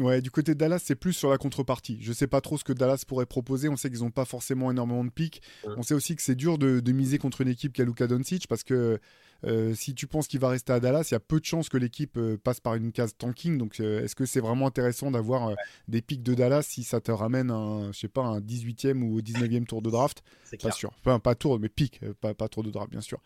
Ouais, 0.00 0.22
du 0.22 0.30
côté 0.30 0.54
de 0.54 0.58
Dallas, 0.58 0.80
c'est 0.82 0.94
plus 0.94 1.12
sur 1.12 1.30
la 1.30 1.36
contrepartie. 1.36 1.98
Je 2.00 2.12
sais 2.14 2.26
pas 2.26 2.40
trop 2.40 2.56
ce 2.56 2.64
que 2.64 2.72
Dallas 2.72 3.04
pourrait 3.06 3.26
proposer. 3.26 3.68
On 3.68 3.76
sait 3.76 3.90
qu'ils 3.90 4.00
n'ont 4.00 4.10
pas 4.10 4.24
forcément 4.24 4.70
énormément 4.70 5.04
de 5.04 5.10
pics. 5.10 5.42
On 5.64 5.82
sait 5.82 5.94
aussi 5.94 6.16
que 6.16 6.22
c'est 6.22 6.34
dur 6.34 6.56
de, 6.56 6.80
de, 6.80 6.92
miser 6.92 7.18
contre 7.18 7.42
une 7.42 7.48
équipe 7.48 7.74
qui 7.74 7.82
a 7.82 7.84
Luka 7.84 8.06
Doncic 8.06 8.48
parce 8.48 8.64
que 8.64 8.98
euh, 9.44 9.74
si 9.74 9.94
tu 9.94 10.06
penses 10.06 10.28
qu'il 10.28 10.40
va 10.40 10.48
rester 10.48 10.72
à 10.72 10.80
Dallas, 10.80 11.08
il 11.10 11.14
y 11.14 11.16
a 11.16 11.20
peu 11.20 11.40
de 11.40 11.44
chances 11.44 11.68
que 11.68 11.76
l'équipe 11.76 12.16
euh, 12.16 12.36
passe 12.36 12.60
par 12.60 12.74
une 12.74 12.92
case 12.92 13.16
tanking. 13.16 13.58
Donc, 13.58 13.80
euh, 13.80 14.04
est-ce 14.04 14.14
que 14.14 14.26
c'est 14.26 14.40
vraiment 14.40 14.66
intéressant 14.66 15.10
d'avoir 15.10 15.54
des 15.88 16.02
pics 16.02 16.22
de 16.22 16.34
Dallas 16.34 16.62
si 16.62 16.84
ça 16.84 17.00
te 17.00 17.10
ramène 17.10 17.50
un, 17.50 17.92
je 17.92 17.98
sais 17.98 18.08
pas, 18.08 18.22
un 18.22 18.40
18e 18.40 19.02
ou 19.02 19.20
19e 19.20 19.64
tour 19.64 19.82
de 19.82 19.90
draft? 19.90 20.22
Pas 20.62 20.72
sûr. 20.72 20.90
Enfin, 21.00 21.20
pas 21.20 21.36
tour, 21.36 21.60
mais 21.60 21.68
pic, 21.68 22.00
pas, 22.20 22.34
pas 22.34 22.48
tour 22.48 22.64
de 22.64 22.70
draft, 22.70 22.90
bien 22.90 23.00
sûr. 23.00 23.20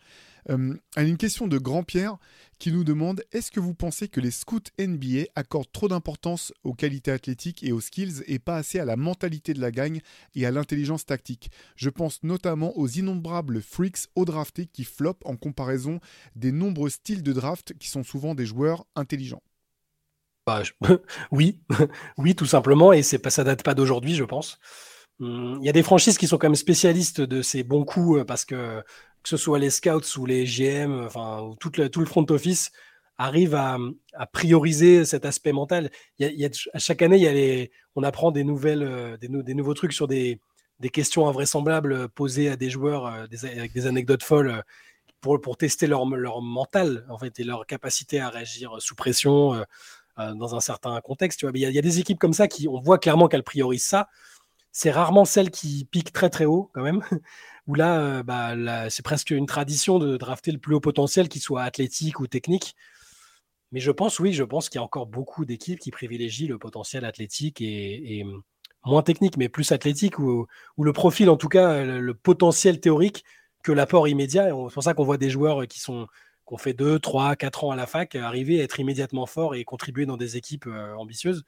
Euh, 0.49 0.75
une 0.97 1.17
question 1.17 1.47
de 1.47 1.57
Grand-Pierre 1.57 2.17
qui 2.59 2.71
nous 2.71 2.83
demande 2.83 3.23
Est-ce 3.31 3.51
que 3.51 3.59
vous 3.59 3.73
pensez 3.73 4.07
que 4.07 4.19
les 4.19 4.31
scouts 4.31 4.59
NBA 4.79 5.25
accordent 5.35 5.71
trop 5.71 5.87
d'importance 5.87 6.53
aux 6.63 6.73
qualités 6.73 7.11
athlétiques 7.11 7.63
et 7.63 7.71
aux 7.71 7.81
skills 7.81 8.23
et 8.27 8.39
pas 8.39 8.57
assez 8.57 8.79
à 8.79 8.85
la 8.85 8.95
mentalité 8.95 9.53
de 9.53 9.61
la 9.61 9.71
gagne 9.71 10.01
et 10.35 10.45
à 10.45 10.51
l'intelligence 10.51 11.05
tactique? 11.05 11.49
Je 11.75 11.89
pense 11.89 12.23
notamment 12.23 12.77
aux 12.77 12.87
innombrables 12.87 13.61
freaks 13.61 14.07
au 14.15 14.25
drafté 14.25 14.67
qui 14.67 14.83
flopent 14.83 15.25
en 15.25 15.35
comparaison 15.35 15.99
des 16.35 16.51
nombreux 16.51 16.89
styles 16.89 17.23
de 17.23 17.33
draft 17.33 17.73
qui 17.79 17.89
sont 17.89 18.03
souvent 18.03 18.35
des 18.35 18.45
joueurs 18.45 18.85
intelligents. 18.95 19.43
Bah, 20.45 20.61
oui, 21.31 21.59
oui, 22.17 22.35
tout 22.35 22.45
simplement, 22.45 22.93
et 22.93 23.03
c'est 23.03 23.19
pas, 23.19 23.29
ça 23.29 23.43
date 23.43 23.63
pas 23.63 23.73
d'aujourd'hui, 23.73 24.15
je 24.15 24.23
pense. 24.23 24.59
Hum, 25.19 25.57
il 25.61 25.65
y 25.65 25.69
a 25.69 25.73
des 25.73 25.83
franchises 25.83 26.17
qui 26.17 26.27
sont 26.27 26.37
quand 26.37 26.47
même 26.47 26.55
spécialistes 26.55 27.21
de 27.21 27.41
ces 27.41 27.63
bons 27.63 27.85
coups 27.85 28.19
euh, 28.19 28.25
parce 28.25 28.45
que 28.45 28.83
que 29.23 29.29
ce 29.29 29.37
soit 29.37 29.57
les 29.59 29.71
scouts 29.71 30.19
ou 30.19 30.25
les 30.27 30.45
GM, 30.45 31.03
enfin 31.05 31.55
tout 31.59 31.71
le, 31.77 31.89
tout 31.89 31.99
le 31.99 32.05
front 32.05 32.25
office 32.29 32.71
arrive 33.17 33.55
à, 33.55 33.77
prioriser 34.33 35.05
cet 35.05 35.25
aspect 35.25 35.53
mental. 35.53 35.89
Il 36.19 36.29
y 36.31 36.45
a, 36.45 36.49
à 36.73 36.79
chaque 36.79 37.01
année, 37.01 37.15
il 37.17 37.23
y 37.23 37.27
a 37.27 37.33
les, 37.33 37.71
on 37.95 38.03
apprend 38.03 38.31
des 38.31 38.43
nouvelles, 38.43 38.83
euh, 38.83 39.17
des, 39.17 39.53
nouveaux 39.55 39.73
trucs 39.73 39.93
sur 39.93 40.07
des, 40.07 40.39
des, 40.79 40.89
questions 40.89 41.27
invraisemblables 41.27 42.09
posées 42.09 42.49
à 42.49 42.55
des 42.55 42.69
joueurs 42.69 43.07
euh, 43.07 43.25
avec 43.43 43.73
des 43.73 43.87
anecdotes 43.87 44.23
folles 44.23 44.63
pour, 45.21 45.57
tester 45.57 45.87
leur, 45.87 46.05
leur 46.05 46.41
mental 46.41 47.05
en 47.09 47.17
fait 47.17 47.39
et 47.39 47.43
leur 47.43 47.65
capacité 47.65 48.19
à 48.19 48.29
réagir 48.29 48.75
sous 48.79 48.95
pression 48.95 49.65
dans 50.17 50.55
un 50.55 50.59
certain 50.59 51.01
contexte. 51.01 51.39
Tu 51.39 51.45
vois. 51.45 51.51
il, 51.55 51.61
y 51.61 51.77
a, 51.77 51.81
des 51.81 51.99
équipes 51.99 52.19
comme 52.19 52.33
ça 52.33 52.47
qui, 52.47 52.67
on 52.67 52.79
voit 52.79 52.99
clairement 52.99 53.27
qu'elles 53.27 53.43
priorisent 53.43 53.85
ça. 53.85 54.07
C'est 54.71 54.91
rarement 54.91 55.25
celles 55.25 55.51
qui 55.51 55.87
piquent 55.89 56.13
très 56.13 56.29
très 56.29 56.45
haut 56.45 56.69
quand 56.73 56.83
même 56.83 57.01
où 57.67 57.75
là, 57.75 58.23
bah, 58.23 58.89
c'est 58.89 59.03
presque 59.03 59.31
une 59.31 59.45
tradition 59.45 59.99
de 59.99 60.17
drafter 60.17 60.51
le 60.51 60.59
plus 60.59 60.75
haut 60.75 60.79
potentiel, 60.79 61.29
qu'il 61.29 61.41
soit 61.41 61.63
athlétique 61.63 62.19
ou 62.19 62.27
technique. 62.27 62.75
Mais 63.71 63.79
je 63.79 63.91
pense, 63.91 64.19
oui, 64.19 64.33
je 64.33 64.43
pense 64.43 64.69
qu'il 64.69 64.79
y 64.79 64.81
a 64.81 64.83
encore 64.83 65.07
beaucoup 65.07 65.45
d'équipes 65.45 65.79
qui 65.79 65.91
privilégient 65.91 66.47
le 66.47 66.57
potentiel 66.59 67.05
athlétique 67.05 67.61
et, 67.61 68.23
mmh, 68.23 68.41
moins 68.85 69.01
technique, 69.01 69.37
mais 69.37 69.49
plus 69.49 69.71
athlétique, 69.71 70.19
ou, 70.19 70.47
le 70.77 70.93
profil, 70.93 71.29
en 71.29 71.37
tout 71.37 71.49
cas, 71.49 71.83
le, 71.83 72.13
potentiel 72.13 72.79
théorique 72.79 73.25
que 73.65 73.71
l'apport 73.71 74.07
immédiat. 74.07 74.45
C'est 74.45 74.73
pour 74.73 74.83
ça 74.83 74.93
qu'on 74.93 75.03
voit 75.03 75.17
des 75.17 75.29
joueurs 75.29 75.67
qui 75.67 75.79
sont 75.79 76.07
qui 76.47 76.53
ont 76.53 76.57
fait 76.57 76.73
2, 76.73 76.99
3, 76.99 77.35
4 77.35 77.63
ans 77.63 77.71
à 77.71 77.75
la 77.75 77.87
fac 77.87 78.13
arriver 78.15 78.61
à 78.61 78.63
être 78.63 78.79
immédiatement 78.79 79.25
forts 79.25 79.55
et 79.55 79.63
contribuer 79.63 80.05
dans 80.05 80.17
des 80.17 80.37
équipes 80.37 80.67
ambitieuses. 80.97 81.43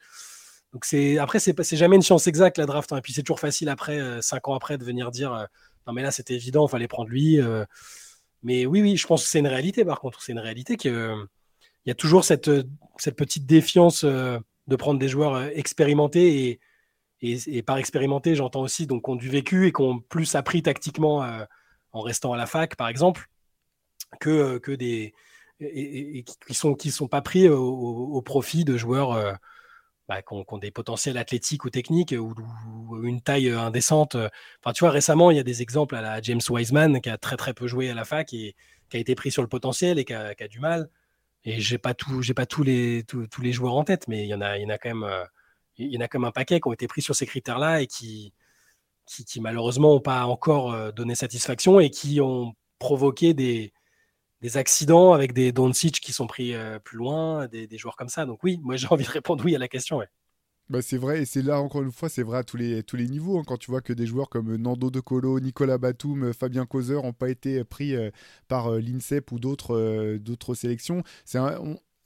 Donc 0.74 0.86
c'est 0.86 1.18
après 1.20 1.39
c'est 1.39 1.61
c'est 1.63 1.78
jamais 1.78 1.95
une 1.95 2.01
science 2.01 2.28
exacte 2.28 2.57
la 2.57 2.65
draft 2.65 2.91
hein. 2.91 2.97
et 2.97 3.01
puis 3.01 3.13
c'est 3.13 3.22
toujours 3.24 3.39
facile 3.39 3.70
après 3.70 4.22
5 4.22 4.47
ans 4.47 4.55
après 4.55 4.78
de 4.78 4.84
venir 4.84 5.11
dire 5.11 5.47
non, 5.88 5.93
mais 5.93 6.03
là, 6.03 6.11
c'était 6.11 6.36
évident, 6.36 6.68
il 6.68 6.70
fallait 6.70 6.88
prendre 6.88 7.09
lui. 7.09 7.39
Euh. 7.39 7.65
mais 8.43 8.65
oui, 8.65 8.82
oui, 8.82 8.97
je 8.97 9.07
pense 9.07 9.24
que 9.24 9.30
c'est 9.30 9.39
une 9.39 9.47
réalité, 9.47 9.86
par 9.86 9.99
contre. 10.01 10.22
C'est 10.22 10.34
une 10.34 10.39
réalité 10.39 10.76
qu'il 10.76 11.28
y 11.86 11.91
a 11.91 11.95
toujours 11.95 12.26
cette, 12.26 12.51
cette 12.97 13.15
petite 13.15 13.45
défiance 13.45 14.03
euh, 14.03 14.38
de 14.68 14.76
prendre 14.76 14.99
des 14.99 15.07
joueurs 15.07 15.36
euh, 15.36 15.49
expérimentés 15.53 16.59
et, 17.22 17.39
et, 17.47 17.63
par 17.63 17.78
expérimentés, 17.78 18.36
j'entends 18.36 18.61
aussi 18.61 18.86
donc 18.86 19.07
ont 19.09 19.15
du 19.15 19.30
vécu 19.30 19.68
et 19.68 19.72
qui 19.72 19.82
ont 19.82 19.99
plus 19.99 20.36
appris 20.36 20.61
tactiquement 20.61 21.24
en 21.98 22.02
restant 22.02 22.34
à 22.34 22.38
la 22.38 22.45
fac, 22.45 22.76
par 22.76 22.88
exemple, 22.88 23.28
que, 24.20 24.58
que 24.60 24.72
des 24.72 25.14
et, 25.60 26.24
qui 26.48 26.54
sont 26.54 26.76
qui 26.76 26.91
sont 26.91 27.08
pas 27.08 27.22
pris 27.22 27.50
au 27.50 28.22
profit 28.22 28.64
de 28.64 28.78
joueurs 28.78 29.38
bah, 30.08 30.22
qui, 30.22 30.34
ont, 30.34 30.58
des 30.58 30.72
potentiels 30.72 31.18
athlétiques 31.18 31.66
ou 31.66 31.70
techniques 31.70 32.16
ou, 32.18 32.34
une 33.04 33.22
taille 33.22 33.50
euh, 33.50 33.60
indécente. 33.60 34.16
Enfin, 34.16 34.74
tu 34.74 34.82
vois, 34.82 34.91
récemment, 34.91 35.32
il 35.32 35.38
y 35.38 35.39
a 35.39 35.43
des 35.43 35.62
exemples 35.62 35.95
à 35.95 36.02
la 36.02 36.22
James 36.22 36.39
Wiseman 36.50 37.02
qui 37.02 37.10
a 37.10 37.18
très 37.18 37.36
très 37.36 37.54
peu 37.54 37.68
joué 37.68 37.89
à 37.89 37.93
la 37.93 38.06
fac 38.06 38.34
et 38.34 38.56
qui 38.89 38.98
a 38.98 39.00
été 39.00 39.16
pris 39.16 39.32
sur 39.32 39.41
le 39.41 39.50
potentiel 39.50 40.00
et 40.00 40.06
qui 40.06 40.14
a, 40.14 40.34
du 40.48 40.60
mal. 40.60 40.89
Et 41.43 41.60
j'ai 41.60 41.78
pas 41.78 41.93
tout, 41.93 42.22
j'ai 42.22 42.34
pas 42.34 42.45
tous 42.45 42.64
les 42.64 43.04
tous, 43.06 43.41
les 43.41 43.52
joueurs 43.52 43.76
en 43.76 43.84
tête, 43.84 44.08
mais 44.08 44.24
il 44.24 44.28
y 44.30 44.34
en 44.34 44.41
a, 44.41 44.58
il 44.58 44.64
y 44.64 44.66
en 44.66 44.70
a 44.70 44.78
quand 44.78 44.89
même, 44.89 45.04
euh, 45.04 45.26
il 45.78 45.93
y 45.93 45.98
en 45.98 46.02
a 46.02 46.08
comme 46.08 46.26
un 46.26 46.32
paquet 46.32 46.60
qui 46.62 46.68
ont 46.70 46.74
été 46.74 46.88
pris 46.88 47.02
sur 47.02 47.16
ces 47.16 47.26
critères-là 47.26 47.82
et 47.82 47.88
qui, 47.88 48.34
qui, 49.08 49.41
malheureusement 49.41 49.93
n'ont 49.93 49.99
pas 50.01 50.26
encore 50.26 50.74
euh, 50.74 50.91
donné 50.91 51.16
satisfaction 51.16 51.80
et 51.80 51.89
qui 51.89 52.22
ont 52.22 52.53
provoqué 52.80 53.34
des, 53.34 53.74
accidents 54.55 55.14
avec 55.14 55.34
des 55.34 55.51
Doncic 55.51 55.99
qui 55.99 56.14
sont 56.14 56.28
pris 56.28 56.53
euh, 56.53 56.80
plus 56.80 56.97
loin, 56.97 57.47
des, 57.47 57.68
joueurs 57.78 57.95
comme 57.95 58.10
ça. 58.10 58.26
Donc 58.26 58.43
oui, 58.43 58.60
moi 58.62 58.76
j'ai 58.78 58.88
envie 58.88 59.05
de 59.05 59.10
répondre 59.10 59.43
oui 59.43 59.55
à 59.55 59.60
la 59.60 59.68
question. 59.68 60.01
Bah 60.70 60.82
c'est 60.82 60.97
vrai, 60.97 61.22
et 61.22 61.26
c'est 61.26 61.41
là 61.41 61.62
encore 61.62 61.82
une 61.82 61.93
fois, 61.93 62.10
c'est 62.10 62.24
vrai 62.24 62.39
à 62.39 62.43
tous 62.43 62.58
les, 62.58 62.84
tous 62.84 62.97
les 62.97 63.08
niveaux. 63.08 63.39
Hein. 63.39 63.43
quand 63.47 63.55
tu 63.55 63.72
vois 63.72 63.80
que 63.80 63.93
des 63.93 64.05
joueurs 64.05 64.28
comme 64.28 64.58
Nando 64.58 64.91
De 64.91 64.99
Colo, 64.99 65.39
Nicolas 65.39 65.78
Batum, 65.78 66.34
Fabien 66.34 66.66
Causeur 66.66 67.03
n'ont 67.03 67.14
pas 67.14 67.30
été 67.30 67.64
pris 67.64 67.95
euh, 67.95 68.12
par 68.49 68.74
euh, 68.74 68.80
l'INSEP 68.82 69.32
ou 69.32 69.39
d'autres 69.39 70.18
d'autres 70.18 70.55
sélections, 70.55 71.03
c'est 71.24 71.39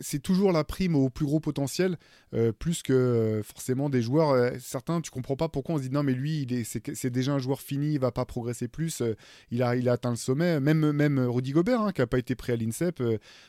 c'est 0.01 0.19
toujours 0.19 0.51
la 0.51 0.63
prime 0.63 0.95
au 0.95 1.09
plus 1.09 1.25
gros 1.25 1.39
potentiel, 1.39 1.97
euh, 2.33 2.51
plus 2.51 2.81
que 2.81 2.93
euh, 2.93 3.43
forcément 3.43 3.89
des 3.89 4.01
joueurs. 4.01 4.31
Euh, 4.31 4.51
certains, 4.59 5.01
tu 5.01 5.11
comprends 5.11 5.35
pas 5.35 5.49
pourquoi 5.49 5.75
on 5.75 5.77
se 5.77 5.83
dit 5.83 5.91
non, 5.91 6.03
mais 6.03 6.13
lui, 6.13 6.41
il 6.41 6.53
est, 6.53 6.63
c'est, 6.63 7.09
déjà 7.09 7.33
un 7.33 7.39
joueur 7.39 7.61
fini, 7.61 7.93
il 7.93 7.99
va 7.99 8.11
pas 8.11 8.25
progresser 8.25 8.67
plus. 8.67 9.03
il, 9.51 9.63
a, 9.63 9.75
il 9.75 9.87
a 9.89 9.93
atteint 9.93 10.09
le 10.09 10.15
sommet. 10.15 10.59
Même, 10.59 10.91
même 10.91 11.19
Rudy 11.19 11.51
Gobert, 11.51 11.81
hein, 11.81 11.91
qui 11.91 12.01
a 12.01 12.07
pas 12.07 12.19
été 12.19 12.35
pris 12.35 12.51
à 12.51 12.55
l'INSEP, 12.55 13.01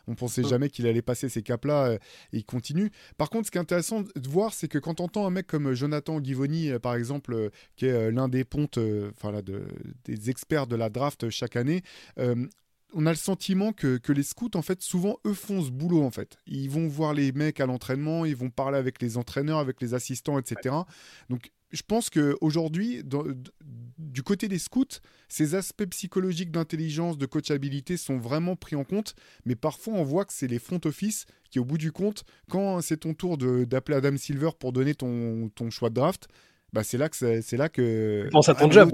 on 0.07 0.15
pensait 0.15 0.45
jamais 0.45 0.69
qu'il 0.69 0.87
allait 0.87 1.03
passer 1.03 1.29
ces 1.29 1.43
caps-là 1.43 1.95
et 1.95 1.99
il 2.39 2.45
continue. 2.45 2.91
Par 3.17 3.31
contre, 3.31 3.47
ce 3.47 3.51
qui 3.51 3.59
est 3.59 3.61
intéressant 3.61 4.03
de 4.03 4.29
voir, 4.29 4.55
c'est 4.55 4.69
que 4.69 4.79
quand 4.79 5.01
on 5.01 5.05
entend 5.05 5.27
un 5.27 5.31
mec 5.31 5.47
comme 5.47 5.75
Jonathan 5.75 6.23
Givoni, 6.23 6.71
par 6.81 6.95
exemple, 6.95 7.51
qui 7.77 7.87
est 7.87 8.11
l'un 8.11 8.29
des 8.29 8.45
pontes, 8.45 8.79
enfin 9.11 9.43
de, 9.43 9.63
des 10.05 10.31
experts 10.31 10.67
de 10.67 10.77
la 10.77 10.91
draft 10.91 11.29
chaque 11.31 11.57
année, 11.57 11.83
on 12.95 13.07
a 13.07 13.11
le 13.11 13.17
sentiment 13.17 13.73
que, 13.73 14.01
les 14.13 14.23
scouts, 14.23 14.51
en 14.55 14.63
fait, 14.63 14.83
souvent, 14.83 15.19
eux 15.27 15.35
font 15.35 15.63
ce 15.63 15.71
boulot, 15.71 16.03
en 16.03 16.11
fait. 16.11 16.37
Ils 16.47 16.71
vont 16.71 16.89
voir 16.89 17.15
les 17.15 17.33
mecs 17.33 17.61
à 17.61 17.67
l'entraînement, 17.67 18.25
ils 18.25 18.37
vont 18.37 18.51
parler 18.51 18.79
avec 18.79 19.01
les 19.01 19.17
entraîneurs, 19.17 19.59
avec 19.59 19.81
les 19.81 19.95
assistants, 19.95 20.39
etc. 20.39 20.75
Donc, 21.29 21.51
je 21.71 21.83
pense 21.87 22.11
qu'aujourd'hui, 22.11 23.03
du 23.99 24.23
côté 24.23 24.49
des 24.49 24.59
scouts, 24.59 25.01
ces 25.29 25.55
aspects 25.55 25.87
psychologiques 25.87 26.51
d'intelligence, 26.51 27.17
de 27.17 27.25
coachabilité 27.25 27.97
sont 27.97 28.19
vraiment 28.19 28.57
pris 28.57 28.77
en 28.77 28.85
compte. 28.85 29.15
Mais 29.47 29.57
parfois, 29.57 29.95
on 29.95 30.05
voit 30.05 30.27
que 30.27 30.35
c'est 30.35 30.49
les 30.49 30.59
front 30.59 30.81
office 30.85 31.25
qui, 31.51 31.59
au 31.59 31.65
bout 31.65 31.79
du 31.79 31.91
compte, 31.91 32.25
quand 32.51 32.83
c'est 32.83 32.99
ton 32.99 33.15
tour 33.15 33.39
d'appeler 33.39 33.97
Adam 33.97 34.17
Silver 34.17 34.51
pour 34.59 34.73
donner 34.73 34.95
ton, 34.95 35.49
ton 35.55 35.71
choix 35.71 35.89
de 35.89 35.95
draft, 35.95 36.29
bah 36.73 36.85
c'est 36.85 36.99
là 36.99 37.09
que 37.09 37.41
c'est 37.41 37.57
là 37.57 37.69
que. 37.69 38.29
À 38.33 38.55
ton 38.55 38.71
job. 38.71 38.91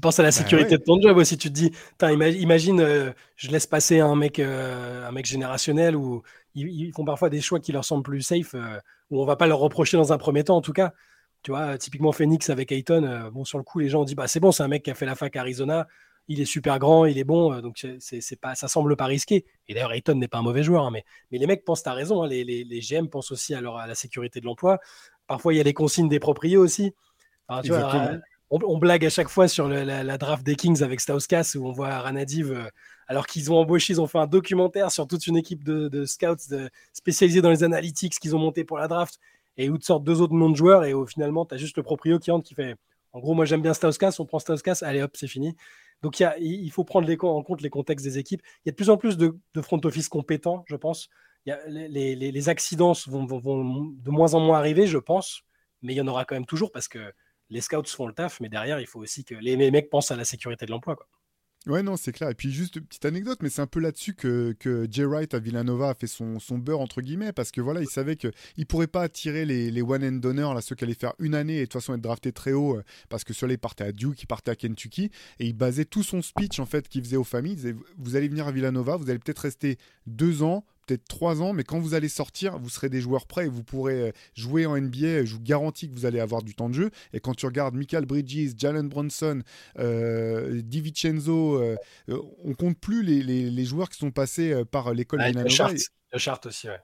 Pense 0.00 0.18
à 0.18 0.22
la 0.22 0.28
bah 0.28 0.32
sécurité 0.32 0.76
de 0.76 0.82
ton 0.82 1.00
job 1.00 1.16
aussi. 1.16 1.38
Tu 1.38 1.48
te 1.48 1.54
dis, 1.54 1.72
imagine, 2.02 2.80
euh, 2.80 3.12
je 3.36 3.50
laisse 3.50 3.66
passer 3.66 4.00
un 4.00 4.14
mec, 4.16 4.38
euh, 4.38 5.08
un 5.08 5.12
mec 5.12 5.24
générationnel 5.24 5.96
où 5.96 6.22
ils, 6.54 6.92
font 6.92 7.04
parfois 7.04 7.30
des 7.30 7.40
choix 7.40 7.58
qui 7.58 7.72
leur 7.72 7.84
semblent 7.84 8.02
plus 8.02 8.22
safe, 8.22 8.54
euh, 8.54 8.78
où 9.10 9.22
on 9.22 9.24
va 9.24 9.36
pas 9.36 9.46
leur 9.46 9.58
reprocher 9.58 9.96
dans 9.96 10.12
un 10.12 10.18
premier 10.18 10.44
temps, 10.44 10.56
en 10.56 10.60
tout 10.60 10.74
cas. 10.74 10.92
Tu 11.42 11.52
vois, 11.52 11.78
typiquement 11.78 12.12
Phoenix 12.12 12.50
avec 12.50 12.72
Ayton, 12.72 13.30
bon, 13.32 13.44
sur 13.44 13.58
le 13.58 13.64
coup, 13.64 13.78
les 13.78 13.88
gens 13.88 14.02
ont 14.02 14.04
dit, 14.04 14.14
bah, 14.14 14.26
c'est 14.26 14.40
bon, 14.40 14.52
c'est 14.52 14.62
un 14.62 14.68
mec 14.68 14.82
qui 14.82 14.90
a 14.90 14.94
fait 14.94 15.06
la 15.06 15.14
fac 15.14 15.34
à 15.36 15.40
Arizona, 15.40 15.86
il 16.26 16.40
est 16.40 16.44
super 16.44 16.80
grand, 16.80 17.06
il 17.06 17.16
est 17.16 17.24
bon, 17.24 17.60
donc 17.60 17.86
c'est 18.00 18.40
pas, 18.40 18.56
ça 18.56 18.66
semble 18.66 18.96
pas 18.96 19.06
risqué. 19.06 19.46
Et 19.68 19.74
d'ailleurs, 19.74 19.92
Ayton 19.92 20.16
n'est 20.16 20.28
pas 20.28 20.38
un 20.38 20.42
mauvais 20.42 20.64
joueur, 20.64 20.84
hein, 20.84 20.90
mais, 20.90 21.04
mais 21.30 21.38
les 21.38 21.46
mecs 21.46 21.64
pensent, 21.64 21.84
tu 21.84 21.88
as 21.88 21.94
raison, 21.94 22.24
hein, 22.24 22.28
les, 22.28 22.42
les, 22.42 22.64
les, 22.64 22.80
GM 22.80 23.06
pensent 23.06 23.30
aussi 23.30 23.54
à, 23.54 23.60
leur, 23.60 23.76
à 23.76 23.86
la 23.86 23.94
sécurité 23.94 24.40
de 24.40 24.46
l'emploi. 24.46 24.80
Parfois, 25.28 25.54
il 25.54 25.58
y 25.58 25.60
a 25.60 25.62
les 25.62 25.74
consignes 25.74 26.08
des 26.08 26.18
propriétaires 26.18 26.60
aussi. 26.60 26.92
tu 27.62 27.68
vois, 27.68 28.18
on, 28.50 28.78
blague 28.78 29.04
à 29.04 29.10
chaque 29.10 29.28
fois 29.28 29.48
sur 29.48 29.68
la, 29.68 30.18
draft 30.18 30.44
des 30.44 30.56
Kings 30.56 30.82
avec 30.82 31.00
Stauskas 31.00 31.54
où 31.56 31.66
on 31.66 31.72
voit 31.72 31.98
Ranadiv, 31.98 32.52
euh, 32.52 32.68
alors 33.06 33.26
qu'ils 33.26 33.52
ont 33.52 33.58
embauché, 33.58 33.92
ils 33.94 34.00
ont 34.00 34.06
fait 34.06 34.18
un 34.18 34.26
documentaire 34.26 34.90
sur 34.90 35.06
toute 35.06 35.26
une 35.26 35.36
équipe 35.36 35.64
de, 35.64 36.04
scouts 36.04 36.36
spécialisés 36.92 37.42
dans 37.42 37.50
les 37.50 37.64
analytics 37.64 38.18
qu'ils 38.18 38.34
ont 38.34 38.38
monté 38.38 38.64
pour 38.64 38.78
la 38.78 38.88
draft 38.88 39.18
et 39.56 39.70
où 39.70 39.78
te 39.78 39.84
sortent 39.84 40.04
deux 40.04 40.20
autres 40.20 40.34
noms 40.34 40.50
de 40.50 40.56
joueurs 40.56 40.84
et 40.84 40.94
où 40.94 41.06
finalement 41.06 41.44
tu 41.44 41.54
as 41.54 41.58
juste 41.58 41.76
le 41.76 41.82
proprio 41.82 42.18
qui 42.18 42.30
entre 42.30 42.44
qui 42.44 42.54
fait 42.54 42.76
en 43.12 43.20
gros, 43.20 43.34
moi 43.34 43.44
j'aime 43.44 43.62
bien 43.62 43.74
Stauskas, 43.74 44.16
on 44.18 44.26
prend 44.26 44.38
Stauskas, 44.38 44.80
allez 44.82 45.02
hop, 45.02 45.16
c'est 45.16 45.28
fini. 45.28 45.56
Donc 46.02 46.22
il 46.38 46.70
faut 46.70 46.84
prendre 46.84 47.10
en 47.24 47.42
compte 47.42 47.62
les 47.62 47.70
contextes 47.70 48.04
des 48.04 48.18
équipes. 48.18 48.42
Il 48.64 48.68
y 48.68 48.70
a 48.70 48.72
de 48.72 48.76
plus 48.76 48.90
en 48.90 48.96
plus 48.96 49.16
de, 49.16 49.34
front 49.62 49.80
office 49.84 50.08
compétents, 50.08 50.64
je 50.68 50.76
pense. 50.76 51.08
les, 51.46 52.48
accidents 52.48 52.92
vont, 53.06 53.24
de 53.24 54.10
moins 54.10 54.34
en 54.34 54.40
moins 54.40 54.58
arriver, 54.58 54.86
je 54.86 54.98
pense, 54.98 55.42
mais 55.82 55.94
il 55.94 55.96
y 55.96 56.00
en 56.00 56.06
aura 56.06 56.24
quand 56.24 56.36
même 56.36 56.46
toujours 56.46 56.70
parce 56.70 56.88
que 56.88 57.12
les 57.50 57.60
scouts 57.60 57.84
font 57.86 58.06
le 58.06 58.14
taf, 58.14 58.40
mais 58.40 58.48
derrière, 58.48 58.80
il 58.80 58.86
faut 58.86 59.00
aussi 59.00 59.24
que 59.24 59.34
les, 59.34 59.56
mecs 59.70 59.90
pensent 59.90 60.10
à 60.10 60.16
la 60.16 60.24
sécurité 60.24 60.66
de 60.66 60.70
l'emploi. 60.70 60.96
Ouais, 61.66 61.82
non, 61.82 61.96
c'est 61.96 62.12
clair. 62.12 62.30
Et 62.30 62.34
puis, 62.34 62.50
juste 62.50 62.76
une 62.76 62.84
petite 62.84 63.04
anecdote, 63.04 63.38
mais 63.42 63.50
c'est 63.50 63.60
un 63.60 63.66
peu 63.66 63.80
là-dessus 63.80 64.14
que, 64.14 64.56
Jay 64.90 65.04
Wright 65.04 65.34
à 65.34 65.38
Villanova 65.38 65.90
a 65.90 65.94
fait 65.94 66.06
son, 66.06 66.38
beurre, 66.52 66.80
entre 66.80 67.02
guillemets, 67.02 67.32
parce 67.32 67.50
que 67.50 67.60
voilà, 67.60 67.80
il 67.80 67.88
savait 67.88 68.16
qu'il 68.16 68.32
ne 68.56 68.64
pourrait 68.64 68.86
pas 68.86 69.02
attirer 69.02 69.44
les, 69.44 69.82
one-and 69.82 70.12
donners, 70.12 70.54
là, 70.54 70.60
ceux 70.60 70.76
qui 70.76 70.84
allaient 70.84 70.94
faire 70.94 71.14
une 71.18 71.34
année 71.34 71.56
et 71.56 71.60
de 71.60 71.64
toute 71.64 71.74
façon 71.74 71.94
être 71.94 72.00
draftés 72.00 72.32
très 72.32 72.52
haut, 72.52 72.76
euh, 72.76 72.84
parce 73.08 73.24
que 73.24 73.34
ceux-là, 73.34 73.54
ils 73.54 73.58
partaient 73.58 73.84
à 73.84 73.92
Duke, 73.92 74.22
ils 74.22 74.26
partaient 74.26 74.50
à 74.50 74.56
Kentucky, 74.56 75.10
et 75.40 75.46
il 75.46 75.52
basait 75.52 75.84
tout 75.84 76.02
son 76.02 76.22
speech, 76.22 76.58
en 76.60 76.66
fait, 76.66 76.88
qu'il 76.88 77.02
faisait 77.02 77.16
aux 77.16 77.24
familles. 77.24 77.52
Il 77.52 77.56
disait, 77.56 77.76
vous 77.98 78.16
allez 78.16 78.28
venir 78.28 78.46
à 78.46 78.52
Villanova, 78.52 78.96
vous 78.96 79.10
allez 79.10 79.18
peut-être 79.18 79.40
rester 79.40 79.78
deux 80.06 80.42
ans, 80.42 80.64
peut-être 80.88 81.06
trois 81.06 81.42
ans, 81.42 81.52
mais 81.52 81.64
quand 81.64 81.78
vous 81.78 81.94
allez 81.94 82.08
sortir, 82.08 82.58
vous 82.58 82.70
serez 82.70 82.88
des 82.88 83.00
joueurs 83.00 83.26
prêts 83.26 83.44
et 83.46 83.48
vous 83.48 83.62
pourrez 83.62 84.08
euh, 84.08 84.12
jouer 84.34 84.66
en 84.66 84.76
NBA. 84.76 85.24
Je 85.24 85.34
vous 85.34 85.40
garantis 85.40 85.88
que 85.88 85.94
vous 85.94 86.06
allez 86.06 86.20
avoir 86.20 86.42
du 86.42 86.54
temps 86.54 86.68
de 86.68 86.74
jeu. 86.74 86.90
Et 87.12 87.20
quand 87.20 87.34
tu 87.34 87.46
regardes 87.46 87.74
Michael 87.74 88.06
Bridges, 88.06 88.54
Jalen 88.56 88.88
Brunson, 88.88 89.42
euh, 89.78 90.62
DiVincenzo, 90.62 91.56
euh, 91.56 91.76
euh, 92.08 92.18
on 92.44 92.54
compte 92.54 92.78
plus 92.78 93.02
les, 93.02 93.64
joueurs 93.64 93.88
qui 93.88 93.98
sont 93.98 94.10
passés 94.10 94.64
par 94.70 94.94
l'école 94.94 95.20
ouais, 95.20 95.32
de 95.32 95.42
Le 95.42 96.18
chart 96.18 96.46
aussi, 96.46 96.68
ouais. 96.68 96.80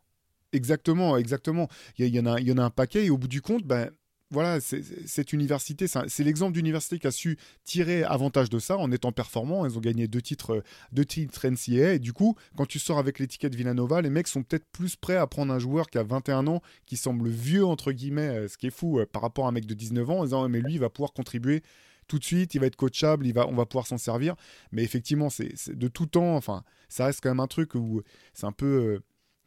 Exactement, 0.53 1.17
exactement. 1.17 1.69
Il 1.99 2.15
y, 2.15 2.21
en 2.21 2.27
a, 2.27 2.39
il 2.39 2.47
y 2.47 2.53
en 2.53 2.59
a 2.59 2.63
un 2.63 2.71
paquet 2.71 3.07
et 3.07 3.11
au 3.11 3.19
bout 3.19 3.27
du 3.27 3.43
compte, 3.43 3.65
ben, 3.65 3.91
voilà, 4.31 4.59
cette 4.61 5.33
université, 5.33 5.87
c'est 5.87 6.25
l'exemple 6.25 6.53
d'université 6.53 6.99
qui 6.99 7.07
a 7.07 7.11
su 7.11 7.39
tirer 7.64 8.03
avantage 8.03 8.51
de 8.51 8.59
ça 8.59 8.77
en 8.77 8.91
étant 8.91 9.12
performant. 9.12 9.64
Ils 9.66 9.77
ont 9.77 9.81
gagné 9.81 10.09
deux 10.09 10.22
titres, 10.22 10.62
deux 10.93 11.05
titres 11.05 11.47
NCAA. 11.47 11.95
Et 11.95 11.99
du 11.99 12.12
coup, 12.12 12.35
quand 12.57 12.66
tu 12.66 12.79
sors 12.79 12.99
avec 12.99 13.18
l'étiquette 13.18 13.55
Villanova, 13.55 14.03
les 14.03 14.11
mecs 14.11 14.27
sont 14.27 14.43
peut-être 14.43 14.66
plus 14.72 14.97
prêts 14.97 15.16
à 15.16 15.27
prendre 15.27 15.53
un 15.53 15.59
joueur 15.59 15.89
qui 15.89 15.99
a 15.99 16.03
21 16.03 16.47
ans, 16.49 16.62
qui 16.87 16.97
semble 16.97 17.29
vieux, 17.29 17.64
entre 17.64 17.93
guillemets, 17.93 18.29
euh, 18.29 18.49
ce 18.49 18.57
qui 18.57 18.66
est 18.66 18.75
fou 18.75 18.99
euh, 18.99 19.07
par 19.07 19.22
rapport 19.22 19.47
à 19.47 19.51
un 19.51 19.53
mec 19.53 19.66
de 19.66 19.75
19 19.75 20.11
ans, 20.11 20.18
en 20.20 20.25
disant, 20.25 20.49
mais 20.49 20.61
lui, 20.61 20.75
il 20.75 20.81
va 20.81 20.91
pouvoir 20.91 21.12
contribuer 21.12 21.62
tout 22.09 22.18
de 22.18 22.25
suite, 22.25 22.55
il 22.55 22.61
va 22.61 22.66
être 22.66 22.77
coachable, 22.77 23.27
il 23.27 23.33
va, 23.33 23.47
on 23.49 23.55
va 23.55 23.66
pouvoir 23.66 23.87
s'en 23.87 23.99
servir. 23.99 24.35
Mais 24.72 24.83
effectivement, 24.83 25.31
c'est 25.31 25.70
de 25.70 25.89
tout 25.89 26.07
temps, 26.07 26.37
enfin, 26.37 26.64
ça 26.89 27.07
reste 27.07 27.20
quand 27.22 27.31
même 27.31 27.41
un 27.41 27.47
truc 27.47 27.75
où 27.75 28.03
c'est 28.33 28.47
un 28.47 28.53
peu 28.53 28.66
euh, 28.66 29.03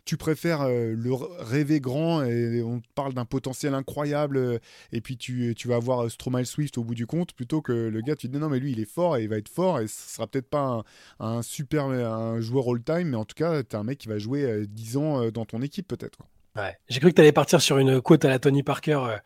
tu 0.07 0.15
préfères 0.15 0.61
euh, 0.61 0.93
le 0.95 1.13
rêver 1.13 1.81
grand 1.81 2.23
et 2.23 2.63
on 2.63 2.79
te 2.79 2.87
parle 2.95 3.13
d'un 3.13 3.25
potentiel 3.25 3.73
incroyable 3.73 4.37
euh, 4.37 4.57
et 4.93 5.01
puis 5.01 5.17
tu, 5.17 5.53
vas 5.65 5.75
avoir 5.75 6.05
euh, 6.05 6.09
Stromae 6.09 6.45
Swift 6.45 6.77
au 6.77 6.83
bout 6.85 6.95
du 6.95 7.05
compte 7.05 7.33
plutôt 7.33 7.61
que 7.61 7.73
le 7.73 8.01
gars 8.01 8.15
tu 8.15 8.27
te 8.27 8.31
dis 8.31 8.39
non 8.39 8.47
mais 8.47 8.59
lui 8.59 8.71
il 8.71 8.79
est 8.79 8.89
fort 8.89 9.17
et 9.17 9.23
il 9.23 9.29
va 9.29 9.37
être 9.37 9.49
fort 9.49 9.81
et 9.81 9.87
ce 9.87 10.15
sera 10.15 10.25
peut-être 10.25 10.49
pas 10.49 10.83
un, 11.19 11.41
super 11.41 11.87
un 11.87 12.39
joueur 12.39 12.69
all-time 12.69 13.09
mais 13.09 13.17
en 13.17 13.25
tout 13.25 13.35
cas 13.35 13.61
tu 13.63 13.75
un 13.75 13.83
mec 13.83 13.97
qui 13.97 14.07
va 14.07 14.17
jouer 14.17 14.65
10 14.65 14.97
ans 14.97 15.29
dans 15.29 15.45
ton 15.45 15.61
équipe 15.61 15.87
peut-être. 15.87 16.19
Ouais. 16.55 16.75
J'ai 16.87 17.01
cru 17.01 17.11
que 17.11 17.21
tu 17.21 17.33
partir 17.33 17.61
sur 17.61 17.77
une 17.77 18.01
quote 18.01 18.23
à 18.23 18.29
la 18.29 18.39
Tony 18.39 18.63
Parker. 18.63 19.17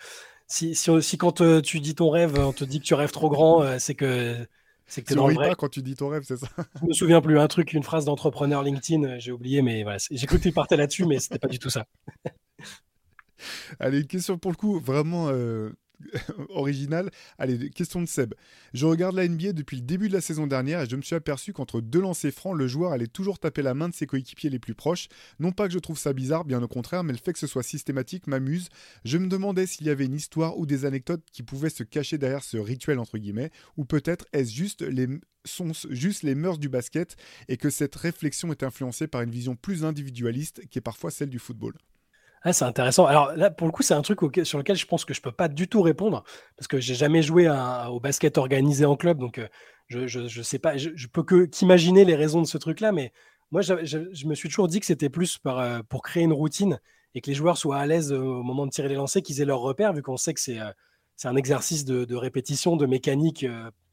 Si, 0.47 0.75
si, 0.75 1.17
quand 1.17 1.61
tu 1.61 1.79
dis 1.79 1.95
ton 1.95 2.09
rêve, 2.09 2.37
on 2.39 2.51
te 2.51 2.65
dit 2.65 2.79
que 2.79 2.85
tu 2.85 2.93
rêves 2.95 3.11
trop 3.11 3.29
grand, 3.29 3.79
c'est 3.79 3.95
que 3.95 4.35
c'est 4.91 5.03
que 5.03 5.07
tu 5.07 5.15
dans 5.15 5.33
pas 5.33 5.55
quand 5.55 5.69
tu 5.69 5.81
dis 5.81 5.95
ton 5.95 6.09
rêve, 6.09 6.23
c'est 6.25 6.35
ça? 6.35 6.47
Je 6.81 6.85
me 6.85 6.91
souviens 6.91 7.21
plus. 7.21 7.39
Un 7.39 7.47
truc, 7.47 7.71
une 7.71 7.81
phrase 7.81 8.03
d'entrepreneur 8.03 8.61
LinkedIn, 8.61 9.03
euh, 9.03 9.19
j'ai 9.19 9.31
oublié, 9.31 9.61
mais 9.61 9.83
voilà. 9.83 9.99
J'ai 10.11 10.27
cru 10.27 10.37
que 10.37 10.43
tu 10.43 10.51
partais 10.51 10.75
là-dessus, 10.75 11.05
mais 11.05 11.17
c'était 11.19 11.39
pas 11.39 11.47
du 11.47 11.59
tout 11.59 11.69
ça. 11.69 11.85
Allez, 13.79 14.01
une 14.01 14.07
question 14.07 14.37
pour 14.37 14.51
le 14.51 14.57
coup, 14.57 14.81
vraiment 14.81 15.29
euh, 15.29 15.71
original. 16.49 17.09
Allez, 17.37 17.69
question 17.69 18.01
de 18.01 18.07
Seb. 18.07 18.33
Je 18.73 18.85
regarde 18.85 19.15
la 19.15 19.27
NBA 19.27 19.53
depuis 19.53 19.77
le 19.77 19.83
début 19.83 20.07
de 20.07 20.13
la 20.13 20.21
saison 20.21 20.47
dernière 20.47 20.81
et 20.81 20.89
je 20.89 20.95
me 20.95 21.01
suis 21.01 21.15
aperçu 21.15 21.53
qu'entre 21.53 21.81
deux 21.81 22.01
lancers 22.01 22.31
francs, 22.31 22.57
le 22.57 22.67
joueur 22.67 22.91
allait 22.91 23.07
toujours 23.07 23.39
taper 23.39 23.61
la 23.61 23.73
main 23.73 23.89
de 23.89 23.93
ses 23.93 24.07
coéquipiers 24.07 24.49
les 24.49 24.59
plus 24.59 24.75
proches. 24.75 25.07
Non 25.39 25.51
pas 25.51 25.67
que 25.67 25.73
je 25.73 25.79
trouve 25.79 25.97
ça 25.97 26.13
bizarre, 26.13 26.45
bien 26.45 26.61
au 26.61 26.67
contraire, 26.67 27.03
mais 27.03 27.13
le 27.13 27.19
fait 27.19 27.33
que 27.33 27.39
ce 27.39 27.47
soit 27.47 27.63
systématique 27.63 28.27
m'amuse. 28.27 28.69
Je 29.05 29.17
me 29.17 29.27
demandais 29.27 29.65
s'il 29.65 29.87
y 29.87 29.89
avait 29.89 30.05
une 30.05 30.15
histoire 30.15 30.57
ou 30.57 30.65
des 30.65 30.85
anecdotes 30.85 31.23
qui 31.31 31.43
pouvaient 31.43 31.69
se 31.69 31.83
cacher 31.83 32.17
derrière 32.17 32.43
ce 32.43 32.57
rituel 32.57 32.99
entre 32.99 33.17
guillemets, 33.17 33.51
ou 33.77 33.85
peut-être 33.85 34.25
est-ce 34.33 34.51
juste 34.51 34.81
les 34.81 35.07
sont 35.45 35.71
juste 35.89 36.23
les 36.23 36.35
mœurs 36.35 36.59
du 36.59 36.69
basket 36.69 37.15
et 37.47 37.57
que 37.57 37.69
cette 37.69 37.95
réflexion 37.95 38.51
est 38.51 38.63
influencée 38.63 39.07
par 39.07 39.21
une 39.21 39.31
vision 39.31 39.55
plus 39.55 39.83
individualiste 39.83 40.67
qui 40.69 40.77
est 40.77 40.81
parfois 40.81 41.11
celle 41.11 41.29
du 41.29 41.39
football. 41.39 41.73
Ah, 42.43 42.53
c'est 42.53 42.65
intéressant. 42.65 43.05
Alors 43.05 43.33
là, 43.35 43.51
pour 43.51 43.67
le 43.67 43.71
coup, 43.71 43.83
c'est 43.83 43.93
un 43.93 44.01
truc 44.01 44.19
sur 44.43 44.57
lequel 44.57 44.75
je 44.75 44.87
pense 44.87 45.05
que 45.05 45.13
je 45.13 45.21
peux 45.21 45.31
pas 45.31 45.47
du 45.47 45.67
tout 45.67 45.81
répondre 45.83 46.23
parce 46.57 46.67
que 46.67 46.79
j'ai 46.79 46.95
jamais 46.95 47.21
joué 47.21 47.47
au 47.89 47.99
basket 47.99 48.37
organisé 48.39 48.83
en 48.85 48.95
club, 48.95 49.19
donc 49.19 49.37
euh, 49.37 49.47
je, 49.89 50.07
je, 50.07 50.41
sais 50.41 50.57
pas. 50.57 50.75
Je, 50.75 51.07
peux 51.07 51.23
qu'imaginer 51.47 52.03
les 52.03 52.15
raisons 52.15 52.41
de 52.41 52.47
ce 52.47 52.57
truc-là, 52.57 52.91
mais 52.91 53.13
moi, 53.51 53.61
je, 53.61 54.25
me 54.25 54.33
suis 54.33 54.49
toujours 54.49 54.67
dit 54.67 54.79
que 54.79 54.87
c'était 54.87 55.09
plus 55.09 55.39
euh, 55.45 55.83
pour 55.87 56.01
créer 56.01 56.23
une 56.23 56.33
routine 56.33 56.79
et 57.13 57.21
que 57.21 57.29
les 57.29 57.35
joueurs 57.35 57.57
soient 57.57 57.77
à 57.77 57.85
l'aise 57.85 58.11
au 58.11 58.41
moment 58.41 58.65
de 58.65 58.71
tirer 58.71 58.89
les 58.89 58.95
lancers, 58.95 59.21
qu'ils 59.21 59.41
aient 59.41 59.45
leur 59.45 59.59
repère, 59.59 59.93
vu 59.93 60.01
qu'on 60.01 60.17
sait 60.17 60.33
que 60.33 60.39
c'est 60.39 60.59
euh, 60.59 60.71
un 61.25 61.35
exercice 61.35 61.85
de, 61.85 62.15
répétition, 62.15 62.75
de 62.75 62.87
mécanique 62.87 63.45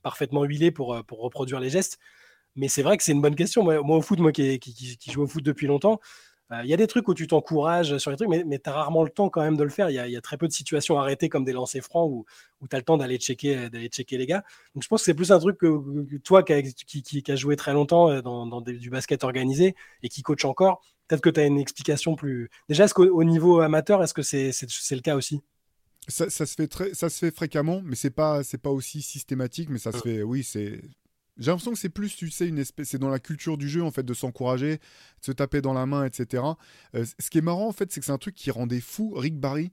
parfaitement 0.02 0.44
huilé 0.44 0.70
pour, 0.70 0.96
reproduire 1.10 1.60
les 1.60 1.68
gestes. 1.68 1.98
Mais 2.56 2.68
c'est 2.68 2.82
vrai 2.82 2.96
que 2.96 3.02
c'est 3.02 3.12
une 3.12 3.20
bonne 3.20 3.34
question. 3.34 3.62
Moi, 3.62 3.78
au 3.80 4.00
foot, 4.00 4.20
moi 4.20 4.32
qui, 4.32 4.98
joue 5.12 5.22
au 5.22 5.26
foot 5.26 5.44
depuis 5.44 5.66
longtemps, 5.66 6.00
euh, 6.00 6.27
il 6.50 6.66
y 6.70 6.72
a 6.72 6.76
des 6.78 6.86
trucs 6.86 7.06
où 7.08 7.14
tu 7.14 7.26
t'encourages 7.26 7.98
sur 7.98 8.10
les 8.10 8.16
trucs, 8.16 8.28
mais, 8.28 8.58
tu 8.58 8.70
as 8.70 8.72
rarement 8.72 9.02
le 9.02 9.10
temps 9.10 9.28
quand 9.28 9.42
même 9.42 9.56
de 9.56 9.64
le 9.64 9.68
faire. 9.68 9.90
Il 9.90 9.94
y, 9.94 10.16
a 10.16 10.20
très 10.20 10.38
peu 10.38 10.48
de 10.48 10.52
situations 10.52 10.98
arrêtées 10.98 11.28
comme 11.28 11.44
des 11.44 11.52
lancers 11.52 11.82
francs 11.82 12.10
où, 12.10 12.24
où 12.60 12.68
tu 12.68 12.74
as 12.74 12.78
le 12.78 12.84
temps 12.84 12.96
d'aller 12.96 13.18
checker, 13.18 13.68
d'aller 13.68 13.88
checker 13.88 14.16
les 14.16 14.26
gars. 14.26 14.42
Donc 14.74 14.82
je 14.82 14.88
pense 14.88 15.02
que 15.02 15.04
c'est 15.04 15.14
plus 15.14 15.30
un 15.30 15.38
truc 15.38 15.58
que, 15.58 16.16
toi 16.18 16.42
qui 16.42 16.52
as 16.54 16.62
qui, 16.62 17.36
joué 17.36 17.56
très 17.56 17.74
longtemps 17.74 18.10
euh, 18.10 18.22
dans, 18.22 18.60
du 18.62 18.88
basket 18.88 19.24
organisé 19.24 19.74
et 20.02 20.08
qui 20.08 20.22
coach 20.22 20.44
encore, 20.46 20.80
peut-être 21.06 21.20
que 21.20 21.30
tu 21.30 21.40
as 21.40 21.44
une 21.44 21.58
explication 21.58 22.16
plus. 22.16 22.48
Déjà, 22.68 22.84
est-ce 22.84 22.94
qu'au 22.94 23.24
niveau 23.24 23.60
amateur, 23.60 24.02
est-ce 24.02 24.14
que 24.14 24.22
c'est 24.22 24.50
le 24.92 25.00
cas 25.00 25.16
aussi? 25.16 25.42
Ça, 26.08 26.30
se 26.30 26.54
fait 26.54 26.68
très, 26.68 26.94
ça 26.94 27.10
se 27.10 27.18
fait 27.18 27.30
fréquemment, 27.30 27.82
mais 27.84 27.94
c'est 27.94 28.08
pas 28.08 28.42
c'est 28.42 28.56
pas 28.56 28.70
aussi 28.70 29.02
systématique, 29.02 29.68
mais 29.68 29.78
ça 29.78 29.92
se 29.92 29.98
mmh. 29.98 30.00
fait. 30.00 30.22
Oui, 30.22 30.42
c'est 30.42 30.80
j'ai 31.38 31.50
l'impression 31.50 31.72
que 31.72 31.78
c'est 31.78 31.88
plus, 31.88 32.14
tu 32.16 32.30
sais, 32.30 32.48
une 32.48 32.58
espèce, 32.58 32.90
c'est 32.90 32.98
dans 32.98 33.08
la 33.08 33.20
culture 33.20 33.56
du 33.56 33.68
jeu 33.68 33.82
en 33.82 33.90
fait 33.90 34.02
de 34.02 34.14
s'encourager, 34.14 34.76
de 34.76 35.24
se 35.24 35.32
taper 35.32 35.60
dans 35.60 35.72
la 35.72 35.86
main, 35.86 36.04
etc. 36.04 36.42
Euh, 36.94 37.04
ce 37.18 37.30
qui 37.30 37.38
est 37.38 37.42
marrant 37.42 37.68
en 37.68 37.72
fait, 37.72 37.92
c'est 37.92 38.00
que 38.00 38.06
c'est 38.06 38.12
un 38.12 38.18
truc 38.18 38.34
qui 38.34 38.50
rendait 38.50 38.80
fou 38.80 39.14
Rick 39.14 39.38
Barry, 39.38 39.72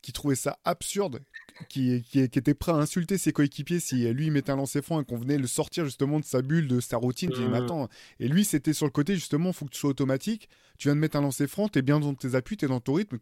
qui 0.00 0.12
trouvait 0.12 0.34
ça 0.34 0.58
absurde, 0.64 1.20
qui, 1.68 2.02
qui, 2.02 2.20
était 2.20 2.54
prêt 2.54 2.72
à 2.72 2.76
insulter 2.76 3.18
ses 3.18 3.32
coéquipiers 3.32 3.78
si 3.78 4.12
lui 4.12 4.30
mettait 4.30 4.50
un 4.50 4.56
lancer 4.56 4.82
franc 4.82 5.00
et 5.00 5.04
qu'on 5.04 5.16
venait 5.16 5.38
le 5.38 5.46
sortir 5.46 5.84
justement 5.84 6.18
de 6.18 6.24
sa 6.24 6.42
bulle, 6.42 6.66
de 6.66 6.80
sa 6.80 6.96
routine. 6.96 7.30
Mmh. 7.30 7.86
Et 8.18 8.28
lui, 8.28 8.44
c'était 8.44 8.72
sur 8.72 8.86
le 8.86 8.90
côté 8.90 9.14
justement, 9.14 9.52
faut 9.52 9.64
que 9.64 9.70
tu 9.70 9.78
sois 9.78 9.90
automatique. 9.90 10.48
Tu 10.78 10.88
viens 10.88 10.96
de 10.96 11.00
mettre 11.00 11.16
un 11.16 11.20
lancer 11.20 11.46
franc, 11.46 11.68
t'es 11.68 11.82
bien 11.82 12.00
dans 12.00 12.14
tes 12.14 12.34
appuis, 12.34 12.56
t'es 12.56 12.66
dans 12.66 12.80
ton 12.80 12.94
rythme 12.94 13.18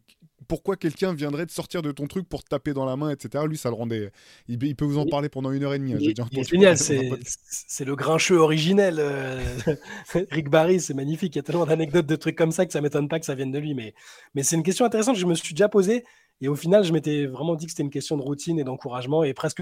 pourquoi 0.47 0.75
quelqu'un 0.75 1.13
viendrait 1.13 1.45
te 1.45 1.51
sortir 1.51 1.81
de 1.81 1.91
ton 1.91 2.07
truc 2.07 2.27
pour 2.27 2.43
te 2.43 2.49
taper 2.49 2.73
dans 2.73 2.85
la 2.85 2.95
main, 2.95 3.09
etc. 3.11 3.45
Lui, 3.47 3.57
ça 3.57 3.69
le 3.69 3.75
rendait. 3.75 4.11
Il, 4.47 4.57
peut 4.75 4.85
vous 4.85 4.97
en 4.97 5.05
parler 5.05 5.29
pendant 5.29 5.51
une 5.51 5.63
heure 5.63 5.73
et 5.73 5.79
demie. 5.79 5.93
Hein, 5.93 6.25
c'est 6.33 6.43
génial, 6.43 6.77
c'est 6.77 7.85
le 7.85 7.95
grincheux 7.95 8.37
originel. 8.37 8.97
Euh, 8.99 9.43
Rick 10.31 10.49
Barry, 10.49 10.79
c'est 10.79 10.93
magnifique. 10.93 11.35
Il 11.35 11.37
y 11.37 11.39
a 11.39 11.43
tellement 11.43 11.65
d'anecdotes, 11.65 12.05
de 12.05 12.15
trucs 12.15 12.37
comme 12.37 12.51
ça 12.51 12.65
que 12.65 12.73
ça 12.73 12.81
m'étonne 12.81 13.07
pas 13.07 13.19
que 13.19 13.25
ça 13.25 13.35
vienne 13.35 13.51
de 13.51 13.59
lui. 13.59 13.73
Mais, 13.73 13.93
mais 14.35 14.43
c'est 14.43 14.55
une 14.55 14.63
question 14.63 14.85
intéressante 14.85 15.15
que 15.15 15.21
je 15.21 15.25
me 15.25 15.35
suis 15.35 15.53
déjà 15.53 15.69
posée. 15.69 16.03
Et 16.41 16.47
au 16.47 16.55
final, 16.55 16.83
je 16.83 16.91
m'étais 16.91 17.27
vraiment 17.27 17.55
dit 17.55 17.65
que 17.65 17.71
c'était 17.71 17.83
une 17.83 17.91
question 17.91 18.17
de 18.17 18.23
routine 18.23 18.59
et 18.59 18.63
d'encouragement 18.63 19.23
et 19.23 19.33
presque 19.33 19.61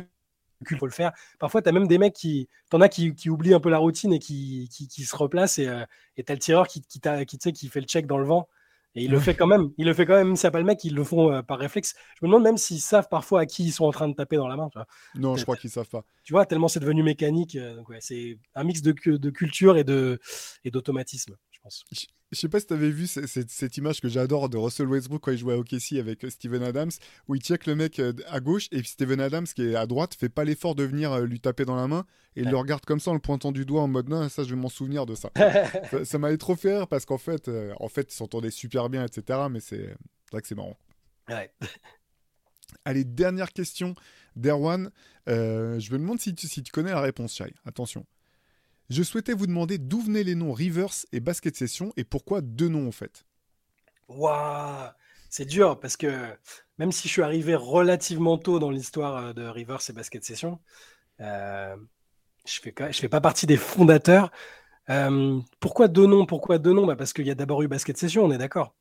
qu'il 0.68 0.78
faut 0.78 0.86
le 0.86 0.92
faire. 0.92 1.12
Parfois, 1.40 1.62
tu 1.62 1.70
as 1.70 1.72
même 1.72 1.88
des 1.88 1.98
mecs 1.98 2.14
qui. 2.14 2.48
T'en 2.70 2.82
as 2.82 2.90
qui, 2.90 3.14
qui, 3.16 3.30
oublient 3.30 3.54
un 3.54 3.60
peu 3.60 3.70
la 3.70 3.78
routine 3.80 4.14
et 4.14 4.20
qui, 4.20 4.70
qui, 4.70 5.04
se 5.04 5.16
replacent. 5.16 5.60
Et 5.60 5.68
euh, 5.68 5.84
tu 6.16 6.24
as 6.28 6.34
le 6.34 6.40
tireur 6.40 6.68
qui, 6.68 6.82
qui, 6.82 7.00
qui, 7.28 7.54
qui 7.54 7.68
fait 7.68 7.82
le 7.82 7.88
check 7.88 8.08
dans 8.08 8.18
le 8.18 8.26
vent 8.26 8.48
Et 8.96 9.04
il 9.04 9.12
le 9.12 9.20
fait 9.20 9.36
quand 9.36 9.48
même. 9.48 9.70
Il 9.78 9.86
le 9.86 9.94
fait 9.94 10.06
quand 10.06 10.16
même. 10.16 10.36
C'est 10.36 10.50
pas 10.52 10.60
le 10.60 10.66
mec, 10.66 10.84
ils 10.84 10.96
le 10.96 11.04
font 11.04 11.32
euh, 11.32 11.42
par 11.42 11.60
réflexe. 11.60 11.94
Je 12.20 12.26
me 12.26 12.30
demande 12.30 12.44
même 12.44 12.58
s'ils 12.58 12.82
savent 12.82 13.08
parfois 13.10 13.42
à 13.42 13.46
qui 13.46 13.64
ils 13.64 13.72
sont 13.72 13.86
en 13.86 13.92
train 13.92 14.08
de 14.08 14.16
taper 14.16 14.38
dans 14.38 14.48
la 14.48 14.56
main. 14.56 14.70
Non, 15.16 15.36
je 15.36 15.44
crois 15.44 15.56
qu'ils 15.56 15.70
savent 15.70 15.90
pas. 15.90 16.04
Tu 16.24 16.34
vois, 16.34 16.46
tellement 16.46 16.68
c'est 16.68 16.80
devenu 16.80 17.04
mécanique. 17.04 17.56
Euh, 17.56 17.82
c'est 18.00 18.40
un 18.56 18.64
mix 18.64 18.82
de, 18.82 18.94
de 19.18 19.30
culture 19.30 19.78
et 19.78 19.84
d'automatisme, 20.72 21.36
je 21.68 21.84
pense. 21.91 22.07
Je 22.32 22.38
sais 22.39 22.47
pas 22.47 22.60
si 22.60 22.68
tu 22.68 22.74
avais 22.74 22.91
vu 22.91 23.07
cette, 23.07 23.78
image 23.78 24.01
que 24.01 24.07
j'adore 24.07 24.49
de 24.49 24.57
Russell 24.57 24.88
Westbrook 24.88 25.24
quand 25.24 25.32
il 25.32 25.38
jouait 25.39 25.55
à 25.55 25.57
OKC 25.57 25.93
avec 25.99 26.24
euh, 26.24 26.30
Steven 26.30 26.62
Adams, 26.62 26.91
où 27.28 27.34
il 27.34 27.41
check 27.41 27.66
le 27.66 27.76
mec 27.76 27.99
à 28.28 28.39
gauche 28.39 28.68
et 28.72 28.84
Steven 28.84 29.20
Adams 29.20 29.47
qui 29.47 29.64
est 29.64 29.76
à 29.76 29.88
droite 29.88 30.14
fait 30.14 30.30
pas 30.30 30.43
l'effort 30.43 30.76
de 30.76 30.84
venir 30.84 31.20
lui 31.22 31.39
taper 31.39 31.66
dans 31.66 31.76
la 31.76 31.88
main 31.88 32.05
et 32.36 32.41
il 32.41 32.49
le 32.49 32.55
regarde 32.55 32.86
comme 32.86 32.99
ça 32.99 33.10
en 33.12 33.16
le 33.16 33.20
pointant 33.20 33.51
du 33.51 33.66
doigt 33.66 33.82
en 33.82 33.88
mode 33.88 34.10
non, 34.10 34.30
ça 34.30 34.43
je 34.43 34.51
vais 34.51 34.62
m'en 34.62 34.70
souvenir 34.70 35.07
de 35.07 35.16
ça. 35.16 35.32
ça 36.03 36.20
m'avait 36.20 36.38
trop 36.38 36.55
fait 36.55 36.78
rire 36.78 36.88
parce 36.88 37.05
qu'en 37.05 37.18
fait, 37.18 37.49
en 37.80 37.89
fait, 37.89 38.14
ils 38.14 38.16
s'entendaient 38.16 38.51
super 38.51 38.89
bien, 38.89 39.03
etc. 39.03 39.39
Mais 39.49 39.60
c'est 39.60 39.95
vrai 40.32 40.41
que 40.41 40.47
c'est 40.47 40.55
marrant. 40.55 40.78
Allez, 42.86 43.03
dernière 43.03 43.51
question 43.51 43.95
d'Erwan. 44.36 44.91
Euh, 45.28 45.80
je 45.80 45.91
me 45.91 45.97
demande 45.97 46.20
si 46.20 46.34
tu, 46.34 46.47
si 46.47 46.64
tu 46.64 46.72
connais 46.72 46.91
la 46.91 47.01
réponse, 47.01 47.36
Chai. 47.36 47.53
Attention. 47.66 48.05
Je 48.90 49.04
souhaitais 49.04 49.34
vous 49.34 49.46
demander 49.46 49.78
d'où 49.78 50.02
venaient 50.02 50.24
les 50.24 50.34
noms 50.34 50.52
Rivers 50.52 51.06
et 51.12 51.20
Basket 51.20 51.56
Session 51.56 51.94
et 51.96 52.04
pourquoi 52.04 52.42
deux 52.42 52.70
noms 52.70 52.88
en 52.88 52.92
fait. 52.92 53.24
Waouh 54.08 54.90
C'est 55.30 55.46
dur 55.46 55.80
parce 55.80 55.96
que 55.96 56.12
même 56.80 56.92
si 56.92 57.08
je 57.08 57.14
suis 57.14 57.22
arrivé 57.22 57.54
relativement 57.56 58.40
tôt 58.40 58.58
dans 58.58 58.72
l'histoire 58.72 59.18
euh, 59.18 59.34
de 59.34 59.44
Rivers 59.44 59.82
et 59.88 59.94
Basket 59.94 60.24
Session, 60.24 60.60
euh, 61.22 61.76
je 62.48 62.60
fais, 62.62 62.74
je 62.92 63.00
fais 63.00 63.10
pas 63.10 63.22
partie 63.22 63.46
des 63.46 63.58
fondateurs. 63.58 64.32
pourquoi 65.60 65.88
deux 65.88 66.08
noms 66.08 66.26
Pourquoi 66.26 66.58
deux 66.58 66.74
noms? 66.74 66.88
Bah 66.88 66.96
Parce 66.96 67.14
qu'il 67.14 67.28
y 67.28 67.32
a 67.32 67.36
d'abord 67.36 67.62
eu 67.62 67.68
Basket 67.68 67.96
Session, 67.96 68.26
on 68.26 68.32
est 68.32 68.40
d'accord. 68.40 68.74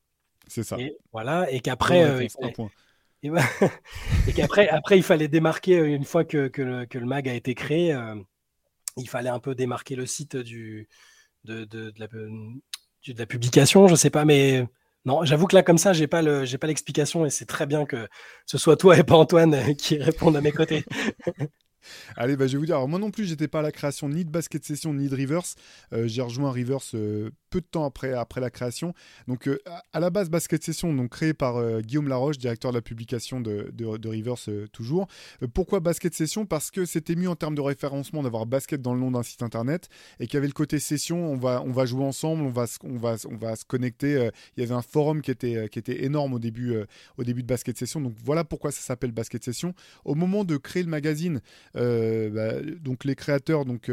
C'est 0.46 0.62
ça. 0.62 0.78
Et, 0.78 0.96
voilà, 1.12 1.50
et 1.50 1.60
qu'après, 1.60 2.26
et, 3.22 4.32
qu'après, 4.34 4.68
après, 4.68 4.96
il 4.96 5.02
fallait 5.02 5.28
démarquer 5.28 5.76
une 5.76 6.04
fois 6.04 6.24
que, 6.24 6.48
que, 6.48 6.62
le, 6.62 7.04
mag 7.04 7.28
a 7.28 7.34
été 7.34 7.54
créé, 7.54 7.92
il 8.98 9.08
fallait 9.08 9.30
un 9.30 9.38
peu 9.38 9.54
démarquer 9.54 9.96
le 9.96 10.06
site 10.06 10.36
du, 10.36 10.88
de, 11.44 11.92
la, 13.16 13.26
publication, 13.26 13.88
je 13.88 13.94
sais 13.94 14.10
pas, 14.10 14.24
mais 14.24 14.66
non, 15.04 15.24
j'avoue 15.24 15.46
que 15.46 15.54
là, 15.54 15.62
comme 15.62 15.78
ça, 15.78 15.92
j'ai 15.92 16.06
pas 16.06 16.22
pas 16.22 16.66
l'explication 16.66 17.24
et 17.24 17.30
c'est 17.30 17.46
très 17.46 17.66
bien 17.66 17.86
que 17.86 18.08
ce 18.46 18.58
soit 18.58 18.76
toi 18.76 18.98
et 18.98 19.04
pas 19.04 19.16
Antoine 19.16 19.74
qui 19.76 19.98
répondent 19.98 20.36
à 20.36 20.40
mes 20.40 20.52
côtés. 20.52 20.84
Allez, 22.16 22.36
bah, 22.36 22.46
je 22.46 22.52
vais 22.52 22.58
vous 22.58 22.66
dire, 22.66 22.76
alors, 22.76 22.88
moi 22.88 22.98
non 22.98 23.10
plus, 23.10 23.24
j'étais 23.24 23.48
pas 23.48 23.60
à 23.60 23.62
la 23.62 23.72
création 23.72 24.08
ni 24.08 24.24
de 24.24 24.30
Basket 24.30 24.64
Session 24.64 24.94
ni 24.94 25.08
de 25.08 25.14
Rivers. 25.14 25.42
Euh, 25.92 26.06
j'ai 26.06 26.22
rejoint 26.22 26.50
Rivers 26.50 26.78
euh, 26.94 27.30
peu 27.50 27.60
de 27.60 27.66
temps 27.66 27.84
après, 27.84 28.12
après 28.12 28.40
la 28.40 28.50
création. 28.50 28.94
Donc, 29.26 29.48
euh, 29.48 29.58
à 29.92 30.00
la 30.00 30.10
base, 30.10 30.30
Basket 30.30 30.62
Session, 30.62 30.92
donc 30.92 31.10
créé 31.10 31.34
par 31.34 31.80
Guillaume 31.82 32.08
Laroche, 32.08 32.38
directeur 32.38 32.72
de 32.72 32.76
la 32.76 32.82
publication 32.82 33.40
de, 33.40 33.70
de, 33.72 34.08
Rivers 34.08 34.36
toujours. 34.72 35.08
pourquoi 35.54 35.80
Basket 35.80 36.14
Session? 36.14 36.46
Parce 36.46 36.70
que 36.70 36.84
c'était 36.84 37.16
mieux 37.16 37.28
en 37.28 37.36
termes 37.36 37.54
de 37.54 37.60
référencement 37.60 38.22
d'avoir 38.22 38.46
basket 38.46 38.80
dans 38.80 38.94
le 38.94 39.00
nom 39.00 39.10
d'un 39.10 39.22
site 39.22 39.42
internet 39.42 39.88
et 40.20 40.26
qu'il 40.26 40.34
y 40.34 40.36
avait 40.38 40.46
le 40.46 40.52
côté 40.52 40.78
session, 40.78 41.32
on 41.32 41.36
va, 41.36 41.62
on 41.64 41.72
va 41.72 41.84
jouer 41.84 42.04
ensemble, 42.04 42.42
on 42.42 42.50
va, 42.50 42.66
on 42.84 42.96
va, 42.96 43.16
on 43.30 43.36
va 43.36 43.56
se 43.56 43.64
connecter. 43.64 44.30
Il 44.56 44.60
y 44.60 44.62
avait 44.64 44.74
un 44.74 44.82
forum 44.82 45.20
qui 45.20 45.30
était, 45.30 45.68
qui 45.68 45.78
était 45.78 46.04
énorme 46.04 46.34
au 46.34 46.38
début, 46.38 46.74
au 47.16 47.24
début 47.24 47.42
de 47.42 47.48
Basket 47.48 47.76
Session. 47.76 48.00
Donc, 48.00 48.14
voilà 48.24 48.44
pourquoi 48.44 48.70
ça 48.70 48.80
s'appelle 48.80 49.12
Basket 49.12 49.42
Session. 49.44 49.74
Au 50.04 50.14
moment 50.14 50.44
de 50.44 50.56
créer 50.56 50.82
le 50.82 50.88
magazine, 50.88 51.40
bah, 51.78 52.60
donc 52.80 53.04
les 53.04 53.14
créateurs, 53.14 53.64
donc 53.64 53.90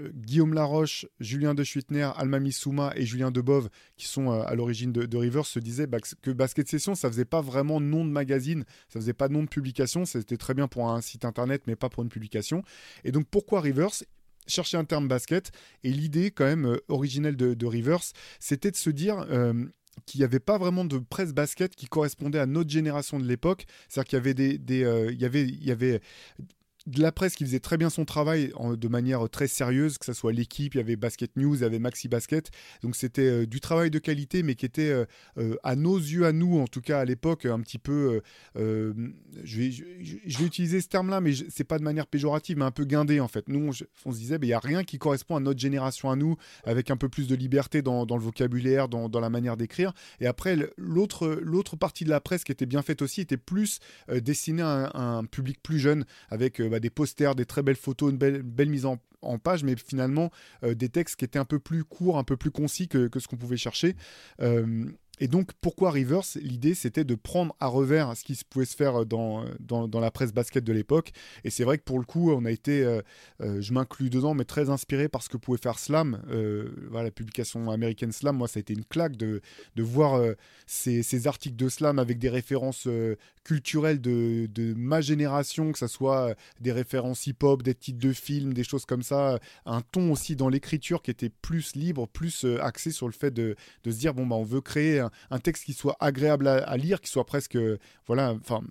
euh, 0.00 0.10
Guillaume 0.12 0.54
Laroche, 0.54 1.06
Julien 1.20 1.54
de 1.54 1.64
Schuitner, 1.64 2.10
Alma 2.16 2.38
Missouma 2.38 2.92
et 2.94 3.04
Julien 3.04 3.30
Debove, 3.30 3.68
qui 3.96 4.06
sont 4.06 4.30
euh, 4.30 4.42
à 4.42 4.54
l'origine 4.54 4.92
de, 4.92 5.16
Rivers, 5.16 5.46
se 5.46 5.58
disaient 5.58 5.88
que 6.22 6.30
Basket 6.30 6.68
Session, 6.68 6.94
ça 6.94 7.08
faisait 7.08 7.24
pas 7.24 7.40
vraiment 7.40 7.80
nom 7.80 8.04
de 8.04 8.10
magazine, 8.10 8.64
ça 8.88 9.00
faisait 9.00 9.12
pas 9.12 9.28
nom 9.28 9.42
de 9.42 9.48
publication, 9.48 10.04
c'était 10.04 10.36
très 10.36 10.54
bien 10.54 10.68
pour 10.68 10.88
un 10.88 11.00
site 11.00 11.24
internet, 11.24 11.62
mais 11.66 11.76
pas 11.76 11.88
pour 11.88 12.02
une 12.02 12.08
publication. 12.08 12.62
Et 13.04 13.12
donc 13.12 13.26
pourquoi 13.28 13.60
Rivers? 13.60 14.04
Chercher 14.46 14.78
un 14.78 14.84
terme 14.84 15.08
basket 15.08 15.50
et 15.84 15.90
l'idée 15.90 16.30
quand 16.30 16.46
même 16.46 16.78
originelle 16.88 17.36
de, 17.36 17.66
Rivers, 17.66 18.00
c'était 18.40 18.70
de 18.70 18.76
se 18.76 18.88
dire 18.88 19.26
qu'il 20.06 20.20
n'y 20.20 20.24
avait 20.24 20.40
pas 20.40 20.56
vraiment 20.56 20.86
de 20.86 20.96
presse 20.96 21.34
basket 21.34 21.76
qui 21.76 21.84
correspondait 21.84 22.38
à 22.38 22.46
notre 22.46 22.70
génération 22.70 23.18
de 23.18 23.26
l'époque. 23.26 23.66
C'est-à-dire 23.88 24.08
qu'il 24.08 24.16
y 24.16 24.20
avait 24.20 24.32
des, 24.32 24.58
il 25.12 25.20
y 25.66 25.70
avait 25.70 26.00
de 26.88 27.02
la 27.02 27.12
presse 27.12 27.34
qui 27.34 27.44
faisait 27.44 27.60
très 27.60 27.76
bien 27.76 27.90
son 27.90 28.04
travail 28.04 28.52
de 28.76 28.88
manière 28.88 29.28
très 29.28 29.46
sérieuse, 29.46 29.98
que 29.98 30.06
ce 30.06 30.12
soit 30.12 30.32
l'équipe, 30.32 30.74
il 30.74 30.78
y 30.78 30.80
avait 30.80 30.96
Basket 30.96 31.36
News, 31.36 31.56
il 31.56 31.62
y 31.62 31.64
avait 31.64 31.78
Maxi 31.78 32.08
Basket. 32.08 32.50
Donc 32.82 32.96
c'était 32.96 33.22
euh, 33.22 33.46
du 33.46 33.60
travail 33.60 33.90
de 33.90 33.98
qualité, 33.98 34.42
mais 34.42 34.54
qui 34.54 34.66
était 34.66 34.90
euh, 34.90 35.04
euh, 35.38 35.56
à 35.62 35.76
nos 35.76 35.96
yeux, 35.96 36.26
à 36.26 36.32
nous, 36.32 36.58
en 36.58 36.66
tout 36.66 36.80
cas 36.80 37.00
à 37.00 37.04
l'époque, 37.04 37.46
un 37.46 37.60
petit 37.60 37.78
peu. 37.78 38.20
je, 38.56 38.92
vais, 39.58 39.70
je, 39.70 40.38
vais, 40.38 40.44
utiliser 40.44 40.80
ce 40.80 40.88
terme-là, 40.88 41.20
mais 41.20 41.32
c'est 41.48 41.64
pas 41.64 41.78
de 41.78 41.84
manière 41.84 42.06
péjorative, 42.06 42.58
mais 42.58 42.64
un 42.64 42.70
peu 42.70 42.84
guindé 42.84 43.20
en 43.20 43.28
fait. 43.28 43.48
Nous, 43.48 43.70
on, 44.04 44.12
se 44.12 44.18
disait, 44.18 44.38
il 44.40 44.46
n'y 44.46 44.52
a 44.52 44.58
rien 44.58 44.84
qui 44.84 44.98
correspond 44.98 45.36
à 45.36 45.40
notre 45.40 45.60
génération, 45.60 46.10
à 46.10 46.16
nous, 46.16 46.36
avec 46.64 46.90
un 46.90 46.96
peu 46.96 47.08
plus 47.08 47.28
de 47.28 47.34
liberté 47.34 47.82
dans, 47.82 48.04
le 48.04 48.22
vocabulaire, 48.22 48.88
dans, 48.88 49.20
la 49.20 49.30
manière 49.30 49.56
d'écrire. 49.56 49.92
Et 50.20 50.26
après, 50.26 50.56
l'autre 50.76 51.76
partie 51.76 52.04
de 52.04 52.10
la 52.10 52.20
presse 52.20 52.44
qui 52.44 52.52
était 52.52 52.66
bien 52.66 52.82
faite 52.82 53.02
aussi 53.02 53.20
était 53.20 53.36
plus 53.36 53.78
destinée 54.08 54.62
à 54.62 54.90
un, 54.94 55.24
public 55.24 55.58
plus 55.62 55.78
jeune, 55.78 56.04
avec 56.30 56.62
bah, 56.62 56.77
des 56.80 56.90
posters, 56.90 57.34
des 57.34 57.46
très 57.46 57.62
belles 57.62 57.76
photos, 57.76 58.10
une 58.10 58.18
belle, 58.18 58.68
mise 58.68 58.86
en, 58.86 58.98
page, 59.42 59.64
mais 59.64 59.74
finalement 59.76 60.30
euh, 60.62 60.74
des 60.74 60.88
textes 60.88 61.16
qui 61.16 61.24
étaient 61.24 61.38
un 61.38 61.44
peu 61.44 61.58
plus 61.58 61.84
courts, 61.84 62.18
un 62.18 62.24
peu 62.24 62.36
plus 62.36 62.50
concis 62.50 62.88
que, 62.88 63.10
ce 63.18 63.26
qu'on 63.26 63.36
pouvait 63.36 63.56
chercher. 63.56 63.96
Euh, 65.20 65.24
et 65.24 65.28
donc, 65.28 65.50
pourquoi 65.60 65.90
Rivers 65.90 66.22
L'idée, 66.40 66.74
c'était 66.74 67.04
de 67.04 67.14
prendre 67.14 67.54
à 67.60 67.66
revers 67.66 68.16
ce 68.16 68.24
qui 68.24 68.38
pouvait 68.48 68.64
se 68.64 68.76
faire 68.76 69.06
dans, 69.06 69.44
dans, 69.60 70.00
la 70.00 70.10
presse 70.10 70.32
basket 70.32 70.64
de 70.64 70.72
l'époque. 70.72 71.12
Et 71.44 71.50
c'est 71.50 71.64
vrai 71.64 71.78
que 71.78 71.84
pour 71.84 71.98
le 71.98 72.04
coup, 72.04 72.32
on 72.32 72.44
a 72.44 72.50
été, 72.50 72.84
euh, 72.84 73.02
je 73.60 73.72
m'inclus 73.72 74.10
dedans, 74.10 74.34
mais 74.34 74.44
très 74.44 74.70
inspiré 74.70 75.08
par 75.08 75.22
ce 75.22 75.28
que 75.28 75.36
pouvait 75.36 75.58
faire 75.58 75.78
Slam. 75.78 76.20
voilà, 76.90 77.04
la 77.04 77.10
publication 77.10 77.70
américaine 77.70 78.12
Slam, 78.12 78.36
moi, 78.36 78.48
ça 78.48 78.58
a 78.58 78.60
été 78.60 78.72
une 78.72 78.84
claque 78.84 79.16
de, 79.16 79.40
de 79.76 79.82
voir 79.82 80.22
ces, 80.66 81.02
ces, 81.02 81.26
articles 81.26 81.56
de 81.56 81.68
Slam 81.68 81.98
avec 81.98 82.18
des 82.18 82.28
références 82.28 82.88
culturel 83.44 84.00
de, 84.00 84.46
de, 84.46 84.74
ma 84.74 85.00
génération, 85.00 85.72
que 85.72 85.78
ce 85.78 85.86
soit 85.86 86.34
des 86.60 86.70
références 86.70 87.26
hip-hop, 87.26 87.62
des 87.62 87.74
titres 87.74 87.98
de 87.98 88.12
films, 88.12 88.52
des 88.52 88.64
choses 88.64 88.84
comme 88.84 89.02
ça, 89.02 89.38
un 89.64 89.80
ton 89.80 90.12
aussi 90.12 90.36
dans 90.36 90.50
l'écriture 90.50 91.00
qui 91.00 91.10
était 91.10 91.30
plus 91.30 91.74
libre, 91.74 92.06
plus 92.06 92.44
euh, 92.44 92.62
axé 92.62 92.90
sur 92.90 93.06
le 93.06 93.12
fait 93.12 93.30
de, 93.30 93.56
de 93.84 93.90
se 93.90 93.98
dire 93.98 94.12
bon 94.12 94.26
bah 94.26 94.36
on 94.36 94.44
veut 94.44 94.60
créer 94.60 95.02
texte 95.42 95.64
qui 95.64 95.72
soit 95.72 95.96
agréable 96.00 96.48
à, 96.48 96.76
lire, 96.76 97.00
qui 97.00 97.10
soit 97.10 97.26
presque 97.26 97.58
voilà, 98.06 98.34
enfin 98.40 98.62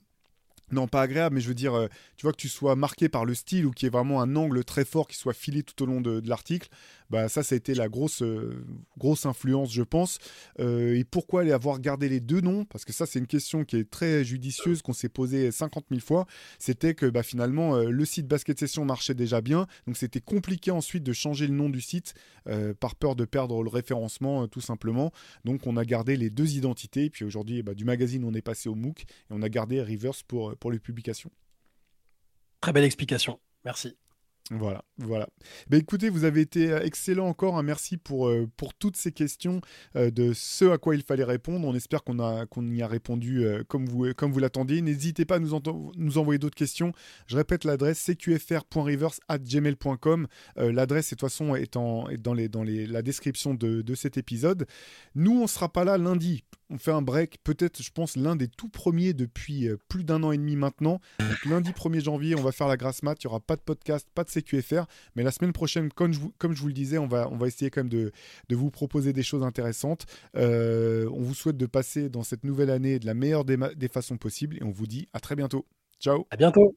non 0.71 0.88
pas 0.88 1.01
agréable, 1.01 1.35
mais 1.35 1.41
je 1.41 1.47
veux 1.47 1.53
dire, 1.53 1.73
euh, 1.75 1.88
tu 2.17 2.23
vois 2.23 2.33
que 2.33 2.38
tu 2.38 2.49
sois 2.49 2.75
marqué 2.75 3.07
par 3.07 3.25
le 3.25 3.33
style 3.33 3.65
ou 3.65 3.71
qu'il 3.71 3.85
y 3.85 3.88
ait 3.88 3.91
vraiment 3.91 4.21
un 4.21 4.35
angle 4.35 4.63
très 4.63 4.83
fort 4.83 5.07
qui 5.07 5.15
soit 5.15 5.33
filé 5.33 5.63
tout 5.63 5.81
au 5.81 5.85
long 5.85 6.01
de 6.01 6.21
l'article 6.27 6.67
bah, 7.09 7.29
ça, 7.29 7.43
ça 7.43 7.55
a 7.55 7.57
été 7.57 7.73
la 7.73 7.87
grosse, 7.89 8.21
euh, 8.21 8.65
grosse 8.97 9.25
influence, 9.25 9.71
je 9.71 9.83
pense. 9.83 10.19
Euh, 10.59 10.95
et 10.95 11.03
pourquoi 11.03 11.41
avoir 11.53 11.79
gardé 11.79 12.09
les 12.09 12.19
deux 12.19 12.41
noms? 12.41 12.65
Parce 12.65 12.85
que 12.85 12.93
ça, 12.93 13.05
c'est 13.05 13.19
une 13.19 13.27
question 13.27 13.63
qui 13.63 13.77
est 13.77 13.89
très 13.89 14.23
judicieuse, 14.23 14.81
qu'on 14.81 14.93
s'est 14.93 15.09
posée 15.09 15.51
50 15.51 15.85
000 15.89 16.01
fois. 16.01 16.25
C'était 16.59 16.93
que 16.93 17.05
bah, 17.05 17.23
finalement, 17.23 17.75
euh, 17.75 17.89
le 17.89 18.05
site 18.05 18.27
Basket 18.27 18.59
Session 18.59 18.85
marchait 18.85 19.13
déjà 19.13 19.41
bien. 19.41 19.67
Donc, 19.85 19.97
c'était 19.97 20.21
compliqué 20.21 20.71
ensuite 20.71 21.03
de 21.03 21.13
changer 21.13 21.47
le 21.47 21.53
nom 21.53 21.69
du 21.69 21.81
site 21.81 22.13
par 22.79 22.95
peur 22.95 23.17
de 23.17 23.25
perdre 23.25 23.61
le 23.61 23.69
référencement, 23.69 24.47
tout 24.47 24.61
simplement. 24.61 25.11
Donc, 25.43 25.67
on 25.67 25.75
a 25.75 25.83
gardé 25.83 26.15
les 26.15 26.29
deux 26.29 26.55
identités. 26.55 27.05
Et 27.05 27.09
puis 27.09 27.25
aujourd'hui, 27.25 27.61
bah, 27.61 27.73
du 27.73 27.83
magazine, 27.83 28.23
on 28.23 28.33
est 28.33 28.41
passé 28.41 28.69
au 28.69 28.75
MOOC 28.75 29.01
et 29.01 29.05
on 29.31 29.41
a 29.41 29.49
gardé 29.49 29.81
Reverse 29.81 30.23
pour, 30.23 30.55
pour 30.55 30.71
les 30.71 30.79
publications. 30.79 31.31
Très 32.61 32.71
belle 32.71 32.85
explication. 32.85 33.39
Merci. 33.65 33.97
Voilà, 34.49 34.81
voilà. 34.97 35.27
Ben 35.69 35.77
écoutez, 35.77 36.09
vous 36.09 36.23
avez 36.23 36.39
été 36.39 36.71
euh, 36.71 36.79
excellent 36.81 37.27
encore. 37.27 37.57
un 37.57 37.63
Merci 37.63 37.97
pour, 37.97 38.29
euh, 38.29 38.49
pour 38.55 38.73
toutes 38.73 38.95
ces 38.95 39.11
questions 39.11 39.59
euh, 39.97 40.09
de 40.09 40.31
ce 40.33 40.71
à 40.71 40.77
quoi 40.77 40.95
il 40.95 41.03
fallait 41.03 41.25
répondre. 41.25 41.67
On 41.67 41.75
espère 41.75 42.05
qu'on 42.05 42.71
y 42.71 42.81
a 42.81 42.87
répondu 42.87 43.45
comme 43.67 43.87
vous 43.87 44.13
comme 44.15 44.31
vous 44.31 44.39
l'attendiez. 44.39 44.81
N'hésitez 44.81 45.25
pas 45.25 45.35
à 45.35 45.39
nous, 45.39 45.51
nous 45.97 46.17
envoyer 46.17 46.39
d'autres 46.39 46.55
questions. 46.55 46.93
Je 47.25 47.35
répète 47.35 47.65
l'adresse 47.65 47.99
cqfr.rivers@gmail.com. 47.99 50.27
l'adresse 50.55 51.07
de 51.07 51.09
toute 51.09 51.21
façon 51.21 51.55
est, 51.55 51.75
en, 51.75 52.07
est 52.07 52.17
dans 52.17 52.33
les 52.33 52.47
dans 52.47 52.63
les, 52.63 52.87
la 52.87 53.01
description 53.01 53.53
de, 53.53 53.81
de 53.81 53.95
cet 53.95 54.17
épisode. 54.17 54.65
Nous, 55.15 55.41
on 55.41 55.47
sera 55.47 55.67
pas 55.67 55.83
là 55.83 55.97
lundi 55.97 56.45
on 56.69 56.77
fait 56.77 56.91
un 56.91 57.01
break, 57.01 57.37
peut-être, 57.45 57.81
je 57.81 57.89
pense, 57.91 58.17
l'un 58.17 58.35
des 58.35 58.49
tout 58.49 58.67
premiers 58.67 59.13
depuis 59.13 59.69
plus 59.87 60.03
d'un 60.03 60.21
an 60.23 60.33
et 60.33 60.37
demi 60.37 60.57
maintenant. 60.57 60.99
Donc, 61.19 61.45
lundi 61.45 61.71
1er 61.71 62.03
janvier, 62.03 62.35
on 62.35 62.41
va 62.41 62.51
faire 62.51 62.67
la 62.67 62.75
grasse 62.75 63.03
mat. 63.03 63.23
Il 63.23 63.27
n'y 63.27 63.29
aura 63.29 63.39
pas 63.39 63.55
de 63.55 63.61
podcast, 63.61 64.05
pas 64.13 64.25
de 64.25 64.29
Mais 65.15 65.23
la 65.23 65.31
semaine 65.31 65.53
prochaine, 65.53 65.89
comme 65.91 66.13
je 66.13 66.19
vous, 66.19 66.67
le 66.67 66.73
disais, 66.73 66.97
on 66.97 67.07
va, 67.07 67.29
on 67.31 67.38
va 67.38 67.47
essayer 67.47 67.69
quand 67.69 67.81
même 67.81 67.89
de, 67.89 68.11
vous 68.51 68.71
proposer 68.71 69.13
des 69.13 69.23
choses 69.23 69.43
intéressantes. 69.43 70.05
Euh, 70.35 71.09
on 71.13 71.21
vous 71.21 71.33
souhaite 71.33 71.57
de 71.57 71.65
passer 71.65 72.09
dans 72.09 72.23
cette 72.23 72.43
nouvelle 72.43 72.69
année 72.69 72.99
de 72.99 73.05
la 73.05 73.13
meilleure 73.13 73.45
des, 73.45 73.57
des 73.75 73.88
façons 73.88 74.17
possibles. 74.17 74.57
Et 74.57 74.63
on 74.63 74.71
vous 74.71 74.88
dit 74.88 75.07
à 75.13 75.19
très 75.19 75.35
bientôt. 75.35 75.65
Ciao. 75.99 76.25
À 76.29 76.38
bientôt. 76.38 76.75